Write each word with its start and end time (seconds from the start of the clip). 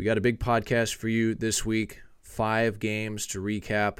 We 0.00 0.04
got 0.04 0.16
a 0.16 0.22
big 0.22 0.40
podcast 0.40 0.94
for 0.94 1.08
you 1.08 1.34
this 1.34 1.66
week. 1.66 2.00
Five 2.22 2.78
games 2.78 3.26
to 3.26 3.42
recap. 3.42 3.98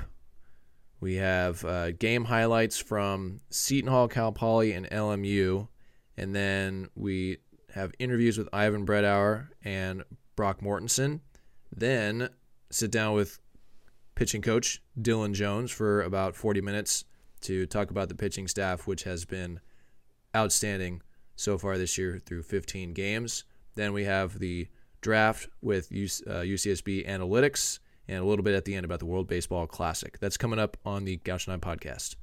We 0.98 1.16
have 1.16 1.62
uh, 1.62 1.90
game 1.90 2.24
highlights 2.24 2.78
from 2.78 3.42
Seton 3.50 3.90
Hall, 3.90 4.08
Cal 4.08 4.32
Poly, 4.32 4.72
and 4.72 4.88
LMU. 4.88 5.68
And 6.16 6.34
then 6.34 6.88
we 6.94 7.40
have 7.74 7.92
interviews 7.98 8.38
with 8.38 8.48
Ivan 8.50 8.86
Brethowr 8.86 9.48
and 9.62 10.04
Broc 10.36 10.62
Mortensen. 10.62 11.20
Then 11.70 12.30
sit 12.70 12.90
down 12.90 13.12
with 13.12 13.38
pitching 14.14 14.40
coach 14.40 14.82
Dylan 14.98 15.34
Jones 15.34 15.70
for 15.70 16.00
about 16.00 16.34
40 16.34 16.62
minutes 16.62 17.04
to 17.42 17.66
talk 17.66 17.90
about 17.90 18.08
the 18.08 18.14
pitching 18.14 18.48
staff, 18.48 18.86
which 18.86 19.02
has 19.02 19.26
been 19.26 19.60
outstanding 20.34 21.02
so 21.36 21.58
far 21.58 21.76
this 21.76 21.98
year 21.98 22.18
through 22.24 22.44
15 22.44 22.94
games. 22.94 23.44
Then 23.74 23.92
we 23.92 24.04
have 24.04 24.38
the 24.38 24.68
draft 25.00 25.48
with 25.60 25.90
UCSB 25.90 27.06
uh, 27.06 27.10
analytics 27.10 27.78
and 28.08 28.18
a 28.18 28.24
little 28.24 28.42
bit 28.42 28.54
at 28.54 28.64
the 28.64 28.74
end 28.74 28.84
about 28.84 28.98
the 28.98 29.06
World 29.06 29.28
Baseball 29.28 29.66
Classic. 29.66 30.18
That's 30.18 30.36
coming 30.36 30.58
up 30.58 30.76
on 30.84 31.04
the 31.04 31.16
Gaucho 31.18 31.52
9 31.52 31.60
podcast. 31.60 32.16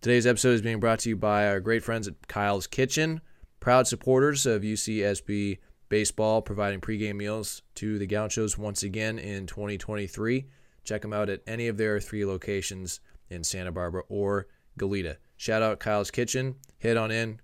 Today's 0.00 0.26
episode 0.26 0.50
is 0.50 0.62
being 0.62 0.80
brought 0.80 0.98
to 1.00 1.08
you 1.08 1.16
by 1.16 1.46
our 1.46 1.60
great 1.60 1.82
friends 1.82 2.06
at 2.08 2.28
Kyle's 2.28 2.66
Kitchen, 2.66 3.20
proud 3.60 3.86
supporters 3.86 4.44
of 4.44 4.62
UCSB 4.62 5.58
baseball, 5.88 6.42
providing 6.42 6.80
pregame 6.80 7.16
meals 7.16 7.62
to 7.76 7.98
the 7.98 8.06
Gauchos 8.06 8.58
once 8.58 8.82
again 8.82 9.18
in 9.18 9.46
2023. 9.46 10.46
Check 10.84 11.02
them 11.02 11.12
out 11.12 11.30
at 11.30 11.40
any 11.46 11.68
of 11.68 11.78
their 11.78 12.00
three 12.00 12.26
locations 12.26 13.00
in 13.30 13.44
Santa 13.44 13.72
Barbara 13.72 14.02
or 14.08 14.48
Goleta. 14.78 15.16
Shout 15.36 15.62
out 15.62 15.80
Kyle's 15.80 16.10
Kitchen. 16.10 16.56
Hit 16.76 16.96
on 16.96 17.10
in, 17.10 17.40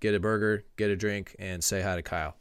get 0.00 0.14
a 0.14 0.20
burger, 0.20 0.64
get 0.76 0.90
a 0.90 0.96
drink, 0.96 1.36
and 1.38 1.62
say 1.62 1.80
hi 1.82 1.94
to 1.94 2.02
Kyle. 2.02 2.39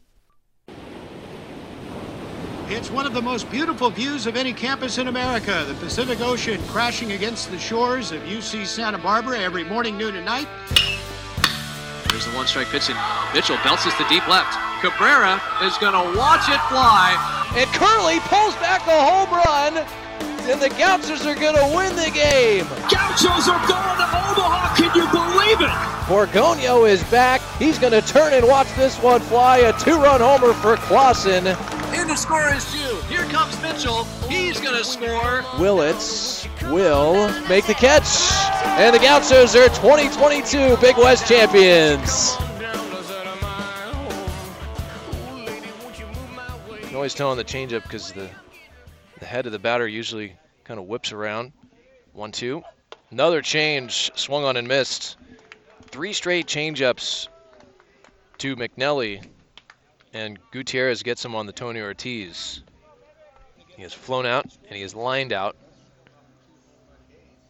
It's 2.71 2.91
one 2.91 3.07
of 3.07 3.13
the 3.13 3.21
most 3.21 3.49
beautiful 3.49 3.89
views 3.89 4.27
of 4.27 4.35
any 4.35 4.53
campus 4.53 4.99
in 4.99 5.07
America. 5.07 5.65
The 5.67 5.73
Pacific 5.73 6.21
Ocean 6.21 6.62
crashing 6.67 7.13
against 7.13 7.49
the 7.49 7.57
shores 7.57 8.11
of 8.11 8.21
UC 8.21 8.67
Santa 8.67 8.99
Barbara 8.99 9.39
every 9.39 9.63
morning, 9.63 9.98
noon, 9.98 10.15
and 10.15 10.23
night. 10.23 10.48
There's 12.09 12.27
the 12.27 12.31
one 12.37 12.45
strike 12.45 12.67
pitch, 12.67 12.91
and 12.91 12.99
Mitchell 13.34 13.57
bounces 13.65 13.95
to 13.95 14.07
deep 14.07 14.27
left. 14.27 14.53
Cabrera 14.81 15.41
is 15.63 15.79
going 15.79 15.93
to 15.93 16.15
watch 16.15 16.48
it 16.48 16.61
fly. 16.70 17.17
And 17.57 17.67
Curley 17.71 18.20
pulls 18.29 18.53
back 18.57 18.85
a 18.85 19.01
home 19.01 19.31
run 19.33 19.83
and 20.48 20.61
the 20.61 20.70
Gauchos 20.70 21.26
are 21.26 21.35
going 21.35 21.55
to 21.55 21.76
win 21.76 21.95
the 21.95 22.11
game. 22.11 22.65
Gauchos 22.89 23.49
are 23.49 23.67
going 23.67 23.98
to 23.98 24.07
Omaha. 24.13 24.76
Can 24.76 24.95
you 24.95 25.09
believe 25.09 25.61
it? 25.61 25.73
Borgonio 26.05 26.87
is 26.89 27.04
back. 27.05 27.41
He's 27.57 27.79
going 27.79 27.93
to 27.93 28.01
turn 28.01 28.33
and 28.33 28.48
watch 28.48 28.67
this 28.76 28.98
one 29.01 29.21
fly. 29.21 29.57
A 29.57 29.73
two-run 29.79 30.21
homer 30.21 30.54
for 30.54 30.77
Clausen. 30.77 31.55
In 32.10 32.15
to 32.15 32.21
score 32.21 32.52
is 32.52 32.65
two. 32.71 32.96
Here 33.07 33.24
comes 33.26 33.62
Mitchell. 33.62 34.04
He's 34.27 34.60
going 34.60 34.76
to 34.76 34.84
score. 34.84 35.46
Willits 35.60 36.48
will 36.63 37.29
make 37.48 37.68
the 37.68 37.76
catch. 37.76 38.32
And 38.79 38.96
the 38.96 38.99
Gauchos 38.99 39.55
are 39.55 39.68
2022 39.68 40.77
Big 40.77 40.98
West 40.98 41.27
champions. 41.27 42.35
always 46.96 47.13
telling 47.13 47.38
the 47.38 47.43
changeup 47.43 47.84
because 47.84 48.12
the 48.13 48.27
the 49.20 49.26
head 49.27 49.46
of 49.46 49.51
the 49.51 49.60
batter 49.60 49.88
usually 49.88 50.35
kind 50.63 50.79
of 50.79 50.88
whips 50.88 51.12
around. 51.12 51.54
One, 52.13 52.32
two. 52.32 52.63
Another 53.12 53.44
change, 53.44 54.10
swung 54.16 54.46
on 54.46 54.57
and 54.57 54.68
missed. 54.68 55.16
Three 55.90 56.13
straight 56.13 56.48
changeups 56.48 57.27
to 58.40 58.55
McNelly, 58.55 59.23
and 60.13 60.40
Gutierrez 60.52 61.04
gets 61.04 61.24
him 61.24 61.35
on 61.35 61.46
the 61.46 61.54
Tony 61.54 61.82
Ortiz. 61.82 62.62
He 63.68 63.84
has 63.84 63.93
flown 63.93 64.25
out 64.25 64.46
and 64.68 64.75
he 64.75 64.81
is 64.81 64.96
lined 64.96 65.34
out. 65.34 65.56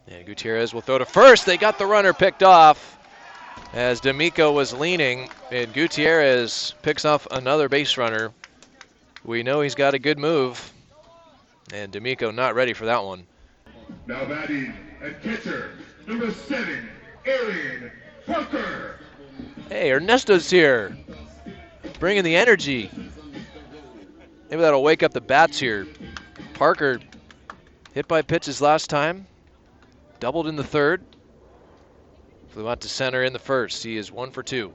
And 0.06 0.26
Gutierrez 0.26 0.74
will 0.74 0.80
throw 0.80 0.98
to 0.98 1.04
first. 1.04 1.46
They 1.46 1.56
got 1.56 1.78
the 1.78 1.86
runner 1.86 2.12
picked 2.12 2.42
off 2.42 2.98
as 3.72 4.00
D'Amico 4.00 4.50
was 4.50 4.72
leaning, 4.72 5.28
and 5.52 5.72
Gutierrez 5.72 6.74
picks 6.82 7.04
off 7.04 7.26
another 7.30 7.68
base 7.68 7.96
runner. 7.96 8.32
We 9.24 9.42
know 9.42 9.60
he's 9.60 9.74
got 9.74 9.94
a 9.94 9.98
good 9.98 10.18
move. 10.18 10.72
And 11.72 11.92
D'Amico 11.92 12.32
not 12.32 12.56
ready 12.56 12.72
for 12.72 12.86
that 12.86 13.04
one. 13.04 13.24
Now 14.06 14.24
batting 14.24 14.74
at 15.02 15.22
catcher, 15.22 15.72
number 16.06 16.32
seven, 16.32 16.88
Aaron 17.24 17.92
Parker. 18.26 18.98
Hey, 19.68 19.92
Ernesto's 19.92 20.50
here. 20.50 20.96
Bringing 22.00 22.24
the 22.24 22.34
energy. 22.34 22.90
Maybe 24.50 24.62
that'll 24.62 24.82
wake 24.82 25.02
up 25.02 25.12
the 25.12 25.20
bats 25.20 25.60
here. 25.60 25.86
Parker 26.54 26.98
hit 27.92 28.08
by 28.08 28.22
pitches 28.22 28.62
last 28.62 28.88
time. 28.88 29.26
Doubled 30.18 30.46
in 30.46 30.56
the 30.56 30.64
third. 30.64 31.04
Flew 32.48 32.68
out 32.68 32.80
to 32.80 32.88
center 32.88 33.22
in 33.22 33.34
the 33.34 33.38
first. 33.38 33.84
He 33.84 33.98
is 33.98 34.10
one 34.10 34.30
for 34.30 34.42
two. 34.42 34.72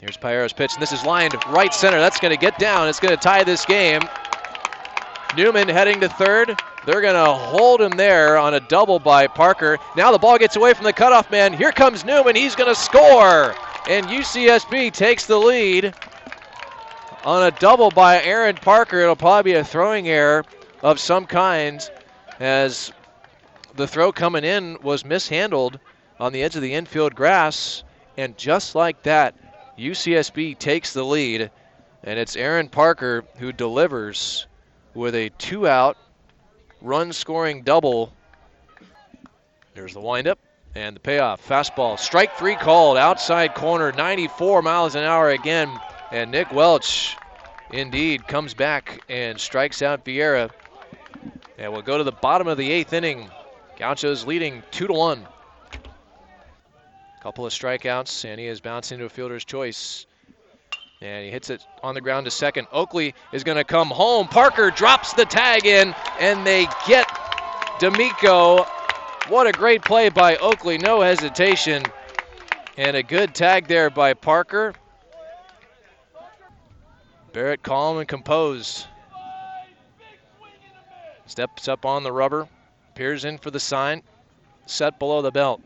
Here's 0.00 0.16
Piero's 0.16 0.54
pitch, 0.54 0.72
and 0.72 0.82
this 0.82 0.92
is 0.92 1.04
lined 1.04 1.34
right 1.48 1.74
center. 1.74 2.00
That's 2.00 2.18
going 2.18 2.34
to 2.34 2.40
get 2.40 2.58
down. 2.58 2.88
It's 2.88 3.00
going 3.00 3.14
to 3.14 3.22
tie 3.22 3.44
this 3.44 3.66
game. 3.66 4.00
Newman 5.36 5.68
heading 5.68 6.00
to 6.00 6.08
third. 6.08 6.58
They're 6.86 7.02
going 7.02 7.22
to 7.22 7.32
hold 7.32 7.82
him 7.82 7.92
there 7.92 8.38
on 8.38 8.54
a 8.54 8.60
double 8.60 8.98
by 8.98 9.26
Parker. 9.26 9.78
Now 9.94 10.10
the 10.10 10.18
ball 10.18 10.38
gets 10.38 10.56
away 10.56 10.72
from 10.72 10.84
the 10.84 10.92
cutoff 10.94 11.30
man. 11.30 11.52
Here 11.52 11.70
comes 11.70 12.02
Newman. 12.02 12.34
He's 12.34 12.56
going 12.56 12.74
to 12.74 12.80
score. 12.80 13.54
And 13.88 14.06
UCSB 14.06 14.92
takes 14.92 15.26
the 15.26 15.38
lead 15.38 15.94
on 17.24 17.42
a 17.42 17.50
double 17.50 17.90
by 17.90 18.22
Aaron 18.22 18.56
Parker. 18.56 19.00
It'll 19.00 19.16
probably 19.16 19.52
be 19.52 19.58
a 19.58 19.64
throwing 19.64 20.08
error 20.08 20.44
of 20.82 20.98
some 20.98 21.26
kind 21.26 21.80
as 22.38 22.92
the 23.76 23.86
throw 23.86 24.12
coming 24.12 24.44
in 24.44 24.78
was 24.82 25.04
mishandled 25.04 25.78
on 26.18 26.32
the 26.32 26.42
edge 26.42 26.56
of 26.56 26.62
the 26.62 26.74
infield 26.74 27.14
grass. 27.14 27.82
And 28.16 28.36
just 28.36 28.74
like 28.74 29.02
that, 29.04 29.34
UCSB 29.78 30.58
takes 30.58 30.92
the 30.92 31.04
lead. 31.04 31.50
And 32.02 32.18
it's 32.18 32.36
Aaron 32.36 32.68
Parker 32.68 33.24
who 33.36 33.52
delivers 33.52 34.46
with 34.94 35.14
a 35.14 35.30
two 35.38 35.68
out 35.68 35.96
run 36.80 37.12
scoring 37.12 37.62
double. 37.62 38.12
There's 39.74 39.94
the 39.94 40.00
windup 40.00 40.38
and 40.74 40.96
the 40.96 41.00
payoff. 41.00 41.46
Fastball, 41.46 41.98
strike 41.98 42.36
three 42.36 42.56
called, 42.56 42.96
outside 42.96 43.54
corner, 43.54 43.92
94 43.92 44.62
miles 44.62 44.94
an 44.94 45.04
hour 45.04 45.30
again. 45.30 45.70
And 46.10 46.30
Nick 46.30 46.52
Welch 46.52 47.16
indeed 47.70 48.26
comes 48.26 48.54
back 48.54 49.00
and 49.08 49.38
strikes 49.38 49.80
out 49.80 50.04
Vieira. 50.04 50.50
And 51.56 51.72
we'll 51.72 51.82
go 51.82 51.98
to 51.98 52.04
the 52.04 52.12
bottom 52.12 52.48
of 52.48 52.58
the 52.58 52.70
eighth 52.70 52.92
inning. 52.92 53.30
Gauchos 53.78 54.26
leading 54.26 54.62
two 54.70 54.86
to 54.86 54.92
one. 54.92 55.26
Couple 57.22 57.46
of 57.46 57.52
strikeouts, 57.52 58.24
and 58.24 58.40
he 58.40 58.46
is 58.46 58.60
bouncing 58.60 58.98
to 58.98 59.04
a 59.04 59.08
fielder's 59.08 59.44
choice. 59.44 60.06
And 61.02 61.24
he 61.24 61.30
hits 61.30 61.50
it 61.50 61.64
on 61.82 61.94
the 61.94 62.00
ground 62.00 62.24
to 62.24 62.30
second. 62.30 62.66
Oakley 62.72 63.14
is 63.32 63.44
going 63.44 63.58
to 63.58 63.64
come 63.64 63.88
home. 63.88 64.26
Parker 64.26 64.70
drops 64.70 65.12
the 65.12 65.26
tag 65.26 65.66
in, 65.66 65.94
and 66.18 66.46
they 66.46 66.66
get 66.86 67.06
D'Amico. 67.78 68.64
What 69.28 69.46
a 69.46 69.52
great 69.52 69.82
play 69.82 70.08
by 70.08 70.36
Oakley. 70.36 70.78
No 70.78 71.02
hesitation. 71.02 71.82
And 72.76 72.96
a 72.96 73.02
good 73.02 73.34
tag 73.34 73.66
there 73.66 73.90
by 73.90 74.14
Parker. 74.14 74.74
Barrett 77.32 77.62
calm 77.62 77.98
and 77.98 78.08
composed. 78.08 78.86
Steps 81.26 81.68
up 81.68 81.86
on 81.86 82.02
the 82.02 82.12
rubber. 82.12 82.48
Peers 82.94 83.24
in 83.24 83.38
for 83.38 83.52
the 83.52 83.60
sign. 83.60 84.02
Set 84.66 84.98
below 84.98 85.22
the 85.22 85.30
belt. 85.30 85.62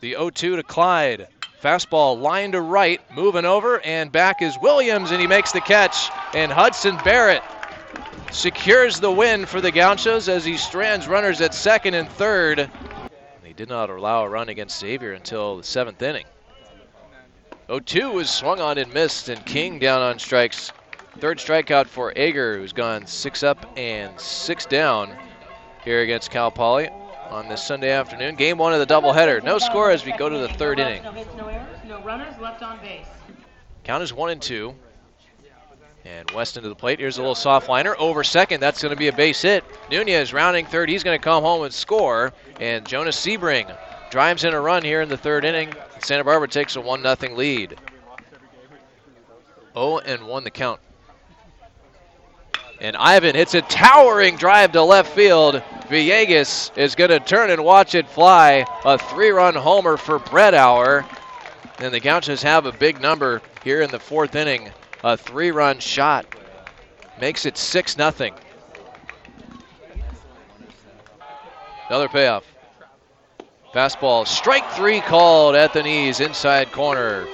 The 0.00 0.12
0 0.12 0.30
2 0.30 0.56
to 0.56 0.62
Clyde. 0.62 1.28
Fastball 1.62 2.20
line 2.20 2.52
to 2.52 2.60
right, 2.60 3.00
moving 3.14 3.44
over, 3.44 3.80
and 3.80 4.12
back 4.12 4.40
is 4.40 4.58
Williams, 4.60 5.10
and 5.10 5.20
he 5.20 5.26
makes 5.26 5.52
the 5.52 5.60
catch. 5.60 6.10
And 6.34 6.52
Hudson 6.52 6.96
Barrett 7.04 7.42
secures 8.30 9.00
the 9.00 9.10
win 9.10 9.46
for 9.46 9.60
the 9.60 9.72
Gauchos 9.72 10.28
as 10.28 10.44
he 10.44 10.56
strands 10.56 11.08
runners 11.08 11.40
at 11.40 11.54
second 11.54 11.94
and 11.94 12.08
third. 12.08 12.70
He 13.42 13.52
did 13.52 13.68
not 13.68 13.90
allow 13.90 14.24
a 14.24 14.28
run 14.28 14.48
against 14.48 14.78
Xavier 14.78 15.12
until 15.12 15.56
the 15.58 15.64
seventh 15.64 16.00
inning. 16.02 16.26
0-2 17.68 18.12
was 18.12 18.30
swung 18.30 18.60
on 18.60 18.78
and 18.78 18.92
missed, 18.94 19.28
and 19.28 19.44
King 19.44 19.80
down 19.80 20.00
on 20.00 20.20
strikes. 20.20 20.72
Third 21.18 21.38
strikeout 21.38 21.86
for 21.86 22.12
Ager, 22.14 22.58
who's 22.58 22.72
gone 22.72 23.06
six 23.06 23.42
up 23.42 23.66
and 23.76 24.18
six 24.20 24.66
down 24.66 25.16
here 25.84 26.02
against 26.02 26.30
Cal 26.30 26.50
Poly 26.50 26.88
on 27.28 27.48
this 27.48 27.64
Sunday 27.64 27.90
afternoon. 27.90 28.36
Game 28.36 28.56
one 28.56 28.72
of 28.72 28.78
the 28.78 28.86
doubleheader. 28.86 29.42
No 29.42 29.58
score 29.58 29.90
as 29.90 30.04
we 30.04 30.12
go 30.12 30.28
to 30.28 30.38
the 30.38 30.48
third 30.48 30.78
inning. 30.78 31.02
No 31.02 31.10
hits, 31.10 31.34
no 31.36 31.48
errors, 31.48 31.78
no 31.88 32.00
runners 32.02 32.34
left 32.40 32.62
on 32.62 32.78
base. 32.80 33.06
Count 33.82 34.02
is 34.02 34.12
one 34.12 34.30
and 34.30 34.40
two. 34.40 34.74
And 36.04 36.30
West 36.30 36.56
into 36.56 36.68
the 36.68 36.74
plate. 36.76 37.00
Here's 37.00 37.18
a 37.18 37.20
little 37.20 37.34
soft 37.34 37.68
liner 37.68 37.96
over 37.98 38.22
second. 38.22 38.60
That's 38.60 38.80
going 38.80 38.94
to 38.94 38.96
be 38.96 39.08
a 39.08 39.12
base 39.12 39.42
hit. 39.42 39.64
Nunez 39.90 40.32
rounding 40.32 40.66
third. 40.66 40.88
He's 40.88 41.02
going 41.02 41.18
to 41.18 41.24
come 41.24 41.42
home 41.42 41.64
and 41.64 41.74
score. 41.74 42.32
And 42.60 42.86
Jonas 42.86 43.16
Sebring 43.16 43.76
drives 44.10 44.44
in 44.44 44.54
a 44.54 44.60
run 44.60 44.82
here 44.82 45.00
in 45.00 45.08
the 45.08 45.16
third 45.16 45.44
inning. 45.44 45.72
Santa 46.00 46.24
Barbara 46.24 46.48
takes 46.48 46.76
a 46.76 46.80
1 46.80 47.02
0 47.02 47.34
lead. 47.34 47.78
0 49.74 49.98
and 49.98 50.26
1 50.26 50.44
the 50.44 50.50
count. 50.50 50.80
And 52.80 52.96
Ivan 52.96 53.34
hits 53.34 53.54
a 53.54 53.62
towering 53.62 54.36
drive 54.36 54.72
to 54.72 54.82
left 54.82 55.14
field. 55.14 55.62
Villegas 55.88 56.76
is 56.76 56.94
going 56.94 57.10
to 57.10 57.20
turn 57.20 57.50
and 57.50 57.64
watch 57.64 57.94
it 57.94 58.08
fly. 58.08 58.66
A 58.84 58.98
three 58.98 59.30
run 59.30 59.54
homer 59.54 59.96
for 59.96 60.18
Brethowr. 60.18 61.06
And 61.78 61.92
the 61.92 62.00
Gauchos 62.00 62.42
have 62.42 62.66
a 62.66 62.72
big 62.72 63.00
number 63.00 63.40
here 63.64 63.82
in 63.82 63.90
the 63.90 63.98
fourth 63.98 64.34
inning. 64.34 64.70
A 65.04 65.16
three 65.16 65.50
run 65.50 65.78
shot 65.78 66.26
makes 67.20 67.46
it 67.46 67.56
6 67.56 67.94
0. 67.94 68.12
Another 71.88 72.08
payoff. 72.08 72.44
Fastball, 73.72 74.26
strike 74.26 74.70
three 74.72 75.00
called 75.00 75.54
at 75.54 75.72
the 75.72 75.82
knees, 75.82 76.20
inside 76.20 76.72
corner. 76.72 77.26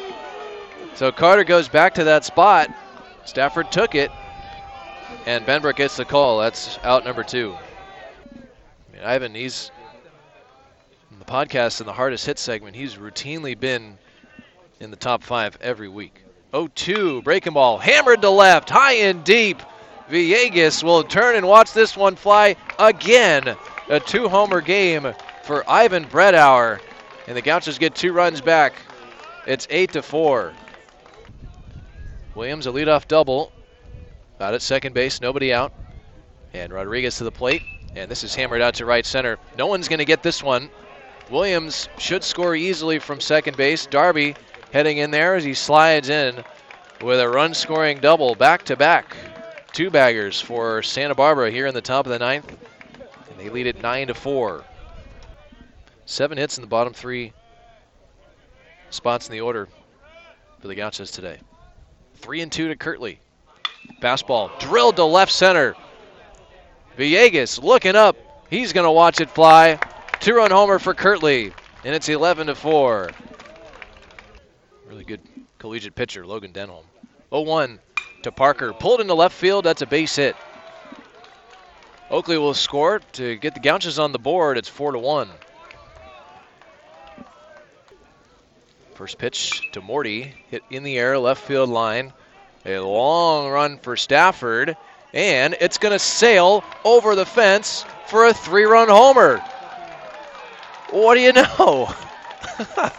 So 0.95 1.13
Carter 1.13 1.45
goes 1.45 1.69
back 1.69 1.95
to 1.95 2.05
that 2.05 2.25
spot. 2.25 2.71
Stafford 3.25 3.71
took 3.71 3.95
it, 3.95 4.11
and 5.27 5.47
Benbrook 5.47 5.77
gets 5.77 5.97
the 5.97 6.05
call. 6.05 6.39
That's 6.39 6.79
out 6.83 7.05
number 7.05 7.23
two. 7.23 7.55
I 8.35 8.93
mean, 8.93 9.03
Ivan, 9.05 9.35
he's 9.35 9.71
in 11.11 11.19
the 11.19 11.25
podcast 11.25 11.81
in 11.81 11.87
the 11.87 11.93
hardest 11.93 12.27
hit 12.27 12.39
segment. 12.39 12.75
He's 12.75 12.97
routinely 12.97 13.59
been 13.59 13.97
in 14.81 14.91
the 14.91 14.97
top 14.97 15.23
five 15.23 15.57
every 15.61 15.89
week. 15.89 16.23
0-2, 16.53 17.25
breaking 17.25 17.55
ball, 17.55 17.79
hammered 17.79 18.21
to 18.23 18.31
left, 18.31 18.69
high 18.69 18.95
and 18.95 19.25
deep. 19.25 19.63
Villegas 20.11 20.83
will 20.83 21.03
turn 21.03 21.37
and 21.37 21.47
watch 21.47 21.73
this 21.73 21.97
one 21.97 22.17
fly 22.17 22.57
again. 22.79 23.57
A 23.89 24.01
two-homer 24.01 24.61
game 24.61 25.15
for 25.43 25.69
Ivan 25.69 26.05
Brethowr, 26.05 26.81
and 27.27 27.37
the 27.37 27.43
Gauchos 27.43 27.79
get 27.79 27.95
two 27.95 28.13
runs 28.13 28.41
back. 28.41 28.75
It's 29.47 29.67
eight 29.71 29.93
to 29.93 30.03
four. 30.03 30.53
Williams 32.35 32.67
a 32.67 32.71
leadoff 32.71 33.09
double. 33.09 33.53
Out 34.41 34.55
at 34.55 34.63
second 34.63 34.95
base, 34.95 35.21
nobody 35.21 35.53
out. 35.53 35.73
And 36.53 36.73
Rodriguez 36.73 37.17
to 37.19 37.25
the 37.25 37.31
plate. 37.31 37.63
And 37.95 38.11
this 38.11 38.25
is 38.25 38.35
hammered 38.35 38.63
out 38.63 38.75
to 38.75 38.87
right 38.87 39.05
center. 39.05 39.39
No 39.57 39.67
one's 39.67 39.89
going 39.89 39.99
to 39.99 40.05
get 40.05 40.23
this 40.23 40.43
one. 40.43 40.71
Williams 41.31 41.89
should 41.99 42.25
score 42.25 42.57
easily 42.57 42.99
from 42.99 43.21
second 43.21 43.57
base. 43.57 43.87
Darby 43.87 44.35
heading 44.73 44.99
in 44.99 45.11
there 45.11 45.35
as 45.35 45.45
he 45.45 45.55
slides 45.55 46.09
in 46.09 46.43
with 47.03 47.21
a 47.21 47.29
run 47.29 47.55
scoring 47.55 47.99
double 47.99 48.35
back 48.35 48.65
to 48.65 48.77
back. 48.77 49.17
Two 49.73 49.91
baggers 49.91 50.41
for 50.41 50.83
Santa 50.83 51.15
Barbara 51.15 51.51
here 51.51 51.67
in 51.67 51.75
the 51.75 51.81
top 51.81 52.07
of 52.07 52.13
the 52.13 52.19
ninth. 52.19 52.51
And 53.31 53.39
they 53.39 53.49
lead 53.49 53.67
it 53.67 53.83
9 53.83 54.09
to 54.09 54.15
4. 54.15 54.65
Seven 56.13 56.37
hits 56.37 56.59
in 56.59 56.61
the 56.61 56.69
bottom 56.69 56.93
three 56.93 57.33
spots 58.91 59.29
in 59.29 59.33
the 59.33 59.41
order 59.41 59.67
for 60.61 60.69
the 60.69 60.75
Gauchos 60.75 61.11
today. 61.11 61.39
Three 62.17 62.43
and 62.43 62.53
two 62.53 62.69
to 62.69 62.77
Kirtley. 62.77 63.19
Fastball 64.03 64.51
drilled 64.61 64.97
to 64.97 65.07
left 65.07 65.33
center. 65.33 65.75
Villegas 66.99 67.63
looking 67.63 67.97
up. 67.97 68.19
He's 68.51 68.75
going 68.75 68.85
to 68.85 68.91
watch 68.91 69.23
it 69.23 69.31
fly. 69.31 69.79
Two 70.21 70.35
run 70.35 70.51
homer 70.51 70.79
for 70.79 70.93
Kirtley, 70.93 71.55
and 71.83 71.95
it's 71.95 72.11
11 72.11 72.49
to 72.49 72.55
4. 72.57 73.11
Really 74.87 75.05
good 75.05 75.23
collegiate 75.59 75.95
pitcher, 75.95 76.27
Logan 76.27 76.53
Denholm. 76.53 76.85
0 77.31 77.41
1 77.41 77.79
to 78.25 78.33
Parker. 78.33 78.75
Pulled 78.75 79.01
into 79.01 79.15
left 79.15 79.35
field. 79.35 79.65
That's 79.65 79.81
a 79.81 79.87
base 79.87 80.17
hit. 80.17 80.37
Oakley 82.11 82.37
will 82.37 82.53
score 82.53 83.01
to 83.13 83.37
get 83.37 83.55
the 83.55 83.61
Gauchos 83.61 83.99
on 83.99 84.13
the 84.13 84.19
board. 84.19 84.59
It's 84.59 84.69
4 84.69 84.93
to 84.93 84.99
1. 84.99 85.31
First 89.03 89.19
pitch 89.19 89.69
to 89.73 89.81
Morty, 89.81 90.33
hit 90.49 90.63
in 90.71 90.85
the 90.85 90.97
air, 90.97 91.19
left 91.19 91.43
field 91.43 91.69
line. 91.69 92.13
A 92.65 92.79
long 92.79 93.51
run 93.51 93.79
for 93.79 93.97
Stafford, 93.97 94.77
and 95.13 95.57
it's 95.61 95.77
going 95.77 95.91
to 95.91 95.99
sail 95.99 96.63
over 96.85 97.17
the 97.17 97.27
fence 97.27 97.85
for 98.07 98.27
a 98.27 98.33
three 98.33 98.63
run 98.63 98.89
homer. 98.89 99.39
What 100.91 101.17
do 101.17 101.21
you 101.21 101.33
know? 101.33 101.93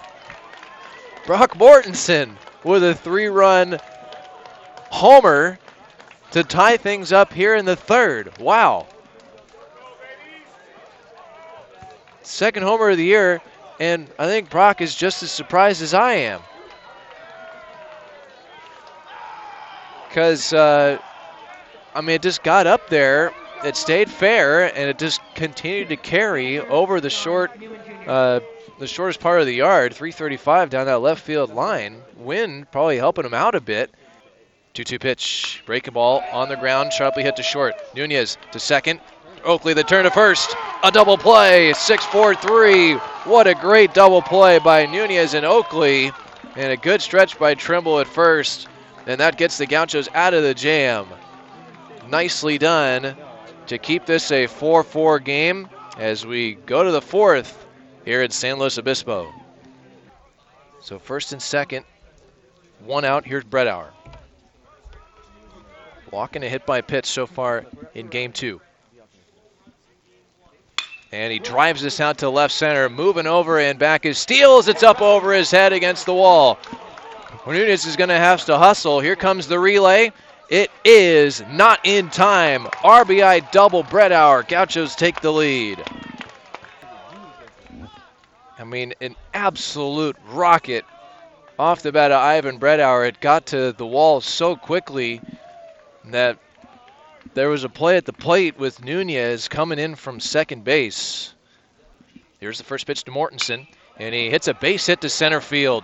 Broc 1.25 1.55
Mortensen 1.55 2.35
with 2.65 2.83
a 2.83 2.95
three 2.95 3.27
run 3.27 3.79
homer 4.91 5.57
to 6.31 6.43
tie 6.43 6.75
things 6.75 7.13
up 7.13 7.31
here 7.31 7.55
in 7.55 7.63
the 7.63 7.77
third. 7.77 8.37
Wow. 8.39 8.87
Second 12.23 12.63
homer 12.63 12.89
of 12.89 12.97
the 12.97 13.05
year, 13.05 13.41
and 13.79 14.09
I 14.19 14.27
think 14.27 14.49
Broc 14.49 14.81
is 14.81 14.95
just 14.95 15.23
as 15.23 15.31
surprised 15.31 15.81
as 15.81 15.93
I 15.93 16.13
am. 16.13 16.41
Because, 20.07 20.53
uh, 20.53 20.99
I 21.95 22.01
mean, 22.01 22.15
it 22.15 22.21
just 22.21 22.43
got 22.43 22.67
up 22.67 22.89
there, 22.89 23.33
it 23.63 23.75
stayed 23.75 24.09
fair, 24.09 24.65
and 24.75 24.89
it 24.89 24.99
just 24.99 25.21
continued 25.33 25.89
to 25.89 25.97
carry 25.97 26.59
over 26.59 27.01
the 27.01 27.09
short, 27.09 27.51
uh, 28.05 28.41
the 28.79 28.87
shortest 28.87 29.19
part 29.19 29.39
of 29.39 29.47
the 29.47 29.55
yard, 29.55 29.93
335 29.93 30.69
down 30.69 30.85
that 30.85 31.01
left 31.01 31.23
field 31.23 31.53
line. 31.53 32.01
Wind 32.17 32.71
probably 32.71 32.97
helping 32.97 33.25
him 33.25 33.33
out 33.33 33.55
a 33.55 33.61
bit. 33.61 33.91
2 34.73 34.83
2 34.83 34.99
pitch, 34.99 35.63
breaking 35.65 35.93
ball 35.93 36.23
on 36.31 36.49
the 36.49 36.55
ground, 36.55 36.91
sharply 36.93 37.23
hit 37.23 37.35
to 37.35 37.43
short. 37.43 37.75
Nunez 37.95 38.37
to 38.51 38.59
second. 38.59 38.99
Oakley 39.45 39.73
the 39.73 39.83
turn 39.83 40.05
to 40.05 40.11
first. 40.11 40.55
A 40.83 40.91
double 40.91 41.17
play, 41.17 41.73
6 41.73 42.05
4 42.05 42.35
3. 42.35 42.93
What 43.25 43.47
a 43.47 43.55
great 43.55 43.93
double 43.93 44.21
play 44.21 44.59
by 44.59 44.85
Nunez 44.85 45.33
and 45.33 45.45
Oakley. 45.45 46.11
And 46.55 46.71
a 46.71 46.77
good 46.77 47.01
stretch 47.01 47.39
by 47.39 47.55
Trimble 47.55 47.99
at 47.99 48.07
first. 48.07 48.67
And 49.05 49.19
that 49.19 49.37
gets 49.37 49.57
the 49.57 49.65
Gauchos 49.65 50.07
out 50.13 50.33
of 50.33 50.43
the 50.43 50.53
jam. 50.53 51.07
Nicely 52.09 52.57
done 52.57 53.15
to 53.67 53.77
keep 53.77 54.05
this 54.05 54.31
a 54.31 54.47
4 54.47 54.83
4 54.83 55.19
game 55.19 55.69
as 55.97 56.25
we 56.25 56.55
go 56.55 56.83
to 56.83 56.91
the 56.91 57.01
fourth 57.01 57.65
here 58.05 58.21
at 58.21 58.33
San 58.33 58.59
Luis 58.59 58.77
Obispo. 58.77 59.31
So, 60.81 60.99
first 60.99 61.31
and 61.31 61.41
second, 61.41 61.85
one 62.83 63.05
out. 63.05 63.25
Here's 63.25 63.43
Brethowr. 63.43 63.87
Walking 66.11 66.43
a 66.43 66.49
hit 66.49 66.65
by 66.65 66.81
pitch 66.81 67.05
so 67.05 67.25
far 67.25 67.65
in 67.95 68.07
game 68.07 68.31
two. 68.31 68.59
And 71.13 71.31
he 71.31 71.37
drives 71.37 71.83
this 71.83 71.99
out 71.99 72.17
to 72.17 72.29
left 72.29 72.55
center, 72.55 72.89
moving 72.89 73.27
over 73.27 73.59
and 73.59 73.77
back. 73.77 74.03
His 74.03 74.17
steals, 74.17 74.67
it's 74.67 74.81
up 74.81 74.99
over 74.99 75.31
his 75.31 75.51
head 75.51 75.71
against 75.71 76.07
the 76.07 76.13
wall. 76.15 76.57
Nunez 77.45 77.85
is 77.85 77.95
going 77.95 78.09
to 78.09 78.17
have 78.17 78.43
to 78.45 78.57
hustle. 78.57 78.99
Here 78.99 79.15
comes 79.15 79.47
the 79.47 79.59
relay. 79.59 80.11
It 80.49 80.71
is 80.83 81.43
not 81.51 81.79
in 81.83 82.09
time. 82.09 82.63
RBI 82.83 83.51
double 83.51 83.83
Brethowr. 83.83 84.47
Gauchos 84.47 84.95
take 84.95 85.21
the 85.21 85.31
lead. 85.31 85.83
I 88.57 88.63
mean, 88.63 88.95
an 88.99 89.15
absolute 89.35 90.15
rocket 90.29 90.83
off 91.59 91.83
the 91.83 91.91
bat 91.91 92.11
of 92.11 92.23
Ivan 92.23 92.59
Brethowr. 92.59 93.07
It 93.07 93.21
got 93.21 93.45
to 93.47 93.71
the 93.71 93.85
wall 93.85 94.19
so 94.19 94.55
quickly 94.55 95.21
that 96.05 96.39
there 97.33 97.49
was 97.49 97.63
a 97.63 97.69
play 97.69 97.97
at 97.97 98.05
the 98.05 98.13
plate 98.13 98.57
with 98.57 98.83
Nunez 98.83 99.47
coming 99.47 99.79
in 99.79 99.95
from 99.95 100.19
second 100.19 100.63
base. 100.63 101.33
Here's 102.39 102.57
the 102.57 102.63
first 102.63 102.85
pitch 102.85 103.03
to 103.05 103.11
Mortensen, 103.11 103.67
and 103.97 104.13
he 104.13 104.29
hits 104.29 104.47
a 104.47 104.53
base 104.53 104.85
hit 104.85 105.01
to 105.01 105.09
center 105.09 105.41
field. 105.41 105.83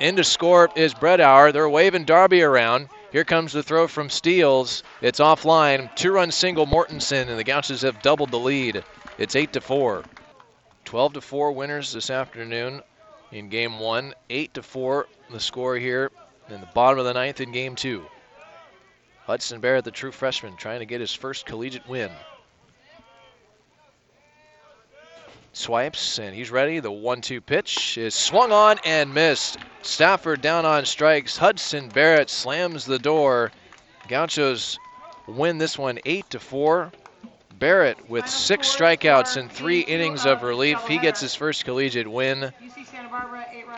In 0.00 0.16
to 0.16 0.24
score 0.24 0.70
is 0.74 0.92
Brethowr. 0.92 1.52
They're 1.52 1.68
waving 1.68 2.04
Darby 2.04 2.42
around. 2.42 2.88
Here 3.12 3.24
comes 3.24 3.52
the 3.52 3.62
throw 3.62 3.86
from 3.86 4.10
Steels. 4.10 4.82
It's 5.00 5.20
offline. 5.20 5.94
Two-run 5.94 6.32
single 6.32 6.66
Mortensen, 6.66 7.28
and 7.28 7.38
the 7.38 7.44
Gauchos 7.44 7.82
have 7.82 8.02
doubled 8.02 8.32
the 8.32 8.38
lead. 8.38 8.82
It's 9.18 9.36
eight 9.36 9.52
to 9.52 9.60
four. 9.60 10.02
12 10.84 11.14
to 11.14 11.20
four 11.20 11.52
winners 11.52 11.92
this 11.92 12.10
afternoon 12.10 12.82
in 13.30 13.48
game 13.48 13.78
one. 13.78 14.14
Eight 14.30 14.52
to 14.54 14.62
four 14.62 15.06
the 15.30 15.40
score 15.40 15.76
here 15.76 16.10
in 16.48 16.60
the 16.60 16.68
bottom 16.74 16.98
of 16.98 17.04
the 17.04 17.14
ninth 17.14 17.40
in 17.40 17.52
game 17.52 17.74
two. 17.74 18.04
Hudson 19.26 19.60
Barrett, 19.60 19.84
the 19.84 19.90
true 19.90 20.12
freshman, 20.12 20.54
trying 20.56 20.80
to 20.80 20.86
get 20.86 21.00
his 21.00 21.14
first 21.14 21.46
collegiate 21.46 21.88
win. 21.88 22.10
Swipes, 25.54 26.18
and 26.18 26.34
he's 26.34 26.50
ready. 26.50 26.80
The 26.80 26.92
one 26.92 27.22
two 27.22 27.40
pitch 27.40 27.96
is 27.96 28.14
swung 28.14 28.52
on 28.52 28.78
and 28.84 29.14
missed. 29.14 29.56
Stafford 29.80 30.42
down 30.42 30.66
on 30.66 30.84
strikes. 30.84 31.38
Hudson 31.38 31.88
Barrett 31.88 32.28
slams 32.28 32.84
the 32.84 32.98
door. 32.98 33.50
Gauchos 34.08 34.78
win 35.26 35.56
this 35.56 35.78
one 35.78 35.98
8 36.04 36.28
to 36.30 36.40
4. 36.40 36.92
Barrett 37.58 38.10
with 38.10 38.28
six 38.28 38.76
strikeouts 38.76 39.38
and 39.38 39.50
three 39.50 39.80
innings 39.80 40.26
of 40.26 40.42
relief. 40.42 40.86
He 40.86 40.98
gets 40.98 41.20
his 41.20 41.34
first 41.34 41.64
collegiate 41.64 42.10
win. 42.10 42.52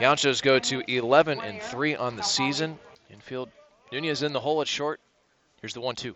Gauchos 0.00 0.40
go 0.40 0.58
to 0.58 0.82
11 0.90 1.40
and 1.40 1.62
3 1.62 1.94
on 1.94 2.16
the 2.16 2.22
season. 2.22 2.78
Infield 3.10 3.50
Nunez 3.92 4.24
in 4.24 4.32
the 4.32 4.40
hole 4.40 4.60
at 4.60 4.66
short. 4.66 4.98
Here's 5.60 5.74
the 5.74 5.80
one 5.80 5.94
two. 5.94 6.14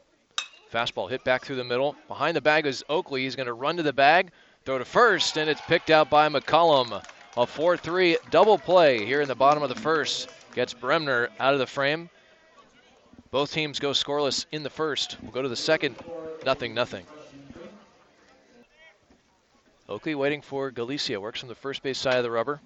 Fastball 0.73 1.11
hit 1.11 1.25
back 1.25 1.45
through 1.45 1.57
the 1.57 1.65
middle. 1.65 1.97
Behind 2.07 2.37
the 2.37 2.41
bag 2.41 2.67
is 2.67 2.85
Oakley. 2.89 3.23
He's 3.23 3.37
going 3.37 3.47
to 3.47 3.53
run 3.53 3.77
to 3.79 3.83
the 3.83 3.93
bag, 3.93 4.31
throw 4.65 4.79
to 4.79 4.85
first, 4.85 5.37
and 5.37 5.51
it's 5.51 5.61
picked 5.63 5.91
out 5.91 6.11
by 6.11 6.29
McCullum. 6.29 7.03
A 7.37 7.47
4 7.47 7.77
3 7.77 8.19
double 8.31 8.59
play 8.59 9.05
here 9.05 9.21
in 9.21 9.29
the 9.29 9.35
bottom 9.35 9.63
of 9.63 9.69
the 9.69 9.75
first 9.75 10.29
gets 10.55 10.75
Bremner 10.75 11.31
out 11.39 11.55
of 11.55 11.59
the 11.59 11.67
frame. 11.67 12.11
Both 13.31 13.53
teams 13.53 13.79
go 13.79 13.91
scoreless 13.91 14.47
in 14.51 14.63
the 14.63 14.71
first. 14.71 15.17
We'll 15.23 15.31
go 15.31 15.43
to 15.43 15.49
the 15.49 15.57
second. 15.57 15.97
Nothing, 16.45 16.75
nothing. 16.75 17.07
Oakley 19.89 20.15
waiting 20.15 20.43
for 20.43 20.71
Galicia. 20.71 21.21
Works 21.21 21.41
from 21.41 21.49
the 21.49 21.55
first 21.55 21.83
base 21.83 21.99
side 21.99 22.17
of 22.17 22.23
the 22.25 22.31
rubber. 22.31 22.61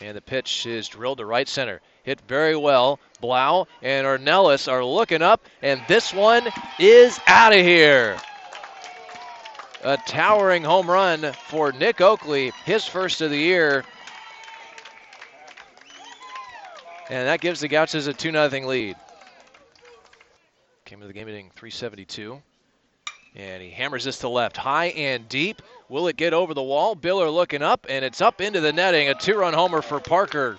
And 0.00 0.16
the 0.16 0.20
pitch 0.20 0.66
is 0.66 0.88
drilled 0.88 1.18
to 1.18 1.24
right 1.24 1.48
center. 1.48 1.80
Hit 2.02 2.20
very 2.22 2.56
well. 2.56 2.98
Blau 3.20 3.68
and 3.80 4.06
Ornelas 4.06 4.70
are 4.70 4.84
looking 4.84 5.22
up, 5.22 5.46
and 5.62 5.80
this 5.86 6.12
one 6.12 6.48
is 6.78 7.20
out 7.26 7.52
of 7.52 7.60
here. 7.60 8.18
A 9.84 9.96
towering 10.06 10.64
home 10.64 10.90
run 10.90 11.32
for 11.48 11.72
Nick 11.72 12.00
Oakley, 12.00 12.52
his 12.64 12.84
first 12.84 13.20
of 13.20 13.30
the 13.30 13.38
year. 13.38 13.84
And 17.08 17.28
that 17.28 17.40
gives 17.40 17.60
the 17.60 17.68
Gauchos 17.68 18.06
a 18.06 18.12
2 18.12 18.32
0 18.32 18.48
lead. 18.66 18.96
Came 20.84 21.00
to 21.00 21.06
the 21.06 21.12
game 21.12 21.26
hitting 21.26 21.50
372. 21.56 22.40
And 23.34 23.62
he 23.62 23.70
hammers 23.70 24.04
this 24.04 24.18
to 24.18 24.28
left, 24.28 24.56
high 24.56 24.86
and 24.88 25.28
deep. 25.28 25.62
Will 25.88 26.08
it 26.08 26.16
get 26.16 26.34
over 26.34 26.52
the 26.52 26.62
wall? 26.62 26.94
Biller 26.94 27.32
looking 27.32 27.62
up, 27.62 27.86
and 27.88 28.04
it's 28.04 28.20
up 28.20 28.40
into 28.40 28.60
the 28.60 28.72
netting. 28.72 29.08
A 29.08 29.14
two 29.14 29.36
run 29.36 29.54
homer 29.54 29.82
for 29.82 30.00
Parker. 30.00 30.56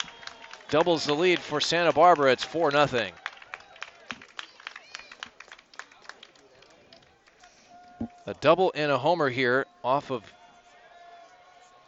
Doubles 0.69 1.05
the 1.05 1.13
lead 1.13 1.39
for 1.39 1.61
Santa 1.61 1.93
Barbara. 1.93 2.31
It's 2.31 2.43
4 2.43 2.71
0. 2.71 3.09
A 8.25 8.33
double 8.35 8.71
and 8.73 8.91
a 8.91 8.97
homer 8.97 9.29
here 9.29 9.65
off 9.83 10.09
of 10.09 10.23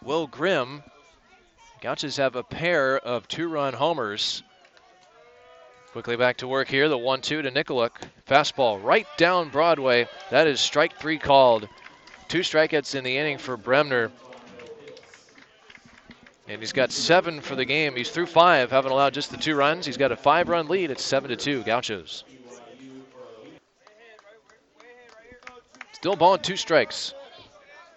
Will 0.04 0.28
Grimm. 0.28 0.84
Gauchos 1.82 2.18
have 2.18 2.36
a 2.36 2.44
pair 2.44 2.98
of 2.98 3.28
two 3.28 3.48
run 3.48 3.74
homers. 3.74 4.44
Quickly 5.94 6.18
back 6.18 6.38
to 6.38 6.48
work 6.48 6.68
here. 6.68 6.90
The 6.90 6.98
1 6.98 7.22
2 7.22 7.42
to 7.44 7.52
Nikoluk. 7.52 7.92
Fastball 8.28 8.84
right 8.84 9.08
down 9.18 9.50
Broadway. 9.50 10.10
That 10.30 10.46
is 10.46 10.60
strike 10.60 11.00
three 11.00 11.18
called. 11.18 11.70
Two 12.28 12.42
strikeouts 12.42 12.96
in 12.96 13.06
the 13.06 13.18
inning 13.18 13.38
for 13.38 13.56
Bremner. 13.56 14.12
And 16.48 16.60
he's 16.62 16.74
got 16.74 16.92
seven 16.92 17.42
for 17.42 17.56
the 17.56 17.66
game. 17.66 17.96
He's 17.96 18.12
through 18.12 18.28
five, 18.28 18.70
having 18.70 18.92
allowed 18.92 19.14
just 19.14 19.32
the 19.32 19.38
two 19.38 19.56
runs. 19.56 19.86
He's 19.86 19.98
got 19.98 20.12
a 20.12 20.16
five 20.16 20.48
run 20.48 20.68
lead. 20.68 20.92
It's 20.92 21.04
7 21.04 21.30
to 21.30 21.36
2, 21.36 21.64
Gauchos. 21.64 22.24
Still 25.94 26.16
balling 26.16 26.42
two 26.42 26.56
strikes. 26.56 27.16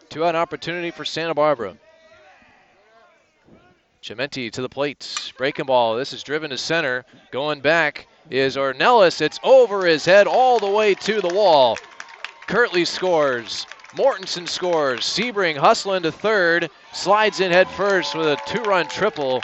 Two 0.08 0.24
out 0.24 0.34
opportunity 0.34 0.90
for 0.90 1.04
Santa 1.04 1.34
Barbara. 1.34 1.76
Chimenti 4.02 4.50
to 4.50 4.62
the 4.62 4.68
plate. 4.68 5.32
Breaking 5.36 5.66
ball. 5.66 5.96
This 5.96 6.14
is 6.14 6.22
driven 6.22 6.48
to 6.48 6.56
center. 6.56 7.04
Going 7.30 7.60
back 7.60 8.06
is 8.30 8.56
Ornelas. 8.56 9.20
It's 9.20 9.38
over 9.42 9.84
his 9.84 10.06
head 10.06 10.26
all 10.26 10.58
the 10.58 10.70
way 10.70 10.94
to 10.94 11.20
the 11.20 11.34
wall. 11.34 11.76
Kirtley 12.46 12.86
scores. 12.86 13.66
Mortensen 13.94 14.46
scores. 14.46 15.00
Sebring 15.00 15.56
hustling 15.56 16.02
to 16.02 16.12
third. 16.12 16.70
Slides 16.92 17.40
in 17.40 17.50
head 17.50 17.68
first 17.68 18.14
with 18.14 18.26
a 18.26 18.38
two 18.46 18.62
run 18.62 18.86
triple. 18.88 19.42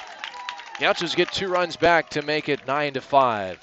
Gauchos 0.81 1.15
get 1.15 1.33
two 1.33 1.49
runs 1.49 1.77
back 1.77 2.11
to 2.11 2.23
make 2.23 2.49
it 2.49 2.67
9 2.67 2.95
to 2.95 3.01
5. 3.01 3.59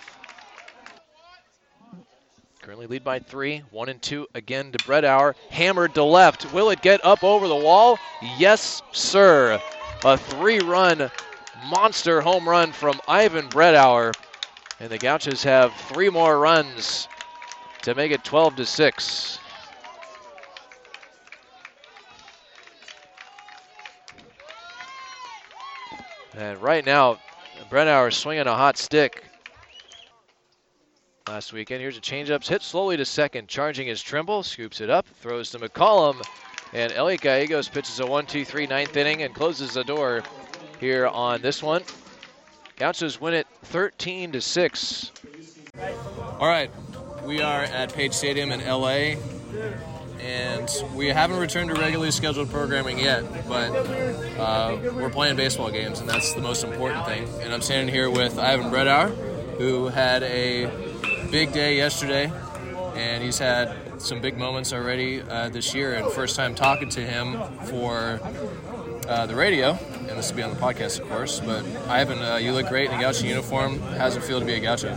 Currently 2.62 2.88
lead 2.88 3.04
by 3.04 3.20
three. 3.20 3.64
One 3.72 3.90
and 3.90 4.02
two 4.02 4.28
again 4.34 4.72
to 4.72 4.78
Brethowr. 4.80 5.36
Hammered 5.50 5.94
to 5.96 6.04
left. 6.04 6.52
Will 6.54 6.70
it 6.70 6.82
get 6.82 7.04
up 7.04 7.24
over 7.24 7.48
the 7.48 7.56
wall? 7.56 8.00
Yes, 8.38 8.82
sir. 8.92 9.62
A 10.06 10.18
three 10.18 10.60
run 10.60 11.12
monster 11.68 12.22
home 12.22 12.48
run 12.48 12.72
from 12.72 13.00
Ivan 13.08 13.50
Brethowr. 13.50 14.14
And 14.80 14.90
the 14.90 14.98
Gauchos 14.98 15.44
have 15.44 15.74
three 15.74 16.10
more 16.10 16.40
runs 16.40 17.08
to 17.82 17.94
make 17.94 18.12
it 18.12 18.24
12 18.24 18.56
to 18.58 18.66
6. 18.66 19.40
And 26.36 26.62
right 26.62 26.86
now, 26.86 27.20
Brethowr 27.70 28.08
is 28.10 28.16
swinging 28.16 28.48
a 28.48 28.56
hot 28.56 28.78
stick 28.78 29.24
last 31.28 31.54
weekend. 31.54 31.82
Here's 31.82 31.98
a 31.98 32.02
changeup 32.02 32.48
hit 32.48 32.62
slowly 32.62 32.98
to 32.98 33.06
second, 33.06 33.48
charging 33.48 33.88
his 33.88 34.02
Trimble, 34.02 34.44
scoops 34.44 34.82
it 34.82 34.90
up, 34.90 35.06
throws 35.20 35.52
to 35.52 35.60
McCollum, 35.60 36.22
and 36.74 36.92
Elliot 36.94 37.22
Gallegos 37.22 37.68
pitches 37.68 38.00
a 38.00 38.04
1-2-3 38.04 38.70
ninth 38.70 38.96
inning 38.96 39.24
and 39.24 39.36
closes 39.36 39.74
the 39.74 39.84
door 39.84 40.24
here 40.80 41.08
on 41.08 41.42
this 41.42 41.62
one. 41.62 41.84
Gauchos 42.78 43.20
win 43.20 43.34
it 43.34 43.48
13 43.64 44.32
to 44.32 44.42
six. 44.42 45.12
All 46.40 46.48
right, 46.48 46.72
we 47.24 47.42
are 47.42 47.64
at 47.64 47.94
Page 47.94 48.14
Stadium 48.14 48.52
in 48.52 48.66
LA, 48.66 49.16
and 50.22 50.70
we 50.94 51.08
haven't 51.08 51.38
returned 51.38 51.70
to 51.74 51.80
regularly 51.80 52.12
scheduled 52.12 52.50
programming 52.50 53.00
yet, 53.00 53.24
but 53.48 53.70
uh, 54.40 54.78
we're 54.94 55.10
playing 55.10 55.36
baseball 55.36 55.72
games, 55.72 56.00
and 56.00 56.08
that's 56.08 56.34
the 56.34 56.42
most 56.42 56.64
important 56.64 57.06
thing. 57.06 57.28
And 57.42 57.54
I'm 57.54 57.62
standing 57.62 57.94
here 57.94 58.10
with 58.10 58.38
Ivan 58.38 58.72
Brethowr, 58.72 59.58
who 59.58 59.88
had 59.88 60.24
a 60.24 60.66
big 61.32 61.52
day 61.54 61.78
yesterday, 61.78 62.32
and 62.96 63.24
he's 63.24 63.40
had 63.40 64.02
some 64.02 64.22
big 64.22 64.38
moments 64.38 64.74
already 64.74 65.22
uh, 65.22 65.50
this 65.50 65.74
year. 65.74 65.96
And 65.96 66.12
first 66.12 66.36
time 66.36 66.56
talking 66.56 66.90
to 66.90 67.02
him 67.02 67.42
for 67.66 68.20
uh, 69.08 69.26
the 69.26 69.36
radio, 69.36 69.72
and 69.72 70.10
this 70.10 70.30
will 70.30 70.38
be 70.38 70.44
on 70.44 70.52
the 70.52 70.60
podcast, 70.60 71.00
of 71.00 71.10
course. 71.10 71.40
But 71.40 71.66
Ivan, 71.88 72.20
uh, 72.20 72.38
you 72.38 72.52
look 72.52 72.68
great 72.68 72.92
in 72.92 72.98
a 72.98 73.02
Gaucho 73.02 73.26
uniform. 73.26 73.80
How's 73.80 74.16
it 74.16 74.24
feel 74.24 74.40
to 74.40 74.46
be 74.46 74.54
a 74.54 74.60
Gaucho? 74.60 74.96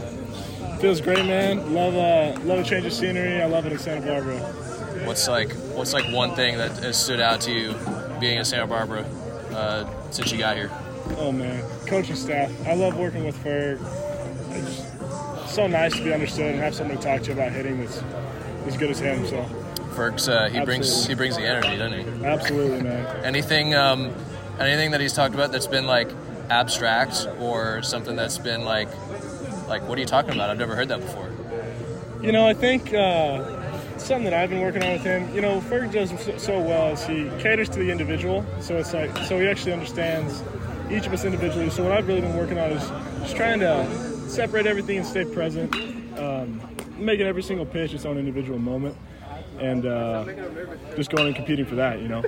Feels 0.80 1.00
great, 1.00 1.24
man. 1.24 1.72
Love 1.72 1.94
uh, 1.94 2.38
love 2.44 2.58
a 2.58 2.64
change 2.64 2.84
of 2.84 2.92
scenery. 2.92 3.40
I 3.40 3.46
love 3.46 3.64
it 3.64 3.72
in 3.72 3.78
Santa 3.78 4.06
Barbara. 4.06 4.73
What's 5.04 5.28
like 5.28 5.52
what's 5.74 5.92
like 5.92 6.10
one 6.12 6.34
thing 6.34 6.56
that 6.58 6.72
has 6.78 7.02
stood 7.02 7.20
out 7.20 7.40
to 7.42 7.52
you 7.52 7.74
being 8.20 8.38
in 8.38 8.44
Santa 8.44 8.66
Barbara 8.66 9.04
uh, 9.52 10.10
since 10.10 10.32
you 10.32 10.38
got 10.38 10.56
here? 10.56 10.70
Oh 11.18 11.30
man, 11.30 11.62
coaching 11.86 12.16
staff. 12.16 12.50
I 12.66 12.74
love 12.74 12.96
working 12.96 13.24
with 13.24 13.36
Ferg. 13.44 13.78
It's 14.50 15.52
so 15.52 15.66
nice 15.66 15.94
to 15.96 16.02
be 16.02 16.12
understood 16.12 16.54
and 16.54 16.60
have 16.60 16.74
someone 16.74 16.96
to 16.96 17.02
talk 17.02 17.22
to 17.22 17.32
about 17.32 17.52
hitting 17.52 17.80
that's 17.80 18.02
as 18.66 18.76
good 18.76 18.90
as 18.90 18.98
him. 18.98 19.26
So 19.26 19.42
Ferg's 19.94 20.28
uh, 20.28 20.48
he 20.48 20.64
brings 20.64 21.06
he 21.06 21.14
brings 21.14 21.36
the 21.36 21.42
energy, 21.42 21.76
doesn't 21.76 22.20
he? 22.20 22.24
absolutely, 22.24 22.82
man. 22.82 23.24
Anything 23.24 23.74
um, 23.74 24.12
anything 24.58 24.90
that 24.92 25.00
he's 25.00 25.12
talked 25.12 25.34
about 25.34 25.52
that's 25.52 25.66
been 25.66 25.86
like 25.86 26.08
abstract 26.50 27.26
or 27.38 27.82
something 27.82 28.16
that's 28.16 28.38
been 28.38 28.64
like 28.64 28.88
like 29.68 29.86
what 29.88 29.98
are 29.98 30.00
you 30.00 30.06
talking 30.06 30.32
about? 30.32 30.50
I've 30.50 30.58
never 30.58 30.74
heard 30.74 30.88
that 30.88 31.00
before. 31.00 31.30
You 32.22 32.32
know, 32.32 32.46
I 32.46 32.54
think 32.54 32.94
uh, 32.94 33.60
something 34.04 34.24
that 34.24 34.34
I've 34.34 34.50
been 34.50 34.60
working 34.60 34.82
on 34.82 34.92
with 34.92 35.02
him. 35.02 35.34
You 35.34 35.40
know, 35.40 35.60
Ferg 35.60 35.92
does 35.92 36.10
so, 36.42 36.60
well 36.60 36.92
is 36.92 37.04
he 37.04 37.30
caters 37.38 37.68
to 37.70 37.78
the 37.78 37.90
individual. 37.90 38.44
So 38.60 38.76
it's 38.76 38.92
like 38.92 39.16
so 39.18 39.38
he 39.38 39.48
actually 39.48 39.72
understands 39.72 40.42
each 40.90 41.06
of 41.06 41.12
us 41.12 41.24
individually. 41.24 41.70
So 41.70 41.82
what 41.82 41.92
I've 41.92 42.06
really 42.06 42.20
been 42.20 42.36
working 42.36 42.58
on 42.58 42.70
is 42.72 42.88
just 43.20 43.36
trying 43.36 43.60
to 43.60 43.86
separate 44.28 44.66
everything 44.66 44.98
and 44.98 45.06
stay 45.06 45.24
present, 45.24 45.74
um, 46.18 46.60
making 46.98 47.26
every 47.26 47.42
single 47.42 47.64
pitch 47.64 47.94
its 47.94 48.04
own 48.04 48.18
individual 48.18 48.58
moment, 48.58 48.96
and 49.60 49.86
uh, 49.86 50.24
just 50.96 51.10
going 51.10 51.26
and 51.26 51.36
competing 51.36 51.64
for 51.64 51.74
that. 51.76 52.00
You 52.00 52.08
know, 52.08 52.22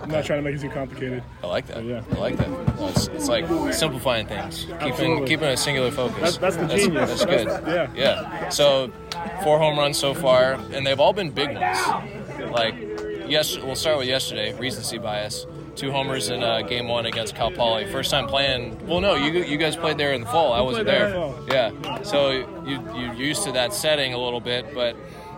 I'm 0.00 0.08
not 0.10 0.24
trying 0.24 0.38
to 0.38 0.42
make 0.42 0.54
it 0.54 0.60
too 0.60 0.70
complicated. 0.70 1.22
I 1.42 1.46
like 1.46 1.66
that. 1.66 1.84
Yeah. 1.84 2.02
I 2.12 2.14
like 2.16 2.36
that. 2.36 2.48
Well, 2.76 2.88
it's, 2.88 3.08
it's 3.08 3.28
like 3.28 3.46
simplifying 3.72 4.26
things, 4.26 4.66
keeping 4.80 5.24
keeping 5.26 5.48
a 5.48 5.56
singular 5.56 5.90
focus. 5.90 6.36
That's- 6.36 6.38
that's 6.38 6.56
the 6.56 6.66
That's, 6.66 6.82
genius. 6.82 7.08
that's 7.10 7.24
good. 7.24 7.48
That's- 7.48 7.96
yeah. 7.96 8.48
So 8.48 8.90
four 9.42 9.58
home 9.58 9.78
runs 9.78 9.98
so 9.98 10.14
far, 10.14 10.54
and 10.72 10.86
they've 10.86 11.00
all 11.00 11.12
been 11.12 11.30
big 11.30 11.54
ones. 11.56 11.78
Like 12.50 12.74
yes, 13.28 13.56
we'll 13.58 13.76
start 13.76 13.98
with 13.98 14.08
yesterday. 14.08 14.52
Recency 14.58 14.98
bias. 14.98 15.46
Two 15.76 15.92
homers 15.92 16.28
in 16.30 16.42
uh, 16.42 16.62
game 16.62 16.88
one 16.88 17.06
against 17.06 17.36
Cal 17.36 17.50
Poly. 17.52 17.86
First 17.86 18.10
time 18.10 18.26
playing. 18.26 18.86
Well, 18.86 19.00
no, 19.00 19.14
you 19.14 19.44
you 19.44 19.56
guys 19.56 19.76
played 19.76 19.96
there 19.98 20.12
in 20.12 20.22
the 20.22 20.26
fall. 20.26 20.52
I 20.52 20.60
wasn't 20.60 20.86
there 20.86 21.10
there. 21.10 21.24
in 21.26 21.46
the 21.46 21.54
Yeah. 21.54 22.02
So 22.02 22.30
you 22.66 22.80
you're 22.94 23.14
used 23.14 23.44
to 23.44 23.52
that 23.52 23.72
setting 23.72 24.12
a 24.12 24.18
little 24.18 24.40
bit, 24.40 24.74
but 24.74 24.96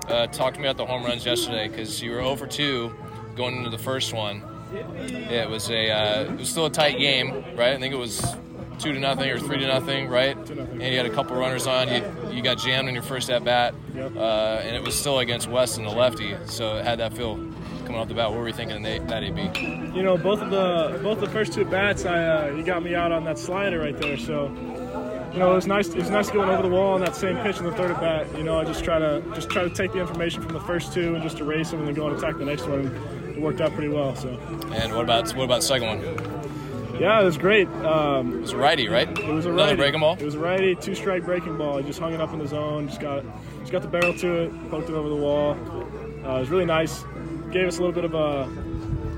uh, 0.08 0.26
talk 0.28 0.54
to 0.54 0.60
me 0.60 0.66
about 0.66 0.76
the 0.76 0.86
home 0.86 1.04
runs 1.04 1.24
yesterday 1.24 1.68
because 1.68 2.02
you 2.02 2.10
were 2.10 2.22
0 2.22 2.36
for 2.36 2.46
2 2.46 2.94
going 3.36 3.56
into 3.56 3.70
the 3.70 3.78
first 3.78 4.12
one. 4.12 4.42
It 4.72 5.48
was 5.48 5.70
a 5.70 5.90
uh, 5.90 6.24
it 6.24 6.38
was 6.38 6.48
still 6.48 6.66
a 6.66 6.70
tight 6.70 6.98
game, 6.98 7.44
right? 7.56 7.74
I 7.74 7.78
think 7.78 7.92
it 7.92 7.98
was 7.98 8.24
two 8.78 8.92
to 8.92 8.98
nothing 8.98 9.30
or 9.30 9.38
three 9.38 9.58
to 9.58 9.66
nothing, 9.66 10.08
right? 10.08 10.36
And 10.36 10.82
you 10.82 10.96
had 10.96 11.06
a 11.06 11.10
couple 11.10 11.36
runners 11.36 11.66
on. 11.66 11.88
You 11.88 12.02
you 12.30 12.42
got 12.42 12.58
jammed 12.58 12.88
in 12.88 12.94
your 12.94 13.02
first 13.02 13.30
at 13.30 13.44
bat, 13.44 13.74
uh, 13.94 14.60
and 14.62 14.74
it 14.74 14.82
was 14.82 14.98
still 14.98 15.18
against 15.18 15.48
Weston, 15.48 15.84
the 15.84 15.90
lefty. 15.90 16.34
So 16.46 16.78
it 16.78 16.84
had 16.84 16.98
that 17.00 17.14
feel 17.14 17.36
coming 17.84 17.96
off 17.96 18.08
the 18.08 18.14
bat. 18.14 18.30
What 18.30 18.40
were 18.40 18.48
you 18.48 18.54
thinking 18.54 18.76
in 18.76 18.82
that 18.82 19.08
that 19.08 19.22
AB? 19.22 19.94
You 19.94 20.02
know, 20.02 20.16
both 20.16 20.40
of 20.40 20.50
the 20.50 20.98
both 21.02 21.20
the 21.20 21.28
first 21.28 21.52
two 21.52 21.64
bats, 21.64 22.04
I 22.06 22.24
uh, 22.24 22.54
he 22.54 22.62
got 22.62 22.82
me 22.82 22.94
out 22.94 23.12
on 23.12 23.24
that 23.24 23.38
slider 23.38 23.78
right 23.78 23.96
there. 23.98 24.16
So, 24.16 24.48
you 25.32 25.38
know, 25.38 25.52
it 25.52 25.54
was 25.54 25.66
nice. 25.66 25.88
It 25.88 25.96
was 25.96 26.10
nice 26.10 26.30
going 26.30 26.48
over 26.50 26.62
the 26.62 26.68
wall 26.68 26.94
on 26.94 27.00
that 27.00 27.16
same 27.16 27.36
pitch 27.38 27.58
in 27.58 27.64
the 27.64 27.72
third 27.72 27.90
at 27.92 28.00
bat. 28.00 28.36
You 28.36 28.44
know, 28.44 28.58
I 28.58 28.64
just 28.64 28.84
try 28.84 28.98
to 28.98 29.22
just 29.34 29.48
try 29.50 29.62
to 29.62 29.70
take 29.70 29.92
the 29.92 30.00
information 30.00 30.42
from 30.42 30.52
the 30.52 30.60
first 30.60 30.92
two 30.92 31.14
and 31.14 31.22
just 31.22 31.38
erase 31.40 31.70
them 31.70 31.80
and 31.80 31.88
then 31.88 31.94
go 31.94 32.06
and 32.08 32.16
attack 32.16 32.36
the 32.38 32.44
next 32.44 32.66
one. 32.66 32.86
It 33.34 33.40
worked 33.40 33.60
out 33.60 33.72
pretty 33.72 33.88
well. 33.88 34.14
So, 34.14 34.28
And 34.72 34.92
what 34.94 35.04
about 35.04 35.34
what 35.34 35.44
about 35.44 35.62
the 35.62 35.66
second 35.66 35.88
one? 35.88 37.00
Yeah, 37.00 37.20
it 37.20 37.24
was 37.24 37.38
great. 37.38 37.66
Um, 37.84 38.34
It 38.34 38.40
was 38.42 38.52
a 38.52 38.56
righty, 38.58 38.88
right? 38.88 39.08
It 39.08 39.26
was 39.32 39.46
a 39.46 39.48
Another 39.48 39.68
righty. 39.70 39.76
breaking 39.76 40.00
ball. 40.00 40.16
It 40.20 40.24
was 40.24 40.34
a 40.34 40.38
righty, 40.38 40.74
two 40.74 40.94
strike 40.94 41.24
breaking 41.24 41.56
ball. 41.56 41.78
He 41.78 41.84
just 41.84 41.98
hung 41.98 42.12
it 42.12 42.20
up 42.20 42.32
in 42.34 42.38
the 42.38 42.46
zone. 42.46 42.86
Just 42.88 43.00
got 43.00 43.24
just 43.60 43.72
got 43.72 43.82
the 43.82 43.88
barrel 43.88 44.12
to 44.18 44.42
it, 44.42 44.70
poked 44.70 44.90
it 44.90 44.94
over 44.94 45.08
the 45.08 45.16
wall. 45.16 45.56
Uh, 46.24 46.36
it 46.36 46.40
was 46.40 46.50
really 46.50 46.66
nice. 46.66 47.04
Gave 47.50 47.66
us 47.68 47.78
a 47.78 47.82
little 47.82 47.94
bit 47.94 48.04
of 48.04 48.14
a 48.14 48.44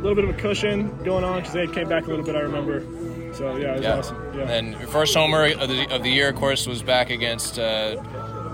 little 0.00 0.14
bit 0.14 0.24
of 0.24 0.30
a 0.30 0.34
cushion 0.40 0.96
going 1.04 1.24
on 1.24 1.38
because 1.40 1.52
they 1.52 1.66
came 1.66 1.88
back 1.88 2.04
a 2.06 2.10
little 2.10 2.24
bit. 2.24 2.36
I 2.36 2.40
remember. 2.40 2.80
So 3.34 3.56
yeah, 3.56 3.68
it 3.68 3.76
was 3.76 3.82
Yeah. 3.82 3.98
awesome. 3.98 4.32
Yeah. 4.34 4.50
And 4.50 4.70
your 4.78 4.88
first 4.88 5.14
homer 5.14 5.46
of 5.46 5.68
the, 5.68 5.86
of 5.94 6.02
the 6.02 6.10
year, 6.10 6.28
of 6.28 6.36
course, 6.36 6.66
was 6.66 6.82
back 6.82 7.10
against 7.10 7.58
uh, 7.58 7.96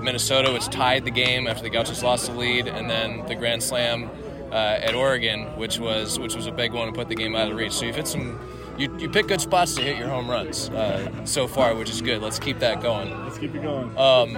Minnesota, 0.03 0.53
which 0.53 0.67
tied 0.69 1.05
the 1.05 1.11
game 1.11 1.47
after 1.47 1.63
the 1.63 1.71
Gauchos 1.71 2.03
lost 2.03 2.27
the 2.27 2.33
lead, 2.33 2.67
and 2.67 2.89
then 2.89 3.27
the 3.27 3.35
grand 3.35 3.63
slam 3.63 4.11
uh, 4.51 4.55
at 4.55 4.95
Oregon, 4.95 5.45
which 5.59 5.79
was 5.79 6.19
which 6.19 6.35
was 6.35 6.47
a 6.47 6.53
big 6.53 6.73
one 6.73 6.87
to 6.87 6.93
put 6.93 7.09
the 7.09 7.15
game 7.15 7.37
out 7.37 7.51
of 7.51 7.57
reach. 7.57 7.73
So 7.73 7.85
you've 7.85 7.97
hit 7.97 8.09
some. 8.09 8.39
You, 8.79 8.91
you 8.99 9.11
pick 9.11 9.27
good 9.29 9.43
spots 9.43 9.75
to 9.75 9.83
hit 9.83 9.99
your 9.99 10.09
home 10.09 10.31
runs 10.31 10.71
uh, 10.71 11.27
so 11.27 11.47
far, 11.47 11.75
which 11.75 11.91
is 11.91 12.01
good. 12.01 12.23
Let's 12.23 12.39
keep 12.39 12.61
that 12.61 12.81
going. 12.81 13.11
Let's 13.25 13.37
keep 13.37 13.55
it 13.55 13.61
going. 13.63 13.95
Um, 13.99 14.33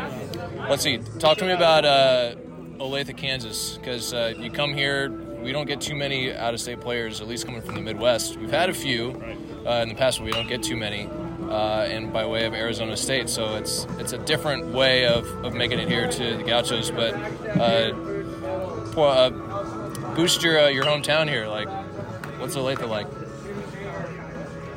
let's 0.69 0.83
see. 0.83 0.99
Talk 1.21 1.39
to 1.39 1.45
me 1.45 1.53
about 1.53 1.85
uh, 1.85 2.35
Olathe, 2.79 3.17
Kansas, 3.17 3.79
because 3.79 4.13
uh, 4.13 4.35
you 4.37 4.51
come 4.51 4.75
here. 4.75 5.11
We 5.13 5.53
don't 5.53 5.67
get 5.67 5.81
too 5.81 5.95
many 5.95 6.33
out-of-state 6.35 6.81
players, 6.81 7.21
at 7.21 7.29
least 7.29 7.47
coming 7.47 7.63
from 7.63 7.77
the 7.77 7.81
Midwest. 7.83 8.37
We've 8.37 8.51
had 8.51 8.69
a 8.69 8.75
few 8.75 9.11
uh, 9.67 9.81
in 9.83 9.89
the 9.89 9.95
past, 9.95 10.19
but 10.19 10.25
we 10.25 10.33
don't 10.33 10.49
get 10.49 10.63
too 10.63 10.77
many. 10.77 11.09
Uh, 11.49 11.87
and 11.89 12.13
by 12.13 12.25
way 12.25 12.47
of 12.47 12.55
Arizona 12.55 12.97
State, 12.97 13.29
so 13.29 13.57
it's 13.57 13.87
it's 13.99 14.13
a 14.13 14.19
different 14.19 14.67
way 14.69 15.07
of, 15.07 15.27
of 15.45 15.53
making 15.53 15.79
it 15.79 15.89
here 15.89 16.09
to 16.11 16.37
the 16.39 16.43
Gauchos. 16.45 16.91
But 16.91 17.15
uh, 17.59 17.93
uh, 18.99 19.31
boost 20.15 20.43
your 20.43 20.59
uh, 20.61 20.69
your 20.69 20.85
hometown 20.85 21.29
here. 21.29 21.47
Like, 21.47 21.69
what's 22.39 22.57
Olathe 22.57 22.89
like? 22.89 23.07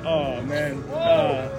Oh 0.05 0.41
man, 0.41 0.83
uh, 0.91 1.49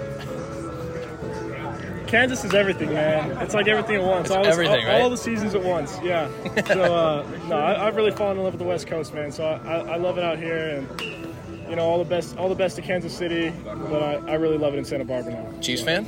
Kansas 2.07 2.45
is 2.45 2.53
everything, 2.53 2.93
man. 2.93 3.37
It's 3.41 3.53
like 3.53 3.67
everything 3.67 3.97
at 3.97 4.03
once. 4.03 4.31
all, 4.31 4.43
this- 4.43 4.53
everything, 4.53 4.85
all, 4.85 4.91
right? 4.91 5.01
all 5.01 5.09
the 5.09 5.17
seasons 5.17 5.55
at 5.55 5.63
once. 5.63 5.99
Yeah. 6.01 6.29
so 6.67 6.95
uh, 6.95 7.27
no, 7.47 7.57
I, 7.57 7.87
I've 7.87 7.95
really 7.95 8.11
fallen 8.11 8.37
in 8.37 8.43
love 8.43 8.53
with 8.53 8.59
the 8.59 8.67
West 8.67 8.87
Coast, 8.87 9.13
man. 9.13 9.31
So 9.31 9.45
I, 9.45 9.55
I, 9.57 9.77
I 9.93 9.97
love 9.97 10.17
it 10.17 10.23
out 10.23 10.37
here, 10.37 10.69
and 10.77 11.26
you 11.69 11.75
know 11.75 11.83
all 11.85 11.97
the 11.97 12.09
best, 12.09 12.37
all 12.37 12.49
the 12.49 12.55
best 12.55 12.75
to 12.77 12.81
Kansas 12.81 13.15
City. 13.15 13.51
But 13.65 14.01
I, 14.03 14.13
I 14.31 14.33
really 14.35 14.57
love 14.57 14.73
it 14.73 14.77
in 14.77 14.85
Santa 14.85 15.05
Barbara 15.05 15.33
now. 15.33 15.59
Chiefs 15.59 15.83
fan? 15.83 16.07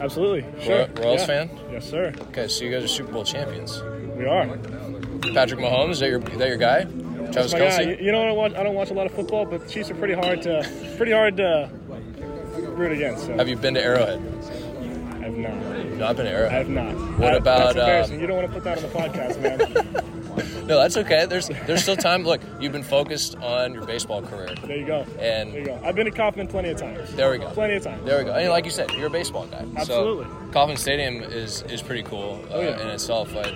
Absolutely, 0.00 0.44
sure. 0.62 0.86
Roy- 0.86 1.02
Royals 1.02 1.20
Yeah. 1.20 1.26
fan? 1.26 1.50
Yes, 1.70 1.88
sir. 1.88 2.12
Okay, 2.28 2.48
so 2.48 2.64
you 2.64 2.70
guys 2.70 2.82
are 2.84 2.88
Super 2.88 3.12
Bowl 3.12 3.24
champions. 3.24 3.80
We 4.16 4.26
are. 4.26 4.46
Patrick 5.32 5.60
Mahomes, 5.60 5.92
is 5.92 6.00
that 6.00 6.10
your 6.10 6.20
is 6.20 6.38
that 6.38 6.48
your 6.48 6.56
guy? 6.58 6.84
Travis 7.32 7.52
my 7.52 7.58
guy. 7.60 7.68
Kelce? 7.70 8.02
You, 8.02 8.12
know, 8.12 8.22
I 8.22 8.26
don't 8.26 8.36
watch. 8.36 8.54
I 8.54 8.62
don't 8.62 8.74
watch 8.74 8.90
a 8.90 8.94
lot 8.94 9.06
of 9.06 9.12
football, 9.12 9.44
but 9.46 9.66
Chiefs 9.68 9.90
are 9.90 9.94
pretty 9.94 10.14
hard 10.14 10.42
to, 10.42 10.68
pretty 10.96 11.12
hard 11.12 11.36
to 11.38 11.70
root 12.76 12.92
against. 12.92 13.26
So 13.26 13.34
Have 13.36 13.48
you 13.48 13.56
been 13.56 13.74
to 13.74 13.82
Arrowhead? 13.82 14.20
I 14.20 15.24
have 15.24 15.36
not. 15.36 15.86
No, 15.96 16.06
I've 16.06 16.16
been 16.16 16.26
to 16.26 16.32
Arrowhead. 16.32 16.52
I 16.52 16.58
have 16.58 16.68
not. 16.68 17.18
What 17.18 17.32
I- 17.32 17.36
about, 17.36 17.74
That's 17.74 17.78
embarrassing. 17.78 18.14
um, 18.16 18.20
you 18.20 18.26
don't 18.26 18.36
want 18.36 18.48
to 18.48 18.54
put 18.54 18.64
that 18.64 18.76
on 18.78 18.82
the 18.82 18.88
podcast, 18.90 19.40
man. 19.40 20.10
No, 20.64 20.78
that's 20.80 20.96
okay. 20.96 21.26
There's 21.26 21.48
there's 21.66 21.82
still 21.82 21.96
time. 21.96 22.24
Look, 22.24 22.40
you've 22.58 22.72
been 22.72 22.82
focused 22.82 23.36
on 23.36 23.74
your 23.74 23.84
baseball 23.84 24.22
career. 24.22 24.48
There 24.64 24.76
you 24.78 24.86
go. 24.86 25.04
And- 25.18 25.52
there 25.52 25.60
you 25.60 25.66
go. 25.66 25.78
I've 25.84 25.94
been 25.94 26.06
to 26.06 26.10
Kauffman 26.10 26.46
plenty 26.48 26.70
of 26.70 26.78
times. 26.78 27.12
There 27.14 27.30
we 27.30 27.36
go. 27.36 27.50
Plenty 27.50 27.74
of 27.74 27.82
times. 27.82 28.02
There 28.06 28.16
we 28.18 28.24
go. 28.24 28.32
And 28.32 28.48
like 28.48 28.64
you 28.64 28.70
said, 28.70 28.90
you're 28.92 29.08
a 29.08 29.10
baseball 29.10 29.46
guy. 29.46 29.66
Absolutely. 29.76 30.24
So 30.24 30.52
Kauffman 30.52 30.78
Stadium 30.78 31.22
is 31.22 31.60
is 31.68 31.82
pretty 31.82 32.02
cool 32.02 32.42
uh, 32.50 32.54
Oh, 32.54 32.60
yeah. 32.62 32.80
in 32.80 32.88
itself. 32.88 33.30
But 33.34 33.54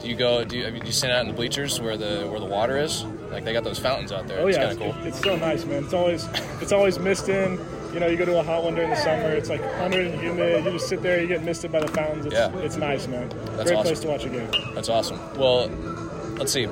do 0.00 0.08
you 0.08 0.16
go? 0.16 0.44
Do 0.44 0.58
you, 0.58 0.66
I 0.66 0.70
mean, 0.70 0.80
do 0.82 0.86
you 0.86 0.92
stand 0.92 1.14
out 1.14 1.22
in 1.22 1.28
the 1.28 1.32
bleachers 1.32 1.80
where 1.80 1.96
the 1.96 2.28
where 2.30 2.40
the 2.40 2.46
water 2.46 2.76
is? 2.76 3.04
Like 3.30 3.44
they 3.44 3.54
got 3.54 3.64
those 3.64 3.78
fountains 3.78 4.12
out 4.12 4.28
there. 4.28 4.40
Oh 4.40 4.46
it's 4.46 4.58
yeah, 4.58 4.66
kind 4.74 4.82
of 4.82 4.86
it's, 4.86 4.96
cool. 4.96 5.06
it's 5.06 5.20
so 5.22 5.36
nice, 5.36 5.64
man. 5.64 5.84
It's 5.84 5.94
always 5.94 6.28
it's 6.60 6.72
always 6.72 6.98
misting. 6.98 7.58
You 7.94 8.00
know, 8.00 8.08
you 8.08 8.16
go 8.16 8.24
to 8.24 8.38
a 8.40 8.42
hot 8.42 8.64
one 8.64 8.74
during 8.74 8.90
the 8.90 8.96
summer. 8.96 9.28
It's 9.30 9.48
like 9.48 9.60
100 9.60 10.08
and 10.08 10.20
humid. 10.20 10.64
You 10.64 10.70
just 10.72 10.88
sit 10.88 11.00
there, 11.00 11.20
you 11.20 11.28
get 11.28 11.44
misted 11.44 11.70
by 11.70 11.78
the 11.78 11.86
fountains. 11.86 12.26
It's, 12.26 12.34
Yeah. 12.34 12.50
it's 12.58 12.76
nice, 12.76 13.06
man. 13.06 13.28
That's 13.28 13.62
Great 13.70 13.76
awesome. 13.76 13.82
place 13.86 14.00
to 14.00 14.08
watch 14.08 14.24
a 14.24 14.28
game. 14.30 14.50
That's 14.74 14.88
awesome. 14.88 15.20
Well, 15.38 15.68
let's 16.38 16.52
see. 16.52 16.68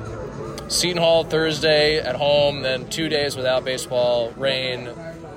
Seton 0.67 0.97
Hall 0.97 1.23
Thursday 1.23 1.99
at 1.99 2.15
home, 2.15 2.61
then 2.61 2.89
two 2.89 3.09
days 3.09 3.35
without 3.35 3.63
baseball, 3.65 4.31
rain. 4.31 4.89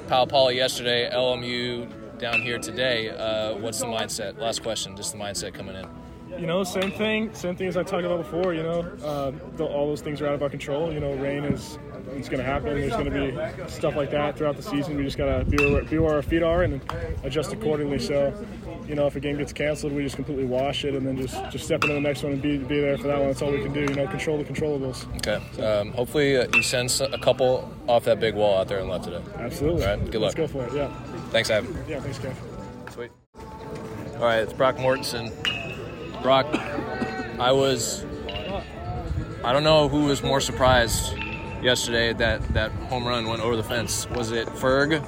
Cal 0.08 0.26
Poly 0.26 0.56
yesterday, 0.56 1.10
LMU 1.12 2.18
down 2.18 2.40
here 2.40 2.58
today. 2.58 3.10
Uh, 3.10 3.56
what's 3.56 3.80
the 3.80 3.86
mindset? 3.86 4.38
Last 4.38 4.62
question, 4.62 4.96
just 4.96 5.12
the 5.12 5.18
mindset 5.18 5.52
coming 5.52 5.74
in. 5.74 5.86
You 6.38 6.46
know, 6.46 6.64
same 6.64 6.90
thing, 6.92 7.34
same 7.34 7.56
thing 7.56 7.68
as 7.68 7.76
I 7.76 7.82
talked 7.82 8.04
about 8.04 8.18
before. 8.18 8.52
You 8.54 8.62
know, 8.62 8.80
uh, 9.02 9.32
the, 9.56 9.64
all 9.64 9.86
those 9.86 10.02
things 10.02 10.20
are 10.20 10.26
out 10.26 10.34
of 10.34 10.42
our 10.42 10.50
control. 10.50 10.92
You 10.92 11.00
know, 11.00 11.14
rain 11.14 11.44
is 11.44 11.78
it's 12.12 12.28
going 12.28 12.38
to 12.42 12.44
happen. 12.44 12.74
There's 12.74 12.92
going 12.92 13.10
to 13.10 13.64
be 13.64 13.68
stuff 13.70 13.96
like 13.96 14.10
that 14.10 14.36
throughout 14.36 14.56
the 14.56 14.62
season. 14.62 14.96
We 14.96 15.04
just 15.04 15.18
got 15.18 15.38
to 15.38 15.44
be 15.44 15.56
where, 15.56 15.82
be 15.84 15.98
where 15.98 16.14
our 16.14 16.22
feet 16.22 16.42
are 16.42 16.62
and 16.62 16.80
adjust 17.24 17.52
accordingly. 17.52 17.98
So, 17.98 18.34
you 18.86 18.94
know, 18.94 19.06
if 19.06 19.16
a 19.16 19.20
game 19.20 19.38
gets 19.38 19.52
canceled, 19.52 19.92
we 19.92 20.02
just 20.02 20.16
completely 20.16 20.44
wash 20.44 20.84
it 20.84 20.94
and 20.94 21.06
then 21.06 21.16
just 21.16 21.34
just 21.50 21.64
step 21.64 21.82
into 21.84 21.94
the 21.94 22.00
next 22.00 22.22
one 22.22 22.32
and 22.32 22.42
be 22.42 22.58
be 22.58 22.80
there 22.80 22.96
for 22.98 23.08
that 23.08 23.18
one. 23.18 23.28
That's 23.28 23.42
all 23.42 23.50
we 23.50 23.62
can 23.62 23.72
do. 23.72 23.80
You 23.80 23.94
know, 23.94 24.06
control 24.06 24.38
the 24.38 24.44
controllables. 24.44 25.06
Okay. 25.16 25.62
Um, 25.62 25.92
hopefully, 25.92 26.36
uh, 26.36 26.46
you 26.54 26.62
send 26.62 26.90
a 27.00 27.18
couple 27.18 27.72
off 27.88 28.04
that 28.04 28.20
big 28.20 28.34
wall 28.34 28.58
out 28.58 28.68
there 28.68 28.78
and 28.78 28.88
left 28.88 29.04
today. 29.04 29.22
Absolutely. 29.36 29.84
All 29.84 29.96
right, 29.96 30.10
good 30.10 30.20
Let's 30.20 30.36
luck. 30.38 30.52
go 30.52 30.60
for 30.60 30.66
it. 30.66 30.72
Yeah. 30.74 30.94
Thanks, 31.30 31.50
Ivan. 31.50 31.76
Yeah. 31.88 32.00
Thanks, 32.00 32.18
Kev. 32.18 32.34
Sweet. 32.92 33.10
All 33.34 34.22
right, 34.22 34.38
it's 34.38 34.52
Broc 34.52 34.76
Mortensen. 34.76 35.32
Broc, 36.22 36.46
I 37.38 37.52
was. 37.52 38.04
I 39.44 39.52
don't 39.52 39.62
know 39.62 39.88
who 39.88 40.06
was 40.06 40.22
more 40.22 40.40
surprised 40.40 41.16
yesterday 41.62 42.12
that 42.14 42.42
that 42.54 42.72
home 42.72 43.06
run 43.06 43.26
went 43.26 43.42
over 43.42 43.56
the 43.56 43.62
fence. 43.62 44.08
Was 44.10 44.32
it 44.32 44.48
Ferg, 44.48 45.00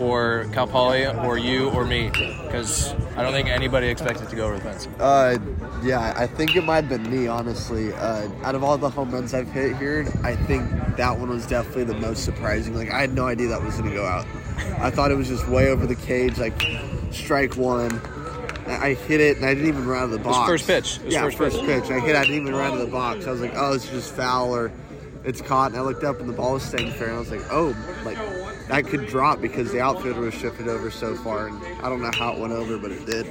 or 0.00 0.48
Cal 0.52 0.66
Poly, 0.66 1.06
or 1.06 1.36
you, 1.36 1.70
or 1.70 1.84
me? 1.84 2.10
Because 2.10 2.92
I 3.16 3.22
don't 3.22 3.32
think 3.32 3.48
anybody 3.48 3.88
expected 3.88 4.28
to 4.28 4.36
go 4.36 4.46
over 4.46 4.56
the 4.58 4.62
fence. 4.62 4.86
Uh, 5.00 5.38
yeah, 5.82 6.14
I 6.16 6.26
think 6.26 6.54
it 6.54 6.64
might 6.64 6.84
have 6.84 6.88
been 6.88 7.10
me, 7.10 7.26
honestly. 7.26 7.92
Uh, 7.92 8.28
out 8.42 8.54
of 8.54 8.62
all 8.62 8.78
the 8.78 8.90
home 8.90 9.10
runs 9.10 9.34
I've 9.34 9.50
hit 9.50 9.76
here, 9.76 10.06
I 10.22 10.36
think 10.36 10.70
that 10.96 11.18
one 11.18 11.28
was 11.28 11.46
definitely 11.46 11.84
the 11.84 11.98
most 11.98 12.24
surprising. 12.24 12.74
Like, 12.74 12.90
I 12.90 13.00
had 13.00 13.14
no 13.14 13.26
idea 13.26 13.48
that 13.48 13.62
was 13.62 13.76
going 13.76 13.90
to 13.90 13.96
go 13.96 14.04
out. 14.04 14.26
I 14.78 14.90
thought 14.90 15.10
it 15.10 15.16
was 15.16 15.28
just 15.28 15.48
way 15.48 15.68
over 15.68 15.86
the 15.86 15.96
cage, 15.96 16.38
like 16.38 16.62
strike 17.10 17.56
one. 17.56 18.00
I 18.68 18.94
hit 18.94 19.20
it 19.20 19.36
and 19.36 19.46
I 19.46 19.54
didn't 19.54 19.68
even 19.68 19.86
run 19.86 19.98
out 19.98 20.04
of 20.04 20.10
the 20.10 20.18
was 20.18 20.36
box. 20.36 20.48
first 20.48 20.66
pitch. 20.66 20.96
It 20.98 21.04
was 21.06 21.14
yeah, 21.14 21.22
first 21.22 21.38
first, 21.38 21.60
pitch. 21.60 21.82
pitch. 21.82 21.90
I 21.90 22.00
hit. 22.00 22.16
I 22.16 22.22
didn't 22.22 22.42
even 22.42 22.54
run 22.54 22.72
out 22.72 22.74
of 22.74 22.80
the 22.80 22.92
box. 22.92 23.26
I 23.26 23.30
was 23.30 23.40
like, 23.40 23.52
oh, 23.54 23.72
it's 23.74 23.88
just 23.88 24.14
foul 24.14 24.54
or 24.54 24.72
it's 25.24 25.40
caught. 25.40 25.72
And 25.72 25.80
I 25.80 25.82
looked 25.82 26.04
up 26.04 26.20
and 26.20 26.28
the 26.28 26.32
ball 26.32 26.54
was 26.54 26.62
staying 26.62 26.92
fair. 26.92 27.08
And 27.08 27.16
I 27.16 27.18
was 27.18 27.30
like, 27.30 27.42
oh, 27.50 27.76
like 28.04 28.18
that 28.68 28.86
could 28.86 29.06
drop 29.06 29.40
because 29.40 29.70
the 29.72 29.80
outfielder 29.80 30.20
was 30.20 30.34
shifted 30.34 30.68
over 30.68 30.90
so 30.90 31.14
far. 31.16 31.48
And 31.48 31.64
I 31.82 31.88
don't 31.88 32.00
know 32.00 32.10
how 32.14 32.32
it 32.32 32.38
went 32.38 32.52
over, 32.52 32.78
but 32.78 32.90
it 32.92 33.06
did. 33.06 33.26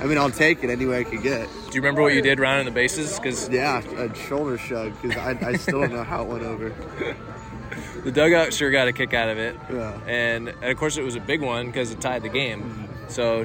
I 0.00 0.06
mean, 0.06 0.18
I'll 0.18 0.30
take 0.30 0.62
it 0.64 0.70
any 0.70 0.86
way 0.86 1.00
I 1.00 1.04
could 1.04 1.22
get. 1.22 1.48
Do 1.48 1.74
you 1.74 1.80
remember 1.80 2.02
what 2.02 2.14
you 2.14 2.22
did 2.22 2.40
rounding 2.40 2.66
the 2.66 2.72
bases? 2.72 3.18
Because 3.18 3.48
Yeah, 3.48 3.82
a 3.96 4.14
shoulder 4.14 4.58
shrug 4.58 5.00
because 5.00 5.16
I, 5.16 5.48
I 5.48 5.56
still 5.56 5.80
don't 5.80 5.92
know 5.92 6.04
how 6.04 6.22
it 6.22 6.28
went 6.28 6.44
over. 6.44 6.70
the 8.04 8.12
dugout 8.12 8.52
sure 8.52 8.70
got 8.70 8.88
a 8.88 8.92
kick 8.92 9.14
out 9.14 9.28
of 9.28 9.38
it. 9.38 9.56
Yeah. 9.72 9.98
And, 10.06 10.48
and 10.48 10.64
of 10.64 10.76
course, 10.76 10.96
it 10.96 11.02
was 11.02 11.16
a 11.16 11.20
big 11.20 11.40
one 11.40 11.66
because 11.66 11.90
it 11.90 12.00
tied 12.00 12.22
the 12.22 12.28
game. 12.28 12.62
Mm-hmm. 12.62 13.08
So 13.08 13.44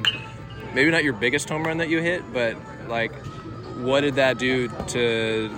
maybe 0.74 0.90
not 0.90 1.04
your 1.04 1.12
biggest 1.12 1.48
home 1.48 1.64
run 1.64 1.78
that 1.78 1.88
you 1.88 2.00
hit, 2.00 2.22
but 2.32 2.56
like, 2.88 3.14
what 3.76 4.02
did 4.02 4.16
that 4.16 4.38
do 4.38 4.68
to 4.88 5.50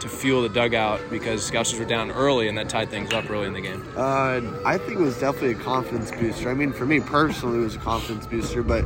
to 0.00 0.08
fuel 0.08 0.42
the 0.42 0.48
dugout? 0.48 1.00
Because 1.10 1.50
Gauchos 1.50 1.78
were 1.78 1.84
down 1.84 2.10
early 2.10 2.48
and 2.48 2.56
that 2.58 2.68
tied 2.68 2.88
things 2.88 3.12
up 3.12 3.28
early 3.30 3.46
in 3.46 3.52
the 3.52 3.60
game. 3.60 3.84
Uh, 3.96 4.40
I 4.64 4.78
think 4.78 5.00
it 5.00 5.02
was 5.02 5.18
definitely 5.18 5.52
a 5.52 5.64
confidence 5.64 6.10
booster. 6.10 6.50
I 6.50 6.54
mean, 6.54 6.72
for 6.72 6.86
me 6.86 7.00
personally, 7.00 7.58
it 7.58 7.62
was 7.62 7.74
a 7.76 7.80
confidence 7.80 8.26
booster, 8.26 8.62
but 8.62 8.84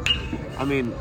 I 0.58 0.64
mean, 0.64 0.94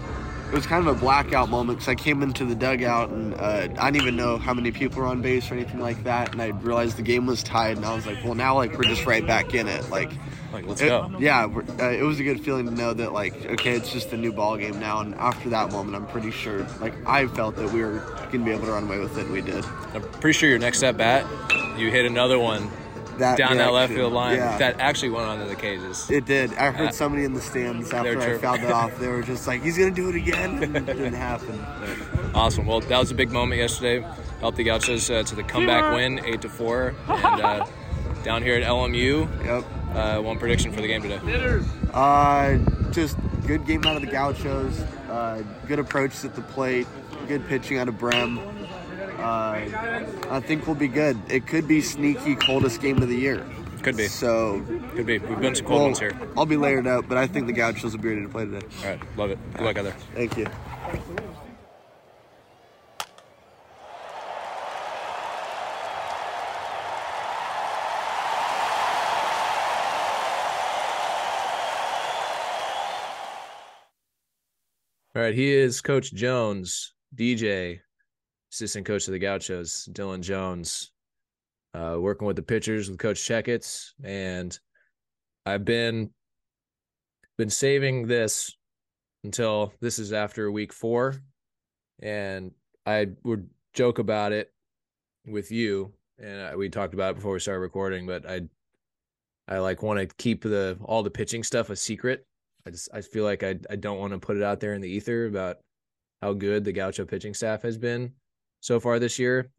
it 0.52 0.56
was 0.56 0.66
kind 0.66 0.86
of 0.86 0.98
a 0.98 1.00
blackout 1.00 1.48
moment 1.50 1.80
because 1.80 1.88
I 1.88 1.96
came 1.96 2.22
into 2.22 2.44
the 2.44 2.56
dugout 2.56 3.10
and 3.10 3.34
uh, 3.36 3.70
I 3.80 3.90
didn't 3.90 4.02
even 4.02 4.18
know 4.18 4.38
how 4.38 4.54
many 4.54 4.72
people 4.72 5.02
were 5.02 5.08
on 5.08 5.22
base 5.22 5.50
or 5.50 5.54
anything 5.54 5.80
like 5.80 6.04
that, 6.04 6.34
and 6.34 6.42
I 6.42 6.48
realized 6.48 6.98
the 6.98 7.04
game 7.04 7.26
was 7.26 7.42
tied, 7.42 7.78
and 7.78 7.86
I 7.86 7.96
was 7.96 8.06
like, 8.06 8.22
well, 8.22 8.36
now 8.36 8.56
like 8.56 8.78
we're 8.78 8.84
just 8.84 9.06
right 9.06 9.26
back 9.26 9.54
in 9.54 9.68
it, 9.68 9.90
like. 9.90 10.12
Like, 10.52 10.68
let's 10.68 10.82
it- 10.82 10.90
go. 10.90 11.10
Yeah, 11.18 11.46
we're- 11.46 11.66
uh, 11.80 11.92
it 11.92 12.04
was 12.04 12.20
a 12.20 12.24
good 12.24 12.42
feeling 12.44 12.66
to 12.66 12.74
know 12.74 12.94
that 12.94 13.14
like, 13.14 13.46
okay, 13.46 13.72
it's 13.72 13.94
just 13.94 14.12
a 14.12 14.18
new 14.18 14.34
ball 14.34 14.58
game 14.58 14.78
now, 14.82 15.00
and 15.00 15.16
after 15.16 15.48
that 15.52 15.72
moment, 15.72 15.96
I'm 15.96 16.06
pretty 16.08 16.32
sure, 16.32 16.68
like, 16.82 16.94
I 17.08 17.28
felt 17.28 17.56
that 17.56 17.72
we 17.72 17.82
were 17.82 18.00
gonna 18.34 18.44
be 18.44 18.52
able 18.52 18.66
to 18.66 18.74
run 18.74 18.84
away 18.84 19.00
with 19.00 19.18
it, 19.18 19.22
and 19.24 19.32
we 19.32 19.40
did. 19.40 19.64
I'm 19.94 20.02
pretty 20.02 20.38
sure 20.38 20.50
your 20.50 20.60
next 20.60 20.84
at 20.84 20.98
bat, 20.98 21.26
you 21.78 21.90
hit 21.90 22.06
another 22.06 22.38
one 22.38 22.70
That 23.22 23.38
down 23.38 23.58
that 23.58 23.72
left 23.72 23.94
field 23.94 24.14
line 24.14 24.38
yeah. 24.38 24.58
that 24.58 24.80
actually 24.80 25.10
went 25.10 25.28
onto 25.28 25.48
the 25.48 25.56
cages. 25.56 26.10
It 26.10 26.26
did. 26.26 26.54
I 26.56 26.72
heard 26.72 26.90
Uh, 26.90 26.92
somebody 26.92 27.24
in 27.24 27.34
the 27.34 27.42
stands 27.42 27.92
after 27.94 28.20
I 28.20 28.26
chirping. 28.26 28.40
fouled 28.42 28.60
it 28.62 28.72
off. 28.72 28.92
They 29.00 29.08
were 29.08 29.22
just 29.22 29.48
like, 29.48 29.62
"He's 29.64 29.78
gonna 29.78 29.92
do 29.92 30.10
it 30.10 30.16
again." 30.16 30.64
And 30.64 30.76
it 30.76 30.86
didn't 30.86 31.14
happen. 31.14 31.64
Awesome. 32.34 32.66
Well, 32.66 32.80
that 32.82 32.98
was 33.00 33.12
a 33.12 33.16
big 33.16 33.32
moment 33.32 33.60
yesterday. 33.62 34.06
Helped 34.40 34.58
the 34.58 34.64
Gauchos 34.64 35.10
uh, 35.10 35.22
to 35.24 35.36
the 35.36 35.44
comeback 35.44 35.94
win, 35.96 36.20
eight 36.26 36.42
to 36.42 36.50
four, 36.50 36.96
and 37.08 37.42
uh, 37.42 37.66
down 38.24 38.42
here 38.44 38.56
at 38.56 38.64
LMU. 38.64 39.28
Yep. 39.46 39.64
Uh, 39.96 40.22
one 40.22 40.40
prediction 40.40 40.72
for 40.72 40.82
the 40.82 40.88
game 40.88 41.02
today. 41.02 41.20
Uh, 41.94 42.58
just 42.92 43.18
good 43.46 43.66
game 43.68 43.86
out 43.86 43.96
of 43.96 44.02
the 44.02 44.08
Gauchos. 44.08 44.80
Uh, 45.10 45.44
good 45.68 45.80
approach 45.80 46.24
at 46.26 46.34
the 46.36 46.42
plate. 46.42 46.88
Good 47.28 47.48
pitching 47.48 47.78
out 47.78 47.88
of 47.88 47.96
Brem. 48.00 48.40
Uh, 49.22 50.04
I 50.30 50.40
think 50.40 50.66
we'll 50.66 50.76
be 50.76 50.88
good. 50.88 51.18
It 51.30 51.48
could 51.48 51.68
be 51.68 51.82
sneaky 51.82 52.36
coldest 52.36 52.82
game 52.82 53.02
of 53.02 53.10
the 53.10 53.16
year. 53.16 53.46
Could 53.82 53.98
be. 53.98 54.08
So 54.08 54.64
Could 54.96 55.06
be. 55.06 55.18
We've 55.18 55.40
been 55.40 55.56
some 55.56 55.66
cold 55.66 55.80
well, 55.80 55.86
ones 55.88 56.00
here. 56.00 56.20
I'll 56.38 56.46
be 56.46 56.58
layered 56.58 56.88
up, 56.88 57.08
but 57.08 57.18
I 57.18 57.26
think 57.28 57.48
the 57.48 57.54
Gauchos 57.54 57.94
will 57.94 58.00
be 58.00 58.10
ready 58.10 58.22
to 58.22 58.30
play 58.30 58.46
today. 58.46 58.66
All 58.84 58.90
right, 58.90 59.18
love 59.18 59.32
it. 59.32 59.40
Good 59.54 59.64
luck 59.64 59.78
out 59.78 59.84
there. 59.86 59.96
Thank 60.14 60.38
you. 60.38 60.48
All 75.14 75.22
right, 75.22 75.36
he 75.36 75.52
is 75.52 75.82
Coach 75.82 76.14
Jones, 76.14 76.94
DJ, 77.14 77.82
assistant 78.52 78.86
coach 78.86 79.08
of 79.08 79.14
the 79.14 79.20
Gauchos, 79.20 79.88
Dylan 79.92 80.22
Jones, 80.22 80.92
uh, 81.74 81.96
working 82.00 82.28
with 82.28 82.36
the 82.36 82.42
pitchers 82.42 82.90
with 82.90 83.00
Coach 83.00 83.20
Checketts, 83.20 83.92
and 84.04 84.58
I've 85.46 85.66
been 85.66 86.12
been 87.38 87.50
saving 87.50 88.08
this 88.08 88.56
until 89.24 89.74
this 89.80 90.00
is 90.00 90.12
after 90.12 90.52
week 90.52 90.74
four, 90.74 91.16
and 92.02 92.52
I 92.86 93.08
would 93.24 93.50
joke 93.74 94.00
about 94.00 94.34
it 94.34 94.52
with 95.26 95.52
you, 95.52 95.94
and 96.20 96.58
we 96.58 96.70
talked 96.70 96.94
about 96.94 97.12
it 97.12 97.16
before 97.16 97.34
we 97.34 97.40
started 97.40 97.62
recording, 97.62 98.06
but 98.06 98.30
I 98.30 98.42
I 99.48 99.60
like 99.60 99.82
want 99.82 100.00
to 100.00 100.16
keep 100.18 100.44
the 100.44 100.78
all 100.84 101.04
the 101.04 101.10
pitching 101.10 101.44
stuff 101.44 101.70
a 101.70 101.76
secret. 101.76 102.26
I 102.68 102.72
just 102.72 102.90
I 102.94 103.02
feel 103.02 103.24
like 103.24 103.44
I 103.44 103.56
I 103.70 103.78
don't 103.78 104.00
want 104.00 104.12
to 104.12 104.20
put 104.20 104.36
it 104.36 104.44
out 104.44 104.60
there 104.60 104.74
in 104.74 104.82
the 104.82 104.90
ether 104.90 105.26
about 105.26 105.58
how 106.22 106.34
good 106.34 106.66
the 106.66 106.74
Gaucho 106.74 107.06
pitching 107.06 107.34
staff 107.34 107.62
has 107.62 107.78
been 107.78 108.14
so 108.62 108.80
far 108.80 109.00
this 109.00 109.20
year, 109.20 109.52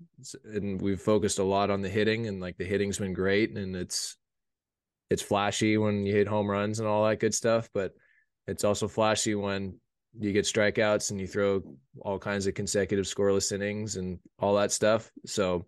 and 0.44 0.80
we've 0.80 1.00
focused 1.00 1.38
a 1.38 1.44
lot 1.44 1.70
on 1.70 1.82
the 1.82 1.88
hitting, 1.88 2.26
and 2.26 2.40
like 2.40 2.56
the 2.56 2.64
hitting's 2.64 2.98
been 2.98 3.12
great, 3.12 3.56
and 3.56 3.76
it's 3.76 4.16
it's 5.10 5.22
flashy 5.22 5.76
when 5.76 6.06
you 6.06 6.14
hit 6.14 6.26
home 6.26 6.50
runs 6.50 6.78
and 6.78 6.88
all 6.88 7.06
that 7.06 7.20
good 7.20 7.34
stuff, 7.34 7.68
but 7.74 7.92
it's 8.46 8.64
also 8.64 8.88
flashy 8.88 9.34
when 9.34 9.74
you 10.18 10.32
get 10.32 10.44
strikeouts 10.44 11.10
and 11.10 11.20
you 11.20 11.26
throw 11.26 11.62
all 12.00 12.18
kinds 12.18 12.46
of 12.46 12.54
consecutive 12.54 13.04
scoreless 13.04 13.52
innings 13.52 13.96
and 13.96 14.18
all 14.38 14.54
that 14.54 14.72
stuff. 14.72 15.10
So 15.26 15.66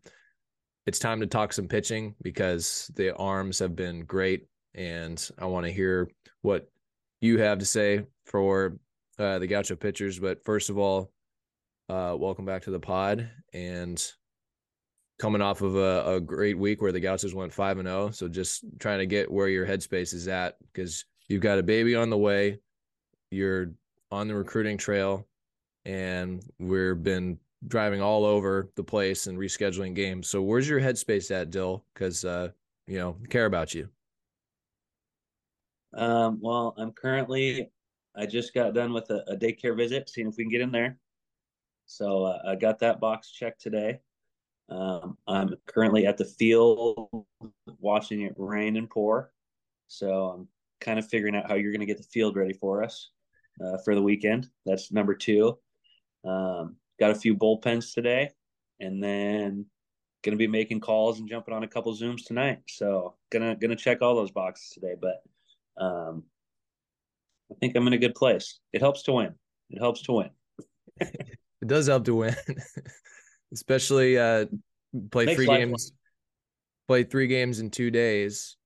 it's 0.87 0.99
time 0.99 1.21
to 1.21 1.27
talk 1.27 1.53
some 1.53 1.69
pitching 1.69 2.15
because 2.23 2.91
the 2.95 3.15
arms 3.17 3.59
have 3.59 3.77
been 3.77 4.05
great 4.05 4.47
and 4.75 5.23
I 5.39 5.47
want 5.47 5.67
to 5.67 5.73
hear 5.73 6.11
what 6.43 6.69
you 7.21 7.39
have 7.39 7.59
to 7.59 7.65
say 7.65 8.05
for 8.27 8.77
uh, 9.19 9.39
the 9.39 9.47
Gaucho 9.47 9.77
pitchers. 9.77 10.19
But 10.19 10.45
first 10.45 10.69
of 10.69 10.79
all, 10.79 11.11
uh, 11.89 12.17
welcome 12.19 12.45
back 12.45 12.63
to 12.63 12.71
the 12.71 12.81
pod 12.81 13.29
and 13.53 14.13
coming 15.19 15.43
off 15.43 15.61
of 15.61 15.77
a, 15.77 16.15
a 16.15 16.21
great 16.21 16.59
week 16.59 16.81
where 16.81 16.93
the 16.93 17.01
Gauchos 17.01 17.35
went 17.35 17.53
five 17.53 17.79
and 17.79 17.87
zero. 17.87 18.07
Oh, 18.07 18.11
so 18.11 18.29
just 18.29 18.65
trying 18.79 18.99
to 18.99 19.07
get 19.07 19.31
where 19.31 19.49
your 19.49 19.67
headspace 19.67 20.15
is 20.15 20.29
at 20.29 20.57
because 20.73 21.05
you've 21.29 21.43
got 21.43 21.59
a 21.59 21.63
baby 21.63 21.95
on 21.95 22.11
the 22.11 22.19
way, 22.19 22.59
you're 23.31 23.73
on 24.11 24.29
the 24.29 24.35
recruiting 24.35 24.79
trail, 24.79 25.27
and 25.85 26.43
we've 26.59 27.03
been 27.03 27.39
driving 27.69 28.03
all 28.03 28.25
over 28.25 28.71
the 28.77 28.85
place 28.85 29.27
and 29.27 29.39
rescheduling 29.39 29.95
games. 29.95 30.29
So 30.29 30.43
where's 30.43 30.69
your 30.69 30.81
headspace 30.81 31.31
at, 31.31 31.51
Dill? 31.51 31.85
Because 31.95 32.25
uh, 32.25 32.49
you 32.87 32.99
know 32.99 33.17
care 33.29 33.47
about 33.47 33.75
you. 33.75 33.89
Um, 35.93 36.41
well, 36.43 36.75
I'm 36.77 36.91
currently, 36.91 37.71
I 38.17 38.27
just 38.27 38.53
got 38.53 38.75
done 38.75 38.93
with 38.93 39.09
a, 39.11 39.23
a 39.29 39.37
daycare 39.37 39.77
visit, 39.77 40.09
seeing 40.09 40.27
if 40.27 40.37
we 40.37 40.43
can 40.43 40.51
get 40.51 40.61
in 40.61 40.73
there. 40.73 40.99
So 41.97 42.25
uh, 42.25 42.43
I 42.45 42.57
got 42.57 42.81
that 42.81 42.99
box 42.99 43.31
checked 43.31 43.61
today. 43.61 44.01
Um, 44.69 45.17
I'm 45.29 45.55
currently 45.67 46.07
at 46.07 46.17
the 46.17 46.25
field 46.25 47.09
watching 47.79 48.23
it 48.23 48.35
rain 48.37 48.77
and 48.77 48.91
pour. 48.91 49.31
So 49.87 50.27
I'm 50.27 50.49
kind 50.81 50.99
of 50.99 51.09
figuring 51.09 51.37
out 51.37 51.49
how 51.49 51.55
you're 51.55 51.71
going 51.71 51.81
to 51.81 51.87
get 51.87 51.99
the 51.99 52.09
field 52.13 52.37
ready 52.37 52.53
for 52.53 52.83
us 52.83 53.11
uh, 53.65 53.79
for 53.85 53.95
the 53.95 54.03
weekend. 54.03 54.49
That's 54.67 54.91
number 54.91 55.15
two. 55.15 55.57
Um, 56.25 56.77
got 56.99 57.13
a 57.13 57.15
few 57.15 57.37
bullpens 57.37 57.95
today, 57.95 58.31
and 58.81 59.01
then 59.01 59.67
going 60.25 60.33
to 60.33 60.37
be 60.37 60.49
making 60.49 60.81
calls 60.81 61.21
and 61.21 61.29
jumping 61.29 61.55
on 61.55 61.63
a 61.63 61.69
couple 61.69 61.95
zooms 61.95 62.25
tonight. 62.25 62.59
So 62.69 63.15
gonna 63.31 63.55
gonna 63.55 63.77
check 63.77 64.03
all 64.03 64.17
those 64.17 64.33
boxes 64.33 64.71
today. 64.71 64.95
But 65.01 65.23
um, 65.81 66.25
I 67.53 67.55
think 67.61 67.77
I'm 67.77 67.87
in 67.87 67.93
a 67.93 67.99
good 67.99 68.17
place. 68.17 68.59
It 68.73 68.81
helps 68.81 69.05
to 69.05 69.13
win. 69.13 69.35
It 69.71 69.79
helps 69.79 70.03
to 70.03 70.13
win. 70.13 70.31
it 71.65 71.69
does 71.69 71.87
help 71.87 72.05
to 72.05 72.15
win, 72.15 72.37
especially 73.53 74.19
uh, 74.19 74.45
play 75.11 75.25
Makes 75.25 75.37
three 75.37 75.47
games. 75.47 75.89
Fun. 75.89 75.99
Play 76.87 77.05
three 77.05 77.27
games 77.27 77.61
in 77.61 77.71
two 77.71 77.91
days 77.91 78.59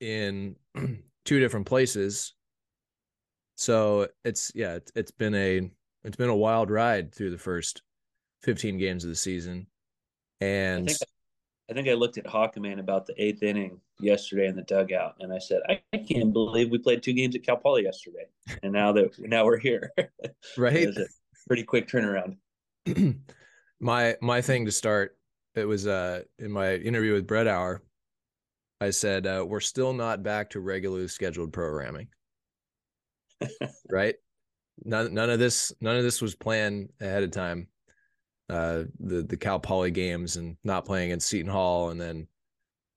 in 0.00 0.56
two 1.24 1.38
different 1.38 1.66
places. 1.66 2.34
So 3.54 4.08
it's 4.24 4.50
yeah, 4.56 4.74
it's, 4.74 4.90
it's 4.96 5.12
been 5.12 5.36
a 5.36 5.70
it's 6.02 6.16
been 6.16 6.30
a 6.30 6.36
wild 6.36 6.68
ride 6.68 7.14
through 7.14 7.30
the 7.30 7.38
first 7.38 7.82
15 8.42 8.76
games 8.78 9.04
of 9.04 9.10
the 9.10 9.16
season. 9.16 9.68
And 10.40 10.88
I 10.88 10.92
think, 10.92 10.98
I, 11.70 11.72
think 11.74 11.88
I 11.88 11.92
looked 11.92 12.18
at 12.18 12.24
Hawkman 12.24 12.80
about 12.80 13.06
the 13.06 13.14
eighth 13.22 13.44
inning 13.44 13.80
yesterday 14.00 14.48
in 14.48 14.56
the 14.56 14.62
dugout, 14.62 15.14
and 15.20 15.32
I 15.32 15.38
said, 15.38 15.60
I, 15.68 15.80
I 15.92 15.98
can't 15.98 16.32
believe 16.32 16.70
we 16.70 16.78
played 16.78 17.04
two 17.04 17.12
games 17.12 17.36
at 17.36 17.44
Cal 17.44 17.58
Poly 17.58 17.84
yesterday, 17.84 18.26
and 18.64 18.72
now 18.72 18.90
that 18.94 19.16
now 19.20 19.44
we're 19.44 19.58
here, 19.58 19.92
right? 20.56 20.88
It 21.50 21.54
was 21.54 21.62
a 21.62 21.64
pretty 21.64 21.64
quick 21.64 21.88
turnaround. 21.88 22.36
my 23.80 24.16
my 24.20 24.40
thing 24.40 24.66
to 24.66 24.72
start, 24.72 25.16
it 25.54 25.64
was 25.64 25.86
uh 25.86 26.22
in 26.38 26.50
my 26.50 26.74
interview 26.76 27.14
with 27.14 27.26
Brethowr, 27.26 27.80
I 28.80 28.90
said 28.90 29.26
uh, 29.26 29.44
we're 29.46 29.60
still 29.60 29.92
not 29.92 30.22
back 30.22 30.50
to 30.50 30.60
regularly 30.60 31.08
scheduled 31.08 31.52
programming, 31.52 32.08
right? 33.90 34.14
None 34.84 35.12
none 35.12 35.28
of 35.28 35.38
this 35.38 35.72
none 35.80 35.96
of 35.96 36.02
this 36.02 36.22
was 36.22 36.34
planned 36.34 36.90
ahead 37.00 37.22
of 37.22 37.30
time. 37.30 37.68
Uh, 38.48 38.84
the 38.98 39.22
the 39.22 39.36
Cal 39.36 39.60
Poly 39.60 39.90
games 39.90 40.36
and 40.36 40.56
not 40.64 40.86
playing 40.86 41.10
in 41.10 41.20
Seton 41.20 41.50
Hall, 41.50 41.90
and 41.90 42.00
then 42.00 42.26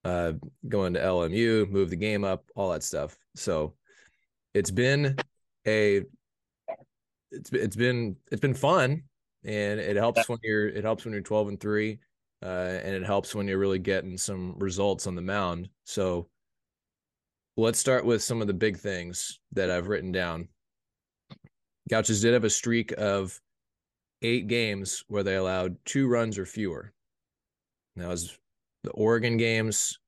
uh, 0.06 0.34
going 0.68 0.94
to 0.94 1.00
LMU, 1.00 1.70
move 1.70 1.90
the 1.90 1.96
game 1.96 2.24
up, 2.24 2.46
all 2.56 2.72
that 2.72 2.84
stuff. 2.84 3.18
So 3.36 3.74
it's 4.54 4.72
been 4.72 5.18
a 5.68 6.04
it's 7.34 7.52
it's 7.52 7.76
been 7.76 8.16
it's 8.32 8.42
been 8.42 8.54
fun, 8.54 9.04
and 9.44 9.80
it 9.80 9.96
helps 9.96 10.30
when 10.30 10.40
you're 10.44 10.70
it 10.70 10.84
helps 10.84 11.06
when 11.06 11.14
you're 11.14 11.22
12 11.22 11.48
and 11.50 11.60
three, 11.60 12.00
uh, 12.44 12.80
and 12.84 12.96
it 12.96 13.04
helps 13.04 13.36
when 13.36 13.48
you're 13.48 13.58
really 13.58 13.80
getting 13.80 14.18
some 14.18 14.56
results 14.58 15.08
on 15.08 15.16
the 15.16 15.22
mound. 15.22 15.70
So 15.86 16.30
let's 17.58 17.80
start 17.80 18.06
with 18.06 18.24
some 18.24 18.42
of 18.42 18.48
the 18.48 18.54
big 18.54 18.78
things 18.78 19.40
that 19.52 19.70
I've 19.70 19.88
written 19.88 20.12
down. 20.12 20.48
Gauchos 21.90 22.22
did 22.22 22.34
have 22.34 22.46
a 22.46 22.50
streak 22.50 22.94
of 22.98 23.40
eight 24.22 24.48
games 24.48 25.04
where 25.08 25.24
they 25.24 25.36
allowed 25.36 25.78
two 25.86 26.08
runs 26.08 26.38
or 26.38 26.46
fewer. 26.46 26.94
That 27.96 28.08
was 28.08 28.38
the 28.84 28.92
Oregon 28.92 29.38
games, 29.38 30.00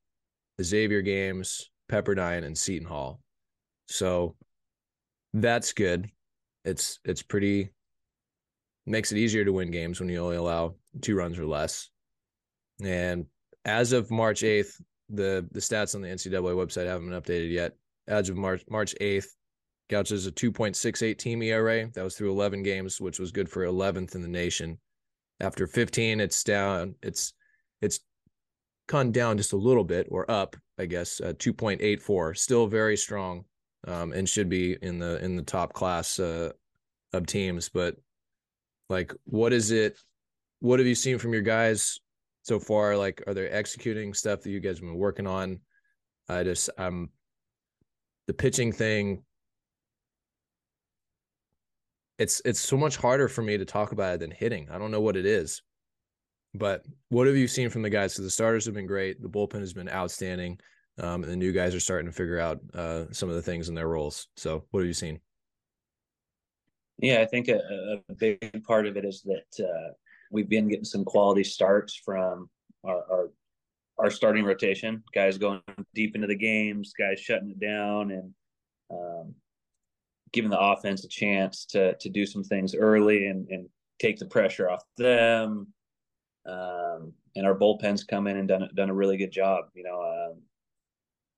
the 0.58 0.64
Xavier 0.64 1.02
games, 1.02 1.70
Pepperdine, 1.92 2.44
and 2.44 2.58
Seton 2.58 2.88
Hall. 2.88 3.20
So 3.88 4.36
that's 5.34 5.74
good. 5.74 6.10
It's 6.66 7.00
it's 7.06 7.22
pretty 7.22 7.70
makes 8.86 9.12
it 9.12 9.18
easier 9.18 9.46
to 9.46 9.54
win 9.54 9.72
games 9.72 10.00
when 10.00 10.10
you 10.10 10.20
only 10.20 10.36
allow 10.36 10.76
two 11.02 11.16
runs 11.16 11.40
or 11.40 11.46
less. 11.46 11.90
And 12.84 13.26
as 13.64 13.94
of 13.94 14.12
March 14.12 14.42
8th, 14.42 14.82
the 15.10 15.48
the 15.52 15.60
stats 15.60 15.96
on 15.96 16.02
the 16.02 16.10
NCAA 16.10 16.54
website 16.56 16.88
haven't 16.88 17.10
been 17.10 17.22
updated 17.22 17.52
yet. 17.52 17.74
As 18.08 18.30
of 18.30 18.36
March 18.36 18.64
March 18.70 18.94
8th, 19.00 19.28
Gauchos 19.90 20.26
a 20.26 20.32
2.68 20.32 21.18
team 21.18 21.42
ERA. 21.44 21.90
That 21.94 22.04
was 22.04 22.16
through 22.16 22.32
11 22.32 22.64
games, 22.64 23.00
which 23.00 23.20
was 23.20 23.32
good 23.32 23.50
for 23.50 23.66
11th 23.66 24.16
in 24.16 24.22
the 24.22 24.28
nation. 24.28 24.80
After 25.40 25.68
15, 25.68 26.20
it's 26.20 26.44
down. 26.44 26.96
It's 27.02 27.34
it's 27.82 28.00
gone 28.88 29.12
down 29.12 29.38
just 29.38 29.54
a 29.54 29.58
little 29.58 29.84
bit 29.84 30.08
or 30.10 30.30
up, 30.30 30.56
I 30.78 30.86
guess, 30.86 31.20
uh, 31.20 31.34
2.84, 31.34 32.38
still 32.38 32.68
very 32.68 32.96
strong, 32.96 33.46
um, 33.86 34.14
and 34.14 34.28
should 34.28 34.50
be 34.50 34.78
in 34.82 35.00
the 35.00 35.24
in 35.24 35.36
the 35.36 35.44
top 35.44 35.74
class 35.74 36.20
uh, 36.20 36.52
of 37.14 37.26
teams. 37.26 37.70
But 37.70 37.96
like, 38.90 39.14
what 39.26 39.54
is 39.54 39.72
it? 39.72 39.98
What 40.60 40.80
have 40.80 40.88
you 40.88 40.96
seen 40.96 41.18
from 41.18 41.34
your 41.34 41.42
guys 41.42 42.00
so 42.44 42.60
far? 42.60 42.98
Like, 42.98 43.24
are 43.28 43.34
they 43.34 43.48
executing 43.48 44.14
stuff 44.14 44.42
that 44.42 44.50
you 44.50 44.60
guys 44.60 44.78
have 44.78 44.82
been 44.82 44.96
working 44.96 45.28
on? 45.28 45.60
I 46.28 46.44
just 46.44 46.70
um, 46.78 47.10
the 48.28 48.34
pitching 48.34 48.72
thing. 48.72 49.24
It's 52.18 52.42
it's 52.46 52.62
so 52.62 52.78
much 52.78 52.96
harder 52.96 53.28
for 53.28 53.42
me 53.42 53.58
to 53.58 53.66
talk 53.66 53.92
about 53.92 54.16
it 54.16 54.20
than 54.22 54.32
hitting. 54.32 54.70
I 54.72 54.78
don't 54.78 54.92
know 54.92 55.02
what 55.02 55.18
it 55.18 55.26
is. 55.26 55.62
But 56.58 56.86
what 57.10 57.28
have 57.28 57.36
you 57.36 57.48
seen 57.48 57.70
from 57.70 57.82
the 57.82 57.90
guys? 57.90 58.14
Because 58.14 58.26
the 58.26 58.32
starters 58.32 58.66
have 58.66 58.74
been 58.74 58.88
great, 58.88 59.22
the 59.22 59.28
bullpen 59.28 59.60
has 59.60 59.74
been 59.74 59.90
outstanding, 59.90 60.58
um, 60.98 61.24
and 61.24 61.32
the 61.32 61.36
new 61.36 61.52
guys 61.52 61.76
are 61.76 61.80
starting 61.80 62.08
to 62.08 62.16
figure 62.16 62.40
out 62.40 62.60
uh, 62.74 63.06
some 63.12 63.30
of 63.30 63.36
the 63.36 63.42
things 63.42 63.70
in 63.70 63.76
their 63.76 63.88
roles. 63.88 64.28
So, 64.38 64.66
what 64.72 64.82
have 64.82 64.88
you 64.88 64.94
seen? 64.94 65.20
Yeah, 67.00 67.22
I 67.22 67.26
think 67.26 67.50
a, 67.50 67.60
a 68.10 68.14
big 68.14 68.64
part 68.64 68.86
of 68.86 68.96
it 68.96 69.04
is 69.04 69.22
that 69.24 69.66
uh, 69.66 69.94
we've 70.32 70.50
been 70.50 70.70
getting 70.70 70.86
some 70.86 71.04
quality 71.04 71.44
starts 71.44 71.96
from 71.96 72.50
our, 72.86 73.04
our 73.12 73.30
our 73.98 74.10
starting 74.10 74.44
rotation, 74.44 75.02
guys 75.14 75.38
going 75.38 75.62
deep 75.94 76.16
into 76.16 76.28
the 76.28 76.36
games, 76.36 76.94
guys 76.98 77.20
shutting 77.20 77.50
it 77.50 77.60
down, 77.60 78.12
and 78.12 78.34
um, 78.92 79.34
giving 80.34 80.52
the 80.52 80.60
offense 80.60 81.04
a 81.04 81.10
chance 81.10 81.66
to 81.66 81.96
to 81.96 82.10
do 82.10 82.26
some 82.26 82.44
things 82.44 82.76
early 82.76 83.28
and 83.28 83.48
and 83.50 83.68
take 84.00 84.18
the 84.18 84.26
pressure 84.26 84.70
off 84.70 84.84
them. 84.98 85.68
Um, 86.46 87.14
and 87.36 87.46
our 87.46 87.56
bullpen's 87.56 88.04
come 88.04 88.28
in 88.28 88.38
and 88.38 88.48
done 88.48 88.70
done 88.76 88.90
a 88.90 88.94
really 88.94 89.18
good 89.18 89.32
job. 89.32 89.66
You 89.74 89.84
know, 89.84 90.02
um, 90.02 90.42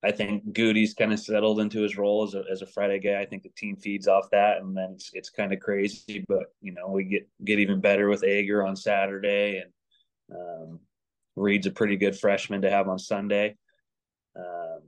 I 0.03 0.11
think 0.11 0.53
Goody's 0.53 0.93
kind 0.93 1.11
of 1.11 1.19
settled 1.19 1.59
into 1.59 1.81
his 1.81 1.97
role 1.97 2.23
as 2.23 2.35
a 2.35 2.43
as 2.51 2.61
a 2.61 2.67
Friday 2.67 2.99
guy. 2.99 3.19
I 3.19 3.25
think 3.25 3.43
the 3.43 3.49
team 3.49 3.75
feeds 3.75 4.07
off 4.07 4.29
that, 4.31 4.57
and 4.57 4.77
then 4.77 4.91
it's 4.93 5.09
it's 5.13 5.29
kind 5.29 5.51
of 5.51 5.59
crazy. 5.59 6.23
But 6.27 6.53
you 6.61 6.71
know, 6.71 6.87
we 6.87 7.03
get 7.03 7.27
get 7.43 7.59
even 7.59 7.81
better 7.81 8.07
with 8.07 8.23
Ager 8.23 8.65
on 8.65 8.75
Saturday, 8.75 9.63
and 9.63 10.39
um, 10.39 10.79
Reed's 11.35 11.67
a 11.67 11.71
pretty 11.71 11.95
good 11.95 12.17
freshman 12.17 12.61
to 12.61 12.69
have 12.69 12.87
on 12.87 12.99
Sunday. 12.99 13.57
Um, 14.35 14.81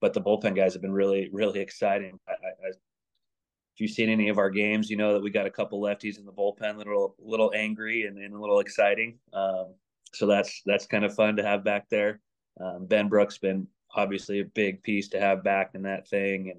but 0.00 0.14
the 0.14 0.20
bullpen 0.20 0.56
guys 0.56 0.72
have 0.72 0.82
been 0.82 0.92
really, 0.92 1.28
really 1.32 1.60
exciting. 1.60 2.18
I, 2.28 2.32
I, 2.32 2.68
if 2.68 3.80
you've 3.82 3.90
seen 3.90 4.08
any 4.08 4.28
of 4.28 4.38
our 4.38 4.50
games, 4.50 4.90
you 4.90 4.96
know 4.96 5.12
that 5.12 5.22
we 5.22 5.30
got 5.30 5.46
a 5.46 5.50
couple 5.50 5.80
lefties 5.80 6.18
in 6.18 6.24
the 6.24 6.32
bullpen, 6.32 6.76
little, 6.76 7.14
little 7.18 7.52
angry 7.54 8.04
and, 8.06 8.18
and 8.18 8.34
a 8.34 8.40
little 8.40 8.60
exciting. 8.60 9.18
Um, 9.32 9.74
so 10.12 10.26
that's 10.26 10.62
that's 10.64 10.86
kind 10.86 11.04
of 11.04 11.14
fun 11.14 11.36
to 11.36 11.42
have 11.42 11.64
back 11.64 11.88
there. 11.90 12.20
Um, 12.60 12.86
Benbrook's 12.88 13.38
been 13.38 13.68
obviously 13.94 14.40
a 14.40 14.44
big 14.44 14.82
piece 14.82 15.08
to 15.08 15.20
have 15.20 15.44
back 15.44 15.70
in 15.74 15.82
that 15.82 16.08
thing, 16.08 16.52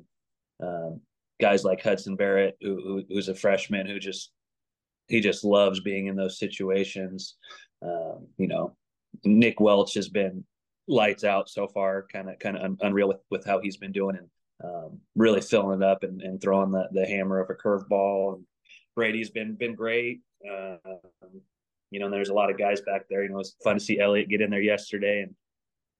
and 0.59 0.69
um, 0.69 1.01
guys 1.39 1.63
like 1.63 1.81
Hudson 1.81 2.15
Barrett, 2.15 2.57
who, 2.61 2.75
who, 2.81 3.03
who's 3.07 3.29
a 3.29 3.35
freshman, 3.35 3.87
who 3.87 3.99
just 3.99 4.31
he 5.07 5.21
just 5.21 5.43
loves 5.43 5.79
being 5.79 6.07
in 6.07 6.15
those 6.15 6.37
situations. 6.37 7.35
Um, 7.81 8.27
you 8.37 8.47
know, 8.47 8.75
Nick 9.23 9.59
Welch 9.59 9.93
has 9.95 10.09
been 10.09 10.43
lights 10.87 11.23
out 11.23 11.49
so 11.49 11.67
far, 11.67 12.05
kind 12.11 12.29
of 12.29 12.39
kind 12.39 12.57
of 12.57 12.63
un- 12.63 12.77
unreal 12.81 13.07
with 13.07 13.21
with 13.29 13.45
how 13.45 13.59
he's 13.59 13.77
been 13.77 13.91
doing 13.91 14.17
and 14.17 14.27
um, 14.63 14.99
really 15.15 15.41
filling 15.41 15.81
it 15.81 15.85
up 15.85 16.03
and, 16.03 16.21
and 16.21 16.41
throwing 16.41 16.71
the, 16.71 16.87
the 16.91 17.05
hammer 17.05 17.39
of 17.39 17.49
a 17.49 17.53
curveball. 17.53 18.35
And 18.35 18.45
Brady's 18.95 19.29
been 19.29 19.55
been 19.55 19.75
great. 19.75 20.21
Um, 20.49 20.79
you 21.91 21.99
know, 21.99 22.09
there's 22.09 22.29
a 22.29 22.33
lot 22.33 22.51
of 22.51 22.57
guys 22.57 22.81
back 22.81 23.05
there. 23.09 23.23
You 23.23 23.29
know, 23.29 23.39
it's 23.39 23.55
fun 23.63 23.75
to 23.75 23.79
see 23.79 23.99
Elliot 23.99 24.29
get 24.29 24.41
in 24.41 24.51
there 24.51 24.61
yesterday 24.61 25.21
and 25.21 25.33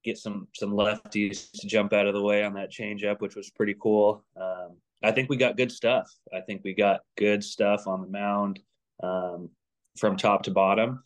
get 0.04 0.18
some 0.18 0.48
some 0.54 0.72
lefties 0.72 1.52
to 1.52 1.68
jump 1.68 1.94
out 1.94 2.08
of 2.08 2.14
the 2.14 2.22
way 2.22 2.44
on 2.44 2.54
that 2.54 2.72
changeup, 2.72 3.20
which 3.20 3.36
was 3.36 3.50
pretty 3.50 3.76
cool. 3.80 4.24
Um, 4.40 4.78
I 5.04 5.12
think 5.12 5.30
we 5.30 5.38
got 5.38 5.58
good 5.58 5.72
stuff. 5.72 6.10
I 6.36 6.42
think 6.42 6.62
we 6.64 6.74
got 6.74 7.02
good 7.18 7.44
stuff 7.44 7.88
on 7.88 8.02
the 8.02 8.08
mound 8.08 8.60
um, 9.02 9.50
from 9.98 10.18
top 10.18 10.44
to 10.44 10.52
bottom. 10.52 11.02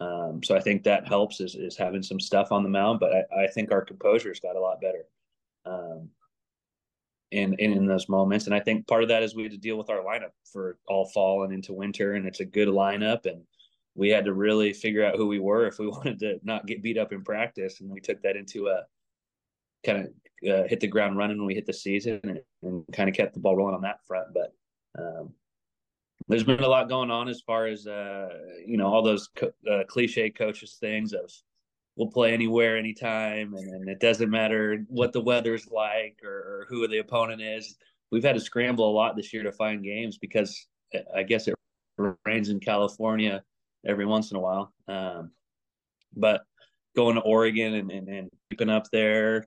Um, 0.00 0.42
so 0.42 0.56
I 0.56 0.60
think 0.60 0.82
that 0.84 1.06
helps 1.06 1.40
is, 1.40 1.54
is 1.54 1.76
having 1.76 2.02
some 2.02 2.20
stuff 2.20 2.52
on 2.52 2.62
the 2.62 2.68
mound, 2.68 3.00
but 3.00 3.12
I, 3.12 3.44
I 3.44 3.46
think 3.46 3.70
our 3.70 3.84
composure's 3.84 4.40
got 4.40 4.56
a 4.56 4.60
lot 4.60 4.80
better 4.80 5.06
um, 5.66 6.08
in, 7.30 7.54
in, 7.54 7.72
in 7.72 7.86
those 7.86 8.08
moments. 8.08 8.46
And 8.46 8.54
I 8.54 8.60
think 8.60 8.86
part 8.86 9.02
of 9.02 9.08
that 9.10 9.22
is 9.22 9.34
we 9.34 9.44
had 9.44 9.52
to 9.52 9.58
deal 9.58 9.76
with 9.76 9.90
our 9.90 10.02
lineup 10.02 10.32
for 10.52 10.78
all 10.88 11.06
fall 11.06 11.44
and 11.44 11.52
into 11.52 11.72
winter, 11.72 12.14
and 12.14 12.26
it's 12.26 12.40
a 12.40 12.44
good 12.44 12.68
lineup. 12.68 13.26
And 13.26 13.42
we 13.94 14.08
had 14.08 14.24
to 14.24 14.34
really 14.34 14.72
figure 14.72 15.04
out 15.04 15.16
who 15.16 15.26
we 15.26 15.38
were 15.38 15.66
if 15.66 15.78
we 15.78 15.86
wanted 15.88 16.18
to 16.20 16.38
not 16.42 16.66
get 16.66 16.82
beat 16.82 16.98
up 16.98 17.12
in 17.12 17.22
practice. 17.22 17.80
And 17.80 17.90
we 17.90 18.00
took 18.00 18.22
that 18.22 18.36
into 18.36 18.68
a 18.68 18.82
kind 19.84 19.98
of 19.98 20.50
uh, 20.50 20.68
hit 20.68 20.80
the 20.80 20.86
ground 20.86 21.16
running 21.16 21.38
when 21.38 21.46
we 21.46 21.54
hit 21.54 21.66
the 21.66 21.72
season 21.72 22.20
and, 22.24 22.40
and 22.62 22.84
kind 22.92 23.08
of 23.08 23.14
kept 23.14 23.34
the 23.34 23.40
ball 23.40 23.56
rolling 23.56 23.74
on 23.74 23.82
that 23.82 24.04
front. 24.06 24.28
But 24.34 24.52
um, 24.98 25.32
there's 26.28 26.44
been 26.44 26.62
a 26.62 26.68
lot 26.68 26.88
going 26.88 27.10
on 27.10 27.28
as 27.28 27.42
far 27.46 27.66
as 27.66 27.86
uh, 27.86 28.28
you 28.66 28.76
know 28.76 28.86
all 28.86 29.02
those 29.02 29.28
co- 29.36 29.52
uh, 29.70 29.84
cliche 29.88 30.30
coaches 30.30 30.76
things 30.80 31.12
of 31.12 31.30
we'll 31.96 32.08
play 32.08 32.32
anywhere, 32.32 32.76
anytime, 32.76 33.54
and, 33.54 33.68
and, 33.68 33.88
it 33.88 34.00
doesn't 34.00 34.28
matter 34.28 34.84
what 34.88 35.12
the 35.12 35.20
weather's 35.20 35.68
like 35.70 36.18
or, 36.24 36.28
or, 36.28 36.66
who 36.68 36.88
the 36.88 36.98
opponent 36.98 37.40
is. 37.40 37.76
We've 38.10 38.24
had 38.24 38.34
to 38.34 38.40
scramble 38.40 38.90
a 38.90 38.92
lot 38.92 39.14
this 39.14 39.32
year 39.32 39.44
to 39.44 39.52
find 39.52 39.84
games 39.84 40.18
because 40.18 40.66
uh, 40.92 40.98
I 41.14 41.22
guess 41.22 41.46
it 41.46 41.54
rains 42.26 42.48
in 42.48 42.58
California 42.58 43.44
every 43.86 44.06
once 44.06 44.30
in 44.30 44.36
a 44.36 44.40
while. 44.40 44.72
Um, 44.88 45.30
but 46.16 46.42
going 46.96 47.16
to 47.16 47.22
Oregon 47.22 47.74
and, 47.74 47.90
and, 47.90 48.08
and 48.08 48.30
keeping 48.50 48.70
up 48.70 48.88
there 48.90 49.46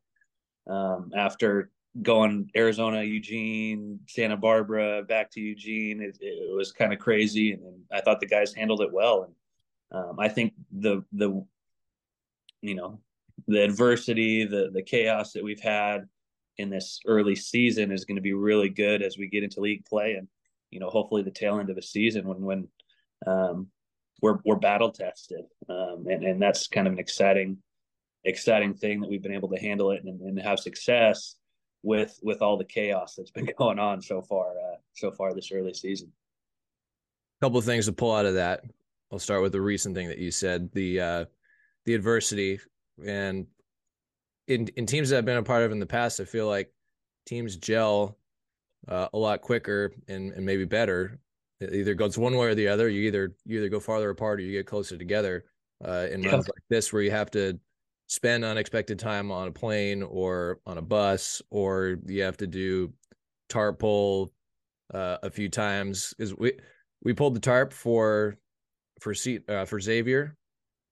um, 0.69 1.12
after 1.15 1.71
going 2.02 2.50
Arizona, 2.56 3.04
Eugene, 3.04 4.00
Santa 4.08 4.38
Barbara, 4.38 5.04
back 5.04 5.32
to 5.32 5.41
Eugene. 5.41 6.02
It, 6.02 6.17
it 6.21 6.56
was 6.56 6.71
kind 6.71 6.93
of 6.93 7.00
crazy, 7.00 7.54
and, 7.54 7.63
and, 7.63 7.80
I 7.91 8.02
thought 8.02 8.19
the 8.19 8.28
guys 8.28 8.54
handled 8.54 8.82
it 8.82 8.91
well. 8.91 9.23
And 9.23 10.00
um, 10.00 10.19
I 10.19 10.28
think 10.28 10.54
the 10.71 11.04
the 11.13 11.43
you 12.62 12.76
know 12.76 13.00
the 13.47 13.63
adversity, 13.63 14.45
the 14.45 14.69
the 14.73 14.84
chaos 14.84 15.34
that 15.34 15.43
we've 15.43 15.62
had 15.62 16.08
in 16.58 16.69
this 16.69 17.00
early 17.06 17.36
season 17.36 17.91
is 17.91 18.06
going 18.06 18.15
to 18.15 18.21
be 18.21 18.34
really 18.34 18.69
good 18.69 19.02
as 19.02 19.17
we 19.17 19.28
get 19.28 19.43
into 19.43 19.62
league 19.62 19.86
play, 19.86 20.13
and 20.13 20.28
you 20.69 20.80
know 20.80 20.89
hopefully 20.89 21.23
the 21.23 21.32
tail 21.32 21.60
end 21.60 21.69
of 21.69 21.76
the 21.76 21.82
season 21.82 22.28
when 22.28 22.41
when 22.41 22.67
um, 23.26 23.67
we're 24.21 24.39
we're 24.45 24.56
battle 24.56 24.91
tested, 24.91 25.45
um, 25.69 26.06
and 26.10 26.23
and 26.23 26.41
that's 26.41 26.67
kind 26.67 26.88
of 26.88 26.93
an 26.93 26.99
exciting 26.99 27.58
exciting 28.23 28.73
thing 28.73 28.99
that 28.99 29.10
we've 29.10 29.21
been 29.21 29.34
able 29.34 29.49
to 29.49 29.60
handle 29.60 29.91
it 29.91 30.03
and, 30.03 30.19
and 30.21 30.39
have 30.39 30.60
success 30.60 31.36
with 31.84 32.19
with 32.23 32.41
all 32.41 32.58
the 32.58 32.65
chaos 32.65 33.15
that's 33.15 33.32
been 33.32 33.47
going 33.58 33.80
on 33.80 34.01
so 34.01 34.21
far 34.21 34.51
uh, 34.51 34.77
so 34.93 35.12
far 35.12 35.34
this 35.34 35.51
early 35.51 35.73
season. 35.73 36.12
A 37.41 37.45
couple 37.45 37.60
of 37.60 37.65
things 37.65 37.86
to 37.86 37.93
pull 37.93 38.15
out 38.15 38.25
of 38.25 38.34
that. 38.36 38.62
I'll 39.12 39.19
start 39.19 39.41
with 39.41 39.51
the 39.51 39.62
recent 39.62 39.95
thing 39.95 40.08
that 40.08 40.17
you 40.17 40.32
said 40.32 40.71
the 40.73 40.99
uh, 40.99 41.25
the 41.86 41.93
adversity 41.93 42.60
and 43.06 43.47
in 44.47 44.67
in 44.75 44.86
teams 44.86 45.10
that 45.10 45.17
I've 45.17 45.25
been 45.25 45.38
a 45.38 45.43
part 45.43 45.63
of 45.63 45.71
in 45.71 45.80
the 45.80 45.86
past, 45.86 46.19
I 46.19 46.25
feel 46.25 46.47
like 46.47 46.71
teams 47.25 47.58
gel 47.58 48.17
uh, 48.88 49.08
a 49.13 49.17
lot 49.17 49.41
quicker 49.41 49.93
and, 50.08 50.32
and 50.34 50.45
maybe 50.45 50.65
better. 50.65 51.19
It 51.60 51.74
either 51.74 51.96
goes 51.96 52.17
one 52.17 52.36
way 52.36 52.48
or 52.48 52.56
the 52.56 52.67
other. 52.67 52.89
You 52.89 53.02
either 53.04 53.36
you 53.46 53.58
either 53.60 53.70
go 53.70 53.80
farther 53.80 54.10
apart 54.10 54.39
or 54.39 54.43
you 54.43 54.52
get 54.52 54.67
closer 54.67 54.98
together. 54.98 55.46
Uh, 55.84 56.08
in 56.12 56.24
runs 56.24 56.48
like 56.48 56.63
this, 56.70 56.91
where 56.91 57.04
you 57.04 57.12
have 57.12 57.30
to 57.32 57.60
spend 58.08 58.43
unexpected 58.43 58.98
time 58.98 59.32
on 59.32 59.48
a 59.48 59.52
plane 59.52 60.02
or 60.02 60.60
on 60.65 60.78
a 60.78 60.82
bus, 60.82 61.41
or 61.52 61.98
you 62.06 62.24
have 62.24 62.38
to 62.38 62.48
do 62.48 62.91
tarp 63.50 63.80
pull 63.80 64.32
uh, 64.93 65.17
a 65.24 65.30
few 65.30 65.50
times. 65.50 66.13
Is 66.17 66.36
we 66.36 66.54
we 67.04 67.13
pulled 67.13 67.36
the 67.36 67.39
tarp 67.39 67.74
for 67.74 68.38
for 69.00 69.13
seat 69.13 69.50
uh, 69.50 69.65
for 69.65 69.80
Xavier, 69.80 70.36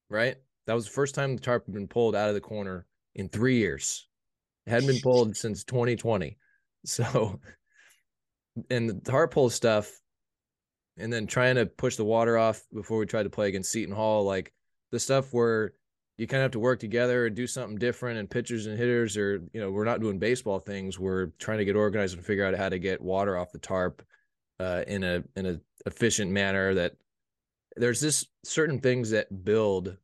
right? 0.10 0.36
That 0.68 0.74
was 0.74 0.86
the 0.86 0.92
first 0.92 1.16
time 1.16 1.36
the 1.36 1.42
tarp 1.42 1.66
had 1.66 1.74
been 1.74 1.88
pulled 1.88 2.16
out 2.16 2.30
of 2.30 2.36
the 2.36 2.42
corner 2.42 2.86
in 3.16 3.30
three 3.30 3.58
years. 3.58 4.08
It 4.66 4.72
hadn't 4.72 4.88
been 4.88 5.02
pulled 5.02 5.36
since 5.36 5.64
2020. 5.64 6.38
So, 6.88 7.40
and 8.70 8.88
the 8.88 8.94
tarp 8.94 9.34
pull 9.34 9.50
stuff, 9.50 9.92
and 10.98 11.12
then 11.12 11.28
trying 11.28 11.56
to 11.56 11.66
push 11.66 11.96
the 11.96 12.06
water 12.06 12.38
off 12.38 12.64
before 12.74 12.98
we 12.98 13.06
tried 13.06 13.24
to 13.24 13.30
play 13.30 13.48
against 13.48 13.72
Seton 13.72 13.96
Hall, 13.96 14.24
like 14.24 14.54
the 14.92 15.00
stuff 15.00 15.34
where 15.34 15.74
you 16.18 16.28
kind 16.28 16.40
of 16.42 16.46
have 16.46 16.52
to 16.52 16.60
work 16.60 16.80
together 16.80 17.26
and 17.26 17.36
do 17.36 17.46
something 17.46 17.78
different 17.78 18.18
and 18.18 18.30
pitchers 18.30 18.68
and 18.68 18.78
hitters 18.78 19.18
or 19.18 19.44
you 19.54 19.60
know 19.60 19.70
we're 19.70 19.84
not 19.84 20.00
doing 20.00 20.20
baseball 20.20 20.60
things. 20.60 20.98
We're 20.98 21.28
trying 21.40 21.58
to 21.58 21.66
get 21.66 21.76
organized 21.76 22.16
and 22.16 22.26
figure 22.26 22.46
out 22.46 22.56
how 22.56 22.70
to 22.70 22.80
get 22.80 23.02
water 23.02 23.38
off 23.38 23.52
the 23.52 23.60
tarp 23.60 24.02
uh, 24.60 24.84
in 24.88 25.04
a 25.04 25.24
in 25.36 25.46
a 25.46 25.60
efficient 25.86 26.32
manner 26.32 26.74
that 26.74 26.94
there's 27.76 28.00
this 28.00 28.26
certain 28.44 28.80
things 28.80 29.10
that 29.10 29.44
build 29.44 29.98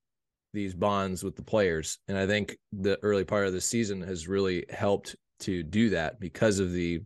these 0.53 0.73
bonds 0.73 1.23
with 1.23 1.37
the 1.37 1.43
players. 1.43 1.99
And 2.09 2.17
i 2.17 2.27
think 2.27 2.57
the 2.73 2.99
early 3.01 3.23
part 3.23 3.47
of 3.47 3.53
the 3.53 3.61
season 3.61 4.01
has 4.01 4.27
really 4.27 4.65
helped 4.69 5.15
to 5.41 5.63
do 5.63 5.89
that 5.91 6.19
because 6.19 6.59
of 6.59 6.71
the 6.71 7.01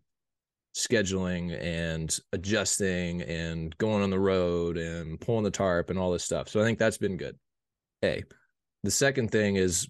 scheduling 0.75 1.57
and 1.61 2.19
adjusting 2.33 3.21
and 3.21 3.77
going 3.77 4.03
on 4.03 4.09
the 4.09 4.19
road 4.19 4.77
and 4.77 5.19
pulling 5.21 5.43
the 5.43 5.51
tarp 5.51 5.89
and 5.89 5.97
all 5.97 6.11
this 6.11 6.25
stuff 6.25 6.49
so 6.49 6.59
i 6.59 6.63
think 6.63 6.77
that's 6.77 6.97
been 6.97 7.17
good 7.17 7.37
a 8.03 8.23
the 8.83 8.91
second 8.91 9.31
thing 9.31 9.55
is 9.55 9.87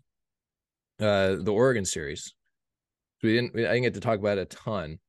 uh, 0.99 1.35
the 1.39 1.51
Oregon 1.51 1.85
series. 1.85 2.33
We 3.21 3.33
didn't. 3.33 3.55
I 3.55 3.73
didn't 3.73 3.81
get 3.81 3.93
to 3.95 3.99
talk 3.99 4.19
about 4.19 4.37
it 4.37 4.53
a 4.53 4.55
ton, 4.55 4.99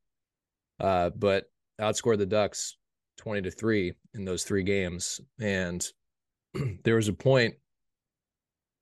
uh, 0.81 1.11
but 1.11 1.45
outscored 1.81 2.19
the 2.19 2.27
Ducks 2.27 2.77
twenty 3.19 3.43
to 3.43 3.51
three 3.51 3.93
in 4.15 4.25
those 4.25 4.45
three 4.45 4.63
games, 4.63 5.21
and 5.41 5.87
there 6.85 6.97
was 6.97 7.09
a 7.09 7.13
point 7.13 7.55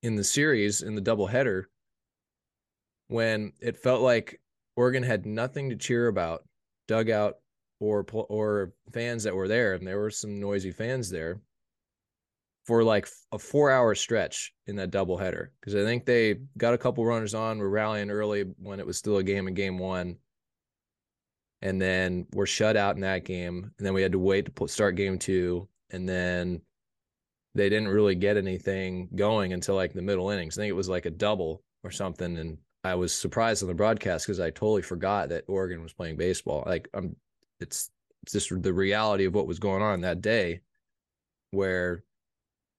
in 0.03 0.15
the 0.15 0.25
series 0.25 0.83
in 0.83 0.95
the 0.95 1.03
doubleheader 1.03 1.65
when 3.09 3.53
it 3.61 3.77
felt 3.77 4.03
like 4.03 4.41
Oregon 4.77 5.03
had 5.03 5.27
nothing 5.27 5.71
to 5.71 5.77
cheer 5.77 6.07
about, 6.07 6.45
dugout 6.89 7.37
or 7.81 8.05
or 8.13 8.73
fans 8.93 9.25
that 9.25 9.35
were 9.35 9.49
there, 9.49 9.75
and 9.75 9.87
there 9.87 10.01
were 10.01 10.11
some 10.11 10.41
noisy 10.41 10.71
fans 10.71 11.11
there 11.11 11.41
for 12.65 12.83
like 12.83 13.09
a 13.33 13.39
four 13.39 13.71
hour 13.71 13.95
stretch 13.95 14.53
in 14.67 14.77
that 14.77 14.91
doubleheader 14.91 15.49
because 15.61 15.75
I 15.75 15.85
think 15.85 16.07
they 16.07 16.37
got 16.57 16.75
a 16.75 16.79
couple 16.79 17.05
runners 17.05 17.35
on, 17.35 17.59
were 17.59 17.69
rallying 17.69 18.11
early 18.11 18.45
when 18.59 18.81
it 18.81 18.87
was 18.87 18.97
still 18.99 19.19
a 19.19 19.23
game 19.23 19.49
in 19.49 19.55
game 19.55 19.79
one. 19.79 20.17
And 21.61 21.81
then 21.81 22.27
we're 22.33 22.47
shut 22.47 22.77
out 22.77 22.95
in 22.95 23.03
that 23.03 23.25
game. 23.25 23.71
And 23.79 23.87
then 23.87 23.95
we 23.95 24.03
had 24.03 24.13
to 24.13 24.19
wait 24.19 24.55
to 24.55 24.69
start 24.69 24.97
game 24.97 25.19
two. 25.19 25.69
And 25.91 26.07
then 26.09 26.61
they 27.55 27.69
didn't 27.69 27.89
really 27.89 28.15
get 28.15 28.37
anything 28.37 29.09
going 29.15 29.53
until 29.53 29.75
like 29.75 29.93
the 29.93 30.03
middle 30.03 30.31
innings. 30.31 30.59
I 30.59 30.63
think 30.63 30.71
it 30.71 30.77
was 30.77 30.89
like 30.89 31.07
a 31.07 31.11
double 31.11 31.63
or 31.83 31.91
something, 31.91 32.37
and 32.39 32.59
I 32.85 32.95
was 32.95 33.15
surprised 33.15 33.63
on 33.63 33.69
the 33.69 33.75
broadcast 33.75 34.27
because 34.27 34.41
I 34.41 34.51
totally 34.51 34.83
forgot 34.83 35.31
that 35.31 35.45
Oregon 35.49 35.83
was 35.83 35.95
playing 35.95 36.17
baseball. 36.17 36.63
Like 36.67 36.89
I'm, 36.93 37.17
it's 37.59 37.91
it's 38.23 38.33
just 38.33 38.63
the 38.63 38.73
reality 38.73 39.25
of 39.25 39.35
what 39.35 39.47
was 39.47 39.59
going 39.59 39.83
on 39.83 40.03
that 40.03 40.21
day, 40.21 40.61
where 41.51 42.05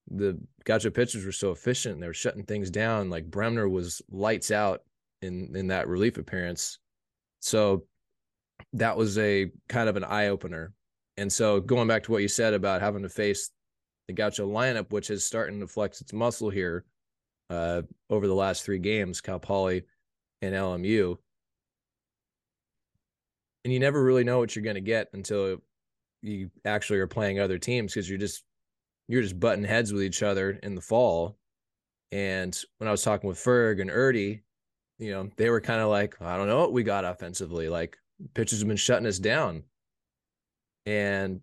the 0.08 0.38
Gaucho 0.64 0.90
pitchers 0.90 1.24
were 1.24 1.32
so 1.32 1.50
efficient. 1.50 1.94
And 1.94 2.02
they 2.02 2.06
were 2.06 2.14
shutting 2.14 2.44
things 2.44 2.70
down. 2.70 3.10
Like 3.10 3.28
Bremner 3.28 3.68
was 3.68 4.00
lights 4.08 4.52
out 4.52 4.82
in 5.22 5.56
in 5.56 5.66
that 5.68 5.88
relief 5.88 6.18
appearance. 6.18 6.78
So 7.40 7.84
that 8.74 8.96
was 8.96 9.18
a 9.18 9.50
kind 9.68 9.88
of 9.88 9.96
an 9.96 10.04
eye 10.04 10.28
opener. 10.28 10.72
And 11.16 11.32
so 11.32 11.60
going 11.60 11.88
back 11.88 12.04
to 12.04 12.12
what 12.12 12.22
you 12.22 12.28
said 12.28 12.54
about 12.54 12.80
having 12.80 13.02
to 13.02 13.08
face 13.08 13.50
the 14.06 14.14
Gaucho 14.14 14.48
lineup, 14.48 14.92
which 14.92 15.10
is 15.10 15.24
starting 15.24 15.58
to 15.60 15.66
flex 15.66 16.00
its 16.00 16.12
muscle 16.12 16.50
here 16.50 16.84
uh, 17.50 17.82
over 18.08 18.28
the 18.28 18.34
last 18.34 18.64
three 18.64 18.78
games, 18.78 19.20
Cal 19.20 19.40
Poly 19.40 19.82
and 20.42 20.54
LMU. 20.54 21.16
And 23.64 23.72
you 23.72 23.80
never 23.80 24.02
really 24.02 24.24
know 24.24 24.38
what 24.38 24.54
you're 24.54 24.64
going 24.64 24.74
to 24.76 24.80
get 24.80 25.08
until 25.12 25.58
you 26.22 26.50
actually 26.64 26.98
are 26.98 27.06
playing 27.06 27.40
other 27.40 27.58
teams 27.58 27.92
because 27.92 28.08
you're 28.08 28.18
just 28.18 28.44
you're 29.08 29.22
just 29.22 29.38
butting 29.38 29.64
heads 29.64 29.92
with 29.92 30.02
each 30.02 30.22
other 30.22 30.58
in 30.62 30.74
the 30.74 30.80
fall. 30.80 31.36
And 32.12 32.56
when 32.78 32.88
I 32.88 32.90
was 32.90 33.02
talking 33.02 33.28
with 33.28 33.38
Ferg 33.38 33.80
and 33.80 33.90
Erdy, 33.90 34.42
you 34.98 35.10
know, 35.10 35.28
they 35.36 35.50
were 35.50 35.60
kind 35.60 35.80
of 35.80 35.88
like, 35.88 36.20
I 36.20 36.36
don't 36.36 36.48
know 36.48 36.60
what 36.60 36.72
we 36.72 36.82
got 36.82 37.04
offensively. 37.04 37.68
Like 37.68 37.96
pitchers 38.34 38.60
have 38.60 38.68
been 38.68 38.76
shutting 38.76 39.06
us 39.06 39.18
down. 39.18 39.64
And 40.86 41.40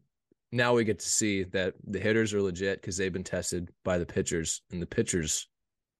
now 0.51 0.73
we 0.73 0.83
get 0.83 0.99
to 0.99 1.09
see 1.09 1.43
that 1.43 1.73
the 1.85 1.99
hitters 1.99 2.33
are 2.33 2.41
legit 2.41 2.81
because 2.81 2.95
they've 2.95 3.11
been 3.11 3.23
tested 3.23 3.69
by 3.83 3.97
the 3.97 4.05
pitchers, 4.05 4.61
and 4.71 4.81
the 4.81 4.85
pitchers 4.85 5.47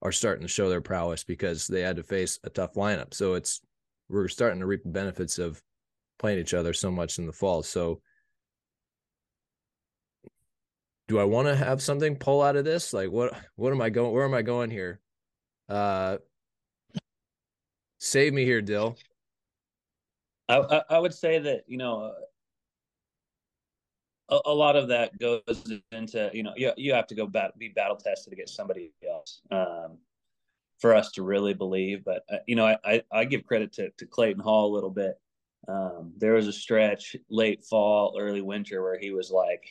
are 0.04 0.12
starting 0.12 0.44
to 0.44 0.50
show 0.50 0.70
their 0.70 0.82
prowess 0.82 1.24
because 1.24 1.66
they 1.66 1.82
had 1.82 1.96
to 1.96 2.04
face 2.04 2.38
a 2.44 2.50
tough 2.50 2.74
lineup. 2.74 3.13
So 3.13 3.34
it's 3.34 3.62
we're 4.10 4.28
starting 4.28 4.60
to 4.60 4.66
reap 4.66 4.84
the 4.84 4.89
benefits 4.89 5.39
of 5.39 5.63
playing 6.20 6.39
each 6.39 6.54
other 6.54 6.74
so 6.74 6.92
much 6.92 7.18
in 7.18 7.26
the 7.26 7.32
fall. 7.32 7.63
So 7.63 8.02
do 11.08 11.20
I 11.20 11.24
want 11.24 11.48
to 11.48 11.56
have 11.56 11.82
something 11.82 12.18
pull 12.18 12.42
out 12.42 12.58
of 12.58 12.66
this? 12.66 12.94
Like 12.94 13.10
what 13.10 13.34
what 13.56 13.72
am 13.72 13.82
I 13.82 13.89
going 13.89 14.13
where 14.13 14.26
am 14.26 14.34
I 14.34 14.42
going 14.42 14.70
here? 14.70 15.00
Uh 15.70 16.18
save 18.00 18.34
me 18.34 18.44
here, 18.44 18.62
Dill. 18.62 18.98
I, 20.50 20.58
I, 20.60 20.84
I 20.89 21.00
would 21.00 21.13
say 21.13 21.39
that, 21.39 21.62
you 21.68 21.78
know, 21.78 22.13
a, 24.30 24.40
a, 24.46 24.54
lot 24.54 24.76
of 24.76 24.88
that 24.90 25.18
goes 25.20 25.64
into, 25.92 26.30
you 26.34 26.44
know, 26.44 26.54
you, 26.56 26.72
you 26.78 26.94
have 26.94 27.08
to 27.08 27.16
go 27.16 27.28
bat, 27.28 27.58
be 27.58 27.70
battle 27.70 27.98
tested 27.98 28.34
against 28.34 28.56
somebody 28.56 28.92
else 29.10 29.42
um, 29.52 29.98
for 30.80 30.96
us 30.96 31.12
to 31.12 31.24
really 31.24 31.54
believe. 31.54 32.04
But, 32.04 32.24
uh, 32.32 32.38
you 32.48 32.56
know, 32.56 32.66
I, 32.66 32.78
I, 32.86 33.02
I, 33.12 33.26
give 33.26 33.46
credit 33.46 33.74
to, 33.74 33.90
to 33.98 34.06
Clayton 34.06 34.42
Hall 34.42 34.72
a 34.72 34.76
little 34.76 34.90
bit. 34.90 35.16
Um, 35.68 36.14
there 36.18 36.34
was 36.34 36.48
a 36.48 36.54
stretch 36.54 37.16
late 37.30 37.64
fall, 37.64 38.18
early 38.20 38.42
winter 38.42 38.82
where 38.82 39.00
he 39.00 39.12
was 39.12 39.32
like, 39.32 39.64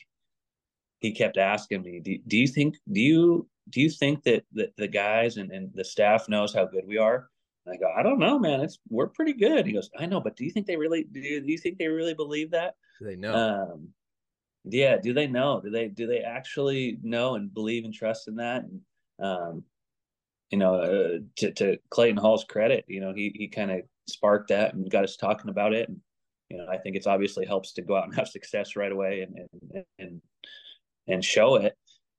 he 0.99 1.11
kept 1.11 1.37
asking 1.37 1.81
me, 1.81 1.99
do, 1.99 2.17
do 2.27 2.37
you 2.37 2.47
think, 2.47 2.75
do 2.91 3.01
you, 3.01 3.47
do 3.69 3.81
you 3.81 3.89
think 3.89 4.23
that, 4.23 4.43
that 4.53 4.75
the 4.77 4.87
guys 4.87 5.37
and, 5.37 5.51
and 5.51 5.71
the 5.73 5.83
staff 5.83 6.29
knows 6.29 6.53
how 6.53 6.65
good 6.65 6.85
we 6.87 6.97
are? 6.97 7.29
And 7.65 7.75
I 7.75 7.77
go, 7.77 7.91
I 7.95 8.03
don't 8.03 8.19
know, 8.19 8.39
man. 8.39 8.61
It's 8.61 8.79
we're 8.89 9.07
pretty 9.07 9.33
good. 9.33 9.65
He 9.65 9.73
goes, 9.73 9.89
I 9.97 10.05
know, 10.05 10.19
but 10.19 10.35
do 10.35 10.45
you 10.45 10.51
think 10.51 10.67
they 10.67 10.75
really 10.75 11.03
do? 11.03 11.19
You, 11.19 11.41
do 11.41 11.51
you 11.51 11.57
think 11.57 11.77
they 11.77 11.87
really 11.87 12.13
believe 12.13 12.51
that? 12.51 12.75
They 12.99 13.15
know? 13.15 13.33
Um, 13.33 13.89
yeah. 14.65 14.97
Do 14.97 15.13
they 15.13 15.27
know? 15.27 15.61
Do 15.61 15.69
they 15.69 15.87
do 15.87 16.07
they 16.07 16.19
actually 16.19 16.97
know 17.01 17.35
and 17.35 17.53
believe 17.53 17.85
and 17.85 17.93
trust 17.93 18.27
in 18.27 18.35
that? 18.37 18.63
And 18.63 18.81
um, 19.19 19.63
you 20.51 20.57
know, 20.57 20.75
uh, 20.75 21.19
to 21.37 21.51
to 21.51 21.77
Clayton 21.89 22.17
Hall's 22.17 22.45
credit, 22.45 22.85
you 22.87 23.01
know, 23.01 23.13
he 23.13 23.33
he 23.35 23.47
kind 23.47 23.71
of 23.71 23.81
sparked 24.07 24.49
that 24.49 24.73
and 24.73 24.89
got 24.89 25.03
us 25.03 25.17
talking 25.17 25.49
about 25.49 25.73
it. 25.73 25.89
And 25.89 25.99
you 26.49 26.57
know, 26.57 26.67
I 26.69 26.77
think 26.77 26.95
it's 26.95 27.07
obviously 27.07 27.45
helps 27.45 27.73
to 27.73 27.81
go 27.81 27.95
out 27.95 28.05
and 28.05 28.15
have 28.15 28.27
success 28.27 28.75
right 28.75 28.91
away 28.91 29.21
and 29.21 29.47
and 29.73 29.85
and 29.99 30.21
and 31.07 31.25
show 31.25 31.55
it. 31.55 31.75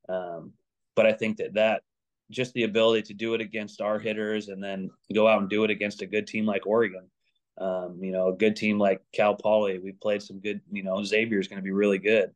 Um, 0.09 0.52
but 0.96 1.07
I 1.07 1.12
think 1.12 1.38
that 1.38 1.54
that 1.54 1.83
just 2.30 2.52
the 2.54 2.64
ability 2.64 3.02
to 3.02 3.14
do 3.14 3.35
it 3.35 3.40
against 3.40 3.80
our 3.80 3.98
hitters 3.98 4.48
and 4.48 4.62
then 4.62 4.90
go 5.14 5.28
out 5.28 5.40
and 5.40 5.50
do 5.50 5.64
it 5.64 5.70
against 5.70 6.02
a 6.02 6.07
good 6.07 6.26
team 6.26 6.46
like 6.46 6.66
Oregon. 6.66 7.09
Um, 7.56 7.98
you 8.02 8.10
know, 8.10 8.28
a 8.28 8.36
good 8.36 8.56
team 8.56 8.78
like 8.78 9.00
Cal 9.12 9.34
Poly. 9.34 9.78
We 9.78 9.92
played 9.92 10.22
some 10.22 10.40
good, 10.40 10.60
you 10.72 10.82
know, 10.82 11.02
Xavier 11.04 11.38
is 11.38 11.46
going 11.46 11.60
to 11.60 11.62
be 11.62 11.70
really 11.70 11.98
good. 11.98 12.32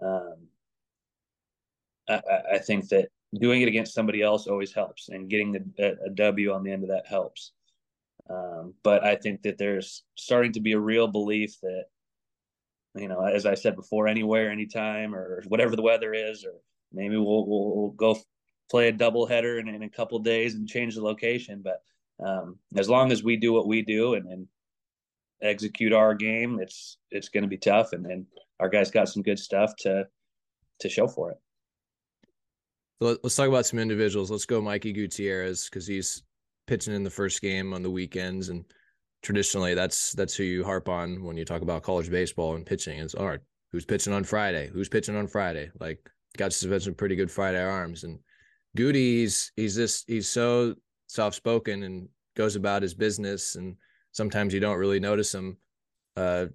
Um, 0.00 0.34
I, 2.08 2.20
I, 2.54 2.58
think 2.58 2.88
that 2.88 3.08
doing 3.38 3.62
it 3.62 3.68
against 3.68 3.94
somebody 3.94 4.22
else 4.22 4.46
always 4.46 4.72
helps, 4.72 5.08
and 5.08 5.28
getting 5.28 5.52
the, 5.52 5.64
a, 5.78 6.06
a 6.06 6.10
W 6.10 6.52
on 6.52 6.62
the 6.62 6.72
end 6.72 6.82
of 6.82 6.88
that 6.90 7.06
helps. 7.06 7.52
Um, 8.28 8.74
but 8.82 9.04
I 9.04 9.16
think 9.16 9.42
that 9.42 9.58
there's 9.58 10.02
starting 10.14 10.52
to 10.52 10.60
be 10.60 10.72
a 10.72 10.78
real 10.78 11.06
belief 11.06 11.60
that, 11.60 11.84
you 12.94 13.08
know, 13.08 13.20
as 13.20 13.44
I 13.44 13.54
said 13.54 13.76
before, 13.76 14.08
anywhere, 14.08 14.50
anytime, 14.50 15.14
or 15.14 15.42
whatever 15.48 15.76
the 15.76 15.82
weather 15.82 16.14
is, 16.14 16.44
or 16.44 16.54
maybe 16.92 17.16
we'll, 17.16 17.46
we'll, 17.46 17.76
we'll 17.76 17.90
go 17.90 18.18
play 18.70 18.88
a 18.88 18.92
double 18.92 19.26
header 19.26 19.58
in, 19.58 19.68
in 19.68 19.82
a 19.82 19.90
couple 19.90 20.18
days 20.20 20.54
and 20.54 20.68
change 20.68 20.94
the 20.94 21.02
location. 21.02 21.60
But 21.62 21.82
um, 22.24 22.58
as 22.76 22.88
long 22.88 23.12
as 23.12 23.22
we 23.22 23.36
do 23.36 23.52
what 23.52 23.66
we 23.66 23.82
do 23.82 24.14
and, 24.14 24.26
and 24.26 24.48
execute 25.42 25.92
our 25.92 26.14
game, 26.14 26.58
it's 26.60 26.98
it's 27.10 27.28
going 27.28 27.42
to 27.42 27.48
be 27.48 27.58
tough. 27.58 27.92
And, 27.92 28.06
and 28.06 28.26
our 28.60 28.68
guys 28.68 28.90
got 28.90 29.08
some 29.08 29.22
good 29.22 29.38
stuff 29.38 29.74
to 29.78 30.06
to 30.80 30.88
show 30.88 31.06
for 31.06 31.32
it. 31.32 31.38
So 33.02 33.18
let's 33.22 33.36
talk 33.36 33.48
about 33.48 33.66
some 33.66 33.78
individuals. 33.78 34.30
Let's 34.30 34.46
go 34.46 34.60
Mikey 34.60 34.92
Gutierrez 34.92 35.64
because 35.64 35.86
he's 35.86 36.22
pitching 36.66 36.94
in 36.94 37.04
the 37.04 37.10
first 37.10 37.42
game 37.42 37.74
on 37.74 37.82
the 37.82 37.90
weekends, 37.90 38.48
and 38.48 38.64
traditionally 39.22 39.74
that's 39.74 40.12
that's 40.12 40.34
who 40.34 40.44
you 40.44 40.64
harp 40.64 40.88
on 40.88 41.22
when 41.24 41.36
you 41.36 41.44
talk 41.44 41.62
about 41.62 41.82
college 41.82 42.10
baseball 42.10 42.54
and 42.54 42.64
pitching. 42.64 42.98
Is 42.98 43.14
all 43.14 43.26
right, 43.26 43.40
who's 43.72 43.84
pitching 43.84 44.12
on 44.12 44.24
Friday? 44.24 44.70
Who's 44.72 44.88
pitching 44.88 45.16
on 45.16 45.26
Friday? 45.26 45.70
Like 45.80 45.98
got 46.36 46.52
some 46.52 46.94
pretty 46.94 47.16
good 47.16 47.30
Friday 47.30 47.62
arms, 47.62 48.04
and 48.04 48.18
Goody's 48.76 49.52
he's 49.56 49.74
just 49.74 50.08
he's 50.08 50.28
so 50.28 50.74
soft 51.14 51.36
spoken 51.36 51.82
and 51.84 52.08
goes 52.36 52.56
about 52.56 52.82
his 52.82 52.94
business, 52.94 53.54
and 53.54 53.76
sometimes 54.12 54.52
you 54.52 54.60
don't 54.60 54.78
really 54.78 55.00
notice 55.00 55.34
him. 55.34 55.56
Uh, 56.16 56.46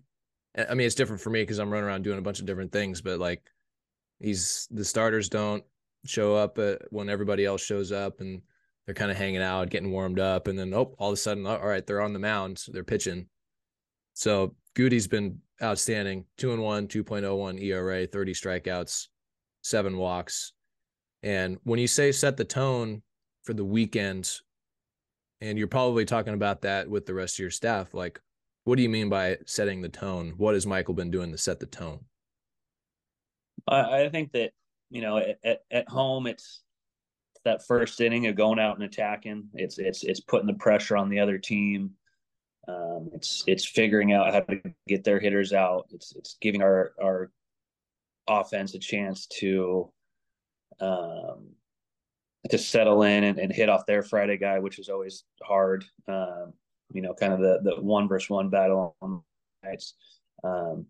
I 0.57 0.73
mean, 0.73 0.85
it's 0.85 0.95
different 0.95 1.21
for 1.21 1.29
me 1.29 1.41
because 1.41 1.59
I'm 1.59 1.69
running 1.69 1.87
around 1.87 2.03
doing 2.03 2.19
a 2.19 2.23
bunch 2.23 2.39
of 2.39 2.45
different 2.45 2.71
things, 2.71 3.01
but 3.01 3.19
like 3.19 3.41
he's 4.19 4.67
the 4.71 4.83
starters 4.83 5.29
don't 5.29 5.63
show 6.05 6.35
up 6.35 6.59
when 6.89 7.09
everybody 7.09 7.45
else 7.45 7.61
shows 7.61 7.91
up, 7.91 8.19
and 8.19 8.41
they're 8.85 8.95
kind 8.95 9.11
of 9.11 9.17
hanging 9.17 9.41
out, 9.41 9.69
getting 9.69 9.91
warmed 9.91 10.19
up, 10.19 10.47
and 10.47 10.57
then 10.57 10.73
oh, 10.73 10.95
all 10.97 11.09
of 11.09 11.13
a 11.13 11.17
sudden, 11.17 11.45
all 11.45 11.67
right, 11.67 11.85
they're 11.85 12.01
on 12.01 12.13
the 12.13 12.19
mound, 12.19 12.59
so 12.59 12.71
they're 12.71 12.83
pitching. 12.83 13.27
So 14.13 14.55
Goody's 14.75 15.07
been 15.07 15.39
outstanding, 15.61 16.25
two 16.37 16.53
and 16.53 16.61
one, 16.61 16.87
2.01 16.87 17.61
ERA, 17.61 18.05
30 18.05 18.33
strikeouts, 18.33 19.07
seven 19.61 19.97
walks. 19.97 20.53
And 21.23 21.57
when 21.63 21.79
you 21.79 21.87
say 21.87 22.11
set 22.11 22.37
the 22.37 22.45
tone 22.45 23.01
for 23.43 23.53
the 23.53 23.65
weekend, 23.65 24.31
and 25.41 25.58
you're 25.58 25.67
probably 25.67 26.06
talking 26.06 26.34
about 26.34 26.62
that 26.62 26.89
with 26.89 27.06
the 27.06 27.13
rest 27.13 27.36
of 27.36 27.39
your 27.39 27.52
staff, 27.52 27.93
like 27.93 28.19
what 28.63 28.75
do 28.75 28.84
you 28.84 28.89
mean 28.89 29.10
by 29.10 29.38
setting 29.45 29.82
the 29.82 29.89
tone? 29.89 30.34
What 30.38 30.54
has 30.54 30.67
Michael 30.67 30.93
been 30.93 31.12
doing 31.12 31.32
to 31.32 31.38
set 31.38 31.60
the 31.60 31.65
tone? 31.65 32.02
I, 33.67 34.04
I 34.04 34.10
think 34.10 34.32
that, 34.34 34.52
you 34.89 35.02
know, 35.02 35.17
at, 35.43 35.63
at 35.71 35.89
home, 35.89 36.28
it's 36.28 36.62
that 37.45 37.65
first 37.65 38.02
inning 38.02 38.28
of 38.28 38.36
going 38.36 38.60
out 38.60 38.75
and 38.75 38.84
attacking. 38.84 39.49
It's 39.54 39.80
it's 39.80 40.04
it's 40.04 40.19
putting 40.19 40.47
the 40.47 40.54
pressure 40.54 40.97
on 40.97 41.10
the 41.10 41.19
other 41.19 41.38
team. 41.38 41.91
Um, 42.67 43.10
it's 43.13 43.43
it's 43.47 43.65
figuring 43.65 44.13
out 44.13 44.34
how 44.34 44.41
to 44.41 44.62
get 44.88 45.04
their 45.04 45.19
hitters 45.19 45.54
out. 45.54 45.88
It's 45.91 46.13
it's 46.15 46.38
giving 46.41 46.62
our 46.62 46.93
our 47.02 47.32
offense 48.28 48.75
a 48.75 48.80
chance 48.80 49.25
to 49.39 49.91
um, 50.80 51.49
to 52.49 52.58
settle 52.58 53.04
in 53.04 53.23
and, 53.25 53.38
and, 53.38 53.52
hit 53.52 53.67
off 53.67 53.86
their 53.86 54.02
Friday 54.02 54.38
guy, 54.38 54.60
which 54.60 54.80
is 54.80 54.88
always 54.88 55.25
hard. 55.43 55.84
Um, 56.08 56.54
you 56.93 57.02
know, 57.02 57.13
kind 57.13 57.34
of 57.34 57.39
the 57.39 57.60
the 57.63 57.82
one 57.82 58.08
versus 58.08 58.30
one 58.30 58.49
battle 58.49 58.95
on 59.02 59.21
nights. 59.63 59.96
Um, 60.44 60.85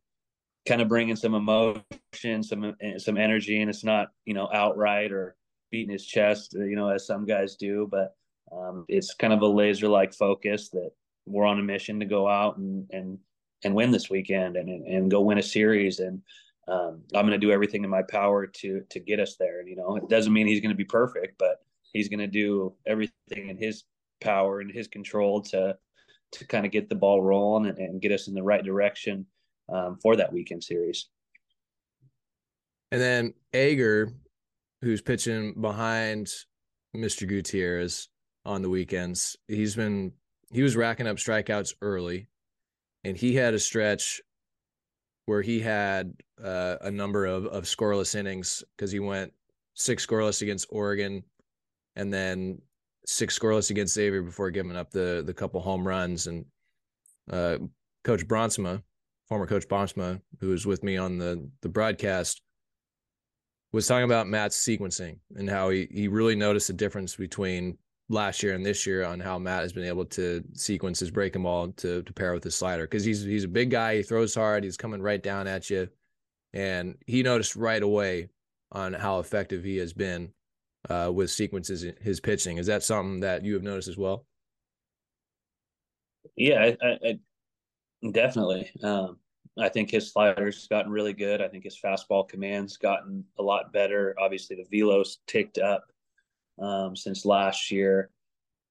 kind 0.68 0.82
of 0.82 0.88
bringing 0.88 1.16
some 1.16 1.34
emotion, 1.34 2.44
some 2.44 2.76
some 2.98 3.18
energy, 3.18 3.62
and 3.62 3.70
it's 3.70 3.84
not 3.84 4.10
you 4.26 4.34
know 4.34 4.50
outright 4.54 5.12
or 5.12 5.36
beating 5.72 5.92
his 5.92 6.06
chest, 6.06 6.54
you 6.54 6.76
know, 6.76 6.90
as 6.90 7.06
some 7.06 7.26
guys 7.26 7.56
do, 7.56 7.88
but 7.92 8.16
um, 8.52 8.86
it's 8.88 9.14
kind 9.14 9.34
of 9.34 9.42
a 9.42 9.48
laser 9.48 9.88
like 9.88 10.14
focus 10.14 10.70
that 10.70 10.92
we're 11.26 11.46
on 11.46 11.60
a 11.60 11.64
mission 11.64 12.00
to 12.00 12.06
go 12.06 12.28
out 12.28 12.58
and 12.58 12.88
and 12.92 13.18
and 13.64 13.76
win 13.76 13.92
this 13.92 14.10
weekend 14.10 14.56
and 14.56 14.70
and 14.70 15.12
go 15.12 15.22
win 15.22 15.38
a 15.38 15.44
series 15.44 16.00
and 16.00 16.22
um, 16.70 17.02
I'm 17.16 17.26
going 17.26 17.40
to 17.40 17.46
do 17.46 17.52
everything 17.52 17.84
in 17.84 17.90
my 17.90 18.04
power 18.04 18.46
to 18.46 18.82
to 18.90 19.00
get 19.00 19.20
us 19.20 19.36
there. 19.38 19.68
You 19.68 19.76
know, 19.76 19.96
it 19.96 20.10
doesn't 20.10 20.34
mean 20.34 20.48
he's 20.48 20.62
going 20.62 20.72
to 20.72 20.78
be 20.78 20.86
perfect, 20.86 21.38
but 21.38 21.64
he's 21.94 22.10
going 22.10 22.20
to 22.20 22.28
do 22.28 22.74
everything 22.86 23.50
in 23.50 23.58
his 23.58 23.84
power 24.22 24.60
and 24.60 24.72
his 24.72 24.88
control 24.88 25.42
to 25.42 25.78
to 26.32 26.48
kind 26.48 26.66
of 26.66 26.72
get 26.72 26.90
the 26.90 26.96
ball 26.96 27.24
rolling 27.24 27.70
and, 27.70 27.80
and 27.80 28.02
get 28.02 28.12
us 28.12 28.28
in 28.28 28.34
the 28.34 28.44
right 28.44 28.64
direction 28.64 29.26
um, 29.68 29.98
for 30.02 30.16
that 30.16 30.32
weekend 30.32 30.64
series. 30.64 31.10
And 32.92 33.02
then 33.02 33.34
Ager, 33.54 34.14
who's 34.82 35.02
pitching 35.02 35.54
behind 35.60 36.30
Mr. 36.96 37.28
Gutierrez 37.28 38.10
on 38.46 38.62
the 38.62 38.70
weekends. 38.70 39.38
He's 39.48 39.76
been 39.76 40.14
he 40.52 40.64
was 40.64 40.76
racking 40.76 41.08
up 41.08 41.18
strikeouts 41.18 41.76
early, 41.82 42.28
and 43.04 43.16
he 43.16 43.36
had 43.36 43.54
a 43.54 43.60
stretch 43.60 44.22
where 45.26 45.42
he 45.42 45.60
had 45.60 46.14
uh, 46.44 46.78
a 46.82 46.92
number 46.92 47.26
of 47.26 47.46
of 47.48 47.64
scoreless 47.64 48.16
innings 48.16 48.64
because 48.76 48.92
he 48.92 49.00
went 49.00 49.34
six 49.74 50.06
scoreless 50.06 50.42
against 50.42 50.68
Oregon, 50.70 51.24
and 51.96 52.14
then 52.14 52.62
six 53.06 53.38
scoreless 53.38 53.72
against 53.72 53.94
Xavier 53.94 54.22
before 54.22 54.52
giving 54.52 54.76
up 54.76 54.92
the 54.92 55.24
the 55.26 55.34
couple 55.34 55.62
home 55.62 55.88
runs. 55.88 56.28
And 56.28 56.46
uh, 57.32 57.58
Coach 58.04 58.28
Bronsma, 58.28 58.82
former 59.28 59.48
Coach 59.48 59.68
Bronsma, 59.68 60.22
who 60.40 60.50
was 60.50 60.66
with 60.66 60.84
me 60.84 60.98
on 60.98 61.18
the 61.18 61.50
the 61.62 61.70
broadcast, 61.70 62.42
was 63.72 63.88
talking 63.88 64.06
about 64.06 64.28
Matt's 64.28 64.60
sequencing 64.60 65.18
and 65.36 65.50
how 65.50 65.70
he 65.70 65.88
he 65.92 66.08
really 66.08 66.36
noticed 66.36 66.68
the 66.68 66.74
difference 66.74 67.16
between 67.16 67.78
last 68.10 68.42
year 68.42 68.56
and 68.56 68.66
this 68.66 68.88
year 68.88 69.06
on 69.06 69.20
how 69.20 69.38
Matt 69.38 69.62
has 69.62 69.72
been 69.72 69.86
able 69.86 70.06
to 70.06 70.44
sequence 70.54 71.00
his 71.00 71.12
breaking 71.12 71.44
ball 71.44 71.70
to 71.74 72.02
to 72.04 72.14
pair 72.14 72.34
with 72.34 72.44
his 72.44 72.56
slider 72.56 72.84
because 72.84 73.04
he's 73.04 73.24
he's 73.24 73.44
a 73.44 73.50
big 73.50 73.70
guy. 73.70 73.98
He 73.98 74.04
throws 74.04 74.36
hard. 74.36 74.64
He's 74.64 74.78
coming 74.78 75.02
right 75.02 75.22
down 75.22 75.48
at 75.48 75.70
you, 75.70 75.88
and 76.54 76.96
he 77.06 77.24
noticed 77.24 77.56
right 77.56 77.82
away 77.82 78.30
on 78.72 78.94
how 78.94 79.20
effective 79.20 79.64
he 79.64 79.78
has 79.78 79.94
been 79.94 80.32
uh, 80.90 81.12
with 81.14 81.32
sequences 81.32 81.84
in 81.84 81.96
his 82.02 82.20
pitching. 82.20 82.58
Is 82.58 82.68
that 82.68 82.84
something 82.84 83.22
that 83.22 83.44
you 83.44 83.54
have 83.54 83.64
noticed 83.64 83.88
as 83.88 83.98
well? 83.98 84.26
Yeah, 86.36 86.60
I, 86.62 86.78
I, 86.86 87.00
I 87.04 87.20
definitely. 88.12 88.70
Um, 88.84 89.18
I 89.58 89.70
think 89.70 89.92
his 89.92 90.12
slider's 90.12 90.68
gotten 90.68 90.92
really 90.92 91.14
good. 91.14 91.42
I 91.42 91.48
think 91.48 91.64
his 91.64 91.80
fastball 91.84 92.28
command's 92.28 92.78
gotten 92.78 93.26
a 93.38 93.44
lot 93.44 93.74
better. 93.74 94.16
Obviously, 94.20 94.56
the 94.56 94.80
velo's 94.80 95.20
ticked 95.28 95.58
up 95.58 95.84
um, 96.60 96.96
since 96.96 97.26
last 97.26 97.72
year. 97.72 98.10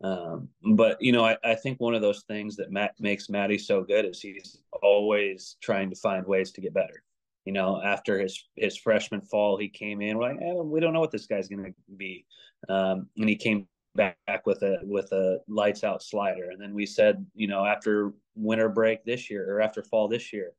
Um, 0.02 0.48
but 0.74 0.96
you 1.00 1.12
know, 1.12 1.24
I, 1.24 1.36
I 1.42 1.54
think 1.56 1.80
one 1.80 1.94
of 1.94 2.02
those 2.02 2.22
things 2.28 2.56
that 2.56 2.70
Matt 2.70 2.94
makes 3.00 3.28
Matty 3.28 3.58
so 3.58 3.82
good 3.82 4.04
is 4.04 4.20
he's 4.20 4.58
always 4.82 5.56
trying 5.60 5.90
to 5.90 5.96
find 5.96 6.26
ways 6.26 6.52
to 6.52 6.60
get 6.60 6.72
better. 6.72 7.02
You 7.48 7.54
know, 7.54 7.80
after 7.82 8.20
his 8.20 8.44
his 8.56 8.76
freshman 8.76 9.22
fall, 9.22 9.56
he 9.56 9.70
came 9.70 10.02
in. 10.02 10.18
We're 10.18 10.34
like, 10.34 10.42
eh, 10.42 10.52
we 10.52 10.80
don't 10.80 10.92
know 10.92 11.00
what 11.00 11.10
this 11.10 11.26
guy's 11.26 11.48
going 11.48 11.64
to 11.64 11.72
be, 11.96 12.26
um, 12.68 13.06
and 13.16 13.26
he 13.26 13.36
came 13.36 13.66
back 13.94 14.42
with 14.44 14.60
a 14.60 14.80
with 14.82 15.10
a 15.12 15.38
lights 15.48 15.82
out 15.82 16.02
slider. 16.02 16.50
And 16.50 16.60
then 16.60 16.74
we 16.74 16.84
said, 16.84 17.24
you 17.34 17.48
know, 17.48 17.64
after 17.64 18.12
winter 18.34 18.68
break 18.68 19.02
this 19.02 19.30
year 19.30 19.50
or 19.50 19.62
after 19.62 19.82
fall 19.82 20.08
this 20.08 20.30
year, 20.30 20.52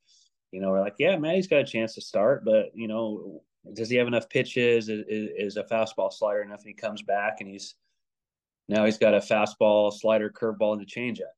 you 0.51 0.61
know, 0.61 0.71
we're 0.71 0.81
like, 0.81 0.95
yeah, 0.97 1.15
man, 1.15 1.35
he's 1.35 1.45
got 1.45 1.59
a 1.59 1.63
chance 1.63 1.93
to 1.93 2.01
start, 2.01 2.43
but 2.43 2.71
you 2.73 2.87
know, 2.87 3.43
does 3.73 3.91
he 3.91 3.97
have 3.97 4.07
enough 4.07 4.27
pitches? 4.27 4.89
Is, 4.89 5.05
is, 5.07 5.57
a 5.57 5.63
fastball 5.65 6.11
slider 6.11 6.41
enough? 6.41 6.61
And 6.61 6.69
he 6.69 6.73
comes 6.73 7.03
back 7.03 7.37
and 7.39 7.47
he's 7.47 7.75
now 8.67 8.83
he's 8.85 8.97
got 8.97 9.13
a 9.13 9.19
fastball, 9.19 9.93
slider, 9.93 10.31
curveball, 10.31 10.73
and 10.73 10.81
a 10.81 10.85
changeup. 10.87 11.35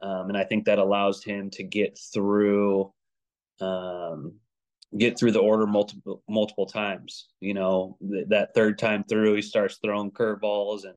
Um, 0.00 0.30
and 0.30 0.38
I 0.38 0.44
think 0.44 0.64
that 0.64 0.78
allows 0.78 1.22
him 1.22 1.50
to 1.50 1.62
get 1.62 1.98
through 2.14 2.94
um, 3.60 4.36
get 4.98 5.18
through 5.18 5.32
the 5.32 5.40
order 5.40 5.66
multiple 5.66 6.22
multiple 6.28 6.66
times. 6.66 7.28
You 7.40 7.54
know, 7.54 7.96
th- 8.00 8.28
that 8.28 8.54
third 8.54 8.78
time 8.78 9.04
through, 9.04 9.34
he 9.34 9.42
starts 9.42 9.78
throwing 9.82 10.10
curveballs 10.10 10.82
and 10.84 10.94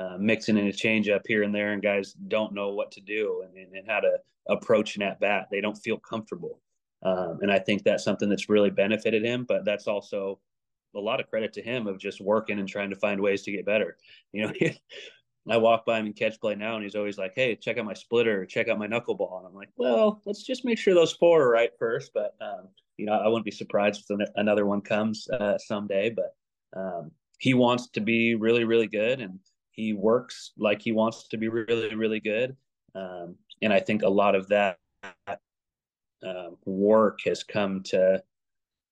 uh, 0.00 0.16
mixing 0.18 0.56
in 0.56 0.66
a 0.66 0.72
changeup 0.72 1.22
here 1.26 1.42
and 1.42 1.54
there, 1.54 1.72
and 1.72 1.82
guys 1.82 2.12
don't 2.28 2.54
know 2.54 2.70
what 2.70 2.90
to 2.92 3.00
do 3.00 3.44
and, 3.44 3.56
and, 3.56 3.74
and 3.76 3.88
how 3.88 4.00
to 4.00 4.18
approach 4.48 4.96
an 4.96 5.02
at 5.02 5.20
bat. 5.20 5.48
They 5.50 5.60
don't 5.60 5.76
feel 5.76 5.98
comfortable. 5.98 6.60
Um, 7.02 7.38
and 7.42 7.52
I 7.52 7.58
think 7.58 7.82
that's 7.82 8.04
something 8.04 8.28
that's 8.28 8.48
really 8.48 8.70
benefited 8.70 9.24
him, 9.24 9.44
but 9.46 9.64
that's 9.64 9.86
also 9.86 10.40
a 10.96 11.00
lot 11.00 11.20
of 11.20 11.28
credit 11.28 11.52
to 11.54 11.62
him 11.62 11.86
of 11.86 11.98
just 11.98 12.20
working 12.20 12.58
and 12.58 12.68
trying 12.68 12.90
to 12.90 12.96
find 12.96 13.20
ways 13.20 13.42
to 13.42 13.52
get 13.52 13.66
better. 13.66 13.96
You 14.32 14.48
know, 14.48 14.52
I 15.48 15.58
walk 15.58 15.84
by 15.84 15.98
him 16.00 16.06
and 16.06 16.16
catch 16.16 16.40
play 16.40 16.54
now, 16.54 16.74
and 16.74 16.82
he's 16.82 16.96
always 16.96 17.18
like, 17.18 17.34
"Hey, 17.36 17.54
check 17.54 17.78
out 17.78 17.84
my 17.84 17.94
splitter, 17.94 18.46
check 18.46 18.68
out 18.68 18.78
my 18.78 18.88
knuckleball." 18.88 19.38
And 19.38 19.46
I'm 19.46 19.54
like, 19.54 19.68
"Well, 19.76 20.20
let's 20.24 20.42
just 20.42 20.64
make 20.64 20.78
sure 20.78 20.94
those 20.94 21.12
four 21.12 21.42
are 21.42 21.50
right 21.50 21.70
first. 21.78 22.10
But 22.14 22.34
um, 22.40 22.68
you 22.96 23.06
know, 23.06 23.12
I 23.12 23.28
wouldn't 23.28 23.44
be 23.44 23.50
surprised 23.50 24.04
if 24.08 24.28
another 24.36 24.66
one 24.66 24.80
comes 24.80 25.28
uh, 25.28 25.58
someday. 25.58 26.10
But 26.10 26.34
um, 26.78 27.10
he 27.38 27.54
wants 27.54 27.88
to 27.90 28.00
be 28.00 28.34
really, 28.34 28.64
really 28.64 28.86
good, 28.86 29.20
and 29.20 29.38
he 29.72 29.92
works 29.92 30.52
like 30.56 30.80
he 30.80 30.92
wants 30.92 31.28
to 31.28 31.36
be 31.36 31.48
really, 31.48 31.94
really 31.94 32.20
good. 32.20 32.56
Um, 32.94 33.36
and 33.62 33.72
I 33.72 33.80
think 33.80 34.02
a 34.02 34.08
lot 34.08 34.34
of 34.34 34.48
that 34.48 34.78
uh, 35.26 36.50
work 36.64 37.18
has 37.24 37.42
come 37.42 37.82
to 37.84 38.22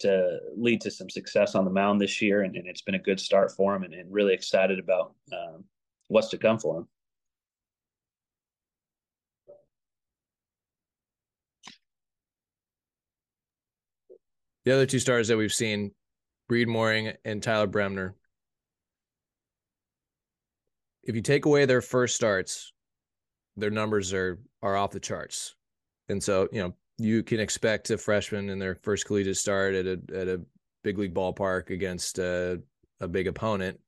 to 0.00 0.40
lead 0.56 0.80
to 0.80 0.90
some 0.90 1.08
success 1.08 1.54
on 1.54 1.64
the 1.64 1.70
mound 1.70 2.00
this 2.00 2.20
year, 2.20 2.42
and, 2.42 2.56
and 2.56 2.66
it's 2.66 2.82
been 2.82 2.96
a 2.96 2.98
good 2.98 3.20
start 3.20 3.52
for 3.52 3.74
him, 3.76 3.84
and, 3.84 3.94
and 3.94 4.12
really 4.12 4.34
excited 4.34 4.80
about 4.80 5.14
um, 5.32 5.62
what's 6.08 6.28
to 6.28 6.38
come 6.38 6.58
for 6.58 6.78
him. 6.78 6.88
The 14.64 14.72
other 14.72 14.86
two 14.86 14.98
stars 14.98 15.28
that 15.28 15.36
we've 15.36 15.52
seen, 15.52 15.92
Reed 16.48 16.68
Mooring 16.68 17.12
and 17.24 17.42
Tyler 17.42 17.66
Bremner. 17.66 18.14
If 21.02 21.16
you 21.16 21.22
take 21.22 21.46
away 21.46 21.64
their 21.64 21.80
first 21.80 22.14
starts, 22.14 22.72
their 23.56 23.70
numbers 23.70 24.12
are 24.12 24.38
are 24.62 24.76
off 24.76 24.92
the 24.92 25.00
charts. 25.00 25.54
And 26.08 26.22
so, 26.22 26.48
you 26.52 26.62
know, 26.62 26.74
you 26.98 27.22
can 27.22 27.40
expect 27.40 27.90
a 27.90 27.98
freshman 27.98 28.48
in 28.48 28.58
their 28.58 28.76
first 28.76 29.06
collegiate 29.06 29.36
start 29.36 29.74
at 29.74 29.86
a 29.86 30.00
at 30.14 30.28
a 30.28 30.40
big 30.84 30.98
league 30.98 31.14
ballpark 31.14 31.70
against 31.70 32.18
a, 32.18 32.60
a 33.00 33.08
big 33.08 33.26
opponent 33.26 33.80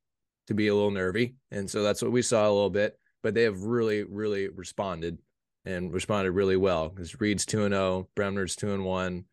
to 0.47 0.53
be 0.53 0.67
a 0.67 0.75
little 0.75 0.91
nervy, 0.91 1.35
and 1.51 1.69
so 1.69 1.83
that's 1.83 2.01
what 2.01 2.11
we 2.11 2.21
saw 2.21 2.45
a 2.45 2.51
little 2.51 2.69
bit. 2.69 2.99
But 3.23 3.33
they 3.33 3.43
have 3.43 3.63
really, 3.63 4.03
really 4.03 4.49
responded 4.49 5.17
and 5.65 5.91
responded 5.91 6.31
really 6.31 6.57
well. 6.57 6.89
Because 6.89 7.19
Reed's 7.19 7.45
two 7.45 7.63
and 7.63 7.73
zero, 7.73 7.83
oh, 7.83 8.09
Bremner's 8.15 8.55
two 8.55 8.73
and 8.73 8.85
one. 8.85 9.25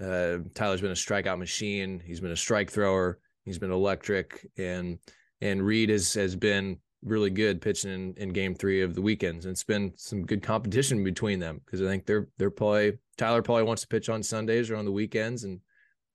Uh, 0.00 0.38
Tyler's 0.54 0.80
been 0.80 0.90
a 0.90 0.94
strikeout 0.94 1.38
machine. 1.38 2.02
He's 2.04 2.20
been 2.20 2.30
a 2.30 2.36
strike 2.36 2.70
thrower. 2.70 3.18
He's 3.44 3.58
been 3.58 3.70
electric, 3.70 4.46
and 4.56 4.98
and 5.40 5.62
Reed 5.62 5.90
has 5.90 6.14
has 6.14 6.36
been 6.36 6.78
really 7.02 7.30
good 7.30 7.60
pitching 7.60 7.90
in, 7.90 8.14
in 8.16 8.28
game 8.30 8.54
three 8.54 8.82
of 8.82 8.94
the 8.94 9.02
weekends. 9.02 9.46
And 9.46 9.52
it's 9.52 9.64
been 9.64 9.92
some 9.96 10.26
good 10.26 10.42
competition 10.42 11.02
between 11.02 11.38
them 11.38 11.60
because 11.64 11.82
I 11.82 11.86
think 11.86 12.06
they're 12.06 12.28
they're 12.38 12.50
probably 12.50 12.98
Tyler 13.16 13.42
probably 13.42 13.64
wants 13.64 13.82
to 13.82 13.88
pitch 13.88 14.08
on 14.08 14.22
Sundays 14.22 14.70
or 14.70 14.76
on 14.76 14.84
the 14.84 14.92
weekends, 14.92 15.44
and 15.44 15.60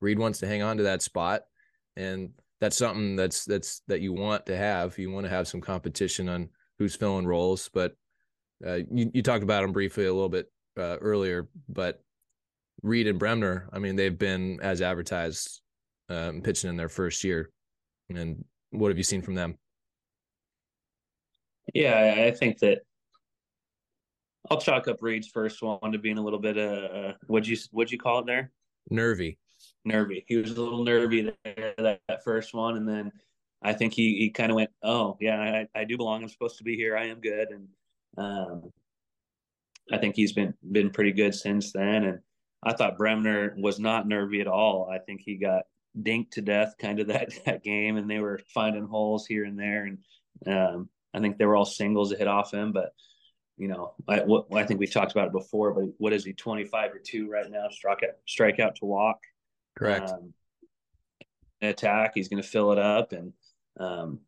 Reed 0.01 0.19
wants 0.19 0.39
to 0.39 0.47
hang 0.47 0.63
on 0.63 0.77
to 0.77 0.83
that 0.83 1.01
spot. 1.01 1.41
And 1.95 2.31
that's 2.61 2.77
something 2.77 3.15
that's 3.15 3.45
that's 3.45 3.81
that 3.87 4.01
you 4.01 4.13
want 4.13 4.45
to 4.47 4.57
have. 4.57 4.97
You 4.97 5.11
want 5.11 5.25
to 5.25 5.31
have 5.31 5.47
some 5.47 5.61
competition 5.61 6.29
on 6.29 6.49
who's 6.79 6.95
filling 6.95 7.27
roles. 7.27 7.69
But 7.73 7.95
uh, 8.65 8.79
you 8.91 9.11
you 9.13 9.21
talked 9.21 9.43
about 9.43 9.61
them 9.61 9.71
briefly 9.71 10.05
a 10.05 10.13
little 10.13 10.29
bit 10.29 10.51
uh, 10.77 10.97
earlier, 10.97 11.47
but 11.69 12.01
Reed 12.85 13.07
and 13.07 13.17
Bremner, 13.17 13.67
I 13.73 13.79
mean, 13.79 13.95
they've 13.95 14.17
been 14.17 14.59
as 14.61 14.79
advertised 14.79 15.61
um, 16.07 16.41
pitching 16.41 16.69
in 16.69 16.77
their 16.77 16.87
first 16.87 17.23
year. 17.23 17.49
And 18.13 18.45
what 18.69 18.89
have 18.89 18.97
you 18.97 19.03
seen 19.03 19.23
from 19.23 19.33
them? 19.33 19.57
Yeah, 21.73 22.23
I 22.27 22.29
think 22.29 22.59
that 22.59 22.81
I'll 24.51 24.61
chalk 24.61 24.87
up 24.87 25.01
Reed's 25.01 25.27
first 25.27 25.63
one 25.63 25.91
to 25.91 25.97
being 25.97 26.19
a 26.19 26.21
little 26.21 26.39
bit 26.39 26.59
uh, 26.59 27.13
what'd 27.25 27.47
you 27.47 27.57
what'd 27.71 27.91
you 27.91 27.97
call 27.97 28.19
it 28.19 28.27
there? 28.27 28.51
Nervy. 28.91 29.39
Nervy. 29.83 30.23
He 30.27 30.35
was 30.35 30.51
a 30.51 30.61
little 30.61 30.83
nervy 30.83 31.33
there 31.43 31.73
that, 31.79 32.01
that 32.07 32.23
first 32.23 32.53
one, 32.53 32.77
and 32.77 32.87
then 32.87 33.11
I 33.63 33.73
think 33.73 33.93
he 33.93 34.15
he 34.15 34.29
kind 34.29 34.51
of 34.51 34.57
went, 34.57 34.69
oh 34.83 35.17
yeah, 35.19 35.65
I, 35.75 35.79
I 35.79 35.85
do 35.85 35.97
belong. 35.97 36.21
I'm 36.21 36.29
supposed 36.29 36.59
to 36.59 36.63
be 36.63 36.75
here. 36.75 36.95
I 36.95 37.07
am 37.07 37.19
good, 37.19 37.47
and 37.49 37.67
um, 38.15 38.71
I 39.91 39.97
think 39.97 40.15
he's 40.15 40.33
been 40.33 40.53
been 40.71 40.91
pretty 40.91 41.13
good 41.13 41.33
since 41.33 41.71
then. 41.71 42.03
And 42.03 42.19
I 42.65 42.73
thought 42.73 42.97
Bremner 42.97 43.55
was 43.57 43.79
not 43.79 44.07
nervy 44.07 44.41
at 44.41 44.47
all. 44.47 44.89
I 44.91 44.97
think 44.97 45.21
he 45.21 45.35
got 45.35 45.63
dinked 46.01 46.31
to 46.31 46.41
death 46.41 46.75
kind 46.79 46.99
of 46.99 47.07
that 47.07 47.31
that 47.45 47.63
game, 47.63 47.97
and 47.97 48.09
they 48.09 48.19
were 48.19 48.39
finding 48.53 48.85
holes 48.85 49.25
here 49.25 49.45
and 49.45 49.57
there, 49.57 49.85
and 49.85 49.97
um, 50.47 50.89
I 51.13 51.19
think 51.19 51.37
they 51.37 51.45
were 51.45 51.55
all 51.55 51.65
singles 51.65 52.09
that 52.09 52.19
hit 52.19 52.27
off 52.27 52.53
him, 52.53 52.71
but 52.71 52.93
you 53.57 53.67
know, 53.67 53.93
I, 54.07 54.19
what, 54.19 54.47
I 54.53 54.63
think 54.63 54.79
we 54.79 54.87
talked 54.87 55.13
about 55.13 55.27
it 55.27 55.33
before, 55.33 55.73
but 55.73 55.85
what 55.97 56.13
is 56.13 56.25
he, 56.25 56.33
25 56.33 56.91
or 56.91 56.99
two 56.99 57.29
right 57.29 57.49
now, 57.49 57.69
strike 57.69 58.03
out, 58.03 58.15
strike 58.27 58.59
out 58.59 58.75
to 58.77 58.85
walk. 58.85 59.19
Correct. 59.77 60.09
Um, 60.09 60.33
attack, 61.61 62.11
he's 62.15 62.27
going 62.27 62.41
to 62.41 62.47
fill 62.47 62.71
it 62.73 62.79
up. 62.79 63.13
And, 63.13 63.31
um, 63.79 64.19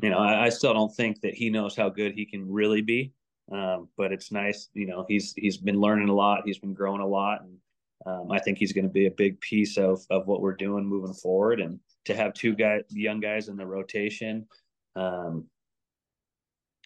you 0.00 0.10
know, 0.10 0.18
I, 0.18 0.44
I, 0.44 0.48
still 0.48 0.72
don't 0.72 0.94
think 0.94 1.20
that 1.22 1.34
he 1.34 1.50
knows 1.50 1.74
how 1.74 1.88
good 1.88 2.12
he 2.12 2.24
can 2.24 2.50
really 2.50 2.82
be. 2.82 3.12
Um, 3.50 3.88
but 3.96 4.12
it's 4.12 4.30
nice, 4.30 4.68
you 4.74 4.86
know, 4.86 5.04
he's, 5.08 5.34
he's 5.36 5.56
been 5.56 5.80
learning 5.80 6.08
a 6.08 6.14
lot. 6.14 6.42
He's 6.44 6.58
been 6.58 6.74
growing 6.74 7.00
a 7.00 7.06
lot. 7.06 7.42
And, 7.42 7.56
um, 8.08 8.30
I 8.30 8.38
think 8.38 8.56
he's 8.56 8.72
going 8.72 8.86
to 8.86 8.90
be 8.90 9.06
a 9.06 9.10
big 9.10 9.38
piece 9.40 9.76
of, 9.76 10.00
of 10.08 10.26
what 10.26 10.40
we're 10.40 10.54
doing 10.54 10.86
moving 10.86 11.12
forward. 11.12 11.60
And 11.60 11.78
to 12.06 12.16
have 12.16 12.32
two 12.32 12.54
guys, 12.54 12.82
young 12.88 13.20
guys 13.20 13.48
in 13.48 13.56
the 13.56 13.66
rotation, 13.66 14.46
um, 14.96 15.44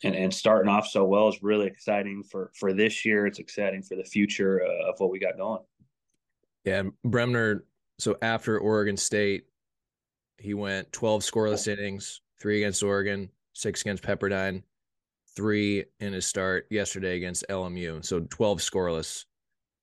and, 0.04 0.16
and 0.16 0.34
starting 0.34 0.68
off 0.68 0.88
so 0.88 1.04
well 1.04 1.28
is 1.28 1.42
really 1.42 1.66
exciting 1.66 2.24
for 2.24 2.50
for 2.58 2.72
this 2.72 3.04
year. 3.04 3.26
It's 3.26 3.38
exciting 3.38 3.82
for 3.82 3.94
the 3.94 4.04
future 4.04 4.58
of 4.58 4.98
what 4.98 5.10
we 5.10 5.20
got 5.20 5.36
going. 5.36 5.60
Yeah, 6.64 6.82
Bremner. 7.04 7.64
So 8.00 8.16
after 8.20 8.58
Oregon 8.58 8.96
State, 8.96 9.44
he 10.38 10.54
went 10.54 10.90
12 10.92 11.22
scoreless 11.22 11.68
innings, 11.68 12.20
three 12.40 12.58
against 12.58 12.82
Oregon, 12.82 13.30
six 13.52 13.82
against 13.82 14.02
Pepperdine, 14.02 14.64
three 15.36 15.84
in 16.00 16.12
his 16.12 16.26
start 16.26 16.66
yesterday 16.68 17.16
against 17.16 17.44
LMU. 17.48 18.04
So 18.04 18.20
12 18.20 18.58
scoreless, 18.58 19.24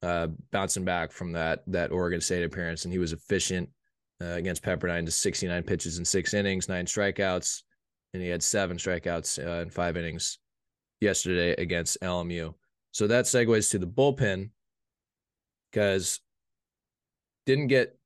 uh, 0.02 0.28
bouncing 0.52 0.86
back 0.86 1.12
from 1.12 1.32
that 1.34 1.64
that 1.68 1.92
Oregon 1.92 2.22
State 2.22 2.44
appearance, 2.44 2.86
and 2.86 2.94
he 2.94 3.00
was 3.00 3.14
efficient 3.14 3.70
uh, 4.22 4.28
against 4.34 4.64
Pepperdine 4.64 5.06
to 5.06 5.12
69 5.12 5.64
pitches 5.64 6.00
in 6.00 6.06
six 6.06 6.34
innings, 6.34 6.70
nine 6.70 6.86
strikeouts, 6.86 7.64
and 8.14 8.24
he 8.24 8.30
had 8.30 8.44
seven 8.44 8.78
strikeouts 8.78 9.46
uh, 9.46 9.62
in 9.62 9.70
five 9.70 9.98
innings 9.98 10.40
yesterday 11.02 11.52
against 11.62 12.00
LMU. 12.02 12.54
So 12.92 13.08
that 13.08 13.26
segues 13.26 13.72
to 13.72 13.80
the 13.80 13.88
bullpen 13.88 14.50
because 15.72 16.20
didn't 17.46 17.68
get 17.68 17.98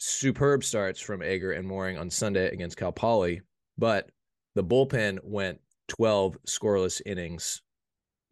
superb 0.00 0.64
starts 0.64 1.00
from 1.00 1.22
Ager 1.22 1.52
and 1.52 1.66
Mooring 1.66 1.98
on 1.98 2.10
Sunday 2.10 2.48
against 2.50 2.76
Cal 2.76 2.92
Poly, 2.92 3.42
but 3.78 4.10
the 4.54 4.64
bullpen 4.64 5.18
went 5.22 5.60
12 5.88 6.38
scoreless 6.46 7.00
innings 7.06 7.62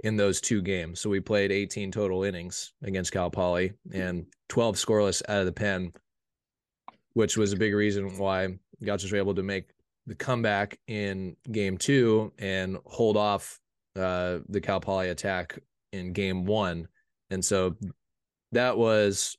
in 0.05 0.17
those 0.17 0.41
two 0.41 0.63
games. 0.63 1.01
So 1.01 1.11
we 1.11 1.21
played 1.21 1.53
18 1.53 1.93
total 1.93 2.25
innings 2.25 2.73
against 2.83 3.13
Cal 3.13 3.31
Poly 3.31 3.73
and 3.93 4.27
12 4.49 4.77
scoreless 4.77 5.23
out 5.29 5.41
of 5.41 5.47
the 5.47 5.53
pen, 5.53 5.93
which 7.15 7.37
was 7.37 7.53
a 7.53 7.57
big 7.57 7.75
reason 7.75 8.17
why 8.17 8.59
Gauchos 8.83 9.13
were 9.13 9.19
able 9.19 9.35
to 9.35 9.43
make 9.43 9.71
the 10.07 10.15
comeback 10.15 10.79
in 10.87 11.37
game 11.53 11.77
two 11.77 12.33
and 12.39 12.79
hold 12.87 13.17
off 13.17 13.61
uh, 13.97 14.39
the 14.49 14.61
Cal 14.61 14.81
Poly 14.81 15.11
attack 15.11 15.59
in 15.93 16.13
game 16.13 16.47
one. 16.47 16.89
And 17.31 17.45
so 17.45 17.77
that 18.53 18.77
was 18.77 19.37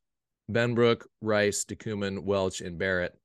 Benbrook, 0.51 1.05
Rice, 1.21 1.65
DeCuman, 1.65 2.19
Welch, 2.19 2.61
and 2.61 2.77
Barrett 2.77 3.17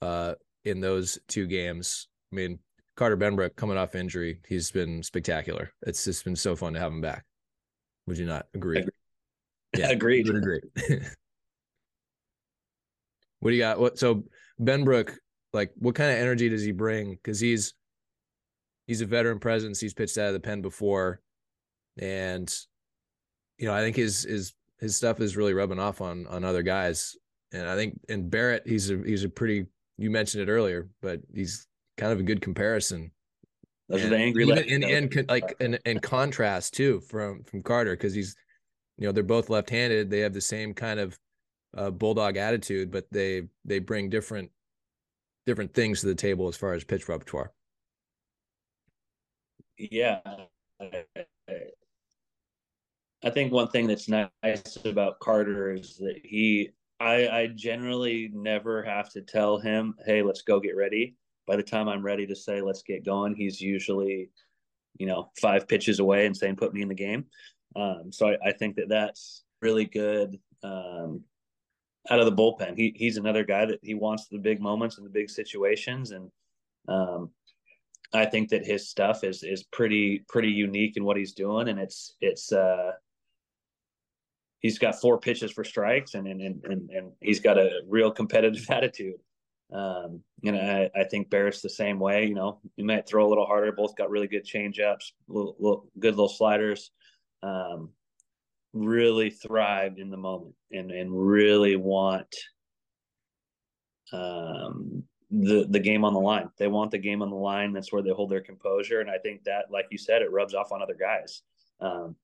uh, 0.00 0.34
in 0.64 0.80
those 0.80 1.18
two 1.28 1.46
games. 1.46 2.08
I 2.32 2.36
mean, 2.36 2.58
Carter 2.98 3.16
Benbrook 3.16 3.54
coming 3.54 3.78
off 3.78 3.94
injury, 3.94 4.40
he's 4.48 4.72
been 4.72 5.04
spectacular. 5.04 5.70
It's 5.82 6.04
just 6.04 6.24
been 6.24 6.34
so 6.34 6.56
fun 6.56 6.72
to 6.72 6.80
have 6.80 6.90
him 6.90 7.00
back. 7.00 7.24
Would 8.08 8.18
you 8.18 8.26
not 8.26 8.46
agree? 8.54 8.78
Agreed. 8.78 8.92
Yeah, 9.76 9.88
Agreed. 9.92 10.26
Would 10.26 10.36
agree. 10.36 10.60
what 13.38 13.50
do 13.50 13.56
you 13.56 13.62
got? 13.62 13.78
What 13.78 14.00
so 14.00 14.24
Benbrook, 14.60 15.14
like 15.52 15.70
what 15.76 15.94
kind 15.94 16.10
of 16.10 16.18
energy 16.18 16.48
does 16.48 16.64
he 16.64 16.72
bring? 16.72 17.12
Because 17.12 17.38
he's 17.38 17.74
he's 18.88 19.00
a 19.00 19.06
veteran 19.06 19.38
presence. 19.38 19.78
He's 19.78 19.94
pitched 19.94 20.18
out 20.18 20.26
of 20.26 20.34
the 20.34 20.40
pen 20.40 20.60
before, 20.60 21.20
and 22.00 22.52
you 23.58 23.68
know 23.68 23.74
I 23.74 23.80
think 23.80 23.94
his 23.94 24.24
his 24.24 24.54
his 24.80 24.96
stuff 24.96 25.20
is 25.20 25.36
really 25.36 25.54
rubbing 25.54 25.78
off 25.78 26.00
on 26.00 26.26
on 26.26 26.42
other 26.42 26.64
guys. 26.64 27.16
And 27.52 27.68
I 27.68 27.76
think 27.76 28.00
in 28.08 28.28
Barrett, 28.28 28.64
he's 28.66 28.90
a 28.90 29.00
he's 29.06 29.22
a 29.22 29.28
pretty. 29.28 29.66
You 29.98 30.10
mentioned 30.10 30.48
it 30.48 30.52
earlier, 30.52 30.88
but 31.00 31.20
he's 31.32 31.68
kind 31.98 32.12
of 32.12 32.20
a 32.20 32.22
good 32.22 32.40
comparison. 32.40 33.10
Those 33.88 34.02
are 34.02 34.04
And 34.04 34.12
the 34.12 34.18
angry 34.18 34.44
even 34.44 34.58
in, 34.58 35.26
like 35.28 35.54
in, 35.60 35.78
in 35.84 35.98
contrast 35.98 36.74
too 36.74 37.00
from 37.00 37.42
from 37.44 37.62
Carter 37.62 37.92
because 37.92 38.14
he's 38.14 38.34
you 38.96 39.06
know 39.06 39.12
they're 39.12 39.22
both 39.22 39.50
left-handed. 39.50 40.08
They 40.10 40.20
have 40.20 40.32
the 40.32 40.40
same 40.40 40.72
kind 40.72 41.00
of 41.00 41.18
uh, 41.76 41.90
bulldog 41.90 42.38
attitude 42.38 42.90
but 42.90 43.06
they 43.10 43.42
they 43.64 43.78
bring 43.78 44.08
different 44.08 44.50
different 45.46 45.74
things 45.74 46.00
to 46.00 46.06
the 46.06 46.14
table 46.14 46.48
as 46.48 46.56
far 46.56 46.72
as 46.74 46.84
pitch 46.84 47.08
repertoire. 47.08 47.52
Yeah. 49.78 50.20
I 53.24 53.30
think 53.30 53.52
one 53.52 53.68
thing 53.68 53.86
that's 53.86 54.08
nice 54.08 54.78
about 54.84 55.18
carter 55.20 55.72
is 55.72 55.96
that 55.96 56.20
he 56.22 56.70
i 57.00 57.28
i 57.28 57.46
generally 57.46 58.30
never 58.32 58.82
have 58.82 59.10
to 59.10 59.22
tell 59.22 59.58
him 59.58 59.94
hey 60.04 60.22
let's 60.22 60.42
go 60.42 60.60
get 60.60 60.76
ready 60.76 61.16
by 61.48 61.56
the 61.56 61.62
time 61.62 61.88
i'm 61.88 62.04
ready 62.04 62.26
to 62.26 62.36
say 62.36 62.60
let's 62.60 62.82
get 62.82 63.04
going 63.04 63.34
he's 63.34 63.60
usually 63.60 64.30
you 64.98 65.06
know 65.06 65.30
five 65.40 65.66
pitches 65.66 66.00
away 66.00 66.26
and 66.26 66.36
saying 66.36 66.56
put 66.56 66.74
me 66.74 66.82
in 66.82 66.88
the 66.88 66.94
game. 66.94 67.24
Um, 67.76 68.10
so 68.10 68.28
I, 68.28 68.48
I 68.48 68.52
think 68.52 68.76
that 68.76 68.88
that's 68.88 69.44
really 69.62 69.84
good 69.84 70.38
um, 70.62 71.22
out 72.10 72.20
of 72.20 72.26
the 72.26 72.32
bullpen. 72.32 72.76
He, 72.76 72.92
he's 72.96 73.16
another 73.16 73.44
guy 73.44 73.66
that 73.66 73.78
he 73.82 73.94
wants 73.94 74.26
the 74.26 74.38
big 74.38 74.60
moments 74.60 74.96
and 74.96 75.06
the 75.06 75.10
big 75.10 75.30
situations. 75.30 76.10
And 76.10 76.30
um, 76.88 77.30
I 78.12 78.24
think 78.26 78.50
that 78.50 78.66
his 78.66 78.88
stuff 78.88 79.24
is 79.24 79.42
is 79.42 79.62
pretty 79.64 80.24
pretty 80.28 80.50
unique 80.50 80.96
in 80.96 81.04
what 81.04 81.16
he's 81.16 81.32
doing, 81.32 81.68
and 81.68 81.78
it's 81.78 82.16
it's 82.20 82.52
uh, 82.52 82.92
he's 84.60 84.78
got 84.78 85.00
four 85.00 85.18
pitches 85.18 85.52
for 85.52 85.64
strikes, 85.64 86.14
and 86.14 86.26
and 86.26 86.40
and 86.64 86.90
and 86.90 87.12
he's 87.20 87.40
got 87.40 87.58
a 87.58 87.70
real 87.86 88.10
competitive 88.10 88.66
attitude. 88.70 89.20
Um, 89.72 90.22
and 90.44 90.56
I, 90.56 90.90
I 90.94 91.04
think 91.04 91.30
Barrett's 91.30 91.60
the 91.60 91.68
same 91.68 91.98
way. 91.98 92.26
You 92.26 92.34
know, 92.34 92.60
you 92.76 92.84
might 92.84 93.06
throw 93.06 93.26
a 93.26 93.28
little 93.28 93.46
harder. 93.46 93.72
Both 93.72 93.96
got 93.96 94.10
really 94.10 94.28
good 94.28 94.44
changeups, 94.44 95.12
little, 95.28 95.56
little, 95.58 95.90
good 95.98 96.14
little 96.14 96.28
sliders. 96.28 96.90
Um, 97.42 97.90
really 98.72 99.30
thrived 99.30 99.98
in 99.98 100.10
the 100.10 100.16
moment, 100.16 100.54
and 100.72 100.90
and 100.90 101.10
really 101.12 101.76
want 101.76 102.34
um 104.12 105.02
the 105.30 105.66
the 105.68 105.80
game 105.80 106.04
on 106.04 106.14
the 106.14 106.20
line. 106.20 106.48
They 106.58 106.68
want 106.68 106.90
the 106.90 106.98
game 106.98 107.22
on 107.22 107.30
the 107.30 107.36
line. 107.36 107.72
That's 107.72 107.92
where 107.92 108.02
they 108.02 108.10
hold 108.10 108.30
their 108.30 108.40
composure, 108.40 109.00
and 109.00 109.10
I 109.10 109.18
think 109.18 109.44
that, 109.44 109.70
like 109.70 109.86
you 109.90 109.98
said, 109.98 110.22
it 110.22 110.32
rubs 110.32 110.54
off 110.54 110.72
on 110.72 110.82
other 110.82 110.96
guys. 110.98 111.42
Um, 111.80 112.16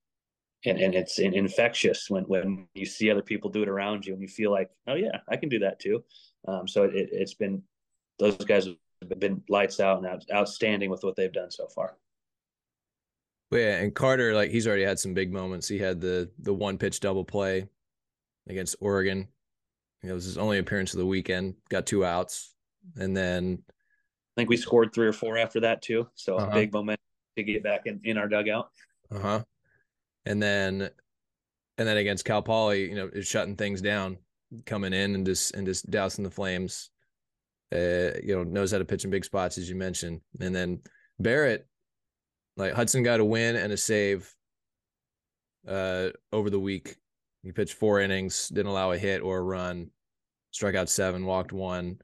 and 0.67 0.79
and 0.81 0.95
it's 0.95 1.19
infectious 1.19 2.09
when 2.11 2.25
when 2.25 2.67
you 2.75 2.87
see 2.87 3.11
other 3.11 3.23
people 3.23 3.51
do 3.51 3.63
it 3.63 3.69
around 3.69 4.07
you, 4.07 4.13
and 4.13 4.23
you 4.23 4.29
feel 4.29 4.51
like, 4.51 4.71
oh 4.87 4.95
yeah, 4.95 5.19
I 5.29 5.37
can 5.37 5.49
do 5.49 5.59
that 5.61 5.79
too. 5.81 6.05
Um, 6.49 6.67
so 6.69 6.85
it, 6.85 7.09
it's 7.13 7.35
been 7.35 7.63
those 8.19 8.37
guys 8.37 8.67
have 8.67 9.21
been 9.21 9.43
lights 9.49 9.81
out 9.81 9.99
and 9.99 10.07
out, 10.07 10.25
outstanding 10.33 10.91
with 10.91 11.03
what 11.05 11.17
they've 11.17 11.33
done 11.33 11.51
so 11.51 11.67
far. 11.69 11.97
but 13.51 13.59
yeah 13.59 13.77
and 13.77 13.95
carter 13.95 14.35
like 14.35 14.51
he's 14.51 14.67
already 14.67 14.85
had 14.85 14.99
some 14.99 15.13
big 15.15 15.31
moments 15.33 15.69
he 15.69 15.79
had 15.79 16.01
the 16.01 16.31
the 16.39 16.53
one 16.55 16.79
pitch 16.79 17.01
double 17.01 17.25
play 17.25 17.69
against 18.49 18.77
oregon 18.81 19.29
it 20.03 20.13
was 20.13 20.25
his 20.25 20.39
only 20.39 20.59
appearance 20.59 20.95
of 20.95 20.99
the 20.99 21.07
weekend 21.07 21.55
got 21.69 21.87
two 21.87 22.05
outs 22.05 22.55
and 22.97 23.15
then 23.17 23.63
I 23.69 24.41
think 24.41 24.51
we 24.51 24.57
scored 24.57 24.93
three 24.95 25.07
or 25.07 25.13
four 25.13 25.39
after 25.39 25.61
that 25.61 25.81
too. 25.81 26.09
So 26.15 26.37
Uh-huh. 26.37 26.51
big 26.55 26.73
momentum 26.73 27.03
to 27.37 27.43
get 27.45 27.63
back 27.63 27.83
in, 27.87 28.01
in 28.05 28.19
our 28.19 28.29
dugout. 28.29 28.71
Uh-huh. 29.11 29.45
And 30.27 30.43
then 30.43 30.91
and 31.77 31.89
then 31.89 31.97
against 31.97 32.25
Cal 32.25 32.43
Poly, 32.43 32.89
you 32.89 32.95
know, 32.95 33.11
is 33.13 33.27
shutting 33.27 33.57
things 33.57 33.81
down, 33.81 34.17
coming 34.65 34.93
in 34.93 35.15
and 35.15 35.27
just 35.27 35.55
and 35.55 35.67
just 35.67 35.91
dousing 35.91 36.25
the 36.25 36.31
flames. 36.31 36.91
Uh, 37.73 38.15
you 38.23 38.35
know, 38.35 38.45
knows 38.45 38.71
how 38.71 38.79
to 38.79 38.85
pitch 38.85 39.05
in 39.05 39.11
big 39.11 39.25
spots 39.25 39.59
as 39.59 39.69
you 39.69 39.75
mentioned. 39.75 40.21
And 40.41 40.55
then 40.55 40.81
Barrett, 41.19 41.67
like 42.57 42.73
Hudson 42.73 43.03
got 43.03 43.21
a 43.21 43.25
win 43.25 43.57
and 43.57 43.73
a 43.73 43.77
save 43.77 44.33
uh 45.67 46.11
over 46.33 46.51
the 46.51 46.61
week. 46.61 46.97
He 47.43 47.53
pitched 47.53 47.75
four 47.75 48.01
innings, 48.01 48.49
didn't 48.49 48.71
allow 48.71 48.93
a 48.93 48.99
hit 48.99 49.23
or 49.23 49.39
a 49.39 49.43
run, 49.43 49.91
struck 50.51 50.75
out 50.75 50.89
seven, 50.89 51.27
walked 51.27 51.53
one. 51.53 51.99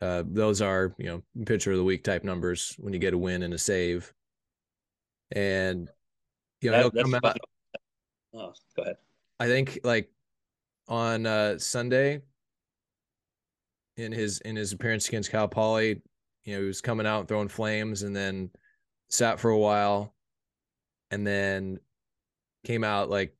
Uh, 0.00 0.22
those 0.26 0.60
are, 0.60 0.94
you 0.98 1.06
know, 1.06 1.44
pitcher 1.46 1.72
of 1.72 1.78
the 1.78 1.84
week 1.84 2.04
type 2.04 2.22
numbers 2.22 2.76
when 2.78 2.92
you 2.92 2.98
get 2.98 3.14
a 3.14 3.18
win 3.18 3.42
and 3.42 3.54
a 3.54 3.58
save. 3.58 4.12
And 5.32 5.88
you 6.66 6.72
know, 6.72 6.90
That- 6.90 7.02
come 7.02 7.14
out. 7.14 7.38
Oh, 8.34 8.52
go 8.76 8.82
ahead. 8.82 8.96
I 9.38 9.46
think 9.46 9.78
like 9.84 10.10
on 10.88 11.26
uh 11.26 11.58
Sunday 11.58 12.22
in 13.96 14.12
his 14.12 14.40
in 14.40 14.56
his 14.56 14.72
appearance 14.72 15.08
against 15.08 15.30
Cal 15.30 15.48
Poly, 15.48 16.02
you 16.44 16.54
know, 16.54 16.60
he 16.60 16.66
was 16.66 16.80
coming 16.80 17.06
out 17.06 17.28
throwing 17.28 17.48
flames 17.48 18.02
and 18.02 18.14
then 18.14 18.50
sat 19.08 19.38
for 19.38 19.50
a 19.50 19.58
while 19.58 20.14
and 21.10 21.26
then 21.26 21.78
came 22.64 22.82
out 22.82 23.08
like 23.08 23.34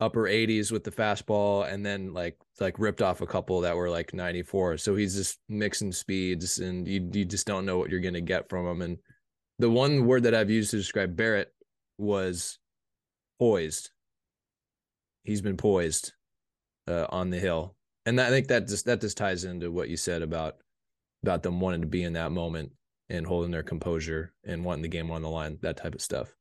upper 0.00 0.22
80s 0.22 0.72
with 0.72 0.82
the 0.82 0.90
fastball 0.90 1.70
and 1.70 1.84
then 1.86 2.12
like 2.12 2.36
like 2.58 2.78
ripped 2.78 3.02
off 3.02 3.20
a 3.20 3.26
couple 3.26 3.60
that 3.60 3.76
were 3.76 3.88
like 3.90 4.12
94 4.12 4.78
so 4.78 4.96
he's 4.96 5.14
just 5.14 5.38
mixing 5.48 5.92
speeds 5.92 6.58
and 6.58 6.88
you 6.88 7.08
you 7.12 7.24
just 7.24 7.46
don't 7.46 7.64
know 7.64 7.78
what 7.78 7.88
you're 7.88 8.00
going 8.00 8.14
to 8.14 8.20
get 8.20 8.48
from 8.48 8.66
him 8.66 8.82
and 8.82 8.98
the 9.60 9.70
one 9.70 10.04
word 10.06 10.24
that 10.24 10.34
I've 10.34 10.50
used 10.50 10.72
to 10.72 10.76
describe 10.78 11.14
Barrett 11.14 11.51
was 11.98 12.58
poised. 13.38 13.90
He's 15.24 15.40
been 15.40 15.56
poised 15.56 16.12
uh, 16.88 17.06
on 17.10 17.30
the 17.30 17.38
hill. 17.38 17.76
And 18.06 18.20
I 18.20 18.30
think 18.30 18.48
that 18.48 18.66
just 18.66 18.86
that 18.86 19.00
just 19.00 19.16
ties 19.16 19.44
into 19.44 19.70
what 19.70 19.88
you 19.88 19.96
said 19.96 20.22
about 20.22 20.56
about 21.22 21.42
them 21.42 21.60
wanting 21.60 21.82
to 21.82 21.86
be 21.86 22.02
in 22.02 22.14
that 22.14 22.32
moment 22.32 22.72
and 23.08 23.26
holding 23.26 23.52
their 23.52 23.62
composure 23.62 24.32
and 24.44 24.64
wanting 24.64 24.82
the 24.82 24.88
game 24.88 25.10
on 25.10 25.22
the 25.22 25.28
line 25.28 25.58
that 25.62 25.76
type 25.76 25.94
of 25.94 26.00
stuff. 26.00 26.34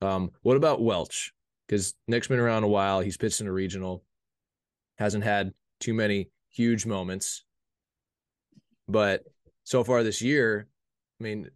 Um 0.00 0.30
what 0.40 0.56
about 0.56 0.82
Welch? 0.82 1.32
Because 1.66 1.94
Nick's 2.08 2.28
been 2.28 2.38
around 2.38 2.64
a 2.64 2.68
while. 2.68 3.00
He's 3.00 3.18
pitched 3.18 3.40
in 3.40 3.46
a 3.46 3.52
regional, 3.52 4.04
hasn't 4.96 5.24
had 5.24 5.52
too 5.80 5.92
many 5.92 6.30
huge 6.50 6.86
moments. 6.86 7.44
But 8.88 9.24
so 9.64 9.84
far 9.84 10.02
this 10.02 10.22
year, 10.22 10.66
I 11.20 11.22
mean, 11.22 11.50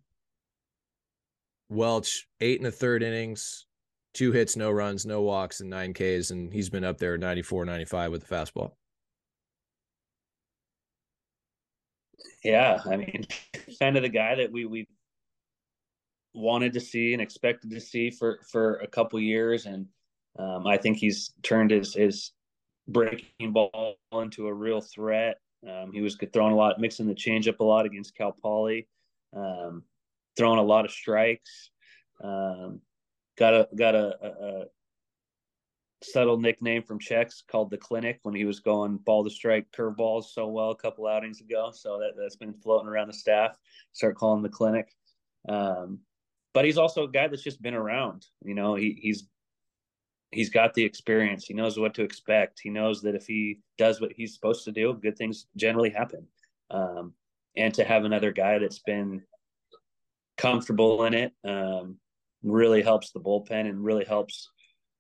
Welch, 1.69 2.27
eight 2.41 2.61
and 2.61 2.67
a 2.67 2.71
third 2.71 3.03
innings, 3.03 3.67
two 4.15 4.33
hits, 4.33 4.57
no 4.57 4.71
runs, 4.71 5.05
no 5.05 5.23
walks, 5.23 5.61
and 5.61 5.71
nine 5.71 5.93
Ks. 5.93 6.31
And 6.31 6.53
he's 6.53 6.71
been 6.71 6.85
up 6.85 6.99
there 6.99 7.19
94, 7.19 7.65
95 7.65 8.11
with 8.11 8.27
the 8.27 8.35
fastball. 8.35 8.73
Yeah, 12.45 12.81
I 12.85 12.97
mean, 12.97 13.27
kind 13.81 13.97
of 13.97 14.03
the 14.03 14.09
guy 14.09 14.37
that 14.37 14.53
we 14.53 14.67
we 14.67 14.87
wanted 16.33 16.75
to 16.75 16.81
see 16.81 17.13
and 17.13 17.23
expected 17.23 17.71
to 17.71 17.81
see 17.81 18.11
for 18.11 18.41
for 18.51 18.77
a 18.77 18.87
couple 18.87 19.19
years, 19.19 19.67
and 19.67 19.87
um, 20.39 20.67
I 20.67 20.77
think 20.77 20.99
he's 20.99 21.33
turned 21.43 21.71
his 21.71 21.95
his 21.95 22.33
breaking 22.89 23.53
ball 23.53 23.97
into 24.13 24.47
a 24.47 24.55
real 24.55 24.81
threat. 24.81 25.41
Um, 25.69 25.91
he 25.93 26.01
was 26.01 26.17
throwing 26.33 26.53
a 26.53 26.57
lot, 26.57 26.79
mixing 26.79 27.07
the 27.07 27.15
changeup 27.15 27.59
a 27.59 27.65
lot 27.65 27.87
against 27.87 28.15
Cal 28.15 28.37
Poly, 28.41 28.87
um, 29.35 29.83
throwing 30.37 30.59
a 30.59 30.63
lot 30.63 30.85
of 30.85 30.91
strikes. 30.91 31.71
Um, 32.23 32.81
got 33.39 33.55
a 33.55 33.69
got 33.77 33.95
a, 33.95 34.17
a, 34.23 34.29
a, 34.29 34.65
subtle 36.03 36.39
nickname 36.39 36.83
from 36.83 36.99
Checks 36.99 37.43
called 37.51 37.71
the 37.71 37.79
Clinic 37.79 38.21
when 38.23 38.35
he 38.35 38.45
was 38.45 38.61
going 38.61 38.99
ball 38.99 39.25
to 39.25 39.31
strike 39.31 39.67
curveballs 39.73 40.25
so 40.25 40.47
well 40.49 40.71
a 40.71 40.77
couple 40.77 41.07
outings 41.07 41.41
ago. 41.41 41.71
So 41.73 41.99
that 41.99 42.13
that's 42.19 42.37
been 42.37 42.55
floating 42.55 42.89
around 42.89 43.09
the 43.09 43.15
staff. 43.15 43.57
Start 43.93 44.17
calling 44.17 44.43
the 44.43 44.49
Clinic. 44.49 44.89
Um, 45.49 46.01
but 46.55 46.65
he's 46.65 46.79
also 46.79 47.05
a 47.05 47.11
guy 47.11 47.29
that's 47.29 47.43
just 47.43 47.61
been 47.61 47.75
around. 47.75 48.27
You 48.45 48.55
know, 48.55 48.75
he, 48.75 48.99
he's 49.01 49.29
he's 50.31 50.51
got 50.51 50.75
the 50.75 50.85
experience. 50.85 51.45
He 51.45 51.55
knows 51.55 51.79
what 51.79 51.95
to 51.95 52.03
expect. 52.03 52.61
He 52.63 52.71
knows 52.71 53.03
that 53.03 53.15
if 53.15 53.27
he 53.27 53.61
does 53.79 54.01
what 54.01 54.13
he's 54.13 54.35
supposed 54.35 54.65
to 54.65 54.73
do, 54.73 54.95
good 54.95 55.17
things 55.17 55.47
generally 55.57 55.91
happen. 55.91 56.27
Um, 56.71 57.15
and 57.57 57.73
to 57.75 57.85
have 57.85 58.05
another 58.05 58.33
guy 58.33 58.59
that's 58.59 58.81
been 58.81 59.23
comfortable 60.37 61.05
in 61.05 61.15
it 61.15 61.33
um, 61.45 61.97
really 62.43 62.83
helps 62.83 63.11
the 63.11 63.21
bullpen 63.21 63.69
and 63.69 63.85
really 63.85 64.05
helps, 64.05 64.51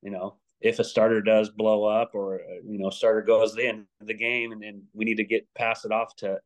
you 0.03 0.11
know, 0.11 0.37
if 0.61 0.79
a 0.79 0.85
starter 0.85 1.21
does 1.21 1.51
blow 1.51 1.85
up 1.85 2.13
or 2.15 2.41
uh, 2.41 2.63
you 2.67 2.79
know 2.79 2.89
starter 2.89 3.21
goes 3.21 3.57
in 3.59 3.87
the 4.01 4.15
game 4.15 4.53
and 4.53 4.63
then 4.63 4.83
we 4.95 5.05
need 5.05 5.17
to 5.17 5.25
get 5.25 5.47
pass 5.55 5.85
it 5.85 5.93
off 5.93 6.17
to 6.17 6.39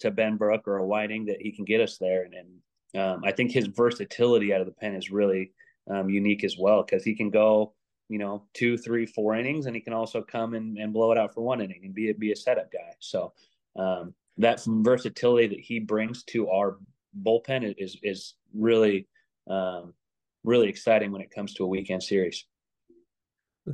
to 0.00 0.10
Benbrook 0.10 0.62
or 0.66 0.78
a 0.78 0.86
Whiting 0.86 1.26
that 1.26 1.42
he 1.42 1.52
can 1.52 1.66
get 1.66 1.82
us 1.82 1.98
there 1.98 2.24
and, 2.24 2.34
and 2.34 2.48
um, 2.96 3.22
I 3.24 3.32
think 3.32 3.52
his 3.52 3.66
versatility 3.66 4.54
out 4.54 4.62
of 4.62 4.66
the 4.66 4.72
pen 4.72 4.94
is 4.94 5.10
really 5.10 5.52
um, 5.90 6.08
unique 6.08 6.44
as 6.44 6.56
well 6.58 6.82
because 6.82 7.04
he 7.04 7.14
can 7.14 7.28
go 7.28 7.74
you 8.08 8.18
know, 8.18 8.44
two, 8.54 8.76
three, 8.78 9.06
four 9.06 9.34
innings, 9.34 9.66
and 9.66 9.76
he 9.76 9.82
can 9.82 9.92
also 9.92 10.22
come 10.22 10.54
and, 10.54 10.78
and 10.78 10.92
blow 10.92 11.12
it 11.12 11.18
out 11.18 11.34
for 11.34 11.42
one 11.42 11.60
inning 11.60 11.82
and 11.84 11.94
be 11.94 12.10
a, 12.10 12.14
be 12.14 12.32
a 12.32 12.36
setup 12.36 12.72
guy. 12.72 12.92
So 13.00 13.32
um, 13.76 14.14
that 14.38 14.62
versatility 14.66 15.48
that 15.48 15.60
he 15.60 15.78
brings 15.78 16.24
to 16.24 16.48
our 16.48 16.78
bullpen 17.22 17.74
is 17.78 17.96
is 18.02 18.34
really 18.54 19.06
um, 19.48 19.94
really 20.44 20.68
exciting 20.68 21.12
when 21.12 21.22
it 21.22 21.30
comes 21.30 21.54
to 21.54 21.64
a 21.64 21.66
weekend 21.66 22.02
series. 22.02 22.46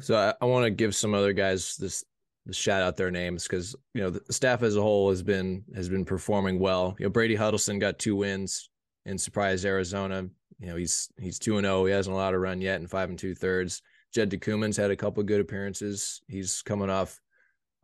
So 0.00 0.16
I, 0.16 0.34
I 0.40 0.46
want 0.46 0.64
to 0.64 0.70
give 0.70 0.94
some 0.94 1.14
other 1.14 1.32
guys 1.32 1.76
this 1.76 2.04
the 2.46 2.52
shout 2.52 2.82
out 2.82 2.96
their 2.96 3.10
names 3.10 3.44
because 3.44 3.74
you 3.94 4.02
know 4.02 4.10
the 4.10 4.32
staff 4.32 4.62
as 4.62 4.76
a 4.76 4.82
whole 4.82 5.08
has 5.08 5.22
been 5.22 5.64
has 5.74 5.88
been 5.88 6.04
performing 6.04 6.58
well. 6.58 6.94
You 6.98 7.06
know 7.06 7.10
Brady 7.10 7.34
Huddleston 7.34 7.78
got 7.78 7.98
two 7.98 8.16
wins 8.16 8.70
and 9.06 9.20
surprised 9.20 9.64
Arizona. 9.64 10.28
You 10.58 10.66
know 10.66 10.76
he's 10.76 11.08
he's 11.18 11.38
two 11.38 11.56
and 11.56 11.64
zero. 11.64 11.82
Oh. 11.82 11.84
He 11.86 11.92
hasn't 11.92 12.14
allowed 12.14 12.34
a 12.34 12.38
run 12.38 12.60
yet 12.60 12.80
in 12.80 12.86
five 12.86 13.08
and 13.08 13.18
two 13.18 13.34
thirds. 13.34 13.82
Jed 14.12 14.30
DeCuman's 14.30 14.76
had 14.76 14.90
a 14.90 14.96
couple 14.96 15.22
good 15.22 15.40
appearances. 15.40 16.20
He's 16.28 16.62
coming 16.62 16.90
off 16.90 17.20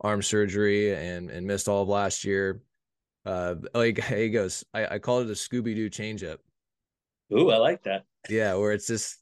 arm 0.01 0.21
surgery 0.21 0.93
and 0.93 1.29
and 1.31 1.47
missed 1.47 1.67
all 1.67 1.83
of 1.83 1.89
last 1.89 2.23
year. 2.23 2.61
Uh, 3.25 3.55
like 3.73 4.03
he 4.03 4.29
goes, 4.29 4.63
I, 4.73 4.95
I 4.95 4.99
called 4.99 5.27
it 5.27 5.31
a 5.31 5.33
Scooby 5.33 5.75
Doo 5.75 5.89
changeup. 5.89 6.37
Ooh, 7.33 7.51
I 7.51 7.57
like 7.57 7.83
that. 7.83 8.05
Yeah, 8.29 8.55
where 8.55 8.71
it's 8.71 8.87
just 8.87 9.17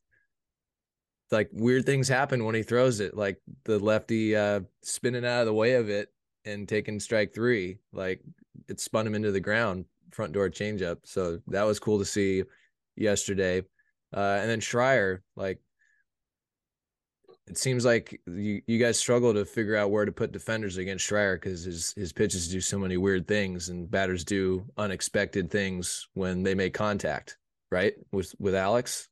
like 1.31 1.49
weird 1.51 1.85
things 1.85 2.07
happen 2.07 2.43
when 2.45 2.55
he 2.55 2.63
throws 2.63 2.99
it, 2.99 3.15
like 3.15 3.39
the 3.65 3.79
lefty 3.79 4.35
uh, 4.35 4.61
spinning 4.81 5.25
out 5.25 5.41
of 5.41 5.45
the 5.45 5.53
way 5.53 5.73
of 5.73 5.89
it 5.89 6.09
and 6.45 6.67
taking 6.67 6.99
strike 6.99 7.33
three, 7.33 7.77
like 7.93 8.21
it 8.67 8.79
spun 8.79 9.05
him 9.05 9.15
into 9.15 9.31
the 9.31 9.39
ground, 9.39 9.85
front 10.11 10.33
door 10.33 10.49
changeup. 10.49 10.97
So 11.03 11.39
that 11.47 11.63
was 11.63 11.79
cool 11.79 11.99
to 11.99 12.05
see 12.05 12.43
yesterday. 12.95 13.61
Uh, 14.15 14.39
and 14.41 14.49
then 14.49 14.59
Schreier, 14.59 15.19
like 15.35 15.59
it 17.49 17.57
seems 17.57 17.83
like 17.83 18.21
you, 18.27 18.61
you 18.67 18.77
guys 18.77 18.99
struggle 18.99 19.33
to 19.33 19.43
figure 19.43 19.75
out 19.75 19.89
where 19.89 20.05
to 20.05 20.11
put 20.11 20.31
defenders 20.31 20.77
against 20.77 21.09
Schreier 21.09 21.35
because 21.35 21.63
his 21.63 21.93
his 21.93 22.13
pitches 22.13 22.47
do 22.47 22.61
so 22.61 22.77
many 22.77 22.97
weird 22.97 23.27
things 23.27 23.69
and 23.69 23.89
batters 23.89 24.23
do 24.23 24.65
unexpected 24.77 25.49
things 25.49 26.07
when 26.13 26.43
they 26.43 26.53
make 26.53 26.75
contact, 26.75 27.38
right? 27.71 27.93
With 28.11 28.33
with 28.39 28.55
Alex. 28.55 29.07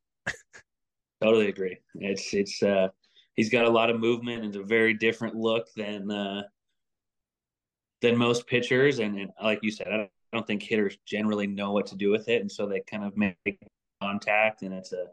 totally 1.22 1.48
agree. 1.48 1.78
It's 1.96 2.34
it's 2.34 2.62
uh 2.62 2.90
he's 3.36 3.50
got 3.50 3.66
a 3.66 3.70
lot 3.70 3.90
of 3.90 4.00
movement 4.00 4.44
and 4.44 4.56
a 4.56 4.64
very 4.64 4.94
different 4.94 5.36
look 5.36 5.68
than 5.76 6.12
uh 6.12 6.44
than 8.02 8.16
most 8.16 8.46
pitchers 8.46 9.00
and, 9.00 9.18
and 9.18 9.32
like 9.42 9.60
you 9.64 9.72
said, 9.72 9.88
I 9.88 9.98
don't, 9.98 10.12
I 10.32 10.38
don't 10.38 10.46
think 10.46 10.62
hitters 10.62 10.98
generally 11.06 11.48
know 11.48 11.72
what 11.72 11.88
to 11.88 11.96
do 11.96 12.12
with 12.12 12.30
it 12.30 12.42
and 12.42 12.52
so 12.52 12.68
they 12.68 12.82
kind 12.82 13.04
of 13.04 13.18
make 13.18 13.38
contact 14.02 14.62
and 14.62 14.74
it's 14.74 14.94
a 14.94 15.08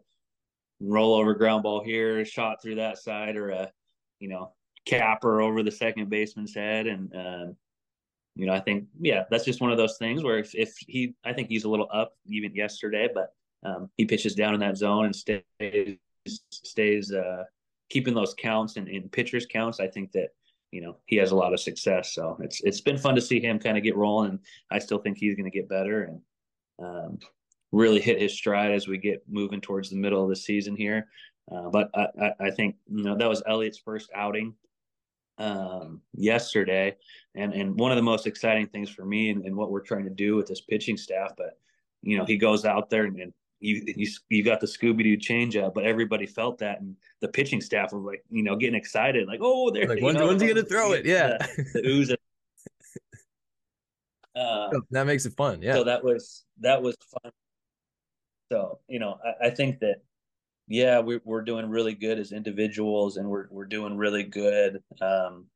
roll 0.80 1.14
over 1.14 1.34
ground 1.34 1.62
ball 1.62 1.82
here, 1.82 2.24
shot 2.24 2.62
through 2.62 2.76
that 2.76 2.98
side, 2.98 3.36
or 3.36 3.50
a 3.50 3.72
you 4.20 4.28
know 4.28 4.52
capper 4.86 5.40
over 5.40 5.62
the 5.62 5.70
second 5.70 6.10
baseman's 6.10 6.54
head, 6.54 6.86
and 6.86 7.14
um, 7.14 7.56
you 8.34 8.46
know 8.46 8.52
I 8.52 8.60
think 8.60 8.86
yeah 9.00 9.24
that's 9.30 9.44
just 9.44 9.60
one 9.60 9.70
of 9.70 9.78
those 9.78 9.96
things 9.98 10.22
where 10.22 10.38
if, 10.38 10.54
if 10.54 10.74
he 10.78 11.14
I 11.24 11.32
think 11.32 11.48
he's 11.48 11.64
a 11.64 11.68
little 11.68 11.88
up 11.92 12.14
even 12.26 12.54
yesterday, 12.54 13.08
but 13.12 13.32
um, 13.64 13.88
he 13.96 14.04
pitches 14.04 14.34
down 14.34 14.54
in 14.54 14.60
that 14.60 14.76
zone 14.76 15.06
and 15.06 15.16
stays 15.16 15.98
stays 16.50 17.12
uh, 17.12 17.44
keeping 17.90 18.14
those 18.14 18.34
counts 18.34 18.76
and 18.76 18.88
in 18.88 19.08
pitchers 19.08 19.46
counts. 19.46 19.80
I 19.80 19.88
think 19.88 20.12
that 20.12 20.28
you 20.70 20.80
know 20.80 20.96
he 21.06 21.16
has 21.16 21.30
a 21.30 21.36
lot 21.36 21.52
of 21.52 21.60
success. 21.60 22.14
So 22.14 22.36
it's 22.40 22.60
it's 22.62 22.80
been 22.80 22.98
fun 22.98 23.14
to 23.14 23.20
see 23.20 23.40
him 23.40 23.58
kind 23.58 23.76
of 23.76 23.84
get 23.84 23.96
rolling, 23.96 24.30
and 24.30 24.38
I 24.70 24.78
still 24.78 24.98
think 24.98 25.18
he's 25.18 25.34
going 25.34 25.50
to 25.50 25.56
get 25.56 25.68
better. 25.68 26.04
And 26.04 26.20
um, 26.84 27.18
really 27.72 28.00
hit 28.00 28.20
his 28.20 28.32
stride 28.32 28.70
as 28.70 28.86
we 28.86 28.98
get 28.98 29.22
moving 29.28 29.60
towards 29.60 29.90
the 29.90 29.96
middle 29.96 30.22
of 30.22 30.28
the 30.28 30.36
season 30.36 30.76
here. 30.76 31.08
Uh, 31.50 31.68
but 31.68 31.90
I, 31.94 32.32
I, 32.40 32.50
think 32.50 32.76
you 32.86 33.04
know 33.04 33.16
that 33.16 33.28
was 33.28 33.42
Elliott's 33.46 33.78
first 33.78 34.10
outing 34.14 34.54
um, 35.38 36.00
yesterday, 36.14 36.96
and 37.34 37.52
and 37.52 37.78
one 37.78 37.90
of 37.92 37.96
the 37.96 38.02
most 38.02 38.26
exciting 38.26 38.66
things 38.68 38.90
for 38.90 39.04
me 39.04 39.30
and, 39.30 39.44
and, 39.44 39.56
what 39.56 39.70
we're 39.70 39.80
trying 39.80 40.04
to 40.04 40.10
do 40.10 40.36
with 40.36 40.46
this 40.46 40.60
pitching 40.60 40.96
staff. 40.96 41.32
But 41.36 41.58
you 42.02 42.16
know 42.16 42.24
he 42.24 42.36
goes 42.36 42.64
out 42.64 42.90
there 42.90 43.04
and, 43.04 43.18
and 43.18 43.32
you, 43.60 43.82
you 43.96 44.08
you 44.28 44.44
got 44.44 44.60
the 44.60 44.66
Scooby 44.66 45.02
Doo 45.02 45.16
changeup, 45.16 45.74
but 45.74 45.84
everybody 45.84 46.26
felt 46.26 46.58
that, 46.58 46.80
and 46.80 46.96
the 47.20 47.28
pitching 47.28 47.60
staff 47.60 47.92
was 47.92 48.02
like 48.02 48.24
you 48.30 48.42
know 48.42 48.56
getting 48.56 48.76
excited, 48.76 49.26
like 49.26 49.40
oh 49.42 49.70
they're 49.70 49.88
like 49.88 50.00
when's, 50.00 50.18
when's 50.18 50.40
he 50.40 50.48
gonna 50.48 50.62
throw 50.62 50.92
it? 50.92 51.04
Yeah, 51.04 51.36
the, 51.38 51.70
the 51.74 51.86
ooze. 51.86 52.14
Uh, 54.36 54.68
that 54.90 55.06
makes 55.06 55.24
it 55.26 55.32
fun. 55.36 55.62
Yeah. 55.62 55.74
So 55.74 55.84
that 55.84 56.02
was 56.02 56.44
that 56.58 56.82
was 56.82 56.96
fun 57.22 57.30
so, 58.54 58.78
you 58.88 58.98
know, 59.00 59.18
I, 59.24 59.46
I 59.46 59.50
think 59.50 59.80
that, 59.80 59.96
yeah, 60.66 61.00
we, 61.00 61.20
we're 61.24 61.42
doing 61.42 61.68
really 61.68 61.94
good 61.94 62.18
as 62.18 62.32
individuals 62.32 63.16
and 63.16 63.28
we're, 63.28 63.46
we're 63.50 63.66
doing 63.66 63.96
really 63.96 64.22
good 64.22 64.82
um, 65.00 65.46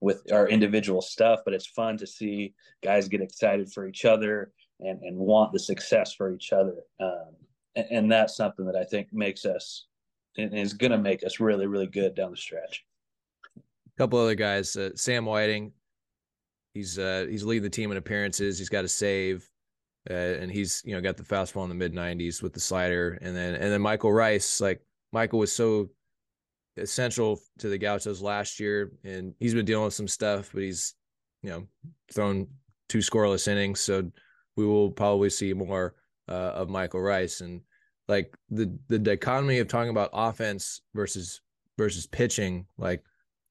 with 0.00 0.30
our 0.32 0.48
individual 0.48 1.02
stuff, 1.02 1.40
but 1.44 1.54
it's 1.54 1.66
fun 1.66 1.96
to 1.98 2.06
see 2.06 2.54
guys 2.82 3.08
get 3.08 3.20
excited 3.20 3.72
for 3.72 3.86
each 3.86 4.04
other 4.04 4.52
and, 4.80 5.02
and 5.02 5.16
want 5.16 5.52
the 5.52 5.58
success 5.58 6.12
for 6.12 6.32
each 6.32 6.52
other. 6.52 6.76
Um, 7.00 7.34
and, 7.74 7.86
and 7.90 8.12
that's 8.12 8.36
something 8.36 8.64
that 8.66 8.76
I 8.76 8.84
think 8.84 9.08
makes 9.12 9.44
us 9.44 9.86
and 10.36 10.56
is 10.56 10.72
going 10.72 10.92
to 10.92 10.98
make 10.98 11.24
us 11.24 11.40
really, 11.40 11.66
really 11.66 11.88
good 11.88 12.14
down 12.14 12.30
the 12.30 12.36
stretch. 12.36 12.84
A 13.56 13.98
couple 13.98 14.20
other 14.20 14.36
guys, 14.36 14.76
uh, 14.76 14.90
Sam 14.94 15.24
Whiting, 15.24 15.72
he's 16.74 16.98
uh, 16.98 17.26
he's 17.28 17.42
leading 17.42 17.64
the 17.64 17.70
team 17.70 17.90
in 17.90 17.96
appearances. 17.96 18.56
He's 18.56 18.68
got 18.68 18.84
a 18.84 18.88
save. 18.88 19.48
Uh, 20.08 20.14
and 20.14 20.50
he's 20.50 20.82
you 20.84 20.94
know 20.94 21.00
got 21.00 21.16
the 21.16 21.22
fastball 21.22 21.64
in 21.64 21.68
the 21.68 21.74
mid 21.74 21.92
90s 21.92 22.42
with 22.42 22.52
the 22.52 22.60
slider, 22.60 23.18
and 23.20 23.36
then 23.36 23.54
and 23.54 23.72
then 23.72 23.82
Michael 23.82 24.12
Rice, 24.12 24.60
like 24.60 24.80
Michael 25.12 25.38
was 25.38 25.52
so 25.52 25.90
essential 26.76 27.40
to 27.58 27.68
the 27.68 27.78
Gauchos 27.78 28.20
last 28.20 28.60
year, 28.60 28.92
and 29.04 29.34
he's 29.38 29.54
been 29.54 29.66
dealing 29.66 29.84
with 29.84 29.94
some 29.94 30.08
stuff, 30.08 30.50
but 30.52 30.62
he's 30.62 30.94
you 31.42 31.50
know 31.50 31.66
thrown 32.12 32.46
two 32.88 32.98
scoreless 32.98 33.48
innings, 33.48 33.80
so 33.80 34.10
we 34.56 34.66
will 34.66 34.90
probably 34.90 35.30
see 35.30 35.52
more 35.52 35.94
uh, 36.28 36.52
of 36.54 36.68
Michael 36.68 37.00
Rice, 37.00 37.40
and 37.40 37.60
like 38.08 38.34
the 38.50 38.76
the 38.88 38.98
dichotomy 38.98 39.58
of 39.58 39.68
talking 39.68 39.90
about 39.90 40.10
offense 40.12 40.80
versus 40.94 41.40
versus 41.76 42.06
pitching, 42.06 42.66
like 42.76 43.02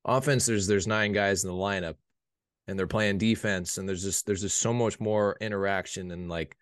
offense, 0.05 0.45
there's 0.45 0.67
there's 0.67 0.87
nine 0.87 1.11
guys 1.11 1.43
in 1.43 1.49
the 1.49 1.55
lineup, 1.55 1.95
and 2.67 2.77
they're 2.77 2.87
playing 2.87 3.17
defense 3.17 3.77
and 3.77 3.87
there's 3.87 4.03
just 4.03 4.25
there's 4.25 4.41
just 4.41 4.59
so 4.59 4.73
much 4.73 4.99
more 4.99 5.37
interaction 5.39 6.11
and 6.11 6.29
like 6.29 6.57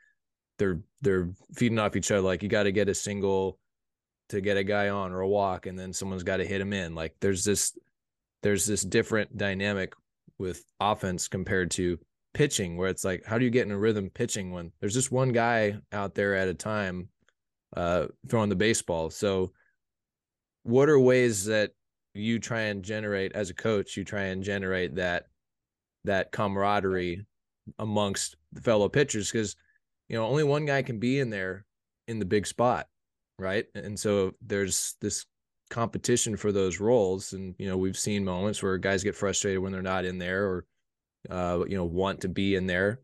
they're 0.58 0.80
they're 1.02 1.30
feeding 1.54 1.80
off 1.80 1.96
each 1.96 2.12
other 2.12 2.22
like 2.22 2.44
you 2.44 2.50
got 2.50 2.64
to 2.64 2.72
get 2.72 2.90
a 2.90 2.94
single 2.94 3.60
to 4.30 4.42
get 4.42 4.58
a 4.58 4.64
guy 4.64 4.90
on 4.90 5.12
or 5.12 5.22
a 5.22 5.28
walk 5.28 5.66
and 5.66 5.78
then 5.78 5.94
someone's 5.94 6.24
got 6.24 6.38
to 6.38 6.46
hit 6.46 6.62
him 6.62 6.74
in. 6.74 6.96
Like 6.96 7.16
there's 7.20 7.44
this 7.44 7.78
there's 8.42 8.66
this 8.66 8.84
different 8.84 9.38
dynamic 9.38 9.94
with 10.38 10.64
offense 10.80 11.28
compared 11.28 11.72
to 11.72 11.98
pitching 12.34 12.76
where 12.76 12.90
it's 12.90 13.06
like 13.06 13.24
how 13.26 13.38
do 13.38 13.46
you 13.46 13.52
get 13.52 13.66
in 13.66 13.72
a 13.72 13.78
rhythm 13.78 14.10
pitching 14.10 14.52
when 14.52 14.72
there's 14.80 14.94
just 14.94 15.12
one 15.12 15.32
guy 15.32 15.78
out 15.94 16.16
there 16.16 16.36
at 16.36 16.50
a 16.50 16.54
time 16.54 17.08
uh 17.76 18.08
throwing 18.30 18.50
the 18.50 18.56
baseball? 18.56 19.10
So 19.10 19.52
what 20.64 20.90
are 20.90 21.00
ways 21.00 21.46
that 21.46 21.72
you 22.14 22.40
try 22.40 22.62
and 22.62 22.84
generate 22.84 23.34
as 23.34 23.50
a 23.50 23.54
coach 23.54 23.98
you 23.98 24.04
try 24.04 24.24
and 24.24 24.42
generate 24.42 24.96
that 24.96 25.28
that 26.06 26.32
camaraderie 26.32 27.26
amongst 27.80 28.36
the 28.54 28.62
fellow 28.62 28.90
pitchers 28.90 29.32
because 29.32 29.56
you 30.08 30.16
know 30.16 30.26
only 30.26 30.44
one 30.44 30.66
guy 30.66 30.82
can 30.82 31.00
be 31.00 31.20
in 31.20 31.30
there 31.30 31.66
in 32.08 32.20
the 32.20 32.26
big 32.26 32.46
spot, 32.46 32.88
right? 33.40 33.66
And 33.76 34.00
so 34.00 34.34
there's 34.42 34.96
this 35.02 35.26
competition 35.70 36.38
for 36.38 36.52
those 36.52 36.80
roles, 36.80 37.34
and 37.34 37.56
you 37.58 37.68
know 37.68 37.78
we've 37.78 37.98
seen 37.98 38.24
moments 38.24 38.62
where 38.62 38.78
guys 38.78 39.04
get 39.04 39.16
frustrated 39.16 39.62
when 39.62 39.72
they're 39.72 39.82
not 39.82 40.06
in 40.06 40.18
there, 40.18 40.46
or 40.46 40.66
uh, 41.30 41.64
you 41.68 41.76
know 41.76 41.86
want 41.86 42.22
to 42.22 42.30
be 42.30 42.56
in 42.56 42.68
there, 42.68 43.02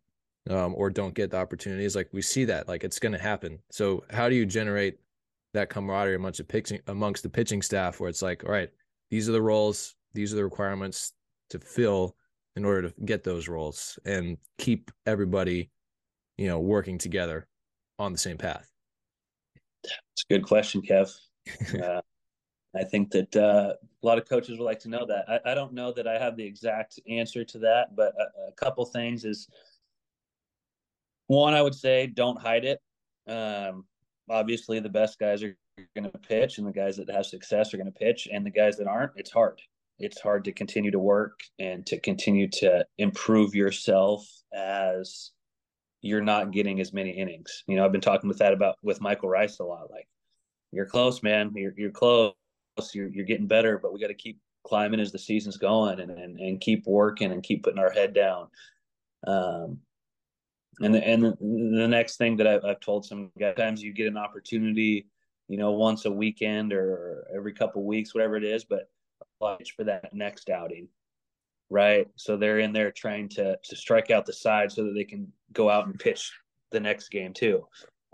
um, 0.49 0.73
or 0.75 0.89
don't 0.89 1.15
get 1.15 1.31
the 1.31 1.37
opportunities. 1.37 1.95
Like 1.95 2.09
we 2.11 2.21
see 2.21 2.45
that, 2.45 2.67
like 2.67 2.83
it's 2.83 2.99
going 2.99 3.13
to 3.13 3.19
happen. 3.19 3.59
So 3.71 4.03
how 4.11 4.29
do 4.29 4.35
you 4.35 4.45
generate 4.45 4.99
that 5.53 5.69
camaraderie 5.69 6.15
amongst 6.15 6.37
the 6.37 6.43
pitching 6.43 6.79
amongst 6.87 7.23
the 7.23 7.29
pitching 7.29 7.61
staff, 7.61 7.99
where 7.99 8.09
it's 8.09 8.21
like, 8.21 8.43
all 8.45 8.51
right, 8.51 8.69
these 9.09 9.27
are 9.27 9.33
the 9.33 9.41
roles, 9.41 9.95
these 10.13 10.33
are 10.33 10.37
the 10.37 10.43
requirements 10.43 11.13
to 11.49 11.59
fill 11.59 12.15
in 12.55 12.65
order 12.65 12.89
to 12.89 13.01
get 13.05 13.23
those 13.23 13.47
roles 13.47 13.97
and 14.05 14.37
keep 14.57 14.91
everybody, 15.05 15.69
you 16.37 16.47
know, 16.47 16.59
working 16.59 16.97
together 16.97 17.47
on 17.99 18.11
the 18.11 18.17
same 18.17 18.37
path? 18.37 18.69
It's 19.83 20.25
a 20.29 20.33
good 20.33 20.43
question, 20.43 20.81
Kev. 20.81 21.13
uh, 21.83 22.01
I 22.75 22.83
think 22.83 23.11
that 23.11 23.35
uh, 23.35 23.73
a 24.03 24.05
lot 24.05 24.17
of 24.17 24.27
coaches 24.27 24.57
would 24.57 24.65
like 24.65 24.79
to 24.79 24.89
know 24.89 25.05
that. 25.05 25.25
I, 25.27 25.51
I, 25.51 25.55
don't 25.55 25.73
know 25.73 25.91
that 25.91 26.07
I 26.07 26.17
have 26.17 26.37
the 26.37 26.45
exact 26.45 26.99
answer 27.09 27.43
to 27.43 27.59
that, 27.59 27.95
but 27.95 28.13
a, 28.17 28.49
a 28.49 28.51
couple 28.53 28.85
things 28.85 29.25
is 29.25 29.47
one, 31.27 31.53
I 31.53 31.61
would 31.61 31.75
say 31.75 32.07
don't 32.07 32.39
hide 32.39 32.65
it. 32.65 32.79
Um, 33.27 33.85
obviously, 34.29 34.79
the 34.79 34.89
best 34.89 35.19
guys 35.19 35.43
are 35.43 35.55
going 35.95 36.09
to 36.09 36.17
pitch, 36.17 36.57
and 36.57 36.67
the 36.67 36.71
guys 36.71 36.97
that 36.97 37.09
have 37.09 37.25
success 37.25 37.73
are 37.73 37.77
going 37.77 37.91
to 37.91 37.99
pitch, 37.99 38.27
and 38.31 38.45
the 38.45 38.51
guys 38.51 38.77
that 38.77 38.87
aren't, 38.87 39.11
it's 39.15 39.31
hard. 39.31 39.61
It's 40.01 40.19
hard 40.19 40.45
to 40.45 40.51
continue 40.51 40.91
to 40.91 40.99
work 40.99 41.39
and 41.59 41.85
to 41.85 41.99
continue 41.99 42.49
to 42.49 42.85
improve 42.97 43.53
yourself 43.53 44.27
as 44.53 45.31
you're 46.01 46.23
not 46.23 46.51
getting 46.51 46.81
as 46.81 46.91
many 46.91 47.11
innings. 47.11 47.63
You 47.67 47.75
know, 47.75 47.85
I've 47.85 47.91
been 47.91 48.01
talking 48.01 48.27
with 48.27 48.39
that 48.39 48.53
about 48.53 48.77
with 48.81 49.01
Michael 49.01 49.29
Rice 49.29 49.59
a 49.59 49.63
lot. 49.63 49.91
Like, 49.91 50.07
you're 50.71 50.87
close, 50.87 51.21
man. 51.21 51.51
You're 51.55 51.73
you're 51.77 51.91
close. 51.91 52.33
You're 52.93 53.09
you're 53.09 53.25
getting 53.25 53.47
better, 53.47 53.77
but 53.77 53.93
we 53.93 53.99
got 53.99 54.07
to 54.07 54.13
keep 54.15 54.39
climbing 54.63 54.99
as 54.99 55.11
the 55.11 55.19
season's 55.19 55.57
going 55.57 55.99
and, 55.99 56.11
and 56.11 56.39
and 56.39 56.59
keep 56.59 56.85
working 56.87 57.31
and 57.31 57.43
keep 57.43 57.63
putting 57.63 57.79
our 57.79 57.91
head 57.91 58.13
down. 58.13 58.47
Um, 59.27 59.79
and 60.79 60.95
the, 60.95 61.07
and 61.07 61.23
the, 61.23 61.37
the 61.39 61.87
next 61.87 62.17
thing 62.17 62.37
that 62.37 62.47
I've, 62.47 62.65
I've 62.65 62.79
told 62.79 63.05
some 63.05 63.31
guys, 63.39 63.55
times 63.55 63.83
you 63.83 63.93
get 63.93 64.07
an 64.07 64.17
opportunity, 64.17 65.05
you 65.47 65.57
know, 65.57 65.71
once 65.71 66.05
a 66.05 66.11
weekend 66.11 66.73
or 66.73 67.27
every 67.35 67.53
couple 67.53 67.85
weeks, 67.85 68.15
whatever 68.15 68.35
it 68.35 68.43
is, 68.43 68.63
but 68.63 68.89
for 69.75 69.83
that 69.83 70.13
next 70.13 70.49
outing 70.49 70.87
right? 71.71 72.05
So 72.17 72.35
they're 72.35 72.59
in 72.59 72.73
there 72.73 72.91
trying 72.91 73.29
to 73.29 73.57
to 73.63 73.75
strike 73.75 74.11
out 74.11 74.27
the 74.27 74.33
side 74.33 74.71
so 74.71 74.83
that 74.83 74.93
they 74.93 75.05
can 75.05 75.31
go 75.53 75.69
out 75.69 75.87
and 75.87 75.97
pitch 75.97 76.31
the 76.69 76.79
next 76.79 77.09
game 77.09 77.33
too. 77.33 77.65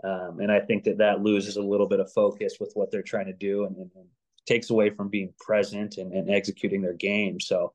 Um, 0.04 0.38
and 0.40 0.50
I 0.50 0.60
think 0.60 0.84
that 0.84 0.98
that 0.98 1.22
loses 1.22 1.56
a 1.56 1.62
little 1.62 1.88
bit 1.88 2.00
of 2.00 2.10
focus 2.12 2.54
with 2.60 2.70
what 2.74 2.90
they're 2.90 3.02
trying 3.02 3.26
to 3.26 3.32
do 3.32 3.64
and, 3.64 3.76
and, 3.76 3.90
and 3.96 4.06
takes 4.46 4.70
away 4.70 4.90
from 4.90 5.08
being 5.08 5.34
present 5.40 5.98
and, 5.98 6.12
and 6.12 6.30
executing 6.30 6.80
their 6.80 6.94
game. 6.94 7.40
So, 7.40 7.72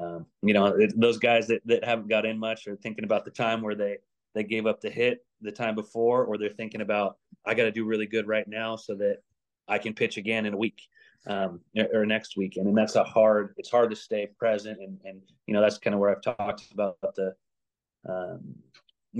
um, 0.00 0.24
you 0.42 0.54
know, 0.54 0.66
it, 0.66 0.92
those 0.96 1.18
guys 1.18 1.48
that, 1.48 1.62
that 1.66 1.84
haven't 1.84 2.08
got 2.08 2.26
in 2.26 2.38
much 2.38 2.68
are 2.68 2.76
thinking 2.76 3.04
about 3.04 3.24
the 3.24 3.32
time 3.32 3.60
where 3.60 3.74
they, 3.74 3.96
they 4.36 4.44
gave 4.44 4.66
up 4.66 4.80
the 4.80 4.90
hit 4.90 5.26
the 5.40 5.50
time 5.50 5.74
before, 5.74 6.24
or 6.24 6.38
they're 6.38 6.48
thinking 6.48 6.80
about, 6.80 7.16
I 7.44 7.54
got 7.54 7.64
to 7.64 7.72
do 7.72 7.84
really 7.84 8.06
good 8.06 8.28
right 8.28 8.46
now 8.46 8.76
so 8.76 8.94
that 8.94 9.18
I 9.66 9.78
can 9.78 9.94
pitch 9.94 10.16
again 10.16 10.46
in 10.46 10.54
a 10.54 10.56
week 10.56 10.80
um, 11.26 11.60
or 11.92 12.04
next 12.06 12.36
weekend. 12.36 12.68
And 12.68 12.76
that's 12.76 12.96
a 12.96 13.04
hard, 13.04 13.54
it's 13.56 13.70
hard 13.70 13.90
to 13.90 13.96
stay 13.96 14.28
present. 14.38 14.78
And, 14.80 14.98
and, 15.04 15.20
you 15.46 15.54
know, 15.54 15.60
that's 15.60 15.78
kind 15.78 15.94
of 15.94 16.00
where 16.00 16.10
I've 16.10 16.22
talked 16.22 16.70
about 16.72 16.98
the, 17.00 17.34
um, 18.08 18.54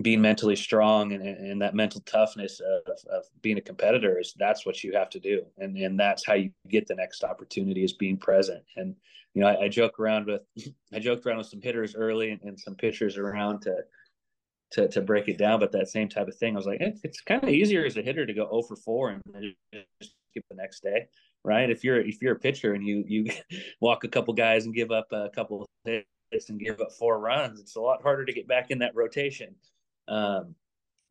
being 0.02 0.20
mentally 0.20 0.57
strong 0.57 1.12
and, 1.12 1.22
and 1.22 1.62
that 1.62 1.74
mental 1.74 2.00
toughness 2.00 2.61
of, 2.61 2.82
of 3.11 3.24
being 3.42 3.59
a 3.59 3.62
competitor 3.62 4.18
is 4.18 4.34
that's 4.36 4.66
what 4.66 4.82
you 4.82 4.92
have 4.92 5.09
to 5.11 5.20
do. 5.20 5.42
And, 5.59 5.76
and 5.76 5.98
that's 5.98 6.26
how 6.26 6.34
you 6.34 6.50
get 6.68 6.88
the 6.88 6.96
next 6.96 7.22
opportunity 7.22 7.84
is 7.84 7.92
being 7.92 8.16
present. 8.16 8.62
And, 8.76 8.96
you 9.34 9.42
know, 9.42 9.48
I, 9.48 9.64
I 9.64 9.68
joke 9.68 10.00
around 10.00 10.26
with, 10.26 10.42
I 10.92 10.98
joked 10.98 11.24
around 11.24 11.38
with 11.38 11.46
some 11.46 11.62
hitters 11.62 11.94
early 11.94 12.30
and, 12.30 12.42
and, 12.42 12.59
some 12.59 12.74
pitchers 12.74 13.16
around 13.16 13.61
to, 13.62 13.76
to, 14.72 14.88
to 14.88 15.00
break 15.00 15.28
it 15.28 15.38
down, 15.38 15.61
but 15.61 15.70
that 15.72 15.88
same 15.88 16.09
type 16.09 16.26
of 16.26 16.36
thing, 16.36 16.55
I 16.55 16.57
was 16.57 16.66
like, 16.66 16.80
it's, 16.80 17.00
it's 17.05 17.20
kind 17.20 17.44
of 17.44 17.50
easier 17.50 17.84
as 17.84 17.96
a 17.96 18.02
hitter 18.02 18.26
to 18.26 18.34
go 18.34 18.48
0 18.50 18.62
for 18.62 18.76
4 18.76 19.11
and 19.11 19.22
just 19.72 20.14
skip 20.30 20.44
the 20.50 20.57
next 20.57 20.82
day 20.82 21.07
right? 21.45 21.70
If 21.70 21.84
you're 21.84 22.01
if 22.01 22.20
you're 22.20 22.34
a 22.34 22.38
pitcher 22.38 22.74
and 22.74 22.84
you 22.84 23.05
you 23.07 23.30
walk 23.80 24.05
a 24.05 24.09
couple 24.09 24.34
guys 24.34 24.64
and 24.64 24.74
give 24.74 24.90
up 24.90 25.07
a 25.12 25.28
couple 25.30 25.68
hits 25.84 26.49
and 26.49 26.59
give 26.59 26.80
up 26.80 26.92
four 26.92 27.20
runs, 27.20 27.61
it's 27.61 27.76
a 27.76 27.80
lot 27.80 28.03
harder 28.03 28.24
to 28.24 28.32
get 28.32 28.49
back 28.49 28.70
in 28.70 28.78
that 28.78 28.95
rotation. 28.95 29.55
Um, 30.09 30.55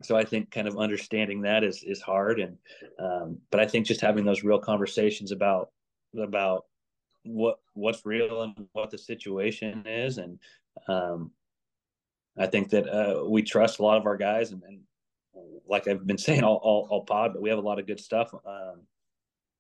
so 0.02 0.18
I 0.18 0.26
think 0.26 0.52
kind 0.52 0.68
of 0.68 0.78
understanding 0.78 1.42
that 1.44 1.64
is 1.64 1.84
is 1.84 2.02
hard, 2.02 2.40
and 2.40 2.58
um, 3.00 3.38
but 3.52 3.60
I 3.60 3.68
think 3.68 3.86
just 3.86 4.02
having 4.02 4.26
those 4.26 4.44
real 4.44 4.60
conversations 4.60 5.32
about 5.32 5.70
about 6.18 6.66
what 7.24 7.60
what's 7.74 8.06
real 8.06 8.42
and 8.42 8.68
what 8.74 8.92
the 8.92 8.98
situation 8.98 9.86
is, 9.86 10.18
and 10.18 10.40
um, 10.88 11.32
I 12.38 12.48
think 12.48 12.70
that 12.72 12.88
uh, 12.88 13.24
we 13.30 13.44
trust 13.44 13.80
a 13.80 13.84
lot 13.84 13.98
of 13.98 14.06
our 14.06 14.18
guys, 14.18 14.52
and, 14.52 14.64
and 14.64 14.80
like 15.68 15.88
I've 15.88 16.06
been 16.06 16.18
saying 16.18 16.44
all, 16.44 16.60
all, 16.62 16.88
all 16.90 17.06
pod, 17.06 17.34
but 17.34 17.42
we 17.42 17.50
have 17.50 17.60
a 17.60 17.62
lot 17.62 17.80
of 17.80 17.88
good 17.88 18.00
stuff 18.00 18.34
um, 18.34 18.82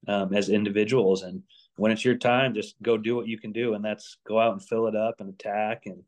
um, 0.08 0.34
as 0.34 0.50
individuals. 0.50 1.24
And 1.24 1.44
when 1.76 1.92
it's 1.92 2.06
your 2.06 2.18
time, 2.18 2.54
just 2.54 2.76
go 2.82 2.98
do 2.98 3.16
what 3.16 3.28
you 3.28 3.38
can 3.38 3.52
do, 3.52 3.74
and 3.74 3.84
that's 3.84 4.18
go 4.28 4.40
out 4.40 4.54
and 4.54 4.64
fill 4.64 4.88
it 4.88 4.96
up 4.96 5.16
and 5.20 5.30
attack 5.30 5.86
and 5.86 6.04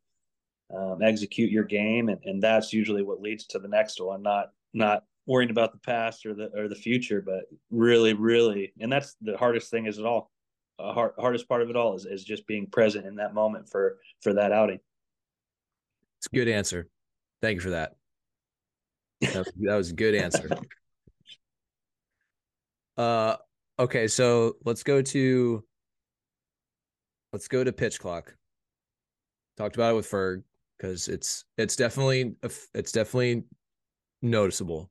um, 0.76 1.02
execute 1.02 1.52
your 1.52 1.64
game, 1.64 2.10
and, 2.10 2.20
and 2.26 2.42
that's 2.42 2.74
usually 2.74 3.04
what 3.04 3.22
leads 3.22 3.46
to 3.48 3.60
the 3.60 3.68
next 3.68 4.02
one. 4.02 4.22
Not 4.22 4.52
not 4.74 5.04
worrying 5.28 5.50
about 5.50 5.72
the 5.72 5.80
past 5.80 6.26
or 6.26 6.34
the 6.34 6.50
or 6.56 6.68
the 6.68 6.76
future, 6.76 7.22
but 7.22 7.46
really, 7.72 8.14
really, 8.14 8.74
and 8.80 8.92
that's 8.92 9.16
the 9.22 9.38
hardest 9.38 9.70
thing 9.70 9.86
is 9.86 9.98
it 9.98 10.06
all. 10.06 10.32
Uh, 10.78 10.92
hard, 10.92 11.14
hardest 11.18 11.48
part 11.48 11.62
of 11.62 11.70
it 11.70 11.78
all 11.78 11.96
is, 11.96 12.06
is 12.06 12.26
just 12.26 12.46
being 12.48 12.68
present 12.68 13.06
in 13.06 13.16
that 13.16 13.34
moment 13.34 13.70
for 13.70 13.98
for 14.22 14.34
that 14.34 14.52
outing. 14.52 14.80
It's 16.18 16.28
a 16.32 16.36
good 16.36 16.50
answer. 16.50 16.90
Thank 17.42 17.56
you 17.56 17.62
for 17.62 17.70
that. 17.70 17.96
That 19.22 19.36
was, 19.36 19.52
that 19.62 19.76
was 19.76 19.90
a 19.92 19.94
good 19.94 20.16
answer. 20.16 20.50
Uh, 22.98 23.36
Okay, 23.78 24.08
so 24.08 24.56
let's 24.64 24.84
go 24.84 25.02
to 25.02 25.64
let's 27.34 27.48
go 27.48 27.64
to 27.64 27.74
pitch 27.74 28.00
clock. 28.00 28.34
Talked 29.58 29.76
about 29.76 29.92
it 29.92 29.96
with 29.96 30.10
Ferg 30.10 30.44
because 30.78 31.10
it's 31.10 31.44
it's 31.58 31.76
definitely 31.76 32.36
it's 32.74 32.92
definitely 32.94 33.44
noticeable 34.22 34.90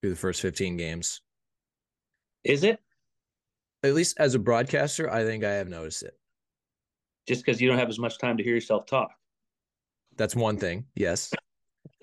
through 0.00 0.10
the 0.10 0.16
first 0.16 0.42
15 0.42 0.76
games. 0.76 1.22
Is 2.44 2.64
it? 2.64 2.78
At 3.82 3.94
least 3.94 4.18
as 4.18 4.34
a 4.34 4.38
broadcaster, 4.38 5.10
I 5.10 5.24
think 5.24 5.44
I 5.44 5.52
have 5.52 5.68
noticed 5.68 6.02
it. 6.02 6.14
Just 7.26 7.44
because 7.44 7.60
you 7.60 7.68
don't 7.68 7.78
have 7.78 7.88
as 7.88 7.98
much 7.98 8.18
time 8.18 8.36
to 8.36 8.42
hear 8.42 8.54
yourself 8.54 8.86
talk. 8.86 9.10
That's 10.16 10.36
one 10.36 10.56
thing, 10.58 10.84
yes. 10.94 11.32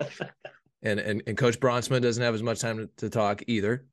and, 0.82 0.98
and 0.98 1.22
and 1.26 1.36
Coach 1.36 1.60
Bronsma 1.60 2.00
doesn't 2.00 2.22
have 2.22 2.34
as 2.34 2.42
much 2.42 2.60
time 2.60 2.78
to, 2.78 2.90
to 2.96 3.10
talk 3.10 3.42
either. 3.46 3.86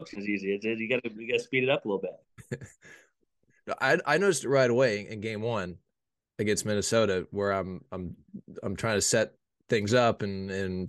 It's 0.00 0.14
easy. 0.14 0.54
It's, 0.54 0.64
you 0.64 0.88
got 0.88 1.02
to 1.02 1.10
you 1.14 1.28
got 1.30 1.38
to 1.38 1.44
speed 1.44 1.64
it 1.64 1.70
up 1.70 1.84
a 1.84 1.88
little 1.88 2.02
bit. 2.02 2.62
I 3.80 3.98
I 4.06 4.18
noticed 4.18 4.44
it 4.44 4.48
right 4.48 4.70
away 4.70 5.06
in 5.08 5.20
game 5.20 5.42
one 5.42 5.76
against 6.38 6.64
Minnesota 6.64 7.26
where 7.30 7.52
I'm 7.52 7.84
I'm 7.92 8.16
I'm 8.62 8.76
trying 8.76 8.96
to 8.96 9.02
set 9.02 9.34
things 9.68 9.94
up 9.94 10.22
and 10.22 10.50
and 10.50 10.88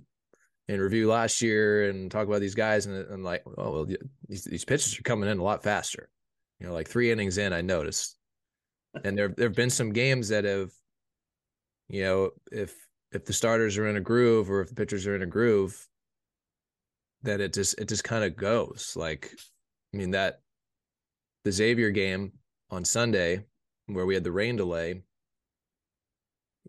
and 0.68 0.80
review 0.80 1.08
last 1.08 1.42
year 1.42 1.90
and 1.90 2.10
talk 2.10 2.26
about 2.26 2.40
these 2.40 2.54
guys 2.54 2.86
and 2.86 3.06
I'm 3.10 3.24
like 3.24 3.42
oh 3.58 3.70
well 3.70 3.86
these 4.28 4.44
these 4.44 4.64
pitches 4.64 4.98
are 4.98 5.02
coming 5.02 5.28
in 5.28 5.38
a 5.38 5.42
lot 5.44 5.62
faster. 5.62 6.08
You 6.58 6.66
know, 6.66 6.74
like 6.74 6.88
three 6.88 7.10
innings 7.10 7.38
in, 7.38 7.52
I 7.52 7.62
noticed, 7.62 8.16
and 9.04 9.16
there 9.16 9.28
there 9.28 9.48
have 9.48 9.56
been 9.56 9.70
some 9.70 9.92
games 9.92 10.28
that 10.28 10.44
have, 10.44 10.70
you 11.88 12.02
know, 12.02 12.30
if 12.52 12.74
if 13.12 13.24
the 13.24 13.32
starters 13.32 13.76
are 13.78 13.88
in 13.88 13.96
a 13.96 14.00
groove 14.00 14.50
or 14.50 14.60
if 14.60 14.68
the 14.68 14.74
pitchers 14.74 15.06
are 15.06 15.16
in 15.16 15.22
a 15.22 15.26
groove, 15.26 15.88
that 17.22 17.40
it 17.40 17.52
just 17.52 17.78
it 17.78 17.88
just 17.88 18.04
kind 18.04 18.24
of 18.24 18.36
goes. 18.36 18.94
Like, 18.96 19.30
I 19.92 19.96
mean 19.96 20.12
that 20.12 20.40
the 21.44 21.52
Xavier 21.52 21.90
game 21.90 22.32
on 22.70 22.84
Sunday 22.84 23.44
where 23.86 24.06
we 24.06 24.14
had 24.14 24.24
the 24.24 24.32
rain 24.32 24.56
delay, 24.56 25.02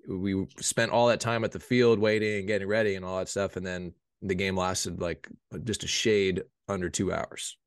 we 0.10 0.48
spent 0.60 0.92
all 0.92 1.08
that 1.08 1.20
time 1.20 1.44
at 1.44 1.52
the 1.52 1.60
field 1.60 2.00
waiting 2.00 2.40
and 2.40 2.48
getting 2.48 2.68
ready 2.68 2.96
and 2.96 3.06
all 3.06 3.20
that 3.20 3.30
stuff, 3.30 3.56
and 3.56 3.66
then 3.66 3.94
the 4.22 4.36
game 4.36 4.56
lasted 4.56 5.02
like 5.02 5.28
just 5.64 5.84
a 5.84 5.88
shade 5.88 6.44
under 6.68 6.90
two 6.90 7.14
hours. 7.14 7.58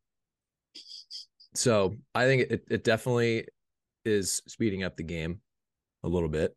So 1.54 1.96
I 2.14 2.24
think 2.24 2.50
it, 2.50 2.64
it 2.68 2.84
definitely 2.84 3.46
is 4.04 4.42
speeding 4.46 4.82
up 4.82 4.96
the 4.96 5.02
game 5.02 5.40
a 6.02 6.08
little 6.08 6.28
bit. 6.28 6.56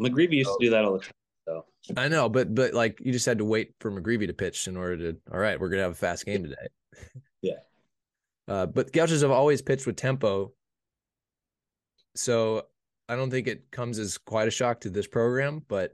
McGreevy 0.00 0.32
used 0.32 0.50
to 0.50 0.58
do 0.60 0.70
that 0.70 0.84
all 0.84 0.94
the 0.94 1.00
time. 1.00 1.12
So 1.46 1.64
I 1.96 2.08
know, 2.08 2.28
but 2.28 2.54
but 2.54 2.74
like 2.74 3.00
you 3.00 3.12
just 3.12 3.26
had 3.26 3.38
to 3.38 3.44
wait 3.44 3.74
for 3.80 3.90
McGreevy 3.90 4.26
to 4.26 4.32
pitch 4.32 4.66
in 4.66 4.76
order 4.76 5.12
to. 5.12 5.18
All 5.32 5.38
right, 5.38 5.58
we're 5.58 5.68
gonna 5.68 5.82
have 5.82 5.92
a 5.92 5.94
fast 5.94 6.26
game 6.26 6.42
today. 6.42 6.66
yeah. 7.42 7.52
Uh, 8.48 8.66
but 8.66 8.92
Gauchos 8.92 9.22
have 9.22 9.30
always 9.30 9.62
pitched 9.62 9.86
with 9.86 9.96
tempo, 9.96 10.52
so 12.14 12.66
I 13.08 13.16
don't 13.16 13.30
think 13.30 13.46
it 13.46 13.70
comes 13.70 13.98
as 13.98 14.18
quite 14.18 14.48
a 14.48 14.52
shock 14.52 14.80
to 14.80 14.90
this 14.90 15.06
program. 15.06 15.62
But 15.68 15.92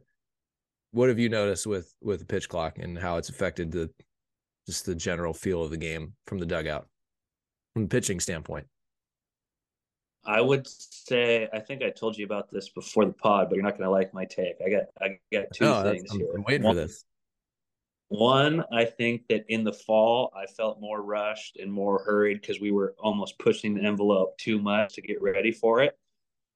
what 0.93 1.09
have 1.09 1.19
you 1.19 1.29
noticed 1.29 1.67
with 1.67 1.95
with 2.03 2.21
the 2.21 2.27
pitch 2.27 2.49
clock 2.49 2.79
and 2.79 2.99
how 2.99 3.19
it's 3.19 3.29
affected 3.29 3.71
the 3.71 3.91
just 4.67 4.87
the 4.87 4.95
general 4.95 5.35
feel 5.35 5.63
of 5.63 5.71
the 5.71 5.77
game 5.77 6.15
from 6.27 6.39
the 6.39 6.47
dugout 6.47 6.87
from 7.75 7.83
the 7.83 7.89
pitching 7.89 8.21
standpoint? 8.21 8.67
I 10.25 10.41
would 10.41 10.67
say 10.67 11.49
I 11.53 11.59
think 11.59 11.83
I 11.83 11.91
told 11.91 12.17
you 12.17 12.25
about 12.25 12.51
this 12.51 12.69
before 12.69 13.05
the 13.05 13.13
pod, 13.13 13.49
but 13.49 13.57
you're 13.57 13.65
not 13.65 13.77
going 13.77 13.85
to 13.85 13.91
like 13.91 14.15
my 14.15 14.25
take. 14.25 14.57
I 14.65 14.71
got 14.71 14.83
I 15.01 15.19
got 15.33 15.47
two 15.53 15.65
No, 15.65 15.83
things 15.83 16.11
I'm, 16.13 16.19
here. 16.19 16.29
I'm 16.35 16.45
waiting 16.45 16.63
One- 16.65 16.77
for 16.77 16.83
this. 16.83 17.05
One, 18.09 18.63
I 18.71 18.85
think 18.85 19.27
that 19.29 19.47
in 19.49 19.65
the 19.65 19.73
fall, 19.73 20.31
I 20.37 20.45
felt 20.45 20.83
more 20.83 21.01
rushed 21.03 21.57
and 21.57 21.73
more 21.73 22.05
hurried 22.05 22.43
because 22.43 22.61
we 22.61 22.71
were 22.71 22.95
almost 22.99 23.39
pushing 23.39 23.73
the 23.75 23.81
envelope 23.83 24.37
too 24.37 24.61
much 24.61 24.97
to 24.97 25.01
get 25.01 25.23
ready 25.23 25.51
for 25.51 25.81
it. 25.81 25.99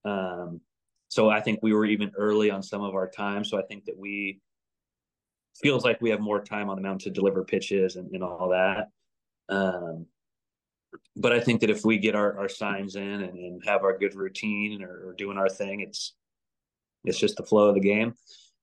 Um, 0.04 0.60
so 1.08 1.30
I 1.30 1.40
think 1.40 1.60
we 1.62 1.72
were 1.72 1.86
even 1.86 2.12
early 2.14 2.50
on 2.50 2.62
some 2.62 2.82
of 2.82 2.94
our 2.94 3.08
time. 3.08 3.42
So 3.42 3.58
I 3.58 3.62
think 3.62 3.86
that 3.86 3.96
we 3.96 4.42
feels 5.54 5.82
like 5.82 5.98
we 6.02 6.10
have 6.10 6.20
more 6.20 6.42
time 6.42 6.68
on 6.68 6.76
the 6.76 6.82
mound 6.82 7.00
to 7.00 7.10
deliver 7.10 7.42
pitches 7.42 7.96
and, 7.96 8.10
and 8.12 8.22
all 8.22 8.50
that. 8.50 8.88
Um, 9.48 10.04
but 11.14 11.32
I 11.32 11.40
think 11.40 11.60
that 11.60 11.70
if 11.70 11.84
we 11.84 11.98
get 11.98 12.14
our, 12.14 12.38
our 12.38 12.48
signs 12.48 12.96
in 12.96 13.02
and, 13.02 13.38
and 13.38 13.62
have 13.66 13.82
our 13.84 13.96
good 13.96 14.14
routine 14.14 14.82
or, 14.82 15.08
or 15.08 15.14
doing 15.14 15.38
our 15.38 15.48
thing, 15.48 15.80
it's 15.80 16.14
it's 17.04 17.18
just 17.18 17.36
the 17.36 17.44
flow 17.44 17.68
of 17.68 17.74
the 17.74 17.80
game. 17.80 18.14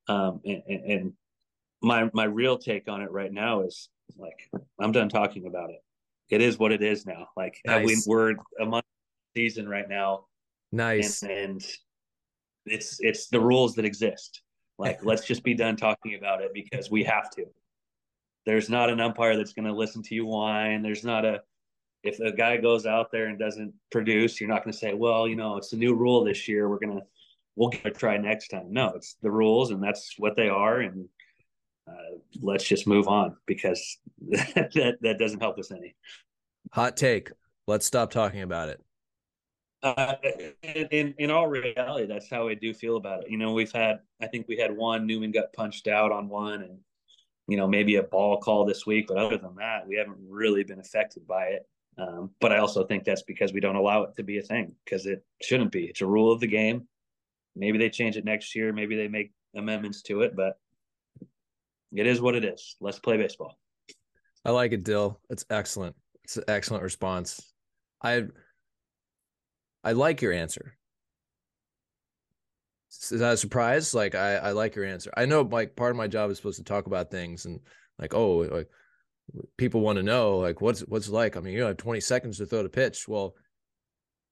Um, 0.08 0.42
and, 0.46 0.62
and, 0.68 0.92
and 0.92 1.14
my 1.82 2.10
my 2.14 2.26
real 2.26 2.58
take 2.58 2.88
on 2.88 3.02
it 3.02 3.12
right 3.12 3.32
now 3.32 3.62
is 3.62 3.90
like 4.18 4.50
I'm 4.80 4.92
done 4.92 5.10
talking 5.10 5.48
about 5.48 5.70
it. 5.70 5.80
It 6.30 6.42
is 6.42 6.58
what 6.58 6.72
it 6.72 6.82
is 6.82 7.06
now. 7.06 7.28
Like 7.36 7.60
uh, 7.68 7.82
we, 7.84 7.98
we're 8.08 8.36
a 8.60 8.66
month 8.66 8.86
season 9.36 9.68
right 9.68 9.88
now, 9.88 10.26
Nice. 10.72 11.22
and, 11.24 11.32
and 11.32 11.66
it's 12.66 12.98
it's 13.00 13.28
the 13.28 13.40
rules 13.40 13.76
that 13.76 13.86
exist. 13.86 14.42
Like 14.78 15.00
let's 15.06 15.26
just 15.26 15.44
be 15.44 15.54
done 15.54 15.76
talking 15.76 16.16
about 16.16 16.42
it 16.42 16.52
because 16.54 16.90
we 16.90 17.04
have 17.04 17.30
to. 17.32 17.46
There's 18.46 18.70
not 18.70 18.90
an 18.90 19.00
umpire 19.00 19.38
that's 19.38 19.54
going 19.54 19.68
to 19.68 19.74
listen 19.74 20.04
to 20.04 20.16
you 20.16 20.26
whine. 20.26 20.82
There's 20.82 21.06
not 21.06 21.24
a 21.24 21.42
if 22.04 22.20
a 22.20 22.32
guy 22.32 22.58
goes 22.58 22.86
out 22.86 23.12
there 23.12 23.28
and 23.28 23.40
doesn't 23.40 23.74
produce, 23.92 24.40
you're 24.40 24.50
not 24.50 24.64
going 24.64 24.74
to 24.74 24.78
say, 24.78 24.94
well, 24.94 25.28
you 25.28 25.36
know, 25.36 25.58
it's 25.58 25.74
a 25.74 25.78
new 25.78 25.96
rule 25.96 26.24
this 26.24 26.48
year. 26.48 26.70
We're 26.70 26.80
gonna 26.80 27.02
we'll 27.56 27.70
give 27.70 27.86
it 27.86 27.96
a 27.96 28.00
try 28.00 28.18
next 28.18 28.50
time. 28.50 28.68
No, 28.70 28.94
it's 28.96 29.16
the 29.22 29.32
rules, 29.32 29.72
and 29.72 29.82
that's 29.82 30.16
what 30.18 30.36
they 30.36 30.50
are, 30.50 30.82
and 30.82 31.08
uh, 31.88 32.18
let's 32.42 32.64
just 32.64 32.88
move 32.88 33.08
on 33.08 33.36
because 33.46 33.98
that 34.30 34.98
that 35.02 35.18
doesn't 35.18 35.40
help 35.40 35.58
us 35.58 35.72
any. 35.72 35.96
Hot 36.72 36.98
take. 36.98 37.32
Let's 37.68 37.86
stop 37.86 38.12
talking 38.12 38.42
about 38.42 38.70
it. 38.70 38.82
Uh, 39.82 40.16
in 40.64 41.14
in 41.18 41.32
all 41.32 41.48
reality, 41.48 42.06
that's 42.06 42.30
how 42.30 42.48
I 42.48 42.54
do 42.54 42.74
feel 42.74 42.98
about 42.98 43.24
it. 43.24 43.30
You 43.30 43.38
know, 43.38 43.54
we've 43.54 43.72
had 43.72 44.00
I 44.22 44.28
think 44.28 44.48
we 44.48 44.58
had 44.58 44.76
one 44.76 45.06
Newman 45.08 45.32
got 45.32 45.54
punched 45.54 45.88
out 45.88 46.12
on 46.12 46.30
one, 46.30 46.64
and 46.64 46.80
you 47.48 47.58
know 47.58 47.68
maybe 47.68 47.96
a 47.96 48.04
ball 48.04 48.38
call 48.38 48.66
this 48.66 48.86
week, 48.86 49.08
but 49.08 49.18
other 49.18 49.38
than 49.38 49.56
that, 49.58 49.88
we 49.88 49.96
haven't 49.96 50.18
really 50.28 50.64
been 50.64 50.80
affected 50.80 51.28
by 51.28 51.46
it. 51.46 51.68
Um, 51.98 52.32
but 52.42 52.52
I 52.52 52.58
also 52.58 52.86
think 52.86 53.04
that's 53.04 53.24
because 53.24 53.54
we 53.54 53.60
don't 53.60 53.76
allow 53.76 54.04
it 54.04 54.16
to 54.16 54.24
be 54.24 54.40
a 54.40 54.42
thing 54.42 54.74
because 54.84 55.06
it 55.06 55.24
shouldn't 55.42 55.72
be. 55.72 55.86
It's 55.86 56.02
a 56.02 56.08
rule 56.08 56.32
of 56.32 56.40
the 56.40 56.48
game. 56.48 56.88
Maybe 57.56 57.78
they 57.78 57.90
change 57.90 58.18
it 58.18 58.26
next 58.26 58.56
year. 58.56 58.74
Maybe 58.74 58.96
they 58.96 59.08
make 59.08 59.32
amendments 59.56 60.02
to 60.04 60.22
it, 60.22 60.36
but 60.36 60.58
it 61.94 62.08
is 62.08 62.20
what 62.20 62.36
it 62.36 62.44
is. 62.44 62.76
Let's 62.82 63.00
play 63.00 63.18
baseball. 63.18 63.58
I 64.44 64.52
like 64.52 64.72
it, 64.72 64.84
Dill. 64.84 65.20
It's 65.30 65.46
excellent. 65.50 65.96
It's 66.24 66.38
an 66.38 66.44
excellent 66.48 66.84
response. 66.84 67.54
I 68.02 68.24
I 69.84 69.92
like 69.92 70.22
your 70.22 70.34
answer. 70.34 70.76
Is 72.90 73.20
that 73.20 73.34
a 73.34 73.38
surprise? 73.38 73.94
Like 73.94 74.16
I, 74.16 74.36
I 74.36 74.52
like 74.52 74.76
your 74.76 74.86
answer. 74.86 75.12
I 75.16 75.26
know 75.26 75.42
like 75.42 75.76
part 75.76 75.92
of 75.92 75.98
my 75.98 76.08
job 76.08 76.32
is 76.32 76.38
supposed 76.38 76.58
to 76.58 76.64
talk 76.64 76.88
about 76.88 77.12
things 77.12 77.46
and 77.46 77.60
like, 78.00 78.14
oh, 78.14 78.38
like 78.38 78.70
people 79.58 79.82
want 79.82 79.98
to 79.98 80.04
know 80.04 80.38
like 80.38 80.62
what's 80.62 80.82
what's 80.82 81.10
like. 81.10 81.38
I 81.38 81.40
mean, 81.40 81.54
you 81.54 81.64
have 81.64 81.78
20 81.78 82.00
seconds 82.00 82.38
to 82.38 82.46
throw 82.46 82.64
the 82.64 82.70
pitch. 82.70 83.08
Well, 83.08 83.36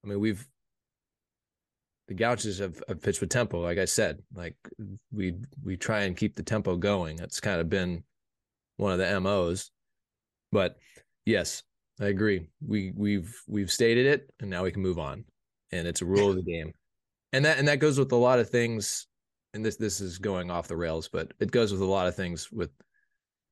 I 0.04 0.08
mean, 0.08 0.20
we've 0.20 0.48
the 2.08 2.14
Gauchos 2.14 2.60
have, 2.60 2.82
have 2.88 3.02
pitched 3.02 3.22
with 3.22 3.30
tempo, 3.30 3.62
like 3.62 3.78
I 3.78 3.86
said. 3.86 4.20
Like 4.34 4.56
we 5.12 5.36
we 5.64 5.78
try 5.78 6.02
and 6.02 6.18
keep 6.18 6.36
the 6.36 6.44
tempo 6.44 6.76
going. 6.76 7.16
That's 7.16 7.40
kind 7.40 7.62
of 7.62 7.70
been 7.70 8.04
one 8.78 8.92
of 8.92 9.00
the 9.00 9.20
MOs. 9.20 9.72
But 10.52 10.78
yes, 11.26 11.64
I 12.00 12.08
agree. 12.08 12.48
We 12.66 12.92
we've 12.96 13.42
we've 13.48 13.72
stated 13.72 14.06
it 14.06 14.30
and 14.40 14.50
now 14.50 14.64
we 14.64 14.72
can 14.72 14.82
move 14.82 15.00
on. 15.00 15.26
And 15.72 15.88
it's 15.88 16.02
a 16.02 16.06
rule 16.06 16.30
of 16.30 16.36
the 16.36 16.44
game. 16.44 16.74
And 17.32 17.46
that 17.46 17.60
and 17.60 17.68
that 17.68 17.80
goes 17.80 17.98
with 17.98 18.12
a 18.12 18.18
lot 18.18 18.40
of 18.40 18.50
things 18.50 19.08
and 19.54 19.66
this 19.66 19.78
this 19.78 20.02
is 20.02 20.18
going 20.18 20.52
off 20.52 20.68
the 20.68 20.76
rails, 20.76 21.08
but 21.08 21.34
it 21.40 21.52
goes 21.52 21.72
with 21.72 21.82
a 21.82 21.86
lot 21.86 22.08
of 22.08 22.16
things 22.16 22.52
with 22.52 22.72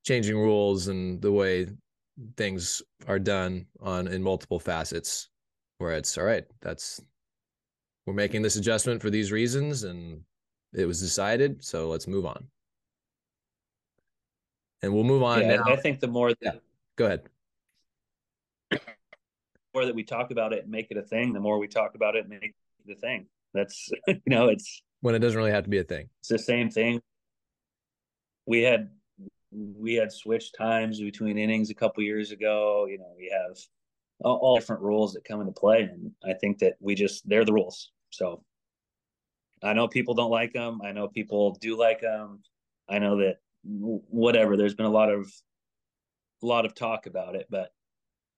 changing 0.10 0.36
rules 0.36 0.88
and 0.88 1.22
the 1.22 1.32
way 1.32 1.68
things 2.36 2.82
are 3.08 3.20
done 3.20 3.68
on 3.80 4.08
in 4.08 4.24
multiple 4.24 4.60
facets 4.60 5.30
where 5.78 5.92
it's 5.92 6.18
all 6.18 6.24
right, 6.24 6.46
that's 6.62 7.00
we're 8.08 8.16
making 8.16 8.42
this 8.42 8.56
adjustment 8.56 9.00
for 9.04 9.12
these 9.12 9.32
reasons 9.32 9.84
and 9.84 10.22
it 10.74 10.86
was 10.88 11.00
decided, 11.00 11.64
so 11.64 11.88
let's 11.90 12.08
move 12.08 12.26
on. 12.26 12.48
And 14.82 14.92
we'll 14.96 15.04
move 15.04 15.22
on 15.22 15.42
Yeah, 15.42 15.58
now. 15.58 15.64
I 15.68 15.76
think 15.76 16.00
the 16.00 16.08
more 16.08 16.34
that 16.42 16.60
Go 16.96 17.06
ahead. 17.06 17.22
the 18.72 18.80
more 19.76 19.86
that 19.86 19.94
we 19.94 20.04
talk 20.04 20.32
about 20.32 20.54
it 20.54 20.64
and 20.64 20.72
make 20.72 20.88
it 20.90 20.98
a 20.98 21.04
thing, 21.04 21.34
the 21.34 21.40
more 21.40 21.60
we 21.60 21.68
talk 21.68 21.94
about 21.94 22.16
it 22.16 22.22
and 22.22 22.30
make 22.30 22.56
it 22.88 22.92
a 22.92 22.96
thing. 22.96 23.28
That's 23.54 23.92
you 24.08 24.20
know, 24.26 24.48
it's 24.48 24.82
When 25.02 25.14
it 25.14 25.20
doesn't 25.20 25.38
really 25.38 25.52
have 25.52 25.66
to 25.66 25.70
be 25.70 25.78
a 25.78 25.84
thing. 25.84 26.10
it's 26.22 26.30
the 26.30 26.40
same 26.40 26.72
thing. 26.72 27.00
We 28.48 28.64
had 28.64 28.90
we 29.52 29.96
had 29.96 30.12
switched 30.12 30.56
times 30.56 31.00
between 31.00 31.38
innings 31.38 31.70
a 31.70 31.76
couple 31.76 32.04
years 32.04 32.32
ago. 32.32 32.88
You 32.90 33.00
know, 33.00 33.14
we 33.18 33.32
have 33.32 33.58
all, 34.22 34.56
different 34.56 34.82
rules 34.82 35.14
that 35.14 35.24
come 35.24 35.42
into 35.42 35.54
play, 35.54 35.82
and 35.82 36.12
I 36.24 36.34
think 36.34 36.60
that 36.60 36.76
we 36.80 36.96
just 36.96 37.28
they're 37.28 37.46
the 37.46 37.54
rules. 37.54 37.92
So 38.12 38.44
I 39.64 39.74
know 39.74 39.88
people 39.88 40.14
don't 40.14 40.32
like 40.32 40.54
them. 40.54 40.82
I 40.84 40.92
know 40.92 41.08
people 41.08 41.58
do 41.62 41.78
like 41.78 42.02
them. 42.02 42.42
I 42.90 43.00
know 43.00 43.18
that 43.18 43.38
whatever. 43.64 44.58
There's 44.58 44.76
been 44.76 44.86
a 44.86 44.90
lot 44.90 45.12
of 45.12 45.32
a 46.42 46.46
lot 46.46 46.66
of 46.66 46.76
talk 46.76 47.06
about 47.06 47.36
it, 47.36 47.48
but 47.50 47.70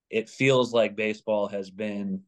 it 0.09 0.29
feels 0.29 0.73
like 0.73 0.95
baseball 0.95 1.47
has 1.47 1.69
been 1.69 2.21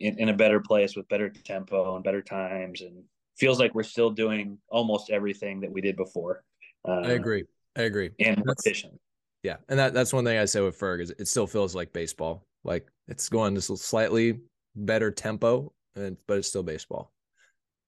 in, 0.00 0.18
in 0.18 0.28
a 0.28 0.34
better 0.34 0.60
place 0.60 0.96
with 0.96 1.08
better 1.08 1.28
tempo 1.28 1.94
and 1.94 2.04
better 2.04 2.22
times 2.22 2.80
and 2.80 3.02
feels 3.36 3.58
like 3.58 3.74
we're 3.74 3.82
still 3.82 4.10
doing 4.10 4.58
almost 4.68 5.10
everything 5.10 5.60
that 5.60 5.72
we 5.72 5.80
did 5.80 5.96
before. 5.96 6.44
Uh, 6.86 7.00
I 7.04 7.10
agree. 7.12 7.44
I 7.76 7.82
agree. 7.82 8.10
And 8.18 8.36
That's- 8.38 8.66
efficient. 8.66 9.00
Yeah, 9.44 9.56
and 9.68 9.78
that 9.78 9.94
that's 9.94 10.12
one 10.12 10.24
thing 10.24 10.36
I 10.36 10.44
say 10.46 10.60
with 10.60 10.78
Ferg 10.78 11.00
is 11.00 11.10
it 11.10 11.28
still 11.28 11.46
feels 11.46 11.74
like 11.74 11.92
baseball. 11.92 12.44
Like 12.64 12.88
it's 13.06 13.28
going 13.28 13.56
a 13.56 13.60
slightly 13.60 14.40
better 14.74 15.10
tempo, 15.10 15.72
and 15.94 16.16
but 16.26 16.38
it's 16.38 16.48
still 16.48 16.64
baseball. 16.64 17.12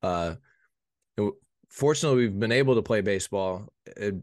Uh, 0.03 0.37
and 1.17 1.33
fortunately, 1.69 2.23
we've 2.23 2.39
been 2.39 2.53
able 2.53 2.77
to 2.77 2.83
play 2.83 3.01
baseball. 3.01 3.73
It, 3.97 4.15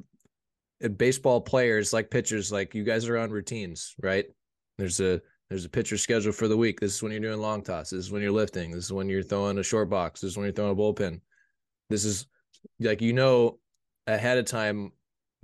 it, 0.79 0.97
baseball 0.97 1.41
players 1.41 1.91
like 1.91 2.09
pitchers, 2.09 2.51
like 2.51 2.73
you 2.73 2.83
guys 2.83 3.07
are 3.09 3.17
on 3.17 3.29
routines, 3.29 3.93
right? 4.01 4.25
There's 4.77 5.01
a 5.01 5.21
there's 5.49 5.65
a 5.65 5.69
pitcher 5.69 5.97
schedule 5.97 6.31
for 6.31 6.47
the 6.47 6.57
week. 6.57 6.79
This 6.79 6.95
is 6.95 7.03
when 7.03 7.11
you're 7.11 7.21
doing 7.21 7.39
long 7.39 7.61
toss. 7.61 7.89
This 7.89 8.05
is 8.05 8.11
when 8.11 8.21
you're 8.21 8.31
lifting. 8.31 8.71
This 8.71 8.85
is 8.85 8.93
when 8.93 9.09
you're 9.09 9.23
throwing 9.23 9.57
a 9.57 9.63
short 9.63 9.89
box. 9.89 10.21
This 10.21 10.31
is 10.31 10.37
when 10.37 10.45
you're 10.45 10.53
throwing 10.53 10.71
a 10.71 10.75
bullpen. 10.75 11.19
This 11.89 12.05
is 12.05 12.25
like 12.79 13.01
you 13.01 13.13
know 13.13 13.59
ahead 14.07 14.37
of 14.37 14.45
time 14.45 14.91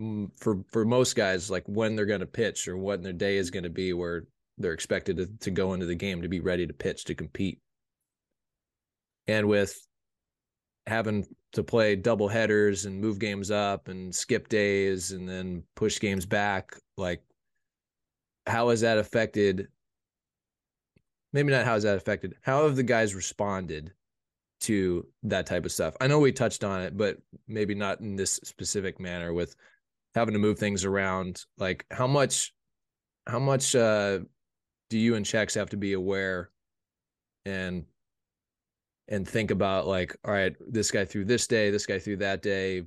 mm, 0.01 0.29
for 0.39 0.63
for 0.71 0.85
most 0.85 1.15
guys 1.15 1.51
like 1.51 1.63
when 1.67 1.95
they're 1.95 2.05
going 2.05 2.21
to 2.21 2.25
pitch 2.25 2.67
or 2.67 2.77
what 2.77 3.03
their 3.03 3.13
day 3.13 3.37
is 3.37 3.51
going 3.51 3.63
to 3.63 3.69
be 3.69 3.93
where 3.93 4.23
they're 4.57 4.73
expected 4.73 5.17
to, 5.17 5.27
to 5.39 5.51
go 5.51 5.73
into 5.73 5.85
the 5.85 5.95
game 5.95 6.21
to 6.21 6.29
be 6.29 6.39
ready 6.39 6.65
to 6.65 6.73
pitch 6.73 7.05
to 7.05 7.15
compete. 7.15 7.59
And 9.27 9.47
with 9.47 9.75
having 10.85 11.25
to 11.53 11.63
play 11.63 11.95
double 11.95 12.27
headers 12.27 12.85
and 12.85 12.99
move 12.99 13.19
games 13.19 13.51
up 13.51 13.87
and 13.87 14.13
skip 14.13 14.49
days 14.49 15.11
and 15.11 15.27
then 15.27 15.63
push 15.75 15.99
games 15.99 16.25
back 16.25 16.75
like 16.97 17.21
how 18.45 18.69
has 18.69 18.81
that 18.81 18.97
affected 18.97 19.67
maybe 21.31 21.51
not 21.51 21.63
how 21.63 21.73
has 21.73 21.83
that 21.83 21.95
affected 21.95 22.35
how 22.41 22.63
have 22.63 22.75
the 22.75 22.83
guys 22.83 23.15
responded 23.15 23.93
to 24.63 25.05
that 25.23 25.45
type 25.45 25.65
of 25.65 25.71
stuff. 25.71 25.95
I 25.99 26.07
know 26.07 26.19
we 26.19 26.31
touched 26.31 26.63
on 26.63 26.81
it 26.81 26.97
but 26.97 27.17
maybe 27.47 27.75
not 27.75 27.99
in 27.99 28.15
this 28.15 28.33
specific 28.43 28.99
manner 28.99 29.33
with 29.33 29.55
having 30.15 30.33
to 30.33 30.39
move 30.39 30.59
things 30.59 30.85
around. 30.85 31.43
Like 31.57 31.85
how 31.91 32.07
much 32.07 32.53
how 33.27 33.39
much 33.39 33.75
uh 33.75 34.19
do 34.89 34.97
you 34.97 35.15
and 35.15 35.25
checks 35.25 35.55
have 35.55 35.69
to 35.71 35.77
be 35.77 35.93
aware 35.93 36.49
and 37.45 37.85
and 39.07 39.27
think 39.27 39.51
about 39.51 39.87
like 39.87 40.15
all 40.25 40.33
right 40.33 40.55
this 40.67 40.91
guy 40.91 41.05
threw 41.05 41.25
this 41.25 41.47
day 41.47 41.69
this 41.69 41.85
guy 41.85 41.99
threw 41.99 42.17
that 42.17 42.41
day. 42.41 42.83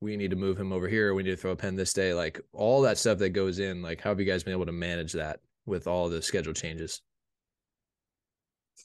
We 0.00 0.16
need 0.16 0.30
to 0.30 0.36
move 0.36 0.58
him 0.58 0.72
over 0.72 0.88
here. 0.88 1.14
We 1.14 1.22
need 1.22 1.30
to 1.30 1.36
throw 1.36 1.52
a 1.52 1.56
pen 1.56 1.76
this 1.76 1.94
day. 1.94 2.12
Like 2.12 2.40
all 2.52 2.82
that 2.82 2.98
stuff 2.98 3.18
that 3.18 3.30
goes 3.30 3.58
in 3.58 3.82
like 3.82 4.00
how 4.00 4.10
have 4.10 4.20
you 4.20 4.26
guys 4.26 4.42
been 4.42 4.52
able 4.52 4.66
to 4.66 4.72
manage 4.72 5.12
that 5.12 5.40
with 5.66 5.86
all 5.86 6.08
the 6.08 6.20
schedule 6.20 6.52
changes 6.52 7.00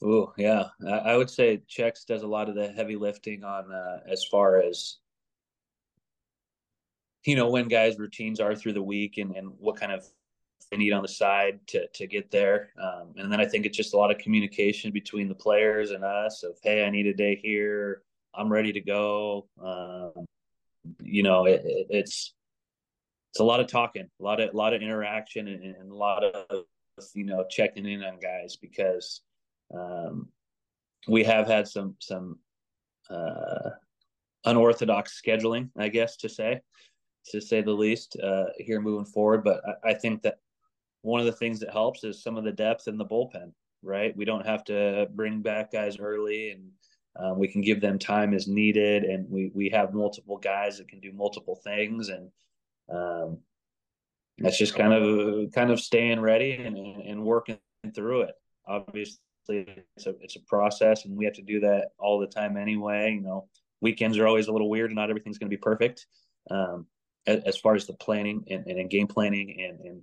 Oh 0.02 0.32
yeah, 0.36 0.64
I, 0.88 1.16
would 1.16 1.28
say 1.28 1.62
Checks 1.68 2.04
does 2.04 2.22
a 2.22 2.26
lot 2.26 2.48
of 2.48 2.54
the 2.54 2.68
heavy 2.68 2.96
lifting 2.96 3.44
on 3.44 3.70
uh, 3.70 4.00
as 4.08 4.24
far 4.24 4.62
as 4.62 4.98
you 7.24 7.36
know, 7.36 7.50
when 7.50 7.68
guys' 7.68 7.98
routines 7.98 8.40
are 8.40 8.54
through 8.54 8.72
the 8.72 8.82
week 8.82 9.18
and, 9.18 9.36
and 9.36 9.52
what 9.58 9.76
kind 9.76 9.92
of 9.92 10.04
they 10.70 10.76
need 10.76 10.92
on 10.92 11.02
the 11.02 11.08
side 11.08 11.60
to 11.68 11.86
to 11.94 12.06
get 12.06 12.30
there. 12.30 12.70
Um, 12.80 13.14
and 13.16 13.30
then 13.32 13.40
I 13.40 13.46
think 13.46 13.66
it's 13.66 13.76
just 13.76 13.94
a 13.94 13.96
lot 13.96 14.10
of 14.10 14.18
communication 14.18 14.92
between 14.92 15.28
the 15.28 15.34
players 15.34 15.90
and 15.90 16.04
us 16.04 16.42
of, 16.42 16.56
hey, 16.62 16.84
I 16.84 16.90
need 16.90 17.06
a 17.06 17.14
day 17.14 17.36
here. 17.36 18.02
I'm 18.34 18.50
ready 18.50 18.72
to 18.72 18.80
go. 18.80 19.48
Um, 19.62 20.26
you 21.02 21.22
know, 21.22 21.46
it, 21.46 21.62
it, 21.64 21.86
it's 21.90 22.34
it's 23.32 23.40
a 23.40 23.44
lot 23.44 23.60
of 23.60 23.66
talking, 23.66 24.08
a 24.20 24.22
lot 24.22 24.40
of 24.40 24.54
a 24.54 24.56
lot 24.56 24.74
of 24.74 24.82
interaction, 24.82 25.48
and, 25.48 25.76
and 25.76 25.90
a 25.90 25.94
lot 25.94 26.24
of 26.24 26.64
you 27.14 27.24
know 27.24 27.44
checking 27.50 27.86
in 27.86 28.02
on 28.02 28.18
guys 28.18 28.56
because 28.56 29.20
um, 29.74 30.28
we 31.08 31.24
have 31.24 31.46
had 31.46 31.66
some 31.68 31.96
some 32.00 32.38
uh, 33.08 33.70
unorthodox 34.44 35.20
scheduling, 35.20 35.70
I 35.76 35.88
guess 35.88 36.16
to 36.18 36.28
say, 36.28 36.60
to 37.30 37.40
say 37.40 37.60
the 37.60 37.72
least, 37.72 38.16
uh, 38.22 38.46
here 38.58 38.80
moving 38.80 39.04
forward. 39.04 39.44
But 39.44 39.60
I, 39.84 39.90
I, 39.90 39.94
think 39.94 40.22
that 40.22 40.38
one 41.02 41.20
of 41.20 41.26
the 41.26 41.32
things 41.32 41.60
that 41.60 41.72
helps 41.72 42.04
is 42.04 42.22
some 42.22 42.36
of 42.36 42.44
the 42.44 42.52
depth 42.52 42.88
in 42.88 42.96
the 42.96 43.06
bullpen. 43.06 43.52
Right, 43.82 44.14
we 44.14 44.26
don't 44.26 44.44
have 44.44 44.62
to 44.64 45.08
bring 45.14 45.40
back 45.40 45.72
guys 45.72 45.98
early, 45.98 46.50
and 46.50 46.68
um, 47.18 47.38
we 47.38 47.48
can 47.48 47.62
give 47.62 47.80
them 47.80 47.98
time 47.98 48.34
as 48.34 48.46
needed, 48.46 49.04
and 49.04 49.26
we 49.30 49.50
we 49.54 49.70
have 49.70 49.94
multiple 49.94 50.36
guys 50.36 50.76
that 50.76 50.88
can 50.88 51.00
do 51.00 51.12
multiple 51.12 51.58
things, 51.64 52.10
and 52.10 52.30
um, 52.92 53.38
that's 54.36 54.58
just 54.58 54.74
kind 54.74 54.92
of 54.92 55.50
kind 55.52 55.70
of 55.70 55.80
staying 55.80 56.20
ready 56.20 56.56
and, 56.56 56.76
and 56.76 57.24
working 57.24 57.58
through 57.94 58.22
it. 58.22 58.34
Obviously, 58.66 59.18
it's 59.50 60.06
a 60.06 60.14
it's 60.20 60.36
a 60.36 60.40
process, 60.40 61.04
and 61.04 61.16
we 61.16 61.24
have 61.24 61.34
to 61.34 61.42
do 61.42 61.60
that 61.60 61.88
all 61.98 62.18
the 62.18 62.26
time 62.26 62.56
anyway. 62.56 63.12
You 63.12 63.20
know, 63.20 63.48
weekends 63.80 64.18
are 64.18 64.26
always 64.26 64.48
a 64.48 64.52
little 64.52 64.70
weird, 64.70 64.90
and 64.90 64.96
not 64.96 65.10
everything's 65.10 65.38
going 65.38 65.50
to 65.50 65.56
be 65.56 65.60
perfect. 65.60 66.06
Um, 66.50 66.86
as, 67.26 67.42
as, 67.44 67.56
far 67.58 67.74
as 67.74 67.86
the 67.86 67.92
planning 67.92 68.44
and, 68.50 68.66
and, 68.66 68.78
and 68.80 68.90
game 68.90 69.06
planning 69.06 69.60
and, 69.60 69.80
and 69.80 70.02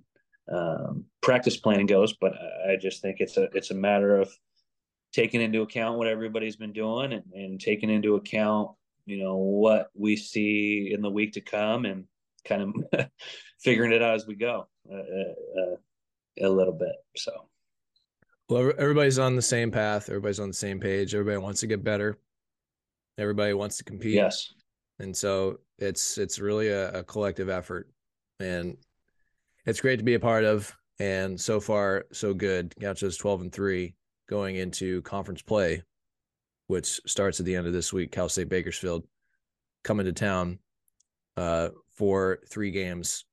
um, 0.56 1.04
practice 1.20 1.56
planning 1.56 1.86
goes, 1.86 2.12
but 2.12 2.32
I 2.68 2.76
just 2.76 3.02
think 3.02 3.16
it's 3.20 3.36
a 3.36 3.48
it's 3.54 3.70
a 3.70 3.74
matter 3.74 4.18
of 4.18 4.30
taking 5.12 5.40
into 5.40 5.62
account 5.62 5.98
what 5.98 6.06
everybody's 6.06 6.56
been 6.56 6.72
doing 6.72 7.12
and, 7.12 7.24
and 7.32 7.60
taking 7.60 7.90
into 7.90 8.14
account 8.14 8.70
you 9.06 9.18
know 9.18 9.36
what 9.36 9.90
we 9.94 10.16
see 10.16 10.92
in 10.92 11.00
the 11.00 11.10
week 11.10 11.32
to 11.32 11.40
come 11.40 11.86
and 11.86 12.04
kind 12.44 12.62
of 12.92 13.10
figuring 13.60 13.92
it 13.92 14.02
out 14.02 14.14
as 14.14 14.26
we 14.26 14.34
go 14.34 14.68
uh, 14.90 14.96
uh, 14.96 15.60
uh, 15.62 15.76
a 16.40 16.48
little 16.48 16.72
bit. 16.72 16.94
So, 17.16 17.32
well, 18.48 18.72
everybody's 18.78 19.18
on 19.18 19.36
the 19.36 19.42
same 19.42 19.70
path. 19.70 20.08
Everybody's 20.08 20.40
on 20.40 20.48
the 20.48 20.54
same 20.54 20.80
page. 20.80 21.14
Everybody 21.14 21.38
wants 21.38 21.60
to 21.60 21.66
get 21.66 21.84
better. 21.84 22.18
Everybody 23.18 23.52
wants 23.52 23.76
to 23.78 23.84
compete. 23.84 24.14
Yes. 24.14 24.52
And 24.98 25.16
so 25.16 25.60
it's 25.78 26.18
it's 26.18 26.38
really 26.38 26.68
a, 26.68 27.00
a 27.00 27.04
collective 27.04 27.48
effort, 27.48 27.88
and 28.40 28.76
it's 29.66 29.80
great 29.80 29.98
to 29.98 30.04
be 30.04 30.14
a 30.14 30.20
part 30.20 30.44
of. 30.44 30.74
And 31.00 31.40
so 31.40 31.60
far, 31.60 32.06
so 32.12 32.34
good. 32.34 32.74
Gauchos 32.80 33.16
twelve 33.16 33.40
and 33.40 33.52
three 33.52 33.94
going 34.28 34.56
into 34.56 35.02
conference 35.02 35.42
play, 35.42 35.82
which 36.66 37.00
starts 37.06 37.38
at 37.38 37.46
the 37.46 37.54
end 37.54 37.66
of 37.66 37.72
this 37.72 37.92
week. 37.92 38.10
Cal 38.10 38.28
State 38.28 38.48
Bakersfield 38.48 39.04
coming 39.84 40.06
to 40.06 40.12
town 40.12 40.58
uh, 41.36 41.68
for 41.90 42.40
three 42.48 42.72
games. 42.72 43.24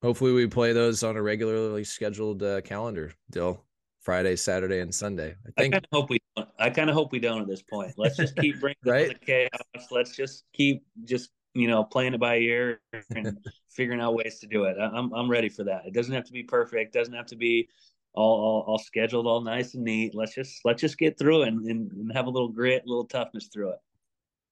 Hopefully, 0.00 0.32
we 0.32 0.46
play 0.46 0.72
those 0.72 1.02
on 1.02 1.16
a 1.16 1.22
regularly 1.22 1.84
scheduled 1.84 2.42
uh, 2.42 2.62
calendar. 2.62 3.12
Dill 3.30 3.62
Friday, 4.02 4.36
Saturday, 4.36 4.80
and 4.80 4.94
Sunday. 4.94 5.36
I 5.46 5.50
think. 5.60 5.74
I 5.74 5.78
kind 5.78 5.86
of 5.90 5.98
hope 5.98 6.10
we. 6.10 6.18
Don't. 6.36 6.48
I 6.58 6.70
kind 6.70 6.90
of 6.90 6.94
hope 6.94 7.12
we 7.12 7.20
don't 7.20 7.40
at 7.40 7.48
this 7.48 7.62
point. 7.62 7.94
Let's 7.96 8.16
just 8.16 8.36
keep 8.36 8.60
bringing 8.60 8.76
right? 8.84 9.08
the 9.08 9.26
chaos. 9.26 9.86
Let's 9.90 10.14
just 10.14 10.44
keep 10.52 10.84
just 11.04 11.30
you 11.54 11.68
know 11.68 11.84
playing 11.84 12.14
it 12.14 12.20
by 12.20 12.36
ear 12.36 12.80
and 13.14 13.38
figuring 13.70 14.00
out 14.00 14.14
ways 14.14 14.38
to 14.40 14.46
do 14.46 14.64
it. 14.64 14.76
I'm 14.78 15.12
I'm 15.12 15.30
ready 15.30 15.48
for 15.48 15.64
that. 15.64 15.86
It 15.86 15.94
doesn't 15.94 16.14
have 16.14 16.24
to 16.24 16.32
be 16.32 16.42
perfect. 16.42 16.92
Doesn't 16.92 17.14
have 17.14 17.26
to 17.26 17.36
be 17.36 17.68
all, 18.14 18.40
all, 18.40 18.64
all 18.66 18.78
scheduled, 18.78 19.26
all 19.26 19.40
nice 19.40 19.74
and 19.74 19.84
neat. 19.84 20.14
Let's 20.14 20.34
just 20.34 20.60
let's 20.64 20.80
just 20.80 20.98
get 20.98 21.18
through 21.18 21.42
and, 21.42 21.64
and, 21.66 21.90
and 21.92 22.12
have 22.12 22.26
a 22.26 22.30
little 22.30 22.48
grit, 22.48 22.82
a 22.84 22.88
little 22.88 23.06
toughness 23.06 23.46
through 23.46 23.70
it. 23.70 23.78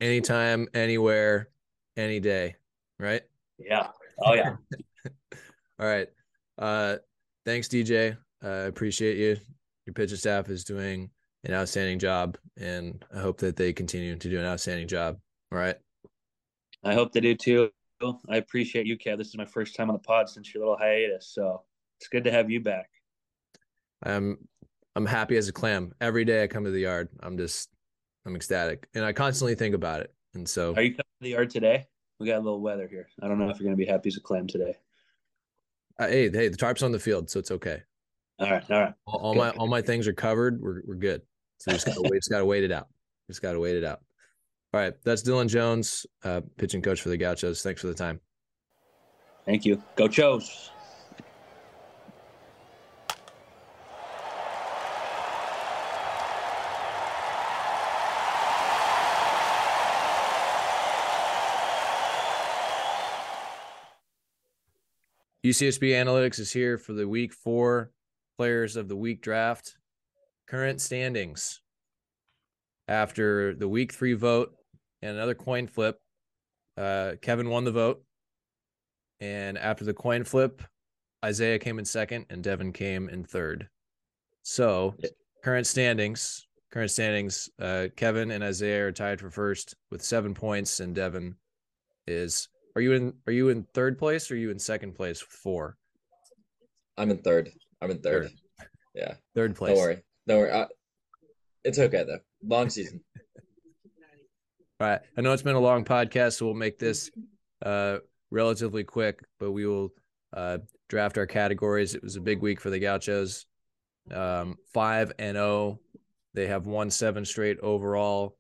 Anytime, 0.01 0.67
anywhere, 0.73 1.51
any 1.97 2.21
day 2.21 2.57
right? 3.01 3.23
Yeah. 3.59 3.89
Oh 4.23 4.35
yeah. 4.35 4.57
All 5.81 5.87
right. 5.87 6.09
Uh, 6.59 6.97
thanks, 7.45 7.69
DJ. 7.69 8.17
I 8.43 8.47
uh, 8.47 8.67
appreciate 8.67 9.17
you. 9.17 9.37
Your 9.87 9.95
pitcher 9.95 10.17
staff 10.17 10.49
is 10.49 10.65
doing 10.65 11.11
an 11.45 11.55
outstanding 11.55 11.99
job, 11.99 12.39
and 12.59 13.05
I 13.15 13.21
hope 13.21 13.39
that 13.39 13.57
they 13.57 13.73
continue 13.73 14.17
to 14.17 14.31
do 14.31 14.39
an 14.39 14.45
outstanding 14.45 14.89
job. 14.89 15.19
All 15.53 15.59
right. 15.59 15.77
I 16.85 16.95
hope 16.95 17.13
they 17.13 17.21
do 17.21 17.35
too. 17.35 17.71
I 18.29 18.37
appreciate 18.37 18.87
you, 18.87 18.97
Kev. 18.97 19.19
This 19.19 19.29
is 19.29 19.37
my 19.37 19.45
first 19.45 19.77
time 19.77 19.91
on 19.91 19.95
the 19.95 20.01
pod 20.01 20.29
since 20.29 20.55
your 20.55 20.63
little 20.63 20.79
hiatus, 20.79 21.31
so 21.35 21.63
it's 21.99 22.09
good 22.09 22.25
to 22.25 22.31
have 22.31 22.51
you 22.51 22.61
back. 22.61 22.89
I'm 24.03 24.39
I'm 24.97 25.07
happy 25.07 25.37
as 25.37 25.49
a 25.49 25.53
clam. 25.53 25.93
Every 26.01 26.25
day 26.25 26.43
I 26.43 26.47
come 26.47 26.65
to 26.65 26.71
the 26.71 26.81
yard, 26.81 27.09
I'm 27.21 27.37
just 27.37 27.69
I'm 28.25 28.37
ecstatic, 28.37 28.89
and 28.95 29.05
I 29.05 29.13
constantly 29.13 29.55
think 29.55 29.75
about 29.75 30.01
it. 30.01 30.15
And 30.35 30.49
so, 30.49 30.75
are 30.75 30.83
you 30.83 30.93
coming 30.93 30.99
to 30.99 31.23
the 31.23 31.31
yard 31.31 31.51
today? 31.51 31.87
we 32.21 32.27
got 32.27 32.37
a 32.37 32.45
little 32.45 32.61
weather 32.61 32.87
here. 32.87 33.09
I 33.23 33.27
don't 33.27 33.39
know 33.39 33.49
if 33.49 33.59
you're 33.59 33.65
going 33.65 33.77
to 33.77 33.83
be 33.83 33.91
happy 33.91 34.09
as 34.09 34.17
a 34.19 34.21
clam 34.21 34.47
today. 34.47 34.77
Uh, 35.99 36.07
hey, 36.07 36.31
hey, 36.31 36.49
the 36.49 36.57
tarp's 36.57 36.83
on 36.83 36.93
the 36.93 36.99
field, 36.99 37.31
so 37.31 37.41
it's 37.41 37.51
okay. 37.51 37.83
All 38.41 38.51
right, 38.51 38.71
all 38.71 38.81
right. 38.81 38.95
All, 39.07 39.21
all 39.21 39.35
my 39.35 39.51
all 39.51 39.67
my 39.67 39.83
things 39.83 40.09
are 40.09 40.15
covered. 40.15 40.63
We're 40.63 40.81
we're 40.87 40.95
good. 40.95 41.21
So 41.59 41.73
we 41.73 41.75
just 41.75 41.87
gotta 41.87 42.01
wait. 42.03 42.15
Just 42.15 42.31
gotta 42.31 42.47
wait 42.47 42.65
it 42.65 42.73
out. 42.73 42.89
Just 43.29 43.43
gotta 43.43 43.61
wait 43.61 43.77
it 43.77 43.85
out. 43.85 44.01
All 44.73 44.81
right, 44.81 44.95
that's 45.05 45.23
Dylan 45.23 45.49
Jones, 45.49 46.07
uh, 46.25 46.41
pitching 46.57 46.81
coach 46.81 47.03
for 47.03 47.11
the 47.11 47.19
Gauchos. 47.19 47.63
Thanks 47.63 47.83
for 47.83 47.89
the 47.89 47.95
time. 47.95 48.19
Thank 49.45 49.67
you. 49.67 49.83
Go 49.95 50.09
Chos. 50.09 50.71
UCSB 65.45 65.91
Analytics 65.93 66.39
is 66.39 66.53
here 66.53 66.79
for 66.79 66.93
the 66.93 67.09
week 67.09 67.33
four 67.33 67.91
players 68.41 68.77
of 68.77 68.89
the 68.89 68.97
week 68.97 69.21
draft. 69.21 69.77
Current 70.49 70.81
standings 70.81 71.61
after 72.89 73.55
the 73.55 73.69
week 73.69 73.93
three 73.93 74.15
vote 74.15 74.55
and 75.03 75.15
another 75.15 75.35
coin 75.35 75.67
flip. 75.67 75.99
Uh, 76.75 77.17
Kevin 77.21 77.51
won 77.51 77.65
the 77.65 77.71
vote. 77.71 78.03
And 79.21 79.59
after 79.59 79.85
the 79.85 79.93
coin 79.93 80.25
flip, 80.25 80.63
Isaiah 81.23 81.59
came 81.59 81.79
in 81.79 81.85
second 81.85 82.25
and 82.31 82.43
Devin 82.43 82.73
came 82.73 83.11
in 83.11 83.25
third. 83.25 83.69
So 84.43 84.95
current 85.45 85.67
standings, 85.67 86.47
current 86.73 86.91
standings, 86.91 87.51
uh, 87.61 87.89
Kevin 87.95 88.31
and 88.31 88.43
Isaiah 88.43 88.87
are 88.87 88.93
tied 88.93 89.21
for 89.21 89.29
first 89.29 89.75
with 89.91 90.01
seven 90.01 90.33
points, 90.33 90.81
and 90.81 90.95
Devin 90.95 91.37
is 92.07 92.49
are 92.75 92.81
you 92.81 92.95
in 92.95 93.13
are 93.27 93.35
you 93.35 93.51
in 93.51 93.67
third 93.75 93.99
place 93.99 94.31
or 94.31 94.35
are 94.35 94.39
you 94.39 94.51
in 94.51 94.59
second 94.59 94.95
place 94.95 95.21
with 95.21 95.31
four? 95.31 95.77
I'm 96.97 97.11
in 97.11 97.19
third. 97.19 97.51
I'm 97.81 97.91
in 97.91 97.99
third. 98.01 98.31
third. 98.59 98.69
Yeah. 98.95 99.15
Third 99.35 99.57
place. 99.57 99.75
Don't 99.75 99.83
worry. 99.83 100.03
Don't 100.27 100.39
worry. 100.39 100.53
I, 100.53 100.67
it's 101.65 101.79
okay 101.79 102.05
though. 102.05 102.21
Long 102.45 102.71
season. 102.71 103.03
All 104.81 104.89
right. 104.89 105.01
I 105.17 105.21
know 105.21 105.33
it's 105.33 105.43
been 105.43 105.57
a 105.57 105.61
long 105.61 105.85
podcast, 105.85 106.39
so 106.39 106.47
we'll 106.47 106.55
make 106.55 106.79
this 106.79 107.11
uh 107.65 107.99
relatively 108.31 108.85
quick, 108.85 109.23
but 109.39 109.53
we 109.53 109.67
will 109.67 109.93
uh 110.35 110.59
draft 110.89 111.19
our 111.19 111.27
categories. 111.27 111.95
It 111.95 112.03
was 112.03 112.17
a 112.17 112.21
big 112.21 112.41
week 112.41 112.61
for 112.61 112.71
the 112.71 112.79
Gauchos. 112.79 113.47
Um 114.13 114.57
five 114.73 115.13
and 115.19 115.37
oh. 115.37 115.81
They 116.33 116.47
have 116.47 116.67
won 116.67 116.91
seven 116.91 117.25
straight 117.25 117.59
overall 117.59 118.37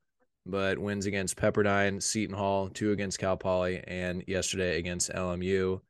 but 0.46 0.78
wins 0.78 1.06
against 1.06 1.36
Pepperdine, 1.36 2.02
Seton 2.02 2.36
Hall, 2.36 2.68
two 2.68 2.92
against 2.92 3.18
Cal 3.18 3.36
Poly, 3.36 3.82
and 3.86 4.24
yesterday 4.26 4.78
against 4.78 5.10
LMU. 5.10 5.80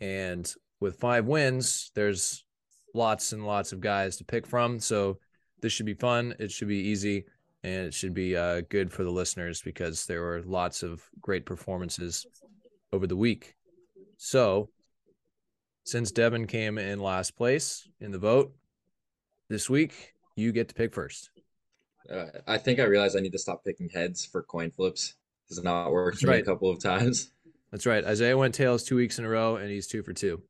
And 0.00 0.50
with 0.80 1.00
five 1.00 1.26
wins, 1.26 1.90
there's 1.94 2.44
lots 2.98 3.32
and 3.32 3.46
lots 3.46 3.72
of 3.72 3.80
guys 3.80 4.16
to 4.16 4.24
pick 4.24 4.46
from. 4.46 4.78
So 4.80 5.18
this 5.62 5.72
should 5.72 5.86
be 5.86 5.94
fun. 5.94 6.34
It 6.38 6.50
should 6.50 6.68
be 6.68 6.76
easy, 6.76 7.24
and 7.62 7.86
it 7.86 7.94
should 7.94 8.12
be 8.12 8.36
uh, 8.36 8.62
good 8.68 8.92
for 8.92 9.04
the 9.04 9.10
listeners 9.10 9.62
because 9.62 10.04
there 10.04 10.20
were 10.20 10.42
lots 10.44 10.82
of 10.82 11.02
great 11.20 11.46
performances 11.46 12.26
over 12.92 13.06
the 13.06 13.16
week. 13.16 13.54
So 14.18 14.68
since 15.84 16.10
Devin 16.10 16.46
came 16.46 16.76
in 16.76 17.00
last 17.00 17.36
place 17.36 17.88
in 18.00 18.10
the 18.10 18.18
vote 18.18 18.54
this 19.48 19.70
week, 19.70 20.12
you 20.36 20.52
get 20.52 20.68
to 20.68 20.74
pick 20.74 20.92
first. 20.92 21.30
Uh, 22.12 22.26
I 22.46 22.58
think 22.58 22.80
I 22.80 22.84
realized 22.84 23.16
I 23.16 23.20
need 23.20 23.32
to 23.32 23.38
stop 23.38 23.64
picking 23.64 23.88
heads 23.88 24.26
for 24.26 24.42
coin 24.42 24.70
flips. 24.70 25.14
This 25.48 25.56
has 25.56 25.64
not 25.64 25.90
worked 25.90 26.18
for 26.18 26.28
right. 26.28 26.36
me 26.36 26.42
a 26.42 26.44
couple 26.44 26.70
of 26.70 26.82
times. 26.82 27.30
That's 27.70 27.86
right. 27.86 28.04
Isaiah 28.04 28.36
went 28.36 28.54
tails 28.54 28.82
two 28.84 28.96
weeks 28.96 29.18
in 29.18 29.24
a 29.24 29.28
row, 29.28 29.56
and 29.56 29.70
he's 29.70 29.86
two 29.86 30.02
for 30.02 30.12
two. 30.12 30.42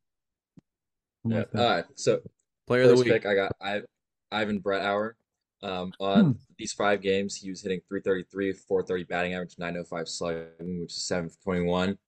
Yeah. 1.25 1.45
All 1.55 1.65
right. 1.71 1.85
So 1.95 2.21
player 2.69 2.83
of 2.83 2.91
the 2.91 2.97
week. 2.97 3.13
Pick, 3.13 3.27
I 3.27 3.35
got 3.35 3.53
I, 3.61 3.83
Ivan 4.31 4.61
Brethowr. 4.61 5.13
Um, 5.61 5.93
on 5.99 6.25
hmm. 6.25 6.33
these 6.57 6.73
five 6.73 7.03
games, 7.03 7.35
he 7.35 7.51
was 7.51 7.63
hitting 7.63 7.81
333, 7.89 8.53
430 8.53 9.05
batting 9.05 9.35
average, 9.35 9.57
905 9.59 10.09
slugging, 10.09 10.81
which 10.81 10.93
is 10.93 11.03
7 11.03 11.29
for 11.29 11.43
21. 11.43 11.99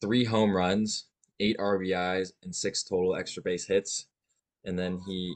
three 0.00 0.24
home 0.24 0.56
runs, 0.56 1.06
eight 1.40 1.58
RBIs, 1.58 2.32
and 2.42 2.54
six 2.54 2.82
total 2.82 3.14
extra 3.14 3.42
base 3.42 3.66
hits. 3.66 4.06
And 4.64 4.78
then 4.78 5.00
he 5.06 5.34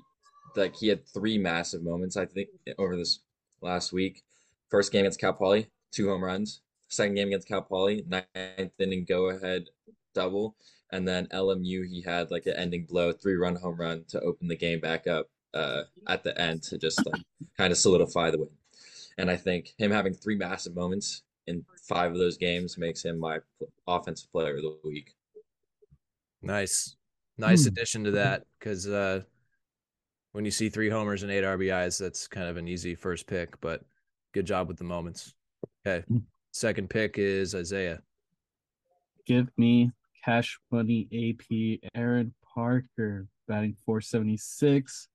like 0.56 0.74
he 0.76 0.88
had 0.88 1.06
three 1.06 1.38
massive 1.38 1.82
moments, 1.82 2.16
I 2.16 2.26
think, 2.26 2.48
over 2.78 2.96
this 2.96 3.20
last 3.60 3.92
week. 3.92 4.22
First 4.70 4.92
game 4.92 5.00
against 5.00 5.20
Cal 5.20 5.32
Poly, 5.32 5.68
two 5.92 6.08
home 6.08 6.24
runs. 6.24 6.62
Second 6.88 7.14
game 7.14 7.28
against 7.28 7.46
Cal 7.46 7.62
Poly, 7.62 8.04
ninth 8.08 8.72
inning 8.78 9.04
go 9.04 9.30
ahead 9.30 9.66
double. 10.14 10.56
And 10.92 11.06
then 11.06 11.26
LMU, 11.26 11.86
he 11.88 12.02
had 12.04 12.30
like 12.30 12.46
an 12.46 12.54
ending 12.56 12.84
blow, 12.84 13.12
three 13.12 13.36
run 13.36 13.56
home 13.56 13.76
run 13.76 14.04
to 14.08 14.20
open 14.20 14.48
the 14.48 14.56
game 14.56 14.80
back 14.80 15.06
up 15.06 15.28
uh, 15.54 15.82
at 16.08 16.24
the 16.24 16.38
end 16.40 16.62
to 16.64 16.78
just 16.78 17.04
like 17.06 17.22
kind 17.56 17.70
of 17.70 17.78
solidify 17.78 18.30
the 18.30 18.38
win. 18.38 18.48
And 19.18 19.30
I 19.30 19.36
think 19.36 19.72
him 19.78 19.90
having 19.90 20.14
three 20.14 20.36
massive 20.36 20.74
moments 20.74 21.22
in 21.46 21.64
five 21.88 22.12
of 22.12 22.18
those 22.18 22.36
games 22.36 22.78
makes 22.78 23.04
him 23.04 23.18
my 23.18 23.38
offensive 23.86 24.30
player 24.32 24.56
of 24.56 24.62
the 24.62 24.78
week. 24.84 25.14
Nice, 26.42 26.96
nice 27.36 27.64
hmm. 27.64 27.68
addition 27.68 28.04
to 28.04 28.10
that 28.12 28.44
because 28.58 28.88
uh, 28.88 29.22
when 30.32 30.44
you 30.44 30.50
see 30.50 30.68
three 30.68 30.88
homers 30.88 31.22
and 31.22 31.30
eight 31.30 31.44
RBIs, 31.44 31.98
that's 31.98 32.26
kind 32.26 32.48
of 32.48 32.56
an 32.56 32.68
easy 32.68 32.94
first 32.94 33.26
pick. 33.26 33.60
But 33.60 33.82
good 34.32 34.46
job 34.46 34.68
with 34.68 34.78
the 34.78 34.84
moments. 34.84 35.34
Okay, 35.86 36.04
hmm. 36.06 36.18
second 36.52 36.88
pick 36.88 37.18
is 37.18 37.54
Isaiah. 37.54 38.00
Give 39.26 39.48
me 39.58 39.92
cash 40.24 40.58
money 40.70 41.08
AP 41.12 41.90
Aaron 41.94 42.34
Parker 42.54 43.26
batting 43.48 43.76
476 43.84 45.08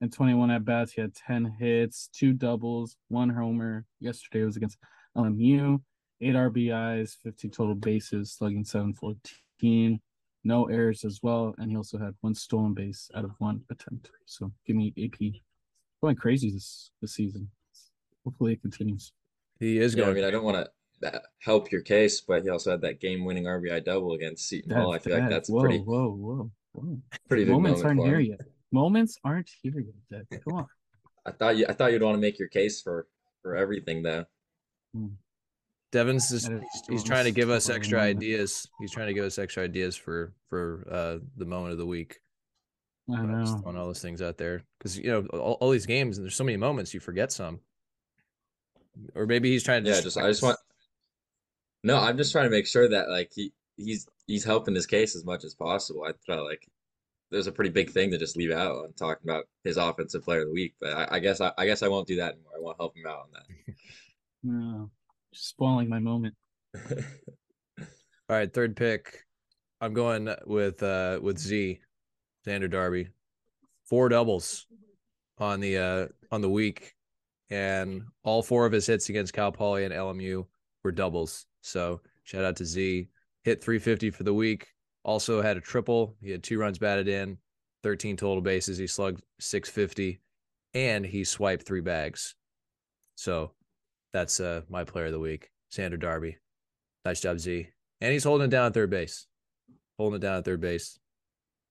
and 0.00 0.12
21 0.12 0.50
at 0.50 0.64
bats. 0.64 0.92
He 0.92 1.00
had 1.00 1.14
10 1.14 1.56
hits, 1.58 2.08
two 2.12 2.32
doubles, 2.32 2.96
one 3.08 3.30
homer. 3.30 3.84
Yesterday 4.00 4.44
was 4.44 4.56
against 4.56 4.78
LMU, 5.16 5.80
eight 6.20 6.34
RBIs, 6.34 7.16
15 7.22 7.50
total 7.50 7.74
bases, 7.74 8.32
slugging 8.32 8.64
714, 8.64 10.00
no 10.44 10.68
errors 10.68 11.04
as 11.04 11.20
well. 11.22 11.54
And 11.58 11.70
he 11.70 11.76
also 11.76 11.98
had 11.98 12.14
one 12.20 12.34
stolen 12.34 12.74
base 12.74 13.10
out 13.14 13.24
of 13.24 13.32
one 13.38 13.62
attempt. 13.70 14.10
So 14.26 14.52
give 14.66 14.76
me 14.76 14.92
AP. 15.02 15.42
Going 16.02 16.16
crazy 16.16 16.50
this 16.50 16.90
this 17.02 17.12
season. 17.12 17.50
Hopefully 18.24 18.54
it 18.54 18.62
continues. 18.62 19.12
He 19.58 19.78
is 19.78 19.94
going. 19.94 20.08
Yeah, 20.08 20.12
I 20.12 20.14
mean, 20.14 20.24
I 20.24 20.30
don't 20.30 20.44
want 20.44 20.56
to 20.56 20.70
help 21.38 21.70
your 21.72 21.82
case, 21.82 22.20
but 22.20 22.42
he 22.42 22.48
also 22.48 22.70
had 22.70 22.82
that 22.82 23.00
game-winning 23.00 23.44
RBI 23.44 23.84
double 23.84 24.12
against 24.12 24.48
Seton 24.48 24.72
Hall. 24.72 24.92
I 24.92 24.98
feel 24.98 25.14
that, 25.14 25.22
like 25.22 25.30
that's 25.30 25.48
whoa, 25.48 25.60
pretty. 25.60 25.78
Whoa, 25.78 26.10
whoa, 26.10 26.50
whoa! 26.72 26.98
Pretty 27.28 27.44
big 27.44 27.52
moments 27.52 27.82
moment 27.82 28.00
aren't 28.00 28.10
here 28.10 28.20
yet. 28.20 28.40
Moments 28.72 29.18
aren't 29.24 29.50
here 29.62 29.84
yet. 30.10 30.24
Come 30.44 30.54
on. 30.54 30.66
I 31.26 31.32
thought 31.32 31.56
you. 31.56 31.66
I 31.68 31.72
thought 31.72 31.92
you'd 31.92 32.02
want 32.02 32.16
to 32.16 32.20
make 32.20 32.38
your 32.38 32.48
case 32.48 32.80
for 32.82 33.06
for 33.42 33.56
everything, 33.56 34.02
though. 34.02 34.24
Hmm. 34.94 35.08
Devin's 35.92 36.30
just 36.30 36.48
he's, 36.48 36.82
he's 36.88 37.04
trying 37.04 37.24
to 37.24 37.32
give 37.32 37.50
us 37.50 37.68
extra 37.68 38.00
ideas. 38.00 38.68
He's 38.78 38.92
trying 38.92 39.08
to 39.08 39.14
give 39.14 39.24
us 39.24 39.38
extra 39.38 39.64
ideas 39.64 39.96
for 39.96 40.32
for 40.48 40.86
uh 40.90 41.18
the 41.36 41.46
moment 41.46 41.72
of 41.72 41.78
the 41.78 41.86
week. 41.86 42.20
I 43.12 43.22
know. 43.22 43.40
Just 43.40 43.60
throwing 43.60 43.76
all 43.76 43.86
those 43.86 44.02
things 44.02 44.22
out 44.22 44.38
there 44.38 44.62
because 44.78 44.96
you 44.96 45.10
know 45.10 45.26
all, 45.32 45.58
all, 45.60 45.70
these 45.70 45.86
games 45.86 46.16
and 46.16 46.24
there's 46.24 46.36
so 46.36 46.44
many 46.44 46.56
moments 46.56 46.94
you 46.94 47.00
forget 47.00 47.32
some. 47.32 47.58
Or 49.14 49.26
maybe 49.26 49.50
he's 49.50 49.64
trying 49.64 49.82
to. 49.84 49.90
Yeah, 49.90 50.00
just 50.00 50.16
I 50.16 50.28
just 50.28 50.42
want. 50.42 50.58
No, 51.82 51.98
I'm 51.98 52.16
just 52.16 52.32
trying 52.32 52.44
to 52.44 52.50
make 52.50 52.66
sure 52.66 52.88
that 52.88 53.08
like 53.08 53.30
he 53.34 53.52
he's 53.76 54.06
he's 54.26 54.44
helping 54.44 54.74
his 54.74 54.86
case 54.86 55.16
as 55.16 55.24
much 55.24 55.44
as 55.44 55.54
possible. 55.54 56.04
I 56.04 56.12
felt 56.26 56.46
like 56.46 56.68
there's 57.30 57.46
a 57.46 57.52
pretty 57.52 57.70
big 57.70 57.90
thing 57.90 58.10
to 58.10 58.18
just 58.18 58.36
leave 58.36 58.50
out 58.50 58.76
on 58.76 58.92
talking 58.92 59.28
about 59.28 59.44
his 59.64 59.76
offensive 59.76 60.24
player 60.24 60.42
of 60.42 60.48
the 60.48 60.52
week. 60.52 60.74
But 60.80 60.94
I, 60.94 61.16
I 61.16 61.18
guess 61.20 61.40
I, 61.40 61.52
I, 61.56 61.64
guess 61.66 61.82
I 61.82 61.88
won't 61.88 62.08
do 62.08 62.16
that 62.16 62.32
anymore. 62.32 62.52
I 62.56 62.60
won't 62.60 62.76
help 62.78 62.96
him 62.96 63.06
out 63.06 63.20
on 63.20 63.28
that. 63.32 63.74
no, 64.42 64.90
just 65.32 65.48
spoiling 65.48 65.88
my 65.88 66.00
moment. 66.00 66.34
All 67.78 67.86
right, 68.28 68.52
third 68.52 68.76
pick. 68.76 69.24
I'm 69.80 69.94
going 69.94 70.34
with 70.46 70.82
uh 70.82 71.18
with 71.22 71.38
Z, 71.38 71.80
Xander 72.46 72.70
Darby. 72.70 73.08
Four 73.86 74.08
doubles 74.08 74.66
on 75.38 75.60
the 75.60 75.78
uh 75.78 76.06
on 76.30 76.42
the 76.42 76.50
week, 76.50 76.94
and 77.48 78.02
all 78.22 78.42
four 78.42 78.66
of 78.66 78.72
his 78.72 78.86
hits 78.86 79.08
against 79.08 79.32
Cal 79.32 79.50
Poly 79.50 79.84
and 79.84 79.94
LMU 79.94 80.46
were 80.84 80.92
doubles. 80.92 81.46
So 81.62 82.00
shout 82.24 82.44
out 82.44 82.56
to 82.56 82.64
Z. 82.64 83.08
Hit 83.44 83.62
350 83.62 84.10
for 84.10 84.22
the 84.22 84.34
week 84.34 84.68
also 85.04 85.40
had 85.42 85.56
a 85.56 85.60
triple. 85.60 86.16
He 86.20 86.30
had 86.30 86.42
two 86.42 86.58
runs 86.58 86.78
batted 86.78 87.08
in, 87.08 87.38
13 87.82 88.16
total 88.16 88.42
bases. 88.42 88.78
He 88.78 88.86
slugged 88.86 89.22
650 89.38 90.20
and 90.74 91.04
he 91.04 91.24
swiped 91.24 91.66
three 91.66 91.80
bags. 91.80 92.34
So 93.16 93.52
that's 94.12 94.40
uh, 94.40 94.62
my 94.68 94.84
player 94.84 95.06
of 95.06 95.12
the 95.12 95.18
week, 95.18 95.50
Xander 95.72 95.98
Darby. 95.98 96.38
Nice 97.04 97.20
job, 97.20 97.38
Z. 97.38 97.68
And 98.00 98.12
he's 98.12 98.24
holding 98.24 98.46
it 98.46 98.50
down 98.50 98.66
at 98.66 98.74
third 98.74 98.90
base. 98.90 99.26
Holding 99.98 100.16
it 100.16 100.22
down 100.22 100.38
at 100.38 100.44
third 100.44 100.60
base. 100.60 100.98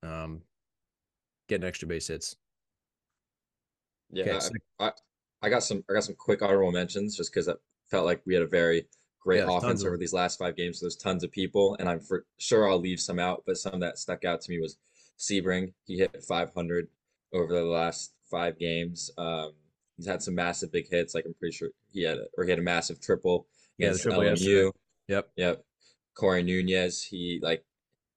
Um, 0.04 0.42
getting 1.48 1.68
extra 1.68 1.88
base 1.88 2.08
hits. 2.08 2.36
Yeah, 4.12 4.24
okay, 4.24 4.40
I, 4.80 4.88
I, 4.88 4.92
I, 5.44 5.50
got 5.50 5.62
some 5.62 5.84
I 5.88 5.94
got 5.94 6.04
some 6.04 6.16
quick 6.16 6.42
honorable 6.42 6.72
mentions 6.72 7.16
just 7.16 7.32
because 7.32 7.48
I 7.48 7.54
felt 7.92 8.06
like 8.06 8.22
we 8.26 8.34
had 8.34 8.42
a 8.42 8.48
very 8.48 8.88
great 9.20 9.40
yeah, 9.40 9.58
offense 9.58 9.84
over 9.86 9.98
these 9.98 10.14
last 10.14 10.40
five 10.40 10.56
games. 10.56 10.80
So 10.80 10.86
there's 10.86 10.96
tons 10.96 11.24
of 11.24 11.32
people, 11.32 11.76
and 11.80 11.90
I'm 11.90 12.00
for 12.00 12.26
sure 12.38 12.70
I'll 12.70 12.80
leave 12.80 13.00
some 13.00 13.20
out, 13.20 13.44
but 13.46 13.58
some 13.58 13.80
that 13.82 13.98
stuck 13.98 14.26
out 14.26 14.42
to 14.42 14.52
me 14.52 14.60
was 14.60 14.78
Sebring. 15.20 15.74
He 15.86 15.98
hit 15.98 16.24
500 16.24 16.88
over 17.34 17.54
the 17.54 17.64
last 17.64 18.14
five 18.30 18.58
games. 18.58 19.12
Um, 19.18 19.54
he's 19.98 20.08
had 20.08 20.22
some 20.22 20.36
massive 20.36 20.72
big 20.72 20.90
hits. 20.90 21.14
Like 21.14 21.26
I'm 21.26 21.36
pretty 21.36 21.56
sure 21.56 21.70
he 21.92 22.04
had, 22.04 22.18
a, 22.18 22.26
or 22.38 22.46
he 22.46 22.50
had 22.50 22.60
a 22.60 22.64
massive 22.64 23.02
triple 23.02 23.48
against 23.78 24.06
yeah, 24.06 24.12
triple 24.12 24.24
LMU. 24.24 24.72
Yep, 25.08 25.30
yep. 25.36 25.64
Corey 26.16 26.44
Nunez. 26.44 27.04
He 27.04 27.40
like 27.42 27.64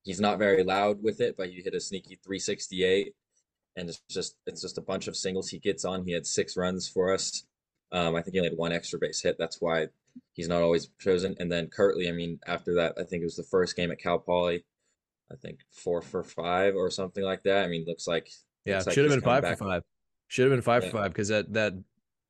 he's 0.04 0.20
not 0.20 0.38
very 0.38 0.62
loud 0.64 1.02
with 1.02 1.20
it, 1.20 1.36
but 1.36 1.48
he 1.48 1.62
hit 1.62 1.74
a 1.74 1.80
sneaky 1.80 2.18
368, 2.24 3.14
and 3.76 3.88
it's 3.88 4.02
just 4.10 4.36
it's 4.46 4.62
just 4.62 4.78
a 4.78 4.82
bunch 4.82 5.08
of 5.08 5.16
singles 5.16 5.48
he 5.48 5.58
gets 5.58 5.84
on. 5.84 6.04
He 6.04 6.12
had 6.12 6.26
six 6.26 6.56
runs 6.56 6.88
for 6.88 7.12
us. 7.12 7.44
Um, 7.92 8.16
I 8.16 8.22
think 8.22 8.34
he 8.34 8.40
only 8.40 8.50
had 8.50 8.58
one 8.58 8.72
extra 8.72 8.98
base 8.98 9.20
hit. 9.22 9.36
That's 9.38 9.60
why 9.60 9.88
he's 10.32 10.48
not 10.48 10.62
always 10.62 10.88
chosen. 11.00 11.36
And 11.38 11.50
then 11.50 11.68
Kirtley, 11.68 12.08
I 12.08 12.12
mean, 12.12 12.38
after 12.46 12.74
that, 12.74 12.94
I 12.98 13.04
think 13.04 13.22
it 13.22 13.26
was 13.26 13.36
the 13.36 13.42
first 13.42 13.76
game 13.76 13.90
at 13.90 14.00
Cal 14.00 14.18
Poly. 14.18 14.64
I 15.30 15.36
think 15.36 15.60
four 15.70 16.02
for 16.02 16.22
five 16.22 16.74
or 16.74 16.90
something 16.90 17.24
like 17.24 17.42
that. 17.44 17.64
I 17.64 17.68
mean, 17.68 17.84
looks 17.86 18.06
like 18.06 18.30
yeah, 18.64 18.78
looks 18.78 18.92
should 18.92 19.04
have 19.04 19.12
been 19.12 19.20
five 19.20 19.44
for 19.46 19.56
five. 19.56 19.82
Should 20.28 20.44
have 20.44 20.52
been 20.52 20.62
five 20.62 20.84
yeah. 20.84 20.90
for 20.90 20.96
five 20.98 21.12
because 21.12 21.28
that 21.28 21.52
that 21.54 21.74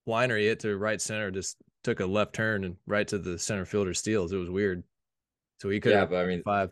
liner 0.07 0.37
he 0.37 0.47
hit 0.47 0.61
to 0.61 0.76
right 0.76 1.01
center 1.01 1.30
just 1.30 1.57
took 1.85 2.01
a 2.01 2.07
left 2.07 2.33
turn 2.33 2.64
and 2.64 2.76
right 2.87 3.07
to 3.09 3.18
the 3.18 3.39
center 3.39 3.64
fielder 3.64 3.95
steals. 3.95 4.33
It 4.33 4.37
was 4.37 4.51
weird. 4.51 4.85
So 5.61 5.68
he 5.68 5.80
could 5.80 5.93
yeah, 5.93 6.05
but 6.05 6.16
I 6.16 6.26
mean 6.26 6.43
five. 6.43 6.70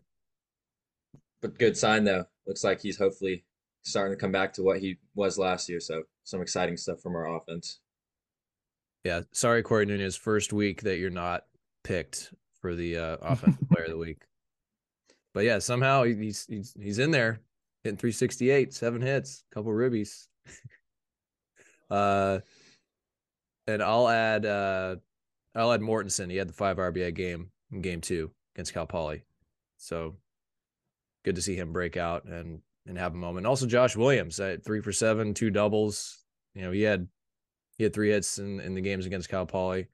But 1.40 1.58
good 1.58 1.76
sign 1.76 2.04
though. 2.04 2.26
Looks 2.46 2.64
like 2.64 2.80
he's 2.80 2.99
hopefully 2.99 3.45
starting 3.82 4.16
to 4.16 4.20
come 4.20 4.32
back 4.32 4.53
to 4.54 4.62
what 4.62 4.80
he 4.80 4.99
was 5.14 5.38
last 5.38 5.68
year. 5.68 5.80
So 5.80 6.04
some 6.24 6.42
exciting 6.42 6.76
stuff 6.76 7.00
from 7.00 7.16
our 7.16 7.37
offense. 7.37 7.80
Yeah, 9.04 9.22
sorry, 9.32 9.62
Corey 9.62 9.86
Nunez. 9.86 10.16
First 10.16 10.52
week 10.52 10.82
that 10.82 10.98
you're 10.98 11.10
not 11.10 11.44
picked 11.84 12.32
for 12.60 12.74
the 12.74 12.96
uh, 12.96 13.16
offensive 13.22 13.68
player 13.70 13.84
of 13.84 13.90
the 13.90 13.96
week. 13.96 14.22
But 15.32 15.44
yeah, 15.44 15.58
somehow 15.58 16.04
he's 16.04 16.46
he's 16.46 16.74
he's 16.78 16.98
in 16.98 17.10
there, 17.10 17.40
hitting 17.84 17.96
368, 17.96 18.74
seven 18.74 19.00
hits, 19.00 19.44
couple 19.54 19.72
ribbies. 19.72 20.26
uh, 21.90 22.40
and 23.66 23.82
I'll 23.82 24.08
add 24.08 24.44
uh, 24.44 24.96
I'll 25.54 25.72
add 25.72 25.80
Mortensen. 25.80 26.30
He 26.30 26.36
had 26.36 26.48
the 26.48 26.54
five 26.54 26.76
RBI 26.76 27.14
game 27.14 27.50
in 27.70 27.80
game 27.80 28.00
two 28.00 28.30
against 28.54 28.74
Cal 28.74 28.86
Poly, 28.86 29.22
so 29.76 30.16
good 31.24 31.36
to 31.36 31.42
see 31.42 31.54
him 31.54 31.72
break 31.72 31.96
out 31.96 32.24
and 32.24 32.60
and 32.86 32.98
have 32.98 33.14
a 33.14 33.18
moment. 33.18 33.46
Also, 33.46 33.66
Josh 33.66 33.96
Williams 33.96 34.40
at 34.40 34.64
three 34.64 34.80
for 34.80 34.92
seven, 34.92 35.32
two 35.32 35.50
doubles. 35.50 36.18
You 36.54 36.62
know, 36.62 36.72
he 36.72 36.82
had 36.82 37.06
he 37.80 37.84
had 37.84 37.94
three 37.94 38.11
hits 38.11 38.36
in, 38.36 38.61
in 38.61 38.74
the 38.74 38.80
games 38.82 39.07
against 39.07 39.30
Cal 39.30 39.46
Poly. 39.46 39.86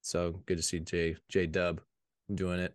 So 0.00 0.40
good 0.46 0.56
to 0.56 0.62
see 0.62 0.80
J 0.80 1.16
J 1.28 1.44
Dub 1.44 1.82
doing 2.34 2.60
it. 2.60 2.74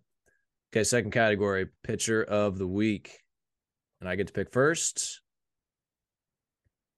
Okay, 0.72 0.84
second 0.84 1.10
category, 1.10 1.66
pitcher 1.84 2.24
of 2.24 2.60
the 2.60 2.68
week. 2.68 3.24
And 4.00 4.08
I 4.08 4.16
get 4.16 4.28
to 4.28 4.34
pick 4.34 4.52
first. 4.52 5.22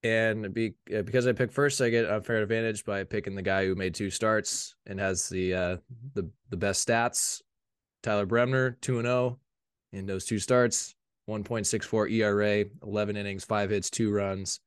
And 0.04 0.54
be, 0.54 0.74
uh, 0.94 1.04
because 1.04 1.26
I 1.26 1.32
pick 1.32 1.54
first, 1.54 1.80
I 1.80 1.88
get 1.88 2.06
unfair 2.06 2.42
advantage 2.42 2.84
by 2.84 3.06
picking 3.06 3.34
the 3.34 3.42
guy 3.42 3.66
who 3.66 3.76
made 3.76 3.96
two 3.96 4.10
starts 4.10 4.76
and 4.86 5.00
has 5.00 5.30
the 5.30 5.54
uh, 5.54 5.78
the 6.16 6.30
the 6.50 6.58
best 6.58 6.86
stats. 6.86 7.42
Tyler 8.02 8.26
Bremner, 8.26 8.72
2 8.82 9.02
0 9.02 9.40
in 9.94 10.06
those 10.06 10.26
two 10.26 10.38
starts, 10.38 10.96
1.64 11.30 12.12
ERA, 12.12 12.66
11 12.86 13.16
innings, 13.16 13.46
five 13.46 13.70
hits, 13.70 13.90
two 13.90 14.12
runs, 14.12 14.60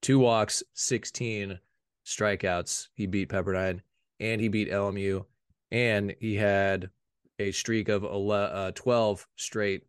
two 0.00 0.20
walks, 0.20 0.62
16 0.74 1.58
strikeouts. 2.06 2.88
He 2.94 3.06
beat 3.06 3.28
Pepperdine 3.28 3.80
and 4.20 4.40
he 4.40 4.48
beat 4.48 4.70
LMU, 4.70 5.24
and 5.70 6.14
he 6.20 6.36
had 6.36 6.88
a 7.38 7.52
streak 7.52 7.88
of 7.88 8.02
11, 8.02 8.56
uh, 8.56 8.70
12 8.74 9.26
straight 9.36 9.82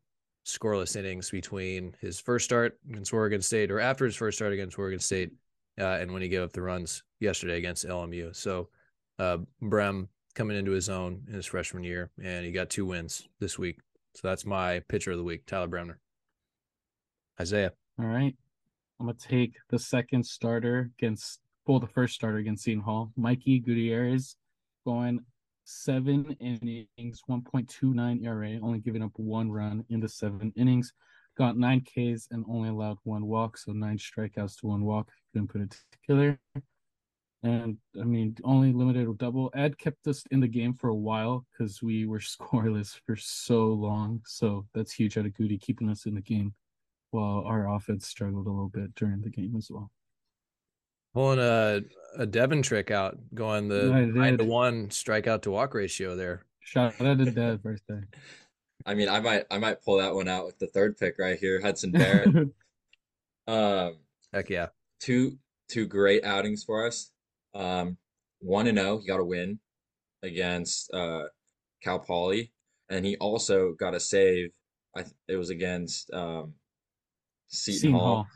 scoreless 0.45 0.95
innings 0.95 1.29
between 1.29 1.95
his 2.01 2.19
first 2.19 2.45
start 2.45 2.77
against 2.89 3.13
Oregon 3.13 3.41
State 3.41 3.71
or 3.71 3.79
after 3.79 4.05
his 4.05 4.15
first 4.15 4.37
start 4.37 4.53
against 4.53 4.77
Oregon 4.77 4.99
State 4.99 5.31
uh, 5.79 5.97
and 5.99 6.11
when 6.11 6.21
he 6.21 6.29
gave 6.29 6.41
up 6.41 6.53
the 6.53 6.61
runs 6.61 7.03
yesterday 7.19 7.57
against 7.57 7.85
LMU. 7.85 8.35
So 8.35 8.69
uh, 9.19 9.39
Brem 9.61 10.07
coming 10.35 10.57
into 10.57 10.71
his 10.71 10.89
own 10.89 11.23
in 11.27 11.33
his 11.33 11.45
freshman 11.45 11.83
year, 11.83 12.11
and 12.21 12.45
he 12.45 12.51
got 12.51 12.69
two 12.69 12.85
wins 12.85 13.27
this 13.39 13.57
week. 13.57 13.79
So 14.15 14.27
that's 14.27 14.45
my 14.45 14.79
pitcher 14.87 15.11
of 15.11 15.17
the 15.17 15.23
week, 15.23 15.45
Tyler 15.45 15.67
Bremner. 15.67 15.99
Isaiah. 17.39 17.73
All 17.99 18.05
right. 18.05 18.35
I'm 18.99 19.05
gonna 19.05 19.17
take 19.17 19.57
the 19.69 19.77
second 19.77 20.25
starter 20.25 20.91
against 20.97 21.39
well, 21.67 21.79
the 21.79 21.87
first 21.87 22.15
starter 22.15 22.37
against 22.37 22.63
Seton 22.63 22.81
Hall, 22.81 23.11
Mikey 23.17 23.59
Gutierrez, 23.59 24.37
going 24.85 25.19
seven 25.65 26.35
innings, 26.39 27.21
1.29 27.29 28.25
ERA, 28.25 28.59
only 28.63 28.79
giving 28.79 29.03
up 29.03 29.11
one 29.15 29.51
run 29.51 29.83
in 29.89 29.99
the 29.99 30.07
seven 30.07 30.53
innings. 30.55 30.93
Got 31.37 31.57
nine 31.57 31.81
Ks 31.81 32.27
and 32.31 32.45
only 32.49 32.69
allowed 32.69 32.97
one 33.03 33.27
walk, 33.27 33.57
so 33.57 33.71
nine 33.73 33.97
strikeouts 33.97 34.59
to 34.59 34.67
one 34.67 34.83
walk. 34.85 35.09
Couldn't 35.33 35.49
put 35.49 35.61
it 35.61 35.77
together. 35.91 36.39
And 37.43 37.77
I 37.99 38.05
mean, 38.05 38.35
only 38.43 38.73
limited 38.73 39.15
double. 39.17 39.51
Ed 39.53 39.77
kept 39.77 40.07
us 40.07 40.23
in 40.31 40.39
the 40.39 40.47
game 40.47 40.73
for 40.73 40.89
a 40.89 40.95
while 40.95 41.45
because 41.51 41.83
we 41.83 42.05
were 42.05 42.19
scoreless 42.19 42.99
for 43.05 43.15
so 43.15 43.65
long. 43.67 44.21
So 44.25 44.65
that's 44.73 44.93
huge 44.93 45.17
out 45.17 45.25
of 45.25 45.35
Goody 45.35 45.57
keeping 45.57 45.89
us 45.89 46.05
in 46.05 46.15
the 46.15 46.21
game 46.21 46.55
while 47.11 47.43
our 47.45 47.69
offense 47.69 48.07
struggled 48.07 48.47
a 48.47 48.49
little 48.49 48.69
bit 48.69 48.95
during 48.95 49.21
the 49.21 49.29
game 49.29 49.55
as 49.55 49.69
well. 49.69 49.91
Pulling 51.17 51.39
a 51.39 51.81
a 52.15 52.27
Devin 52.27 52.61
trick 52.61 52.91
out, 52.91 53.17
going 53.33 53.69
the 53.69 53.91
I 53.91 54.05
nine 54.05 54.31
to 54.33 54.37
did. 54.37 54.47
one 54.47 54.89
strikeout 54.89 55.41
to 55.41 55.51
walk 55.51 55.73
ratio 55.73 56.15
there. 56.15 56.45
Shout 56.59 57.01
out 57.01 57.17
to 57.17 57.25
Dev 57.31 57.59
right 57.63 57.79
there. 57.89 58.07
I 58.85 58.93
mean, 58.93 59.09
I 59.09 59.19
might 59.19 59.45
I 59.49 59.57
might 59.57 59.81
pull 59.81 59.97
that 59.97 60.13
one 60.13 60.27
out 60.27 60.45
with 60.45 60.59
the 60.59 60.67
third 60.67 60.95
pick 60.95 61.15
right 61.17 61.39
here, 61.39 61.59
Hudson 61.59 61.91
Barrett. 61.91 62.35
um, 63.47 63.95
Heck 64.31 64.51
yeah. 64.51 64.67
two 64.99 65.39
two 65.67 65.87
great 65.87 66.23
outings 66.23 66.63
for 66.63 66.85
us. 66.85 67.09
Um, 67.55 67.97
one 68.37 68.67
and 68.67 68.77
zero, 68.77 68.99
he 68.99 69.07
got 69.07 69.19
a 69.19 69.25
win 69.25 69.57
against 70.21 70.93
uh 70.93 71.23
Cal 71.83 71.97
Poly, 71.97 72.51
and 72.91 73.03
he 73.03 73.17
also 73.17 73.73
got 73.73 73.95
a 73.95 73.99
save. 73.99 74.51
I 74.95 75.01
th- 75.01 75.15
it 75.27 75.37
was 75.37 75.49
against 75.49 76.13
um 76.13 76.53
Seton, 77.47 77.79
Seton 77.79 77.93
Hall. 77.93 78.15
Hall. 78.17 78.27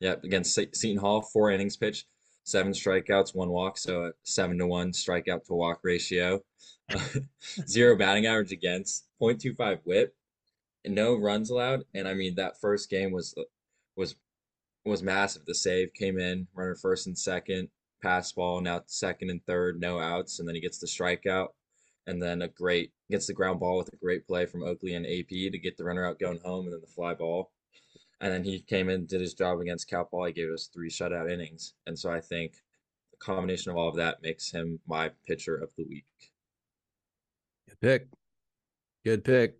Yep, 0.00 0.24
against 0.24 0.54
Se- 0.54 0.70
Seton 0.72 0.98
Hall, 0.98 1.22
four 1.22 1.50
innings 1.50 1.76
pitched, 1.76 2.06
seven 2.44 2.72
strikeouts, 2.72 3.34
one 3.34 3.50
walk, 3.50 3.78
so 3.78 4.04
a 4.04 4.12
seven 4.22 4.58
to 4.58 4.66
one 4.66 4.92
strikeout 4.92 5.44
to 5.44 5.54
walk 5.54 5.80
ratio. 5.82 6.42
Zero 7.68 7.96
batting 7.96 8.26
average 8.26 8.52
against, 8.52 9.06
0.25 9.20 9.80
whip, 9.84 10.14
no 10.86 11.14
runs 11.16 11.50
allowed. 11.50 11.84
And 11.94 12.08
I 12.08 12.14
mean 12.14 12.36
that 12.36 12.60
first 12.60 12.90
game 12.90 13.12
was 13.12 13.34
was 13.96 14.16
was 14.84 15.02
massive. 15.02 15.44
The 15.44 15.54
save 15.54 15.92
came 15.94 16.18
in, 16.18 16.46
runner 16.54 16.74
first 16.74 17.06
and 17.06 17.18
second, 17.18 17.68
pass 18.02 18.32
ball, 18.32 18.60
now 18.60 18.82
second 18.86 19.30
and 19.30 19.44
third, 19.44 19.80
no 19.80 19.98
outs, 19.98 20.38
and 20.38 20.48
then 20.48 20.54
he 20.54 20.60
gets 20.60 20.78
the 20.78 20.86
strikeout. 20.86 21.48
And 22.06 22.22
then 22.22 22.40
a 22.40 22.48
great 22.48 22.92
gets 23.10 23.26
the 23.26 23.34
ground 23.34 23.60
ball 23.60 23.76
with 23.76 23.92
a 23.92 23.96
great 23.96 24.26
play 24.26 24.46
from 24.46 24.62
Oakley 24.62 24.94
and 24.94 25.04
AP 25.04 25.28
to 25.28 25.58
get 25.58 25.76
the 25.76 25.84
runner 25.84 26.06
out 26.06 26.18
going 26.18 26.38
home, 26.38 26.64
and 26.64 26.72
then 26.72 26.80
the 26.80 26.86
fly 26.86 27.14
ball. 27.14 27.50
And 28.20 28.32
then 28.32 28.44
he 28.44 28.60
came 28.60 28.88
in, 28.88 29.06
did 29.06 29.20
his 29.20 29.34
job 29.34 29.60
against 29.60 29.88
Cal 29.88 30.04
Poly, 30.04 30.32
gave 30.32 30.50
us 30.50 30.68
three 30.72 30.90
shutout 30.90 31.30
innings. 31.30 31.74
And 31.86 31.96
so 31.96 32.10
I 32.10 32.20
think 32.20 32.54
the 33.12 33.16
combination 33.18 33.70
of 33.70 33.76
all 33.76 33.88
of 33.88 33.96
that 33.96 34.22
makes 34.22 34.50
him 34.50 34.80
my 34.86 35.10
pitcher 35.26 35.56
of 35.56 35.70
the 35.76 35.84
week. 35.84 36.04
Good 37.68 37.80
pick. 37.80 38.08
Good 39.04 39.24
pick. 39.24 39.58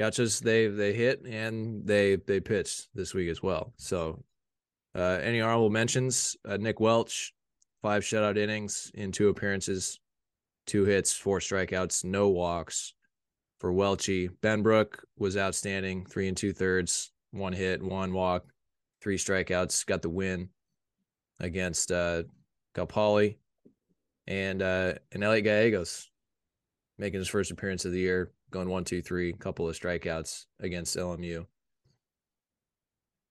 Gauchos, 0.00 0.40
they 0.40 0.66
they 0.66 0.94
hit 0.94 1.22
and 1.26 1.86
they 1.86 2.16
they 2.16 2.40
pitched 2.40 2.88
this 2.94 3.14
week 3.14 3.28
as 3.28 3.42
well. 3.42 3.74
So 3.76 4.24
uh 4.94 5.20
any 5.22 5.40
honorable 5.40 5.70
mentions? 5.70 6.36
Uh, 6.44 6.56
Nick 6.56 6.80
Welch, 6.80 7.34
five 7.82 8.02
shutout 8.02 8.38
innings 8.38 8.90
in 8.94 9.12
two 9.12 9.28
appearances, 9.28 10.00
two 10.66 10.84
hits, 10.86 11.12
four 11.12 11.38
strikeouts, 11.38 12.02
no 12.02 12.28
walks 12.28 12.94
for 13.58 13.72
Welchie. 13.72 14.30
Benbrook 14.42 15.00
was 15.18 15.36
outstanding, 15.36 16.06
three 16.06 16.28
and 16.28 16.36
two 16.36 16.54
thirds, 16.54 17.12
one 17.32 17.52
hit, 17.52 17.82
one 17.82 18.12
walk, 18.12 18.44
three 19.00 19.16
strikeouts, 19.16 19.86
got 19.86 20.02
the 20.02 20.08
win 20.10 20.48
against 21.38 21.90
uh 21.92 22.24
Cal 22.74 22.86
Poly. 22.86 23.38
And 24.26 24.62
uh 24.62 24.94
and 25.12 25.24
Elliot 25.24 25.44
Gallegos 25.44 26.10
making 26.98 27.18
his 27.20 27.28
first 27.28 27.50
appearance 27.50 27.84
of 27.84 27.92
the 27.92 27.98
year, 28.00 28.30
going 28.50 28.68
one, 28.68 28.84
two, 28.84 29.00
three, 29.00 29.32
couple 29.32 29.68
of 29.68 29.78
strikeouts 29.78 30.44
against 30.60 30.96
LMU. 30.96 31.46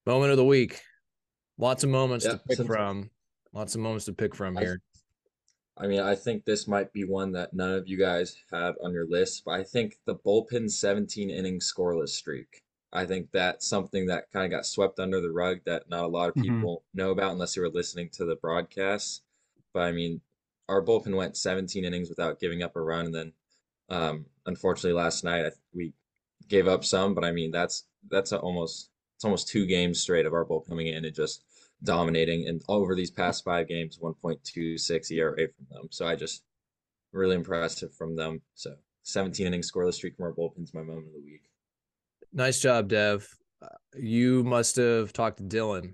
Moment 0.06 0.32
of 0.32 0.38
the 0.38 0.46
week. 0.46 0.82
Lots 1.58 1.84
of 1.84 1.90
moments 1.90 2.26
Yeah, 2.26 2.34
to 2.34 2.42
pick 2.50 2.66
from. 2.66 3.12
Lots 3.54 3.76
of 3.76 3.82
moments 3.82 4.06
to 4.06 4.14
pick 4.14 4.34
from 4.34 4.58
I- 4.58 4.62
here. 4.62 4.82
I 5.78 5.88
mean, 5.88 6.02
I 6.02 6.14
think 6.14 6.44
this 6.44 6.68
might 6.68 6.92
be 6.92 7.06
one 7.06 7.32
that 7.34 7.54
none 7.54 7.72
of 7.74 7.88
you 7.88 7.98
guys 7.98 8.36
had 8.52 8.74
on 8.84 8.92
your 8.92 9.08
list, 9.08 9.44
but 9.46 9.52
I 9.52 9.64
think 9.64 9.98
the 10.06 10.16
bullpen 10.16 10.70
17 10.70 11.30
inning 11.30 11.60
scoreless 11.60 12.10
streak. 12.10 12.64
I 12.92 13.06
think 13.06 13.32
that's 13.32 13.68
something 13.68 14.08
that 14.08 14.32
kind 14.32 14.46
of 14.46 14.52
got 14.58 14.66
swept 14.66 15.00
under 15.00 15.22
the 15.22 15.32
rug 15.32 15.60
that 15.66 15.90
not 15.90 16.04
a 16.06 16.08
lot 16.08 16.30
of 16.30 16.36
Mhm. 16.36 16.42
people 16.42 16.84
know 16.94 17.12
about 17.12 17.32
unless 17.32 17.54
they 17.56 17.62
were 17.62 17.70
listening 17.70 18.10
to 18.12 18.26
the 18.26 18.36
broadcast. 18.36 19.24
But 19.74 19.84
I 19.84 19.92
mean, 19.92 20.22
our 20.68 20.82
bullpen 20.84 21.16
went 21.16 21.38
17 21.38 21.86
innings 21.86 22.10
without 22.10 22.40
giving 22.40 22.64
up 22.64 22.76
a 22.76 22.82
run, 22.82 23.06
and 23.08 23.16
then 23.16 23.34
um, 23.90 24.26
unfortunately 24.46 24.94
last 24.94 25.24
night 25.24 25.52
we 25.74 25.94
gave 26.48 26.68
up 26.68 26.84
some. 26.86 27.14
But 27.16 27.24
I 27.26 27.32
mean, 27.32 27.52
that's 27.52 27.86
that's 28.10 28.32
a 28.32 28.40
almost 28.40 28.90
it's 29.16 29.26
almost 29.26 29.48
two 29.50 29.66
games 29.66 30.00
straight 30.02 30.26
of 30.26 30.34
our 30.34 30.46
bullpen 30.46 30.68
coming 30.70 30.88
in 30.88 31.06
and 31.06 31.16
just 31.16 31.44
dominating 31.84 32.48
and 32.48 32.64
over 32.68 32.96
these 32.96 33.12
past 33.12 33.44
five 33.44 33.68
games 33.68 34.00
1.26 34.00 35.12
ERA 35.12 35.48
from 35.50 35.68
them. 35.70 35.88
So 35.92 36.08
I 36.08 36.16
just 36.16 36.44
really 37.12 37.36
impressive 37.36 37.94
from 37.94 38.16
them. 38.16 38.42
So 38.56 38.78
17 39.04 39.48
innings 39.48 39.72
scoreless 39.72 39.96
streak 39.96 40.16
from 40.18 40.26
our 40.26 40.34
bullpen's 40.34 40.74
my 40.74 40.82
moment 40.82 41.08
of 41.08 41.14
the 41.14 41.22
week. 41.22 41.49
Nice 42.32 42.60
job, 42.60 42.88
Dev. 42.90 43.28
Uh, 43.62 43.68
You 43.96 44.44
must 44.44 44.76
have 44.76 45.14
talked 45.14 45.38
to 45.38 45.44
Dylan 45.44 45.94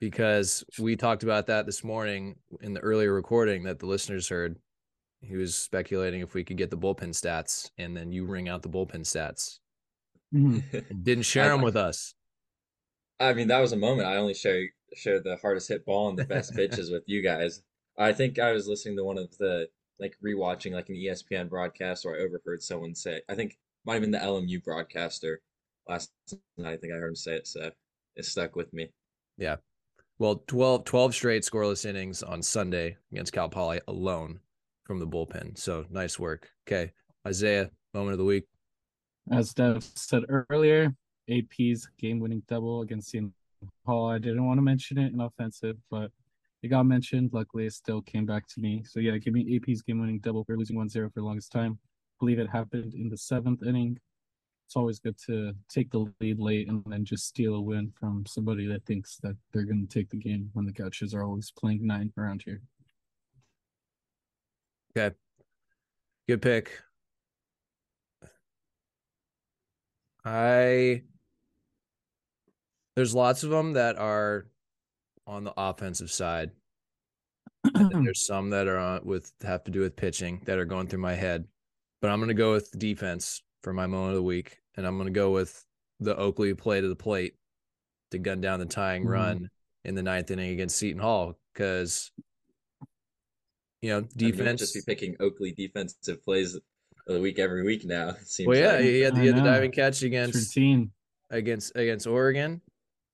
because 0.00 0.64
we 0.78 0.96
talked 0.96 1.22
about 1.22 1.46
that 1.46 1.66
this 1.66 1.82
morning 1.82 2.36
in 2.60 2.74
the 2.74 2.80
earlier 2.80 3.12
recording 3.12 3.64
that 3.64 3.78
the 3.78 3.86
listeners 3.86 4.28
heard. 4.28 4.58
He 5.22 5.36
was 5.36 5.56
speculating 5.56 6.20
if 6.20 6.34
we 6.34 6.44
could 6.44 6.58
get 6.58 6.70
the 6.70 6.76
bullpen 6.76 7.10
stats, 7.10 7.70
and 7.78 7.96
then 7.96 8.12
you 8.12 8.26
ring 8.26 8.48
out 8.48 8.62
the 8.62 8.68
bullpen 8.68 9.00
stats. 9.00 9.58
Mhm. 10.34 11.02
Didn't 11.02 11.24
share 11.24 11.48
them 11.48 11.62
with 11.62 11.76
us. 11.76 12.14
I 13.18 13.32
mean, 13.32 13.48
that 13.48 13.60
was 13.60 13.72
a 13.72 13.76
moment. 13.78 14.06
I 14.08 14.16
only 14.16 14.34
share 14.34 14.62
shared 14.94 15.24
the 15.24 15.36
hardest 15.36 15.68
hit 15.68 15.84
ball 15.84 16.10
and 16.10 16.18
the 16.18 16.24
best 16.24 16.54
pitches 16.56 16.90
with 16.90 17.02
you 17.06 17.22
guys. 17.22 17.62
I 17.98 18.12
think 18.12 18.38
I 18.38 18.52
was 18.52 18.68
listening 18.68 18.96
to 18.98 19.04
one 19.04 19.18
of 19.18 19.36
the 19.38 19.68
like 19.98 20.14
rewatching 20.24 20.72
like 20.72 20.90
an 20.90 20.96
ESPN 20.96 21.48
broadcast, 21.48 22.04
or 22.04 22.14
I 22.14 22.18
overheard 22.20 22.62
someone 22.62 22.94
say. 22.94 23.22
I 23.28 23.34
think 23.34 23.56
might 23.86 23.94
have 23.94 24.02
been 24.02 24.10
the 24.10 24.18
LMU 24.18 24.62
broadcaster 24.64 25.40
last 25.88 26.10
night. 26.58 26.72
I 26.72 26.76
think 26.76 26.92
I 26.92 26.96
heard 26.96 27.08
him 27.08 27.16
say 27.16 27.36
it, 27.36 27.46
so 27.46 27.70
it 28.16 28.24
stuck 28.24 28.56
with 28.56 28.72
me. 28.72 28.90
Yeah. 29.38 29.56
Well, 30.18 30.42
12, 30.48 30.84
12 30.84 31.14
straight 31.14 31.42
scoreless 31.42 31.86
innings 31.86 32.22
on 32.22 32.42
Sunday 32.42 32.96
against 33.12 33.32
Cal 33.32 33.48
Poly 33.48 33.80
alone 33.86 34.40
from 34.84 34.98
the 34.98 35.06
bullpen. 35.06 35.56
So 35.56 35.84
nice 35.90 36.18
work. 36.18 36.48
Okay. 36.66 36.92
Isaiah, 37.26 37.70
moment 37.94 38.12
of 38.12 38.18
the 38.18 38.24
week. 38.24 38.44
As 39.30 39.52
Dev 39.52 39.82
said 39.94 40.22
earlier, 40.50 40.94
AP's 41.28 41.88
game 41.98 42.20
winning 42.20 42.42
double 42.48 42.82
against 42.82 43.10
Seton 43.10 43.34
Hall. 43.84 44.08
I 44.08 44.18
didn't 44.18 44.46
want 44.46 44.58
to 44.58 44.62
mention 44.62 44.98
it 44.98 45.12
in 45.12 45.20
offensive, 45.20 45.76
but 45.90 46.10
it 46.62 46.68
got 46.68 46.84
mentioned. 46.84 47.30
Luckily, 47.32 47.66
it 47.66 47.72
still 47.72 48.00
came 48.00 48.24
back 48.24 48.46
to 48.48 48.60
me. 48.60 48.84
So, 48.86 49.00
yeah, 49.00 49.18
give 49.18 49.34
me 49.34 49.56
AP's 49.56 49.82
game 49.82 50.00
winning 50.00 50.20
double 50.20 50.44
for 50.44 50.56
losing 50.56 50.76
1 50.76 50.88
0 50.88 51.08
for 51.08 51.20
the 51.20 51.26
longest 51.26 51.52
time. 51.52 51.78
Believe 52.18 52.38
it 52.38 52.48
happened 52.48 52.94
in 52.94 53.08
the 53.08 53.16
seventh 53.16 53.62
inning. 53.62 53.98
It's 54.66 54.76
always 54.76 54.98
good 54.98 55.16
to 55.26 55.52
take 55.68 55.90
the 55.90 56.12
lead 56.20 56.40
late 56.40 56.68
and 56.68 56.82
then 56.86 57.04
just 57.04 57.26
steal 57.26 57.54
a 57.54 57.60
win 57.60 57.92
from 57.98 58.26
somebody 58.26 58.66
that 58.66 58.84
thinks 58.84 59.16
that 59.22 59.36
they're 59.52 59.64
going 59.64 59.86
to 59.86 59.92
take 59.92 60.10
the 60.10 60.16
game 60.16 60.50
when 60.54 60.66
the 60.66 60.72
Gauchos 60.72 61.14
are 61.14 61.22
always 61.22 61.52
playing 61.52 61.86
nine 61.86 62.12
around 62.18 62.42
here. 62.44 62.60
Okay. 64.96 65.14
Good 66.28 66.42
pick. 66.42 66.80
I 70.24 71.02
there's 72.96 73.14
lots 73.14 73.44
of 73.44 73.50
them 73.50 73.74
that 73.74 73.96
are 73.96 74.48
on 75.26 75.44
the 75.44 75.52
offensive 75.56 76.10
side. 76.10 76.50
And 77.74 77.90
there's 78.06 78.26
some 78.26 78.50
that 78.50 78.66
are 78.66 78.78
on 78.78 79.02
with 79.04 79.32
have 79.42 79.62
to 79.64 79.70
do 79.70 79.80
with 79.80 79.94
pitching 79.94 80.40
that 80.46 80.58
are 80.58 80.64
going 80.64 80.88
through 80.88 81.00
my 81.00 81.14
head. 81.14 81.46
But 82.06 82.12
I'm 82.12 82.20
gonna 82.20 82.34
go 82.34 82.52
with 82.52 82.70
defense 82.78 83.42
for 83.64 83.72
my 83.72 83.88
moment 83.88 84.10
of 84.10 84.14
the 84.14 84.22
week, 84.22 84.60
and 84.76 84.86
I'm 84.86 84.96
gonna 84.96 85.10
go 85.10 85.32
with 85.32 85.66
the 85.98 86.16
Oakley 86.16 86.54
play 86.54 86.80
to 86.80 86.86
the 86.86 86.94
plate 86.94 87.34
to 88.12 88.18
gun 88.18 88.40
down 88.40 88.60
the 88.60 88.64
tying 88.66 89.02
Mhm. 89.02 89.08
run 89.10 89.50
in 89.84 89.96
the 89.96 90.04
ninth 90.04 90.30
inning 90.30 90.50
against 90.52 90.76
Seton 90.76 91.00
Hall 91.02 91.36
because 91.52 92.12
you 93.82 93.90
know 93.90 93.96
I 93.96 94.00
mean, 94.02 94.08
defense. 94.16 94.60
just 94.60 94.74
be 94.74 94.82
picking 94.86 95.16
Oakley 95.18 95.50
defensive 95.50 96.22
plays 96.22 96.54
of 96.54 96.62
the 97.08 97.18
week 97.18 97.40
every 97.40 97.64
week 97.64 97.84
now. 97.84 98.10
It 98.20 98.28
seems 98.28 98.46
Well, 98.46 98.56
yeah, 98.56 98.72
like. 98.74 98.84
he 98.84 99.00
had, 99.00 99.14
I 99.14 99.20
he 99.22 99.26
had 99.26 99.36
the 99.38 99.42
diving 99.42 99.72
catch 99.72 100.04
against 100.04 100.54
routine. 100.56 100.92
against 101.30 101.72
against 101.74 102.06
Oregon, 102.06 102.60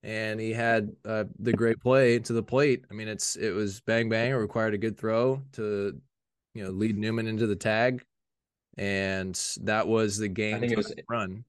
and 0.02 0.38
he 0.38 0.52
had 0.52 0.94
uh, 1.06 1.24
the 1.38 1.54
great 1.54 1.80
play 1.80 2.18
to 2.18 2.32
the 2.34 2.42
plate. 2.42 2.84
I 2.90 2.92
mean, 2.92 3.08
it's 3.08 3.36
it 3.36 3.52
was 3.52 3.80
bang 3.80 4.10
bang. 4.10 4.32
It 4.32 4.34
required 4.34 4.74
a 4.74 4.78
good 4.78 4.98
throw 4.98 5.40
to, 5.52 5.98
you 6.52 6.62
know, 6.62 6.68
lead 6.68 6.98
Newman 6.98 7.26
into 7.26 7.46
the 7.46 7.56
tag, 7.56 8.04
and 8.78 9.34
that 9.62 9.86
was 9.88 10.16
the 10.18 10.28
game 10.28 10.60
think 10.60 10.72
it 10.72 10.76
was- 10.78 10.94
run. 11.08 11.44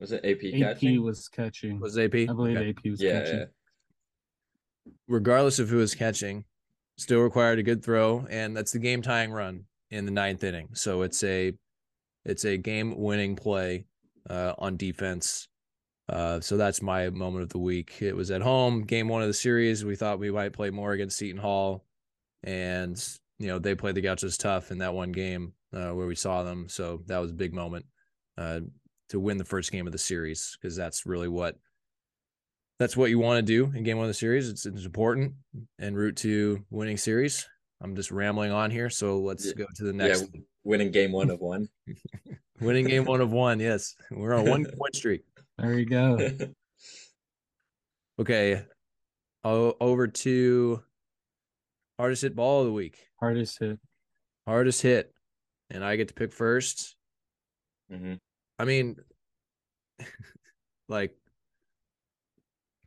Was 0.00 0.12
it 0.12 0.24
AP, 0.24 0.52
AP 0.54 0.58
catching? 0.60 1.02
was 1.02 1.28
catching. 1.28 1.80
Was 1.80 1.96
it 1.96 2.04
AP? 2.14 2.28
I 2.28 2.32
believe 2.34 2.56
Okay. 2.58 2.70
AP 2.70 2.90
was 2.90 3.00
yeah, 3.00 3.20
catching. 3.20 3.38
yeah. 3.38 3.44
regardless 5.08 5.58
of 5.58 5.68
who 5.68 5.76
was 5.76 5.94
catching, 5.94 6.44
still 6.98 7.20
required 7.20 7.58
a 7.58 7.62
good 7.62 7.82
throw, 7.84 8.26
and 8.28 8.56
that's 8.56 8.72
the 8.72 8.78
game 8.78 9.02
tying 9.02 9.30
run 9.32 9.64
in 9.90 10.04
the 10.04 10.10
ninth 10.10 10.42
inning. 10.44 10.68
So 10.74 11.02
it's 11.02 11.22
a 11.24 11.52
it's 12.24 12.44
a 12.44 12.56
game 12.56 12.96
winning 12.98 13.36
play 13.36 13.86
uh, 14.28 14.54
on 14.58 14.76
defense. 14.76 15.48
Uh, 16.08 16.40
so 16.40 16.56
that's 16.58 16.82
my 16.82 17.08
moment 17.10 17.42
of 17.44 17.48
the 17.50 17.58
week. 17.58 18.02
It 18.02 18.14
was 18.14 18.30
at 18.30 18.42
home, 18.42 18.82
game 18.82 19.08
one 19.08 19.22
of 19.22 19.28
the 19.28 19.32
series. 19.34 19.84
We 19.84 19.96
thought 19.96 20.18
we 20.18 20.30
might 20.30 20.52
play 20.52 20.70
more 20.70 20.92
against 20.92 21.16
Seton 21.16 21.40
Hall, 21.40 21.84
and 22.42 23.02
you 23.38 23.46
know 23.46 23.58
they 23.58 23.74
played 23.74 23.94
the 23.94 24.02
Gauchos 24.02 24.36
tough 24.36 24.70
in 24.70 24.78
that 24.78 24.92
one 24.94 25.12
game 25.12 25.52
uh, 25.74 25.90
where 25.90 26.06
we 26.06 26.14
saw 26.14 26.42
them. 26.42 26.68
So 26.68 27.02
that 27.06 27.18
was 27.18 27.30
a 27.30 27.34
big 27.34 27.52
moment 27.52 27.84
uh, 28.38 28.60
to 29.10 29.20
win 29.20 29.36
the 29.38 29.44
first 29.44 29.72
game 29.72 29.86
of 29.86 29.92
the 29.92 29.98
series 29.98 30.56
because 30.60 30.76
that's 30.76 31.04
really 31.06 31.28
what 31.28 31.56
that's 32.78 32.96
what 32.96 33.10
you 33.10 33.18
want 33.18 33.38
to 33.38 33.42
do 33.42 33.72
in 33.76 33.84
game 33.84 33.96
one 33.98 34.04
of 34.06 34.10
the 34.10 34.14
series. 34.14 34.48
It's, 34.48 34.66
it's 34.66 34.84
important 34.84 35.34
and 35.78 35.96
route 35.96 36.16
to 36.18 36.64
winning 36.70 36.96
series. 36.96 37.48
I'm 37.80 37.94
just 37.94 38.10
rambling 38.10 38.50
on 38.52 38.70
here, 38.70 38.88
so 38.90 39.18
let's 39.18 39.44
Yeah. 39.46 39.52
go 39.58 39.66
to 39.76 39.84
the 39.84 39.92
next. 39.92 40.22
Yeah, 40.32 40.40
winning 40.64 40.90
game 40.90 41.12
one 41.12 41.30
of 41.30 41.40
one. 41.40 41.68
Winning 42.60 42.86
game 42.86 43.04
one 43.04 43.20
of 43.20 43.32
one. 43.32 43.58
Yes, 43.58 43.96
we're 44.12 44.32
on 44.32 44.48
one 44.48 44.64
point 44.78 44.94
streak. 44.94 45.22
There 45.58 45.78
you 45.78 45.86
go. 45.86 46.30
Okay, 48.20 48.62
o- 49.42 49.74
over 49.80 50.06
to 50.06 50.82
hardest 51.98 52.22
hit 52.22 52.36
ball 52.36 52.60
of 52.60 52.66
the 52.66 52.72
week. 52.72 52.98
Hardest 53.18 53.58
hit. 53.58 53.78
Hardest 54.46 54.82
hit, 54.82 55.12
and 55.74 55.84
I 55.84 55.96
get 55.96 56.08
to 56.08 56.14
pick 56.14 56.32
first. 56.32 56.96
hmm 57.90 58.14
I 58.58 58.64
mean, 58.64 58.96
like 60.88 61.14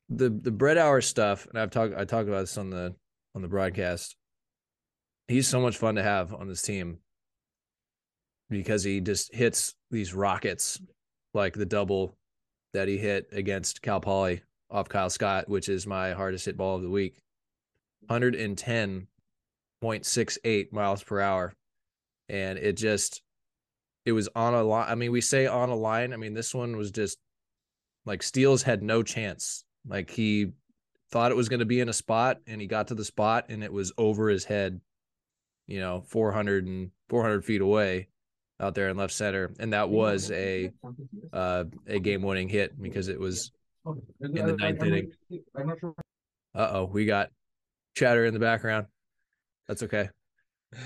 the 0.09 0.29
the 0.29 0.51
Brethowr 0.51 1.03
stuff, 1.03 1.45
and 1.47 1.59
I've 1.59 1.71
talked 1.71 1.93
I 1.95 2.05
talked 2.05 2.29
about 2.29 2.41
this 2.41 2.57
on 2.57 2.69
the 2.69 2.95
on 3.35 3.41
the 3.41 3.49
broadcast. 3.49 4.15
He's 5.27 5.47
so 5.47 5.59
much 5.59 5.77
fun 5.77 5.95
to 5.95 6.03
have 6.03 6.33
on 6.33 6.47
this 6.47 6.61
team 6.61 6.99
because 8.49 8.83
he 8.83 9.01
just 9.01 9.35
hits 9.35 9.75
these 9.91 10.13
rockets 10.13 10.79
like 11.33 11.53
the 11.53 11.65
double 11.65 12.15
that 12.73 12.87
he 12.87 12.97
hit 12.97 13.27
against 13.33 13.81
Cal 13.81 13.99
Poly 13.99 14.41
off 14.71 14.87
Kyle 14.87 15.09
Scott, 15.09 15.49
which 15.49 15.67
is 15.67 15.85
my 15.85 16.13
hardest 16.13 16.45
hit 16.45 16.55
ball 16.55 16.77
of 16.77 16.81
the 16.81 16.89
week. 16.89 17.19
110.68 18.09 20.71
miles 20.71 21.03
per 21.03 21.19
hour. 21.19 21.53
And 22.29 22.57
it 22.57 22.73
just 22.73 23.21
it 24.05 24.13
was 24.13 24.29
on 24.35 24.53
a 24.53 24.63
line. 24.63 24.87
I 24.89 24.95
mean, 24.95 25.11
we 25.11 25.21
say 25.21 25.47
on 25.47 25.69
a 25.69 25.75
line. 25.75 26.13
I 26.13 26.17
mean, 26.17 26.33
this 26.33 26.53
one 26.53 26.77
was 26.77 26.91
just 26.91 27.17
like 28.05 28.23
Steels 28.23 28.63
had 28.63 28.81
no 28.81 29.03
chance. 29.03 29.65
Like 29.85 30.09
he 30.09 30.53
thought 31.11 31.31
it 31.31 31.37
was 31.37 31.49
going 31.49 31.59
to 31.59 31.65
be 31.65 31.79
in 31.79 31.89
a 31.89 31.93
spot 31.93 32.39
and 32.47 32.59
he 32.59 32.67
got 32.67 32.87
to 32.87 32.95
the 32.95 33.05
spot 33.05 33.45
and 33.49 33.63
it 33.63 33.71
was 33.71 33.91
over 33.97 34.29
his 34.29 34.45
head, 34.45 34.79
you 35.67 35.79
know, 35.79 36.01
400 36.07 36.65
and 36.65 36.91
400 37.09 37.43
feet 37.45 37.61
away 37.61 38.07
out 38.59 38.75
there 38.75 38.89
in 38.89 38.97
left 38.97 39.13
center. 39.13 39.53
And 39.59 39.73
that 39.73 39.89
was 39.89 40.31
a, 40.31 40.71
uh, 41.31 41.65
a 41.85 41.99
game 41.99 42.21
winning 42.21 42.49
hit 42.49 42.81
because 42.81 43.07
it 43.07 43.19
was 43.19 43.51
in 44.21 44.31
the 44.31 44.55
ninth 44.57 44.83
inning. 44.83 45.11
Uh 46.55 46.69
oh, 46.71 46.89
we 46.91 47.05
got 47.05 47.29
chatter 47.95 48.25
in 48.25 48.33
the 48.33 48.39
background. 48.39 48.87
That's 49.67 49.83
okay. 49.83 50.09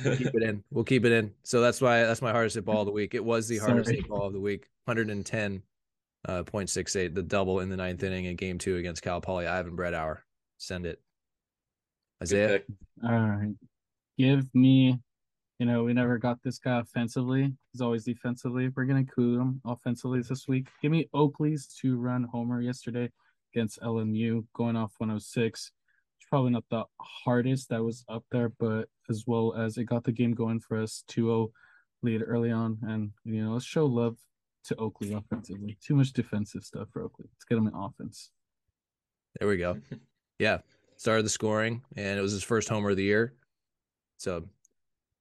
Keep 0.03 0.35
it 0.35 0.43
in. 0.43 0.63
We'll 0.71 0.83
keep 0.83 1.05
it 1.05 1.11
in. 1.11 1.33
So 1.43 1.61
that's 1.61 1.81
why 1.81 2.03
that's 2.03 2.21
my 2.21 2.31
hardest 2.31 2.55
hit 2.55 2.65
ball 2.65 2.81
of 2.81 2.85
the 2.85 2.91
week. 2.91 3.13
It 3.13 3.23
was 3.23 3.47
the 3.47 3.57
hardest 3.57 3.87
Sorry. 3.87 3.97
hit 3.97 4.07
ball 4.07 4.27
of 4.27 4.33
the 4.33 4.39
week. 4.39 4.67
110 4.85 5.61
uh 6.27 6.43
0.68, 6.43 7.15
the 7.15 7.23
double 7.23 7.59
in 7.61 7.69
the 7.69 7.77
ninth 7.77 8.03
inning 8.03 8.25
in 8.25 8.35
game 8.35 8.57
two 8.57 8.77
against 8.77 9.01
Cal 9.01 9.21
Poly. 9.21 9.47
Ivan 9.47 9.75
Brethowr. 9.75 10.19
Send 10.57 10.85
it. 10.85 11.01
Isaiah. 12.21 12.47
pick. 12.47 12.65
All 13.03 13.11
right. 13.11 13.53
Give 14.17 14.45
me, 14.53 14.99
you 15.57 15.65
know, 15.65 15.83
we 15.83 15.93
never 15.93 16.19
got 16.19 16.37
this 16.43 16.59
guy 16.59 16.79
offensively. 16.79 17.51
He's 17.71 17.81
always 17.81 18.03
defensively. 18.03 18.69
We're 18.69 18.85
going 18.85 19.05
to 19.05 19.11
cool 19.11 19.39
him 19.41 19.61
offensively 19.65 20.21
this 20.21 20.47
week. 20.47 20.67
Give 20.81 20.91
me 20.91 21.09
Oakley's 21.13 21.67
two 21.67 21.97
run 21.97 22.27
homer 22.31 22.61
yesterday 22.61 23.09
against 23.53 23.81
LMU 23.81 24.45
going 24.53 24.75
off 24.75 24.93
106. 24.99 25.71
It's 26.31 26.37
probably 26.37 26.51
not 26.51 26.63
the 26.69 26.85
hardest 27.01 27.67
that 27.71 27.83
was 27.83 28.05
up 28.07 28.23
there, 28.31 28.53
but 28.57 28.87
as 29.09 29.25
well 29.27 29.53
as 29.53 29.77
it 29.77 29.83
got 29.83 30.05
the 30.05 30.13
game 30.13 30.33
going 30.33 30.61
for 30.61 30.81
us 30.81 31.03
2 31.09 31.23
0 31.25 31.51
lead 32.03 32.21
early 32.25 32.51
on. 32.51 32.77
And, 32.83 33.11
you 33.25 33.43
know, 33.43 33.51
let's 33.51 33.65
show 33.65 33.85
love 33.85 34.15
to 34.63 34.75
Oakley 34.77 35.11
offensively. 35.11 35.77
Too 35.85 35.93
much 35.93 36.13
defensive 36.13 36.63
stuff 36.63 36.87
for 36.93 37.01
Oakley. 37.01 37.25
Let's 37.33 37.43
get 37.43 37.57
him 37.57 37.67
in 37.67 37.75
offense. 37.75 38.31
There 39.39 39.49
we 39.49 39.57
go. 39.57 39.77
Yeah. 40.39 40.59
Started 40.95 41.25
the 41.25 41.29
scoring 41.29 41.83
and 41.97 42.17
it 42.17 42.21
was 42.21 42.31
his 42.31 42.43
first 42.43 42.69
homer 42.69 42.91
of 42.91 42.97
the 42.97 43.03
year. 43.03 43.33
So 44.17 44.47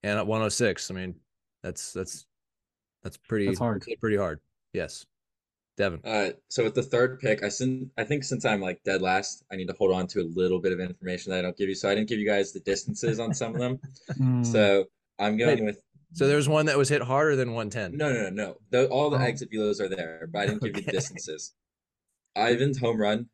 and 0.04 0.16
at 0.16 0.26
106. 0.26 0.90
I 0.90 0.94
mean, 0.94 1.16
that's 1.62 1.92
that's 1.92 2.24
that's 3.02 3.16
pretty 3.16 3.46
That's 3.46 3.58
hard. 3.58 3.84
pretty 4.00 4.16
hard. 4.16 4.38
Yes. 4.72 5.04
Devin. 5.80 6.00
Uh, 6.04 6.30
so 6.48 6.62
with 6.64 6.74
the 6.74 6.82
third 6.82 7.18
pick, 7.20 7.42
I 7.42 7.48
sin- 7.48 7.90
I 7.98 8.04
think 8.04 8.22
since 8.24 8.44
I'm 8.44 8.60
like 8.60 8.82
dead 8.84 9.02
last, 9.02 9.44
I 9.50 9.56
need 9.56 9.66
to 9.68 9.74
hold 9.78 9.92
on 9.92 10.06
to 10.08 10.20
a 10.20 10.28
little 10.34 10.60
bit 10.60 10.72
of 10.72 10.80
information 10.80 11.30
that 11.32 11.38
I 11.38 11.42
don't 11.42 11.56
give 11.56 11.68
you. 11.68 11.74
So 11.74 11.88
I 11.90 11.94
didn't 11.94 12.08
give 12.08 12.18
you 12.20 12.26
guys 12.26 12.52
the 12.52 12.60
distances 12.60 13.18
on 13.18 13.34
some 13.34 13.54
of 13.54 13.60
them. 13.60 13.80
Mm. 14.20 14.44
So 14.46 14.84
I'm 15.18 15.36
going 15.36 15.58
Wait. 15.58 15.64
with 15.64 15.82
So 16.12 16.26
there's 16.28 16.48
one 16.48 16.66
that 16.66 16.76
was 16.78 16.88
hit 16.88 17.02
harder 17.02 17.36
than 17.36 17.52
110. 17.54 17.96
no, 17.96 18.12
no, 18.12 18.28
no, 18.28 18.30
no. 18.30 18.56
The, 18.70 18.88
all 18.88 19.10
the 19.10 19.18
Oh. 19.18 19.22
exit 19.22 19.50
velos 19.52 19.80
are 19.80 19.88
there, 19.88 20.28
but 20.32 20.40
I 20.40 20.46
didn't 20.46 20.62
give 20.62 20.76
you 20.76 20.82
Okay. 20.82 20.86
the 20.86 20.92
distances. 20.92 21.54
Ivan's 22.36 22.78
home 22.78 23.00
run 23.00 23.28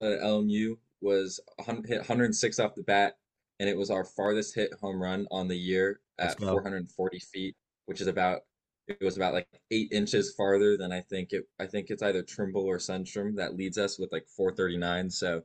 at 0.00 0.20
LMU 0.20 0.76
was 1.00 1.40
a 1.58 1.62
hun- 1.64 1.84
hit 1.86 1.98
106 1.98 2.58
off 2.58 2.74
the 2.74 2.82
bat, 2.82 3.14
and 3.60 3.68
it 3.68 3.76
was 3.76 3.90
our 3.90 4.04
farthest 4.04 4.54
hit 4.54 4.72
home 4.80 5.00
run 5.02 5.26
on 5.30 5.48
the 5.48 5.56
year 5.56 6.00
at 6.18 6.38
440 6.38 7.18
feet, 7.18 7.56
which 7.86 8.00
is 8.00 8.06
about 8.06 8.42
it 8.86 9.00
was 9.00 9.16
about 9.16 9.34
like 9.34 9.48
eight 9.70 9.90
inches 9.92 10.34
farther 10.34 10.76
than 10.76 10.92
I 10.92 11.00
think 11.00 11.32
it. 11.32 11.44
I 11.58 11.66
think 11.66 11.90
it's 11.90 12.02
either 12.02 12.22
Trimble 12.22 12.66
or 12.66 12.78
Sundstrom 12.78 13.36
that 13.36 13.56
leads 13.56 13.78
us 13.78 13.98
with 13.98 14.12
like 14.12 14.26
439. 14.28 15.10
So 15.10 15.42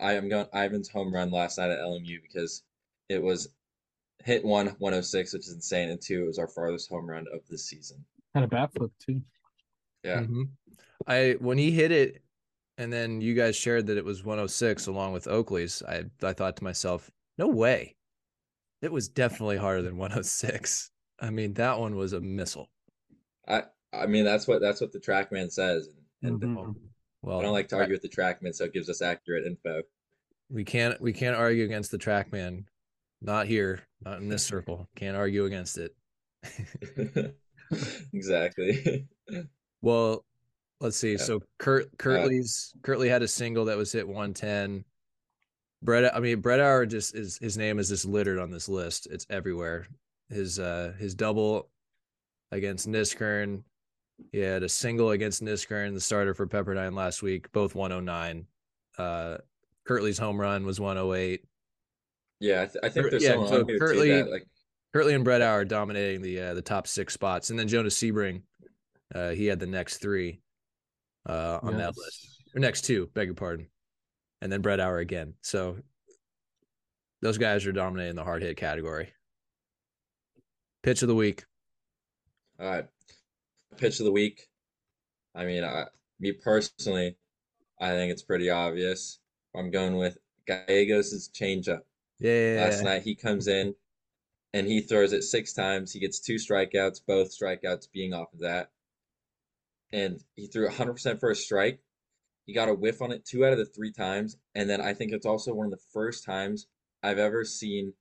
I 0.00 0.14
am 0.14 0.28
going 0.28 0.46
Ivan's 0.54 0.88
home 0.88 1.12
run 1.14 1.30
last 1.30 1.58
night 1.58 1.70
at 1.70 1.78
LMU 1.78 2.20
because 2.22 2.64
it 3.08 3.22
was 3.22 3.54
hit 4.24 4.44
one 4.44 4.68
106, 4.78 5.32
which 5.32 5.46
is 5.46 5.52
insane, 5.54 5.90
and 5.90 6.00
two 6.00 6.22
it 6.22 6.26
was 6.26 6.38
our 6.38 6.48
farthest 6.48 6.88
home 6.88 7.06
run 7.08 7.26
of 7.32 7.46
the 7.48 7.58
season. 7.58 8.04
Had 8.34 8.44
a 8.44 8.48
bat 8.48 8.72
flip, 8.74 8.90
too. 8.98 9.22
Yeah. 10.02 10.22
Mhm. 10.22 10.50
I 11.06 11.36
when 11.40 11.58
he 11.58 11.70
hit 11.70 11.92
it, 11.92 12.22
and 12.78 12.92
then 12.92 13.20
you 13.20 13.34
guys 13.34 13.56
shared 13.56 13.86
that 13.86 13.98
it 13.98 14.04
was 14.04 14.24
106 14.24 14.86
along 14.86 15.12
with 15.12 15.26
Oakley's. 15.28 15.82
I 15.82 16.04
I 16.22 16.32
thought 16.32 16.56
to 16.56 16.64
myself, 16.64 17.10
no 17.38 17.48
way, 17.48 17.96
it 18.82 18.92
was 18.92 19.08
definitely 19.08 19.56
harder 19.58 19.82
than 19.82 19.96
106. 19.96 20.90
I 21.20 21.30
mean, 21.30 21.54
that 21.54 21.78
one 21.78 21.96
was 21.96 22.12
a 22.12 22.20
missile. 22.20 22.70
I 23.46 23.64
I 23.92 24.06
mean 24.06 24.24
that's 24.24 24.46
what 24.48 24.60
that's 24.60 24.80
what 24.80 24.92
the 24.92 24.98
TrackMan 25.00 25.52
says, 25.52 25.88
and, 26.22 26.42
and 26.42 26.56
Mhm. 26.56 26.74
Well, 27.22 27.38
I 27.38 27.42
don't 27.42 27.52
like 27.52 27.68
to 27.68 27.76
argue 27.76 27.94
with 27.94 28.02
the 28.02 28.08
TrackMan, 28.08 28.54
so 28.54 28.64
it 28.64 28.72
gives 28.74 28.88
us 28.90 29.00
accurate 29.00 29.46
info. 29.46 29.82
we 30.50 30.62
can't 30.64 31.00
we 31.00 31.12
can't 31.12 31.36
argue 31.36 31.64
against 31.64 31.90
the 31.90 31.98
TrackMan. 31.98 32.64
Not 33.22 33.46
here, 33.46 33.80
not 34.04 34.18
in 34.18 34.28
this 34.28 34.44
circle. 34.44 34.88
Can't 34.96 35.16
argue 35.16 35.44
against 35.46 35.78
it. 35.78 35.94
exactly. 38.12 39.06
Well, 39.80 40.24
let's 40.80 40.96
see. 40.96 41.12
Yeah. 41.12 41.18
So 41.18 41.40
Kurt 41.58 41.94
Kirtley's 41.98 42.72
Kirtley 42.82 43.10
had 43.10 43.20
a 43.22 43.28
single 43.28 43.66
that 43.66 43.76
was 43.76 43.92
hit 43.92 44.08
110. 44.08 44.82
Brett, 45.82 46.16
I 46.16 46.20
mean 46.20 46.40
Brethowr 46.40 46.88
just 46.88 47.14
is 47.14 47.36
his 47.36 47.58
name 47.58 47.78
is 47.78 47.90
just 47.90 48.06
littered 48.06 48.38
on 48.38 48.50
this 48.50 48.66
list. 48.66 49.06
It's 49.10 49.26
everywhere. 49.28 49.86
His 50.34 50.58
uh 50.58 50.92
his 50.98 51.14
double 51.14 51.70
against 52.50 52.88
Niskern. 52.88 53.62
He 54.32 54.38
had 54.40 54.62
a 54.62 54.68
single 54.68 55.10
against 55.10 55.42
Niskern, 55.42 55.94
the 55.94 56.00
starter 56.00 56.34
for 56.34 56.46
Pepperdine 56.46 56.94
last 56.94 57.22
week, 57.22 57.50
both 57.52 57.74
109. 57.74 58.46
Uh 58.98 59.38
Kirtley's 59.86 60.18
home 60.18 60.40
run 60.40 60.64
was 60.66 60.80
108. 60.80 61.42
Yeah, 62.40 62.62
I, 62.62 62.66
th- 62.66 62.76
I 62.82 62.88
think 62.88 63.10
there's 63.10 63.22
yeah, 63.22 63.46
so 63.46 63.64
Kirtley- 63.64 64.10
that 64.10 64.30
like 64.30 64.46
Kirtley 64.92 65.14
and 65.14 65.24
Brethowr 65.24 65.66
dominating 65.66 66.22
the 66.22 66.40
uh, 66.40 66.54
the 66.54 66.62
top 66.62 66.86
six 66.86 67.14
spots, 67.14 67.50
and 67.50 67.58
then 67.58 67.68
Jonas 67.68 67.96
Sebring, 67.98 68.42
uh, 69.14 69.30
he 69.30 69.46
had 69.46 69.58
the 69.58 69.66
next 69.66 69.98
three 69.98 70.40
uh, 71.28 71.58
on 71.62 71.76
that 71.78 71.96
list, 71.96 72.42
or 72.54 72.60
next 72.60 72.82
two, 72.82 73.08
beg 73.14 73.28
your 73.28 73.34
pardon, 73.34 73.66
and 74.40 74.52
then 74.52 74.62
Brethowr 74.62 75.00
again. 75.00 75.34
So 75.40 75.78
those 77.22 77.38
guys 77.38 77.66
are 77.66 77.72
dominating 77.72 78.14
the 78.14 78.24
hard 78.24 78.42
hit 78.42 78.56
category. 78.56 79.13
Pitch 80.84 81.00
of 81.00 81.08
the 81.08 81.14
week. 81.14 81.46
all 82.60 82.66
right, 82.66 82.86
pitch 83.78 84.00
of 84.00 84.04
the 84.04 84.12
week. 84.12 84.48
I 85.34 85.46
mean, 85.46 85.64
I, 85.64 85.86
me 86.20 86.32
personally, 86.32 87.16
I 87.80 87.88
think 87.92 88.12
it's 88.12 88.22
pretty 88.22 88.50
obvious. 88.50 89.18
I'm 89.56 89.70
going 89.70 89.96
with 89.96 90.18
Gallegos' 90.46 91.30
changeup. 91.30 91.80
Yeah, 92.18 92.66
Last 92.68 92.84
night 92.84 93.00
he 93.02 93.14
comes 93.14 93.48
in 93.48 93.74
and 94.52 94.66
he 94.66 94.82
throws 94.82 95.14
it 95.14 95.22
six 95.22 95.54
times. 95.54 95.90
He 95.90 96.00
gets 96.00 96.20
two 96.20 96.34
strikeouts, 96.34 97.00
both 97.06 97.34
strikeouts 97.34 97.90
being 97.90 98.12
off 98.12 98.34
of 98.34 98.40
that. 98.40 98.70
And 99.90 100.20
he 100.34 100.48
threw 100.48 100.68
100% 100.68 101.18
for 101.18 101.30
a 101.30 101.34
strike. 101.34 101.80
He 102.44 102.52
got 102.52 102.68
a 102.68 102.74
whiff 102.74 103.00
on 103.00 103.10
it 103.10 103.24
two 103.24 103.46
out 103.46 103.52
of 103.52 103.58
the 103.58 103.64
three 103.64 103.92
times. 103.92 104.36
And 104.54 104.68
then 104.68 104.82
I 104.82 104.92
think 104.92 105.12
it's 105.12 105.24
also 105.24 105.54
one 105.54 105.64
of 105.64 105.72
the 105.72 105.84
first 105.94 106.26
times 106.26 106.66
I've 107.02 107.18
ever 107.18 107.42
seen 107.46 107.94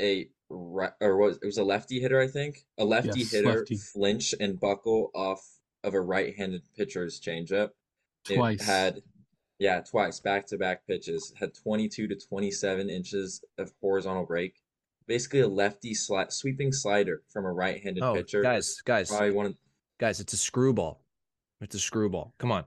a 0.00 0.28
right 0.48 0.92
or 1.00 1.16
was 1.16 1.38
it 1.42 1.46
was 1.46 1.58
a 1.58 1.64
lefty 1.64 2.00
hitter, 2.00 2.20
I 2.20 2.26
think. 2.28 2.64
A 2.78 2.84
lefty 2.84 3.20
Yes, 3.20 3.32
hitter 3.32 3.58
lefty. 3.60 3.76
flinch 3.76 4.34
and 4.38 4.58
buckle 4.60 5.10
off 5.14 5.40
of 5.84 5.94
a 5.94 6.00
right-handed 6.00 6.62
pitcher's 6.76 7.20
changeup. 7.20 7.70
Twice. 8.24 8.60
It 8.60 8.64
had 8.64 9.02
yeah, 9.58 9.80
twice, 9.80 10.20
back-to-back 10.20 10.86
pitches. 10.86 11.32
Had 11.38 11.54
22 11.54 12.08
to 12.08 12.14
27 12.16 12.90
inches 12.90 13.42
of 13.56 13.72
horizontal 13.80 14.26
break. 14.26 14.54
Basically 15.06 15.40
a 15.40 15.48
lefty 15.48 15.94
sli- 15.94 16.30
sweeping 16.32 16.72
slider 16.72 17.22
from 17.32 17.44
a 17.46 17.52
right-handed 17.52 18.02
Oh, 18.02 18.14
pitcher. 18.14 18.42
guys, 18.42 18.80
guys, 18.84 19.08
Probably 19.08 19.30
one 19.30 19.46
of 19.46 19.54
guys, 19.98 20.20
it's 20.20 20.32
a 20.32 20.36
screwball. 20.36 21.00
It's 21.60 21.74
a 21.74 21.78
screwball. 21.78 22.34
Come 22.38 22.52
on. 22.52 22.64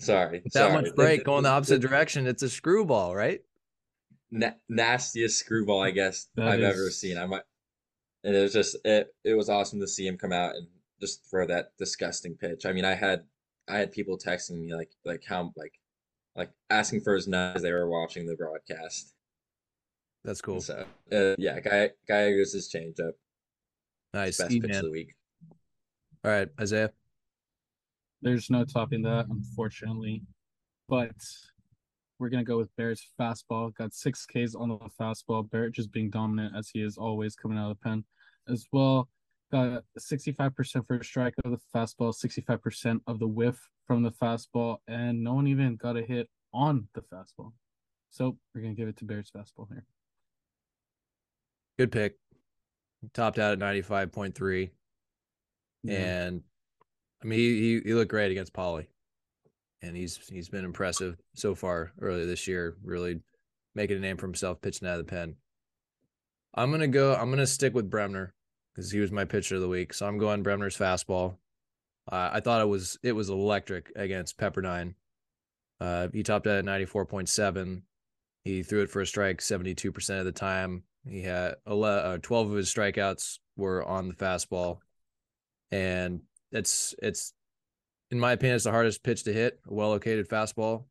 sorry. 0.00 0.40
That 0.46 0.52
sorry. 0.52 0.72
much 0.72 0.94
break 0.96 1.24
going 1.24 1.42
the 1.44 1.50
opposite 1.50 1.80
direction, 1.80 2.26
it's 2.26 2.42
a 2.42 2.48
screwball, 2.50 3.14
right? 3.14 3.40
Na- 4.34 4.52
nastiest 4.68 5.38
screwball 5.38 5.82
I 5.82 5.90
guess 5.92 6.26
That 6.36 6.48
I've 6.48 6.60
ever 6.60 6.90
seen. 6.90 7.16
I 7.18 7.26
might 7.26 7.42
and 8.24 8.34
it 8.34 8.40
was 8.42 8.52
just 8.52 8.76
it 8.84 9.08
it 9.24 9.34
was 9.34 9.48
awesome 9.48 9.80
to 9.80 9.86
see 9.86 10.06
him 10.06 10.16
come 10.18 10.32
out 10.32 10.54
and 10.56 10.66
just 11.00 11.28
throw 11.30 11.46
that 11.46 11.68
disgusting 11.78 12.34
pitch. 12.36 12.66
I 12.66 12.72
mean, 12.72 12.84
I 12.84 12.94
had 12.94 13.24
I 13.68 13.78
had 13.78 13.92
people 13.92 14.18
texting 14.18 14.58
me 14.60 14.74
like 14.74 14.90
like 15.04 15.22
how 15.26 15.52
like 15.56 15.72
like 16.36 16.50
asking 16.70 17.00
for 17.02 17.14
his 17.14 17.28
nut 17.28 17.56
as 17.56 17.62
they 17.62 17.72
were 17.72 17.88
watching 17.88 18.26
the 18.26 18.34
broadcast. 18.36 19.12
That's 20.24 20.40
cool. 20.40 20.60
So 20.60 20.84
uh, 21.12 21.34
yeah, 21.38 21.60
guy 21.60 21.90
Gallegos' 22.08 22.70
changeup, 22.74 23.12
Nice. 24.14 24.38
best 24.38 24.52
E, 24.52 24.60
pitch 24.60 24.70
man. 24.70 24.78
of 24.78 24.84
the 24.84 24.90
week. 24.90 25.14
All 26.24 26.30
right, 26.30 26.48
Isaiah. 26.58 26.90
There's 28.22 28.48
no 28.48 28.64
topping 28.64 29.02
that, 29.02 29.26
unfortunately. 29.28 30.22
But 30.88 31.12
we're 32.18 32.28
gonna 32.28 32.44
go 32.44 32.58
with 32.58 32.74
Barrett's 32.76 33.06
fastball. 33.20 33.74
Got 33.74 33.92
six 33.92 34.26
Ks 34.26 34.54
on 34.54 34.68
the 34.68 34.78
fastball. 35.00 35.48
Barrett 35.50 35.72
just 35.72 35.92
being 35.92 36.10
dominant 36.10 36.54
as 36.56 36.70
he 36.72 36.82
is 36.82 36.96
always 36.96 37.34
coming 37.34 37.58
out 37.58 37.70
of 37.70 37.78
the 37.78 37.82
pen. 37.82 38.04
As 38.48 38.66
well, 38.72 39.08
got 39.50 39.82
65% 39.98 40.86
for 40.86 40.96
a 40.96 41.04
strike 41.04 41.34
of 41.44 41.50
the 41.50 41.58
fastball, 41.74 42.14
65% 42.14 43.00
of 43.06 43.18
the 43.18 43.28
whiff 43.28 43.58
from 43.86 44.02
the 44.02 44.12
fastball, 44.12 44.78
and 44.86 45.22
no 45.22 45.34
one 45.34 45.46
even 45.46 45.76
got 45.76 45.96
a 45.96 46.02
hit 46.02 46.28
on 46.52 46.88
the 46.94 47.02
fastball. 47.02 47.52
So 48.10 48.36
we're 48.54 48.62
gonna 48.62 48.74
give 48.74 48.88
it 48.88 48.96
to 48.98 49.04
Barrett's 49.04 49.30
fastball 49.30 49.68
here. 49.68 49.84
Good 51.78 51.90
pick. 51.90 52.14
Topped 53.12 53.38
out 53.38 53.52
at 53.52 53.58
95.3. 53.58 54.70
Yeah. 55.82 55.94
And 55.94 56.42
I 57.22 57.26
mean, 57.26 57.38
he, 57.38 57.60
he, 57.60 57.80
he 57.84 57.94
looked 57.94 58.10
great 58.10 58.30
against 58.30 58.52
Poly. 58.52 58.88
And 59.84 59.96
he's 59.96 60.16
he's 60.28 60.48
been 60.48 60.64
impressive 60.64 61.16
so 61.34 61.54
far 61.54 61.92
early 62.00 62.24
this 62.24 62.48
year, 62.48 62.76
really 62.82 63.20
making 63.74 63.98
a 63.98 64.00
name 64.00 64.16
for 64.16 64.26
himself 64.26 64.62
pitching 64.62 64.88
out 64.88 64.98
of 64.98 65.06
the 65.06 65.10
pen. 65.10 65.36
I'm 66.54 66.70
gonna 66.70 66.88
go, 66.88 67.14
I'm 67.14 67.30
gonna 67.30 67.46
stick 67.46 67.74
with 67.74 67.90
Bremner 67.90 68.34
because 68.74 68.90
he 68.90 69.00
was 69.00 69.12
my 69.12 69.24
pitcher 69.24 69.56
of 69.56 69.60
the 69.60 69.68
week. 69.68 69.92
So 69.92 70.06
I'm 70.06 70.18
going 70.18 70.42
Bremner's 70.42 70.76
fastball. 70.76 71.36
Uh, 72.10 72.30
I 72.32 72.40
thought 72.40 72.60
it 72.60 72.68
was 72.68 72.98
it 73.02 73.12
was 73.12 73.28
electric 73.28 73.92
against 73.96 74.38
Pepperdine. 74.38 74.94
Uh, 75.80 76.08
he 76.12 76.22
topped 76.22 76.46
out 76.46 76.56
at 76.56 76.64
94.7. 76.64 77.82
He 78.44 78.62
threw 78.62 78.82
it 78.82 78.90
for 78.90 79.00
a 79.00 79.06
strike 79.06 79.40
72% 79.40 80.18
of 80.18 80.24
the 80.24 80.32
time. 80.32 80.84
He 81.06 81.22
had 81.22 81.56
11, 81.66 82.04
uh, 82.04 82.18
12 82.22 82.50
of 82.50 82.56
his 82.56 82.72
strikeouts 82.72 83.38
were 83.56 83.84
on 83.84 84.08
the 84.08 84.14
fastball. 84.14 84.78
And 85.70 86.20
it's 86.52 86.94
it's 87.02 87.34
in 88.10 88.18
my 88.18 88.32
opinion, 88.32 88.56
it's 88.56 88.64
the 88.64 88.70
hardest 88.70 89.02
pitch 89.02 89.24
to 89.24 89.32
hit. 89.32 89.60
A 89.68 89.74
well 89.74 89.90
located 89.90 90.28
fastball 90.28 90.84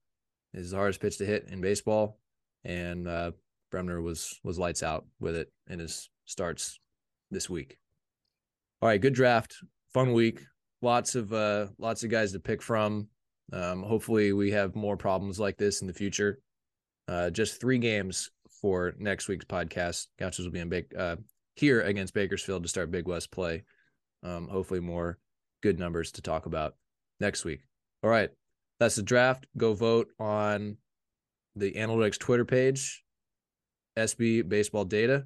is 0.54 0.72
the 0.72 0.78
hardest 0.78 1.02
pitch 1.02 1.18
to 1.18 1.26
hit 1.26 1.48
in 1.50 1.62
baseball. 1.62 2.20
And 2.64 3.08
uh, 3.08 3.32
Bremner 3.72 4.02
was 4.02 4.40
was 4.44 4.60
lights 4.60 4.84
out 4.84 5.06
with 5.20 5.36
it 5.36 5.52
in 5.70 5.80
his 5.80 6.10
starts 6.26 6.80
this 7.32 7.50
week. 7.50 7.78
All 8.82 8.90
right, 8.90 9.02
good 9.02 9.14
draft, 9.14 9.58
fun 9.94 10.14
week. 10.14 10.42
Lots 10.82 11.16
of 11.16 11.34
uh 11.34 11.68
lots 11.78 12.04
of 12.04 12.10
guys 12.10 12.32
to 12.34 12.40
pick 12.40 12.62
from. 12.62 13.08
Um, 13.52 13.84
hopefully 13.84 14.34
we 14.34 14.52
have 14.52 14.76
more 14.76 14.98
problems 14.98 15.40
like 15.40 15.58
this 15.58 15.82
in 15.82 15.88
the 15.88 15.94
future. 15.94 16.40
Uh, 17.08 17.30
just 17.30 17.60
three 17.60 17.78
games 17.78 18.30
for 18.62 18.94
next 18.98 19.28
week's 19.28 19.46
podcast. 19.46 20.08
Gauchos 20.18 20.46
will 20.46 20.52
be 20.52 20.60
in 20.60 20.70
big 20.70 20.96
uh, 20.98 21.18
here 21.56 21.82
against 21.82 22.14
Bakersfield 22.14 22.64
to 22.64 22.70
start 22.70 22.92
Big 22.92 23.08
West 23.08 23.32
play. 23.32 23.64
Um, 24.24 24.48
hopefully 24.48 24.80
more 24.80 25.20
good 25.62 25.80
numbers 25.80 26.12
to 26.14 26.22
talk 26.22 26.46
about 26.46 26.76
next 27.24 27.46
week. 27.46 27.62
All 28.04 28.10
right, 28.10 28.30
that's 28.80 28.96
the 28.96 29.02
draft. 29.02 29.48
Go 29.58 29.74
vote 29.74 30.10
on 30.20 30.78
the 31.56 31.72
Analytics 31.72 32.20
Twitter 32.20 32.46
page, 32.46 33.04
SB 33.98 34.48
Baseball 34.48 34.86
Data. 34.86 35.26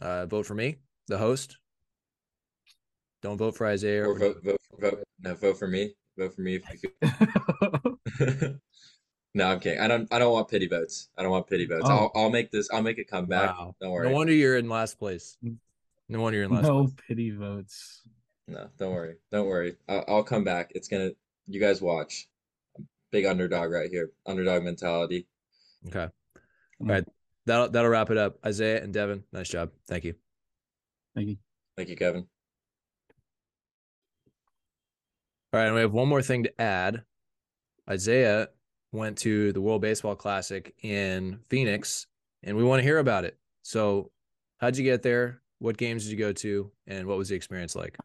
Uh, 0.00 0.26
vote 0.26 0.44
for 0.46 0.54
me, 0.54 0.76
the 1.08 1.18
host. 1.18 1.56
Don't 3.22 3.38
vote 3.38 3.56
for 3.56 3.66
Isaiah. 3.66 4.04
Or 4.04 4.18
vote 4.18 4.36
vote 4.44 4.60
vote 4.78 5.02
no 5.22 5.34
vote 5.34 5.58
for 5.58 5.66
me. 5.66 5.94
Vote 6.18 6.34
for 6.34 6.42
me 6.42 6.56
if 6.56 6.62
you 6.82 6.90
no, 9.34 9.46
I'm 9.46 9.60
kidding. 9.60 9.80
I 9.80 9.88
don't 9.88 10.12
I 10.12 10.18
don't 10.18 10.32
want 10.32 10.48
pity 10.48 10.68
votes. 10.68 11.08
I 11.16 11.22
don't 11.22 11.30
want 11.30 11.48
pity 11.48 11.64
votes. 11.66 11.86
Oh. 11.86 12.10
I'll 12.14 12.24
I'll 12.24 12.30
make 12.30 12.50
this 12.50 12.68
I'll 12.70 12.82
make 12.82 12.98
it 12.98 13.08
come 13.08 13.24
back. 13.24 13.56
Wow. 13.56 13.74
Don't 13.80 13.92
worry. 13.92 14.10
No 14.10 14.14
wonder 14.14 14.34
you're 14.34 14.58
in 14.58 14.68
last 14.68 14.98
place. 14.98 15.38
No 15.42 16.20
wonder 16.20 16.36
you're 16.36 16.46
in 16.46 16.52
last 16.52 16.64
No 16.64 16.84
place. 16.84 16.94
pity 17.08 17.30
votes. 17.30 18.02
No, 18.46 18.68
don't 18.78 18.92
worry. 18.92 19.16
Don't 19.32 19.46
worry. 19.46 19.76
I'll, 19.88 20.04
I'll 20.08 20.22
come 20.22 20.44
back. 20.44 20.72
It's 20.74 20.88
gonna. 20.88 21.10
You 21.46 21.60
guys 21.60 21.80
watch. 21.80 22.28
Big 23.10 23.26
underdog 23.26 23.70
right 23.70 23.90
here. 23.90 24.10
Underdog 24.26 24.62
mentality. 24.64 25.26
Okay. 25.86 26.08
All 26.80 26.86
right. 26.86 27.04
That'll 27.46 27.68
that'll 27.68 27.90
wrap 27.90 28.10
it 28.10 28.16
up. 28.16 28.38
Isaiah 28.44 28.82
and 28.82 28.92
Devin, 28.92 29.24
nice 29.32 29.48
job. 29.48 29.70
Thank 29.86 30.04
you. 30.04 30.14
Thank 31.14 31.28
you. 31.28 31.36
Thank 31.76 31.88
you, 31.88 31.96
Kevin. 31.96 32.26
All 35.52 35.60
right, 35.60 35.66
and 35.66 35.74
we 35.74 35.82
have 35.82 35.92
one 35.92 36.08
more 36.08 36.22
thing 36.22 36.44
to 36.44 36.60
add. 36.60 37.04
Isaiah 37.88 38.48
went 38.92 39.18
to 39.18 39.52
the 39.52 39.60
World 39.60 39.82
Baseball 39.82 40.16
Classic 40.16 40.74
in 40.82 41.38
Phoenix, 41.48 42.06
and 42.42 42.56
we 42.56 42.64
want 42.64 42.80
to 42.80 42.84
hear 42.84 42.98
about 42.98 43.24
it. 43.24 43.38
So, 43.62 44.10
how'd 44.58 44.76
you 44.76 44.84
get 44.84 45.02
there? 45.02 45.42
What 45.58 45.76
games 45.76 46.04
did 46.04 46.12
you 46.12 46.18
go 46.18 46.32
to, 46.32 46.72
and 46.86 47.06
what 47.06 47.18
was 47.18 47.28
the 47.28 47.36
experience 47.36 47.76
like? 47.76 47.96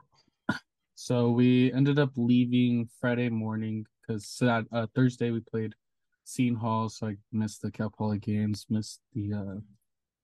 So 1.01 1.29
we 1.31 1.71
ended 1.71 1.97
up 1.97 2.11
leaving 2.17 2.89
Friday 2.99 3.29
morning 3.29 3.85
because 4.01 4.41
uh, 4.41 4.63
Thursday 4.93 5.31
we 5.31 5.39
played 5.39 5.73
Seton 6.25 6.57
Hall, 6.57 6.89
so 6.89 7.07
I 7.07 7.15
missed 7.31 7.61
the 7.61 7.71
Cal 7.71 7.89
Poly 7.89 8.19
games, 8.19 8.65
missed 8.69 8.99
the 9.13 9.33
uh, 9.33 9.59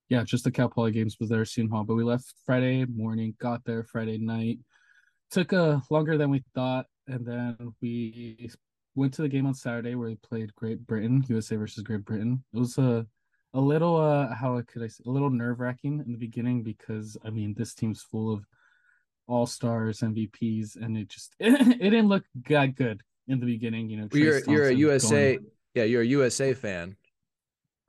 yeah, 0.10 0.26
just 0.26 0.44
the 0.44 0.52
Cal 0.52 0.68
Poly 0.68 0.92
games 0.92 1.16
was 1.18 1.30
there 1.30 1.46
Seton 1.46 1.72
Hall. 1.72 1.86
But 1.86 1.96
we 1.96 2.04
left 2.04 2.34
Friday 2.46 2.84
morning, 2.94 3.36
got 3.40 3.64
there 3.64 3.86
Friday 3.86 4.18
night. 4.18 4.60
Took 5.32 5.54
uh 5.54 5.80
longer 5.90 6.18
than 6.18 6.30
we 6.30 6.44
thought, 6.54 6.88
and 7.08 7.26
then 7.26 7.74
we 7.82 8.50
went 8.96 9.14
to 9.14 9.22
the 9.22 9.30
game 9.30 9.46
on 9.46 9.54
Saturday 9.54 9.96
where 9.96 10.10
we 10.10 10.16
played 10.16 10.54
Great 10.56 10.86
Britain, 10.86 11.24
USA 11.30 11.56
versus 11.56 11.84
Great 11.84 12.04
Britain. 12.04 12.44
It 12.54 12.60
was 12.60 12.78
a 12.78 13.08
a 13.54 13.62
little 13.62 13.96
uh 13.96 14.36
how 14.36 14.62
could 14.68 14.84
I 14.84 14.88
say 14.88 15.04
a 15.08 15.10
little 15.10 15.30
nerve 15.30 15.62
wracking 15.62 16.04
in 16.06 16.12
the 16.12 16.18
beginning 16.18 16.64
because 16.64 17.16
I 17.24 17.30
mean 17.30 17.54
this 17.58 17.74
team's 17.74 18.02
full 18.02 18.34
of 18.34 18.46
all 19.28 19.46
stars, 19.46 20.00
MVPs, 20.02 20.76
and 20.76 20.98
it 20.98 21.08
just 21.10 21.36
it, 21.40 21.80
didn't 21.80 22.08
look 22.08 22.24
that 22.50 22.76
good 22.76 23.02
in 23.28 23.40
the 23.40 23.46
beginning. 23.46 23.90
You 23.90 23.98
know, 24.02 24.08
Well, 24.12 24.22
you're 24.22 24.40
you're 24.50 24.68
a 24.70 24.74
USA, 24.74 25.36
going- 25.36 25.48
yeah, 25.74 25.84
you're 25.84 26.02
a 26.04 26.08
USA 26.08 26.54
fan. 26.54 26.96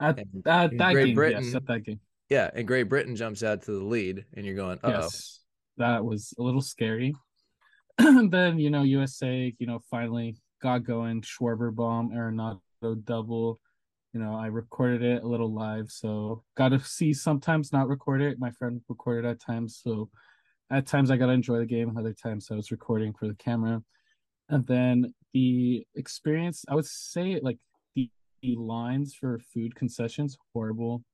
at, 0.00 0.18
And 0.18 0.46
at 0.46 0.76
that 0.78 0.92
Great 0.92 1.06
game. 1.06 1.14
Britain, 1.14 1.44
yes, 1.44 1.54
at 1.54 1.66
that 1.66 1.84
game. 1.84 2.00
yeah, 2.28 2.50
and 2.54 2.66
Great 2.66 2.84
Britain 2.84 3.16
jumps 3.16 3.42
out 3.42 3.62
to 3.62 3.72
the 3.72 3.84
lead, 3.84 4.24
and 4.34 4.44
you're 4.46 4.56
going, 4.56 4.78
oh. 4.82 4.90
Yes, 4.90 5.40
that 5.76 6.04
was 6.04 6.32
a 6.38 6.42
little 6.42 6.62
scary. 6.62 7.14
then 7.98 8.58
you 8.58 8.70
know 8.70 8.82
USA, 8.82 9.54
you 9.58 9.66
know, 9.66 9.80
finally 9.90 10.36
got 10.62 10.84
going. 10.84 11.22
Schwarber 11.22 11.74
bomb, 11.74 12.10
Arenado 12.10 12.60
double. 13.04 13.60
You 14.12 14.20
know, 14.22 14.34
I 14.34 14.46
recorded 14.46 15.02
it 15.02 15.22
a 15.22 15.26
little 15.28 15.52
live, 15.52 15.90
so 15.90 16.42
got 16.56 16.70
to 16.70 16.80
see 16.80 17.12
sometimes 17.12 17.72
not 17.72 17.88
record 17.88 18.22
it. 18.22 18.38
My 18.38 18.50
friend 18.52 18.80
recorded 18.88 19.28
at 19.28 19.40
times, 19.40 19.78
so 19.82 20.08
at 20.70 20.86
times 20.86 21.10
I 21.10 21.16
got 21.16 21.26
to 21.26 21.32
enjoy 21.32 21.58
the 21.58 21.66
game. 21.66 21.96
Other 21.96 22.12
times 22.12 22.48
I 22.50 22.54
was 22.54 22.70
recording 22.70 23.12
for 23.12 23.28
the 23.28 23.34
camera, 23.34 23.82
and 24.48 24.66
then 24.66 25.14
the 25.32 25.86
experience. 25.94 26.64
I 26.68 26.74
would 26.74 26.86
say 26.86 27.40
like 27.42 27.58
the, 27.94 28.10
the 28.42 28.56
lines 28.56 29.14
for 29.14 29.38
food 29.52 29.74
concessions 29.74 30.36
horrible. 30.52 31.04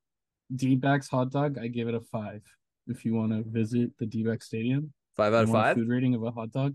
D-backs 0.54 1.08
hot 1.08 1.30
dog, 1.30 1.58
I 1.58 1.68
give 1.68 1.88
it 1.88 1.94
a 1.94 2.00
five. 2.00 2.42
If 2.86 3.04
you 3.04 3.14
want 3.14 3.32
to 3.32 3.42
visit 3.48 3.90
the 3.98 4.06
D-back 4.06 4.42
stadium, 4.42 4.92
Five 5.16 5.34
out 5.34 5.44
of 5.44 5.48
you 5.48 5.54
want 5.54 5.64
a 5.64 5.68
five. 5.68 5.76
Food 5.76 5.88
rating 5.88 6.14
of 6.14 6.22
a 6.22 6.30
hot 6.30 6.50
dog, 6.50 6.74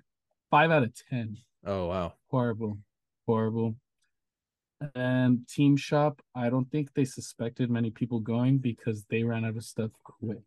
five 0.49 0.71
out 0.71 0.83
of 0.83 0.93
ten. 1.09 1.37
Oh 1.65 1.87
wow. 1.87 2.13
Horrible, 2.29 2.77
horrible. 3.25 3.75
And 4.93 5.47
Team 5.47 5.75
Shop, 5.75 6.21
I 6.35 6.49
don't 6.49 6.69
think 6.71 6.93
they 6.93 7.05
suspected 7.05 7.71
many 7.71 7.89
people 7.89 8.19
going 8.19 8.59
because 8.59 9.05
they 9.09 9.23
ran 9.23 9.43
out 9.43 9.57
of 9.57 9.63
stuff 9.63 9.91
quick. 10.03 10.43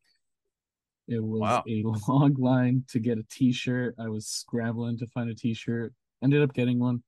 It 1.11 1.23
was 1.23 1.41
Wow. 1.41 1.65
a 1.69 1.83
long 2.09 2.35
line 2.35 2.85
to 2.89 3.01
get 3.01 3.19
a 3.19 3.25
t-shirt. 3.31 3.97
I 3.99 4.09
was 4.09 4.27
scrambling 4.27 4.97
to 4.99 5.07
find 5.09 5.29
a 5.29 5.35
t-shirt. 5.35 5.93
Ended 6.23 6.43
up 6.43 6.55
getting 6.55 6.79
one. 6.79 7.03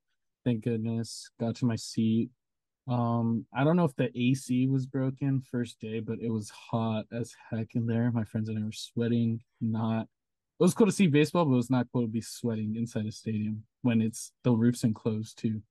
Thank 0.44 0.64
goodness. 0.64 1.30
Got 1.38 1.54
to 1.56 1.66
my 1.66 1.76
seat. 1.76 2.28
Um, 2.88 3.46
I 3.54 3.62
don't 3.62 3.76
know 3.76 3.84
if 3.84 3.94
the 3.94 4.10
AC 4.18 4.66
was 4.66 4.86
broken 4.86 5.40
first 5.40 5.78
day, 5.80 6.00
but 6.00 6.18
it 6.20 6.30
was 6.30 6.50
hot 6.50 7.06
as 7.12 7.32
heck 7.50 7.76
in 7.76 7.86
there. 7.86 8.10
My 8.10 8.24
friends 8.24 8.48
and 8.48 8.58
I 8.58 8.64
were 8.64 8.72
sweating. 8.72 9.40
Not 9.60 10.02
it 10.02 10.62
was 10.64 10.74
cool 10.74 10.86
to 10.86 10.92
see 10.92 11.06
baseball, 11.06 11.44
but 11.44 11.52
it 11.52 11.56
was 11.56 11.70
not 11.70 11.86
cool 11.92 12.02
to 12.02 12.08
be 12.08 12.20
sweating 12.20 12.74
inside 12.76 13.06
a 13.06 13.12
stadium 13.12 13.64
when 13.82 14.00
it's 14.02 14.32
the 14.42 14.50
roof's 14.52 14.82
enclosed 14.84 15.38
too. 15.38 15.62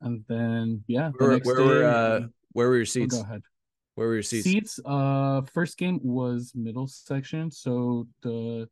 And 0.00 0.24
then 0.28 0.82
yeah, 0.88 1.10
the 1.16 1.24
Where, 1.24 1.32
next 1.34 1.46
where 1.46 1.56
day, 1.56 1.64
were 1.64 1.84
uh, 1.84 2.20
where 2.52 2.68
were 2.68 2.76
your 2.76 2.82
oh, 2.82 2.84
seats? 2.84 3.16
go 3.16 3.22
ahead. 3.22 3.42
Where 3.98 4.06
were 4.06 4.14
your 4.14 4.22
seats? 4.22 4.44
Seats. 4.44 4.80
Uh, 4.84 5.40
first 5.52 5.76
game 5.76 5.98
was 6.04 6.52
middle 6.54 6.86
section, 6.86 7.50
so 7.50 8.06
the 8.22 8.68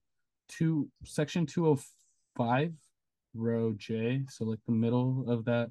two 0.49 0.89
section 1.05 1.47
two 1.47 1.65
hundred 1.65 1.83
five, 2.37 2.73
row 3.35 3.75
J. 3.77 4.23
So 4.29 4.45
like 4.45 4.61
the 4.67 4.73
middle 4.73 5.25
of 5.29 5.47
that 5.47 5.71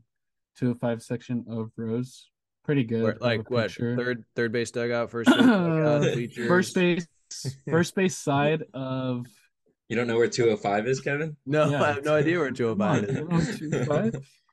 two 0.58 0.66
hundred 0.66 0.80
five 0.82 1.02
section 1.02 1.46
of 1.48 1.72
rows. 1.78 2.30
Pretty 2.66 2.84
good. 2.84 3.04
Where- 3.04 3.18
like 3.22 3.50
what? 3.50 3.68
picture. 3.68 3.96
Third 3.96 4.26
third 4.36 4.52
base 4.52 4.72
dugout, 4.72 5.10
first 5.10 5.30
base 5.30 5.38
dugout, 5.38 6.04
first 6.48 6.76
base, 6.76 7.08
first 7.70 7.96
base 7.96 8.18
side 8.18 8.64
of. 8.74 9.26
You 9.88 9.96
don't 9.96 10.08
know 10.08 10.18
where 10.18 10.28
205 10.28 10.88
is, 10.88 11.00
Kevin? 11.00 11.38
No, 11.46 11.70
Yeah, 11.70 11.84
I 11.84 11.94
have 11.94 12.04
no 12.04 12.16
idea 12.16 12.40
where 12.40 12.50
Joe 12.50 12.74
Come 12.74 12.82
on, 12.82 13.04
Biden 13.04 14.22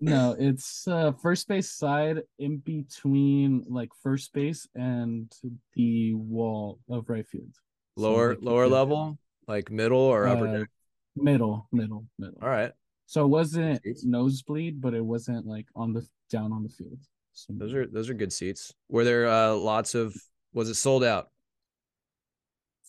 No, 0.00 0.34
it's 0.38 0.88
uh, 0.88 1.12
first 1.12 1.46
base 1.48 1.70
side 1.70 2.22
in 2.38 2.58
between 2.58 3.64
like 3.68 3.90
first 4.02 4.32
base 4.32 4.66
and 4.74 5.30
the 5.74 6.14
wall 6.14 6.78
of 6.88 7.08
right 7.10 7.26
field. 7.26 7.54
Lower 7.96 8.32
you 8.32 8.38
lower 8.40 8.66
level, 8.66 9.18
like 9.46 9.70
middle 9.70 9.98
or 9.98 10.26
upper 10.26 10.48
uh, 10.48 10.58
deck. 10.60 10.68
Middle, 11.16 11.68
middle, 11.70 12.06
middle. 12.18 12.38
All 12.40 12.48
right. 12.48 12.72
So 13.06 13.24
it 13.24 13.28
wasn't 13.28 13.80
nosebleed, 14.04 14.80
but 14.80 14.94
it 14.94 15.04
wasn't 15.04 15.46
like 15.46 15.66
on 15.74 15.92
the 15.92 16.06
down 16.30 16.52
on 16.52 16.62
the 16.62 16.68
field. 16.68 16.98
So 17.32 17.52
Those 17.56 17.74
are 17.74 17.86
those 17.86 18.08
are 18.08 18.14
good 18.14 18.32
seats. 18.32 18.72
Were 18.88 19.04
there 19.04 19.28
uh, 19.28 19.54
lots 19.54 19.94
of? 19.94 20.14
Was 20.52 20.68
it 20.68 20.74
sold 20.74 21.04
out? 21.04 21.28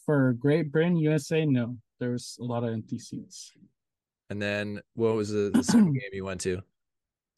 for 0.05 0.33
Great 0.33 0.71
Britain, 0.71 0.97
USA, 0.97 1.45
no, 1.45 1.77
there 1.99 2.11
was 2.11 2.37
a 2.41 2.43
lot 2.43 2.63
of 2.63 2.73
empty 2.73 2.99
seats. 2.99 3.51
And 4.29 4.41
then 4.41 4.81
what 4.93 5.15
was 5.15 5.29
the, 5.29 5.51
the 5.53 5.63
second 5.63 5.93
game 5.99 6.09
you 6.11 6.25
went 6.25 6.41
to? 6.41 6.61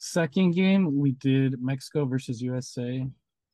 Second 0.06 0.54
game, 0.54 1.00
we 1.00 1.14
did 1.14 1.64
Mexico 1.64 2.04
versus 2.04 2.42
USA. 2.42 3.08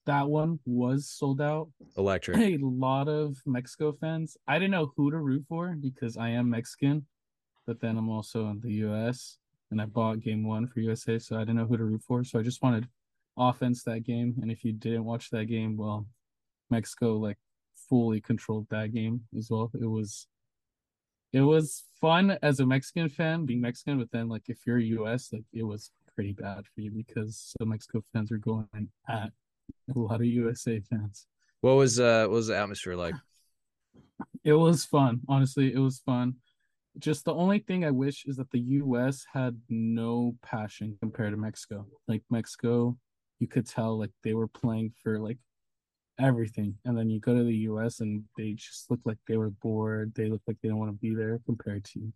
That 0.07 0.27
one 0.27 0.59
was 0.65 1.07
sold 1.07 1.41
out. 1.41 1.69
Electric. 1.95 2.37
A 2.37 2.57
lot 2.59 3.07
of 3.07 3.37
Mexico 3.45 3.91
fans. 3.91 4.35
I 4.47 4.55
didn't 4.55 4.71
know 4.71 4.91
who 4.97 5.11
to 5.11 5.19
root 5.19 5.45
for 5.47 5.75
because 5.79 6.17
I 6.17 6.29
am 6.29 6.49
Mexican, 6.49 7.05
but 7.67 7.79
then 7.79 7.99
I'm 7.99 8.09
also 8.09 8.47
in 8.47 8.61
the 8.61 8.71
US 8.87 9.37
and 9.69 9.79
I 9.79 9.85
bought 9.85 10.21
game 10.21 10.43
one 10.43 10.65
for 10.65 10.79
USA, 10.79 11.19
so 11.19 11.35
I 11.35 11.41
didn't 11.41 11.57
know 11.57 11.67
who 11.67 11.77
to 11.77 11.83
root 11.83 12.01
for. 12.01 12.23
So 12.23 12.39
I 12.39 12.41
just 12.41 12.63
wanted 12.63 12.87
offense 13.37 13.83
that 13.83 14.03
game. 14.03 14.33
And 14.41 14.49
if 14.49 14.65
you 14.65 14.73
didn't 14.73 15.05
watch 15.05 15.29
that 15.29 15.45
game, 15.45 15.77
well, 15.77 16.07
Mexico 16.71 17.17
like 17.17 17.37
fully 17.87 18.21
controlled 18.21 18.65
that 18.71 18.91
game 18.91 19.21
as 19.37 19.51
well. 19.51 19.69
It 19.79 19.85
was 19.85 20.25
it 21.31 21.41
was 21.41 21.83
fun 22.01 22.39
as 22.41 22.59
a 22.59 22.65
Mexican 22.65 23.07
fan 23.07 23.45
being 23.45 23.61
Mexican, 23.61 23.99
but 23.99 24.09
then 24.11 24.27
like 24.29 24.45
if 24.47 24.65
you're 24.65 24.79
US, 24.79 25.31
like 25.31 25.45
it 25.53 25.61
was 25.61 25.91
pretty 26.19 26.33
bad 26.33 26.65
for 26.75 26.81
you 26.81 26.91
because 26.91 27.55
some 27.57 27.69
Mexico 27.69 28.03
fans 28.11 28.29
were 28.29 28.37
going 28.37 28.89
at 29.07 29.31
a 29.95 29.97
lot 29.97 30.19
of 30.19 30.25
USA 30.25 30.81
fans. 30.81 31.27
What 31.61 31.75
was 31.75 31.97
uh 31.97 32.23
what 32.23 32.31
was 32.31 32.47
the 32.47 32.57
atmosphere 32.57 32.97
like? 32.97 33.15
It 34.43 34.51
was 34.51 34.83
fun. 34.83 35.21
Honestly, 35.29 35.73
it 35.73 35.79
was 35.79 35.99
fun. 35.99 36.35
Just 36.97 37.23
the 37.23 37.33
only 37.33 37.59
thing 37.59 37.85
I 37.85 37.91
wish 37.91 38.25
is 38.25 38.35
that 38.35 38.51
the 38.51 38.59
US 38.59 39.25
had 39.31 39.57
no 39.69 40.35
passion 40.41 40.97
compared 40.99 41.31
to 41.31 41.37
Mexico. 41.37 41.85
Like 42.09 42.23
Mexico, 42.29 42.97
you 43.39 43.47
could 43.47 43.65
tell 43.65 43.97
like 43.97 44.11
they 44.21 44.33
were 44.33 44.49
playing 44.49 44.91
for 45.01 45.21
like 45.21 45.37
everything. 46.19 46.75
And 46.83 46.97
then 46.97 47.09
you 47.09 47.21
go 47.21 47.33
to 47.33 47.45
the 47.45 47.59
US 47.69 48.01
and 48.01 48.25
they 48.35 48.51
just 48.51 48.91
look 48.91 48.99
like 49.05 49.19
they 49.25 49.37
were 49.37 49.51
bored. 49.51 50.11
They 50.15 50.27
look 50.27 50.41
like 50.47 50.57
they 50.61 50.67
don't 50.67 50.79
want 50.79 50.91
to 50.91 50.97
be 50.99 51.15
there 51.15 51.39
compared 51.45 51.85
to 51.85 52.11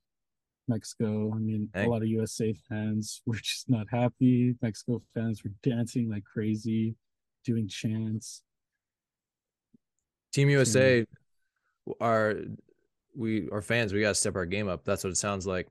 Mexico. 0.68 1.32
I 1.34 1.38
mean, 1.38 1.70
a 1.76 1.88
lot 1.88 2.02
of 2.02 2.08
USA 2.08 2.54
fans 2.70 3.22
were 3.26 3.36
just 3.36 3.70
not 3.70 3.88
happy. 3.92 4.56
Mexico 4.62 5.02
fans 5.14 5.44
were 5.44 5.52
dancing 5.62 6.10
like 6.10 6.24
crazy, 6.24 6.96
doing 7.46 7.68
chants. 7.68 8.44
Team 10.32 10.50
USA 10.50 11.06
are 12.02 12.36
we 13.16 13.50
are 13.52 13.62
fans. 13.62 13.94
We 13.94 14.02
gotta 14.02 14.16
step 14.16 14.36
our 14.36 14.46
game 14.46 14.68
up. 14.68 14.84
That's 14.84 15.04
what 15.04 15.12
it 15.12 15.18
sounds 15.18 15.48
like. 15.48 15.68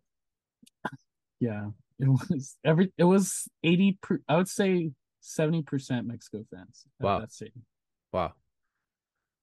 Yeah, 1.40 1.70
it 1.98 2.06
was 2.06 2.56
every. 2.64 2.92
It 2.96 3.02
was 3.02 3.48
eighty. 3.64 3.98
Per, 4.00 4.20
I 4.28 4.36
would 4.36 4.46
say 4.46 4.92
seventy 5.22 5.62
percent 5.62 6.06
Mexico 6.06 6.44
fans. 6.54 6.84
Wow. 7.00 7.18
that 7.18 7.32
stadium. 7.32 7.64
Wow. 8.12 8.34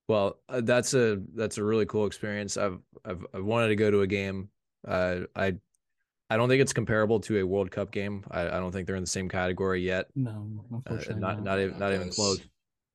Well, 0.07 0.39
uh, 0.47 0.61
that's 0.61 0.93
a 0.93 1.19
that's 1.35 1.57
a 1.57 1.63
really 1.63 1.85
cool 1.85 2.05
experience. 2.05 2.55
I've 2.55 2.79
I've 3.03 3.25
I've 3.33 3.43
wanted 3.43 3.67
to 3.67 3.75
go 3.75 3.91
to 3.91 3.99
a 3.99 4.07
game. 4.07 4.47
Uh, 4.87 5.21
I 5.35 5.55
I 6.29 6.37
don't 6.37 6.47
think 6.47 6.61
it's 6.61 6.73
comparable 6.73 7.19
to 7.21 7.39
a 7.39 7.43
World 7.45 7.71
Cup 7.71 7.91
game. 7.91 8.23
I, 8.29 8.41
I 8.47 8.59
don't 8.59 8.71
think 8.71 8.85
they're 8.87 8.95
in 8.95 9.03
the 9.03 9.07
same 9.07 9.29
category 9.29 9.81
yet. 9.81 10.07
No, 10.15 10.63
Uh, 10.87 10.95
not 11.09 11.19
not. 11.19 11.43
not 11.43 11.59
even 11.59 11.79
not 11.79 11.93
even 11.93 12.09
Close. 12.09 12.37
close. 12.37 12.49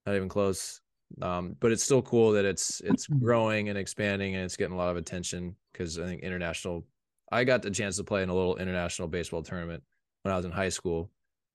Not 0.07 0.17
even 0.17 0.29
close. 0.29 0.81
Um, 1.23 1.57
but 1.61 1.71
it's 1.73 1.83
still 1.83 2.03
cool 2.03 2.33
that 2.33 2.45
it's 2.45 2.81
it's 2.81 3.07
growing 3.07 3.69
and 3.69 3.79
expanding 3.79 4.35
and 4.35 4.45
it's 4.45 4.57
getting 4.57 4.75
a 4.75 4.77
lot 4.79 4.91
of 4.91 4.97
attention 4.97 5.57
because 5.73 5.99
I 5.99 6.07
think 6.07 6.23
international. 6.23 6.87
I 7.33 7.45
got 7.45 7.63
the 7.63 7.71
chance 7.71 7.97
to 7.97 8.05
play 8.05 8.23
in 8.23 8.29
a 8.29 8.35
little 8.35 8.57
international 8.57 9.09
baseball 9.09 9.43
tournament 9.43 9.83
when 10.23 10.33
I 10.33 10.37
was 10.37 10.45
in 10.45 10.53
high 10.53 10.69
school. 10.69 11.11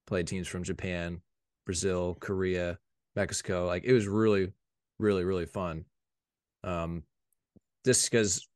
Played 0.08 0.28
teams 0.28 0.48
from 0.48 0.64
Japan, 0.64 1.22
Brazil, 1.66 2.18
Korea, 2.20 2.80
Mexico. 3.16 3.66
Like 3.68 3.84
it 3.86 3.94
was 3.94 4.08
really, 4.08 4.52
really, 4.98 5.24
really 5.24 5.46
fun. 5.46 5.86
Um, 6.64 7.04
just 7.86 8.10
because, 8.10 8.48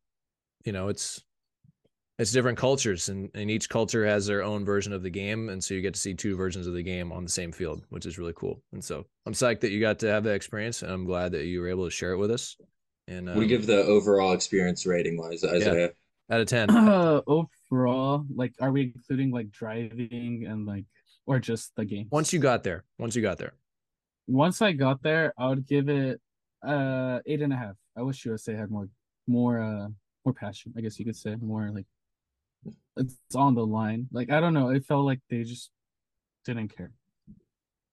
you 0.66 0.72
know, 0.74 0.90
it's 0.90 1.22
it's 2.20 2.32
different 2.32 2.58
cultures 2.58 3.10
and, 3.10 3.30
and 3.34 3.50
each 3.50 3.70
culture 3.70 4.06
has 4.06 4.28
their 4.28 4.44
own 4.44 4.64
version 4.64 4.94
of 4.94 5.02
the 5.04 5.10
game 5.10 5.50
and 5.50 5.64
so 5.64 5.74
you 5.74 5.82
get 5.82 5.94
to 5.94 6.00
see 6.00 6.14
two 6.14 6.36
versions 6.36 6.68
of 6.68 6.74
the 6.74 6.84
game 6.84 7.12
on 7.12 7.24
the 7.24 7.30
same 7.30 7.52
field 7.52 7.84
which 7.90 8.06
is 8.06 8.18
really 8.20 8.34
cool 8.36 8.62
and 8.72 8.84
so 8.84 9.06
i'm 9.26 9.34
psyched 9.34 9.62
that 9.62 9.72
you 9.72 9.80
got 9.82 10.00
to 10.00 10.08
have 10.08 10.24
that 10.24 10.36
experience 10.36 10.84
and 10.84 10.92
i'm 10.92 11.06
glad 11.06 11.32
that 11.32 11.46
you 11.46 11.60
were 11.60 11.68
able 11.68 11.86
to 11.86 11.92
share 11.92 12.12
it 12.12 12.18
with 12.18 12.32
us 12.32 12.56
and 13.08 13.28
What 13.28 13.34
do 13.34 13.40
um, 13.40 13.50
you 13.50 13.58
give 13.58 13.66
the 13.68 13.84
overall 13.84 14.34
experience 14.34 14.86
rating 14.86 15.18
wise, 15.18 15.44
Isaiah? 15.44 15.92
out 16.32 16.40
of 16.40 16.48
10 16.48 16.70
Uh, 16.70 17.22
overall, 17.28 18.26
like, 18.34 18.54
are 18.62 18.72
we 18.72 18.94
including 18.96 19.30
like 19.32 19.52
driving 19.52 20.46
and 20.48 20.66
like, 20.66 20.86
or 21.26 21.40
just 21.40 21.76
the 21.76 21.84
game? 21.84 22.08
once 22.12 22.32
you 22.32 22.40
got 22.40 22.64
there 22.64 22.86
once 23.00 23.16
you 23.16 23.22
got 23.22 23.38
there 23.38 23.54
Once 24.28 24.62
I 24.62 24.72
got 24.72 25.02
there, 25.04 25.34
I 25.38 25.48
would 25.48 25.68
give 25.68 25.90
it 25.90 26.22
uh 26.66 27.20
eight 27.26 27.42
and 27.42 27.52
a 27.52 27.58
half. 27.58 27.76
I 27.98 28.02
wish 28.04 28.24
USA 28.26 28.54
had 28.56 28.72
more, 28.72 28.88
more, 29.28 29.60
uh, 29.60 29.88
more 30.24 30.34
passion. 30.34 30.74
I 30.78 30.82
guess 30.82 30.98
you 30.98 31.04
could 31.06 31.18
say 31.18 31.36
more 31.42 31.70
like 31.74 31.86
it's 32.98 33.16
on 33.36 33.56
the 33.56 33.66
line. 33.66 34.08
Like 34.12 34.32
I 34.32 34.40
don't 34.40 34.54
know, 34.54 34.70
it 34.70 34.86
felt 34.86 35.06
like 35.06 35.20
they 35.30 35.44
just 35.44 35.70
didn't 36.46 36.76
care. 36.76 36.92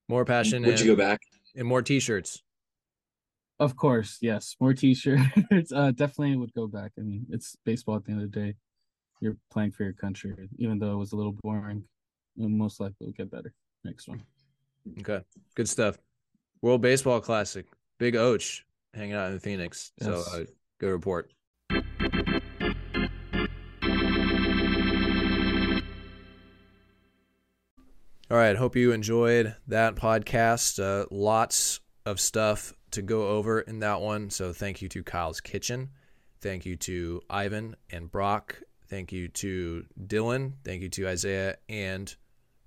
more 0.08 0.24
passion 0.24 0.62
Would 0.62 0.70
and, 0.72 0.80
you 0.80 0.96
go 0.96 0.96
back? 0.96 1.20
and 1.56 1.66
more 1.66 1.82
t-shirts 1.82 2.42
Of 3.58 3.76
course, 3.76 4.18
yes, 4.20 4.56
more 4.60 4.74
t-shirts. 4.74 5.72
uh, 5.72 5.90
definitely 5.92 6.36
would 6.36 6.54
go 6.54 6.66
back. 6.66 6.92
I 6.98 7.02
mean, 7.02 7.26
it's 7.30 7.56
baseball 7.64 7.96
at 7.96 8.04
the 8.04 8.12
end 8.12 8.22
of 8.22 8.32
the 8.32 8.40
day. 8.40 8.54
You're 9.20 9.36
playing 9.50 9.72
for 9.72 9.84
your 9.84 9.92
country, 9.92 10.32
even 10.58 10.78
though 10.78 10.92
it 10.92 10.96
was 10.96 11.12
a 11.12 11.16
little 11.16 11.36
boring. 11.42 11.84
It 12.38 12.48
most 12.48 12.80
likely 12.80 13.06
will 13.06 13.12
get 13.12 13.30
better 13.30 13.52
next 13.84 14.08
one. 14.08 14.22
okay 15.00 15.20
good 15.54 15.68
stuff 15.68 15.98
world 16.62 16.80
baseball 16.80 17.20
classic 17.20 17.66
big 17.98 18.16
och 18.16 18.40
hanging 18.94 19.14
out 19.14 19.32
in 19.32 19.38
phoenix 19.38 19.92
so 20.00 20.22
uh, 20.32 20.44
good 20.78 20.90
report 20.90 21.30
All 28.30 28.36
right. 28.36 28.54
Hope 28.54 28.76
you 28.76 28.92
enjoyed 28.92 29.56
that 29.66 29.96
podcast. 29.96 30.80
Uh, 30.80 31.06
lots 31.10 31.80
of 32.06 32.20
stuff 32.20 32.72
to 32.92 33.02
go 33.02 33.26
over 33.26 33.60
in 33.60 33.80
that 33.80 34.00
one. 34.00 34.30
So 34.30 34.52
thank 34.52 34.80
you 34.80 34.88
to 34.90 35.02
Kyle's 35.02 35.40
Kitchen. 35.40 35.88
Thank 36.40 36.64
you 36.64 36.76
to 36.76 37.22
Ivan 37.28 37.74
and 37.90 38.08
Broc. 38.08 38.62
Thank 38.86 39.10
you 39.10 39.26
to 39.28 39.84
Dylan. 40.00 40.52
Thank 40.64 40.82
you 40.82 40.88
to 40.90 41.08
Isaiah 41.08 41.56
and 41.68 42.14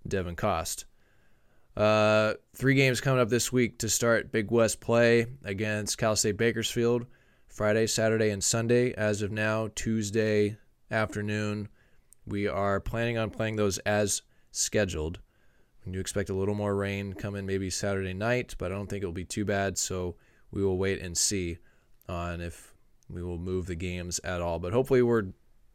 Devin 0.05 0.35
Cost. 0.35 0.83
Uh, 1.77 2.33
three 2.57 2.75
games 2.75 2.99
coming 2.99 3.21
up 3.21 3.29
this 3.29 3.53
week 3.53 3.79
to 3.79 3.89
start 3.89 4.33
Big 4.33 4.51
West 4.51 4.81
play 4.81 5.27
against 5.45 5.97
Cal 5.97 6.17
State 6.17 6.35
Bakersfield 6.35 7.05
Friday, 7.47 7.87
Saturday, 7.87 8.31
and 8.31 8.43
Sunday. 8.43 8.93
As 8.95 9.21
of 9.21 9.31
now, 9.31 9.69
Tuesday 9.75 10.57
afternoon, 10.91 11.69
we 12.25 12.49
are 12.49 12.81
planning 12.81 13.17
on 13.17 13.29
playing 13.29 13.55
those 13.55 13.77
as 13.79 14.23
scheduled. 14.51 15.19
We 15.85 15.91
do 15.91 15.99
expect 15.99 16.29
a 16.29 16.33
little 16.33 16.55
more 16.55 16.75
rain 16.75 17.13
coming 17.13 17.45
maybe 17.45 17.69
Saturday 17.69 18.13
night, 18.13 18.55
but 18.57 18.71
I 18.71 18.75
don't 18.75 18.87
think 18.87 19.03
it'll 19.03 19.11
be 19.11 19.25
too 19.25 19.45
bad. 19.45 19.77
So 19.77 20.15
we 20.51 20.63
will 20.63 20.77
wait 20.77 21.01
and 21.01 21.17
see 21.17 21.57
on 22.07 22.41
if 22.41 22.73
we 23.09 23.21
will 23.21 23.37
move 23.37 23.65
the 23.65 23.75
games 23.75 24.19
at 24.23 24.41
all. 24.41 24.59
But 24.59 24.73
hopefully, 24.73 25.01
we're 25.01 25.27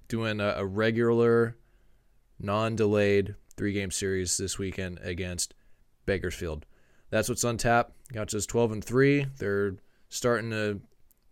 doing 0.08 0.40
a, 0.40 0.54
a 0.56 0.66
regular, 0.66 1.56
non 2.40 2.76
delayed 2.76 3.34
three 3.56 3.72
game 3.72 3.90
series 3.90 4.36
this 4.38 4.58
weekend 4.58 4.98
against 5.02 5.54
Bakersfield. 6.06 6.64
That's 7.10 7.28
what's 7.28 7.44
on 7.44 7.56
tap. 7.56 7.92
Gauchos 8.12 8.46
12 8.46 8.72
and 8.72 8.84
3. 8.84 9.26
They're 9.38 9.76
starting 10.08 10.50
to 10.50 10.80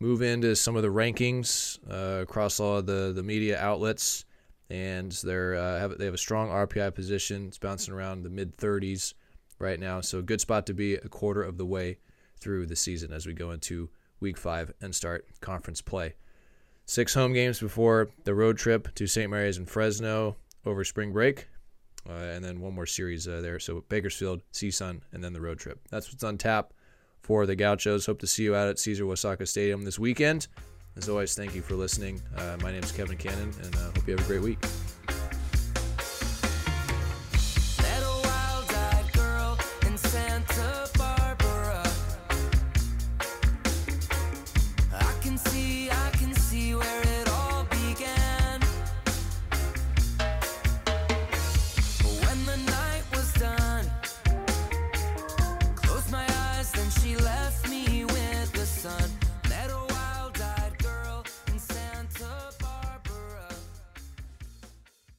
move 0.00 0.20
into 0.20 0.54
some 0.54 0.76
of 0.76 0.82
the 0.82 0.88
rankings 0.88 1.78
uh, 1.90 2.22
across 2.22 2.60
all 2.60 2.82
the, 2.82 3.12
the 3.14 3.22
media 3.22 3.58
outlets. 3.58 4.25
And 4.68 5.12
they're 5.12 5.54
uh, 5.54 5.78
have, 5.78 5.98
they 5.98 6.06
have 6.06 6.14
a 6.14 6.18
strong 6.18 6.48
RPI 6.48 6.94
position. 6.94 7.46
It's 7.48 7.58
bouncing 7.58 7.94
around 7.94 8.22
the 8.22 8.30
mid 8.30 8.56
30s 8.56 9.14
right 9.58 9.78
now. 9.78 10.00
So, 10.00 10.22
good 10.22 10.40
spot 10.40 10.66
to 10.66 10.74
be 10.74 10.94
a 10.94 11.08
quarter 11.08 11.42
of 11.42 11.56
the 11.56 11.66
way 11.66 11.98
through 12.38 12.66
the 12.66 12.76
season 12.76 13.12
as 13.12 13.26
we 13.26 13.32
go 13.32 13.52
into 13.52 13.88
week 14.20 14.36
five 14.36 14.72
and 14.80 14.94
start 14.94 15.26
conference 15.40 15.80
play. 15.80 16.14
Six 16.84 17.14
home 17.14 17.32
games 17.32 17.60
before 17.60 18.10
the 18.24 18.34
road 18.34 18.58
trip 18.58 18.94
to 18.94 19.06
St. 19.06 19.30
Mary's 19.30 19.56
and 19.56 19.68
Fresno 19.68 20.36
over 20.64 20.84
spring 20.84 21.12
break. 21.12 21.48
Uh, 22.08 22.12
and 22.12 22.44
then 22.44 22.60
one 22.60 22.74
more 22.74 22.86
series 22.86 23.26
uh, 23.26 23.40
there. 23.40 23.58
So 23.58 23.84
Bakersfield, 23.88 24.42
CSUN, 24.52 25.00
and 25.12 25.24
then 25.24 25.32
the 25.32 25.40
road 25.40 25.58
trip. 25.58 25.80
That's 25.90 26.12
what's 26.12 26.22
on 26.22 26.38
tap 26.38 26.72
for 27.22 27.46
the 27.46 27.56
Gauchos. 27.56 28.06
Hope 28.06 28.20
to 28.20 28.26
see 28.26 28.44
you 28.44 28.54
out 28.54 28.68
at 28.68 28.78
Caesar 28.78 29.04
Uyesaka 29.04 29.48
Stadium 29.48 29.84
this 29.84 29.98
weekend. 29.98 30.46
As 30.96 31.10
always, 31.10 31.34
thank 31.34 31.54
you 31.54 31.60
for 31.60 31.74
listening. 31.74 32.22
Uh, 32.36 32.56
my 32.62 32.72
name 32.72 32.82
is 32.82 32.90
Kevin 32.90 33.18
Cannon, 33.18 33.52
and 33.62 33.76
uh, 33.76 33.90
hope 33.94 34.06
you 34.06 34.16
have 34.16 34.24
a 34.24 34.28
great 34.28 34.40
week. 34.40 34.58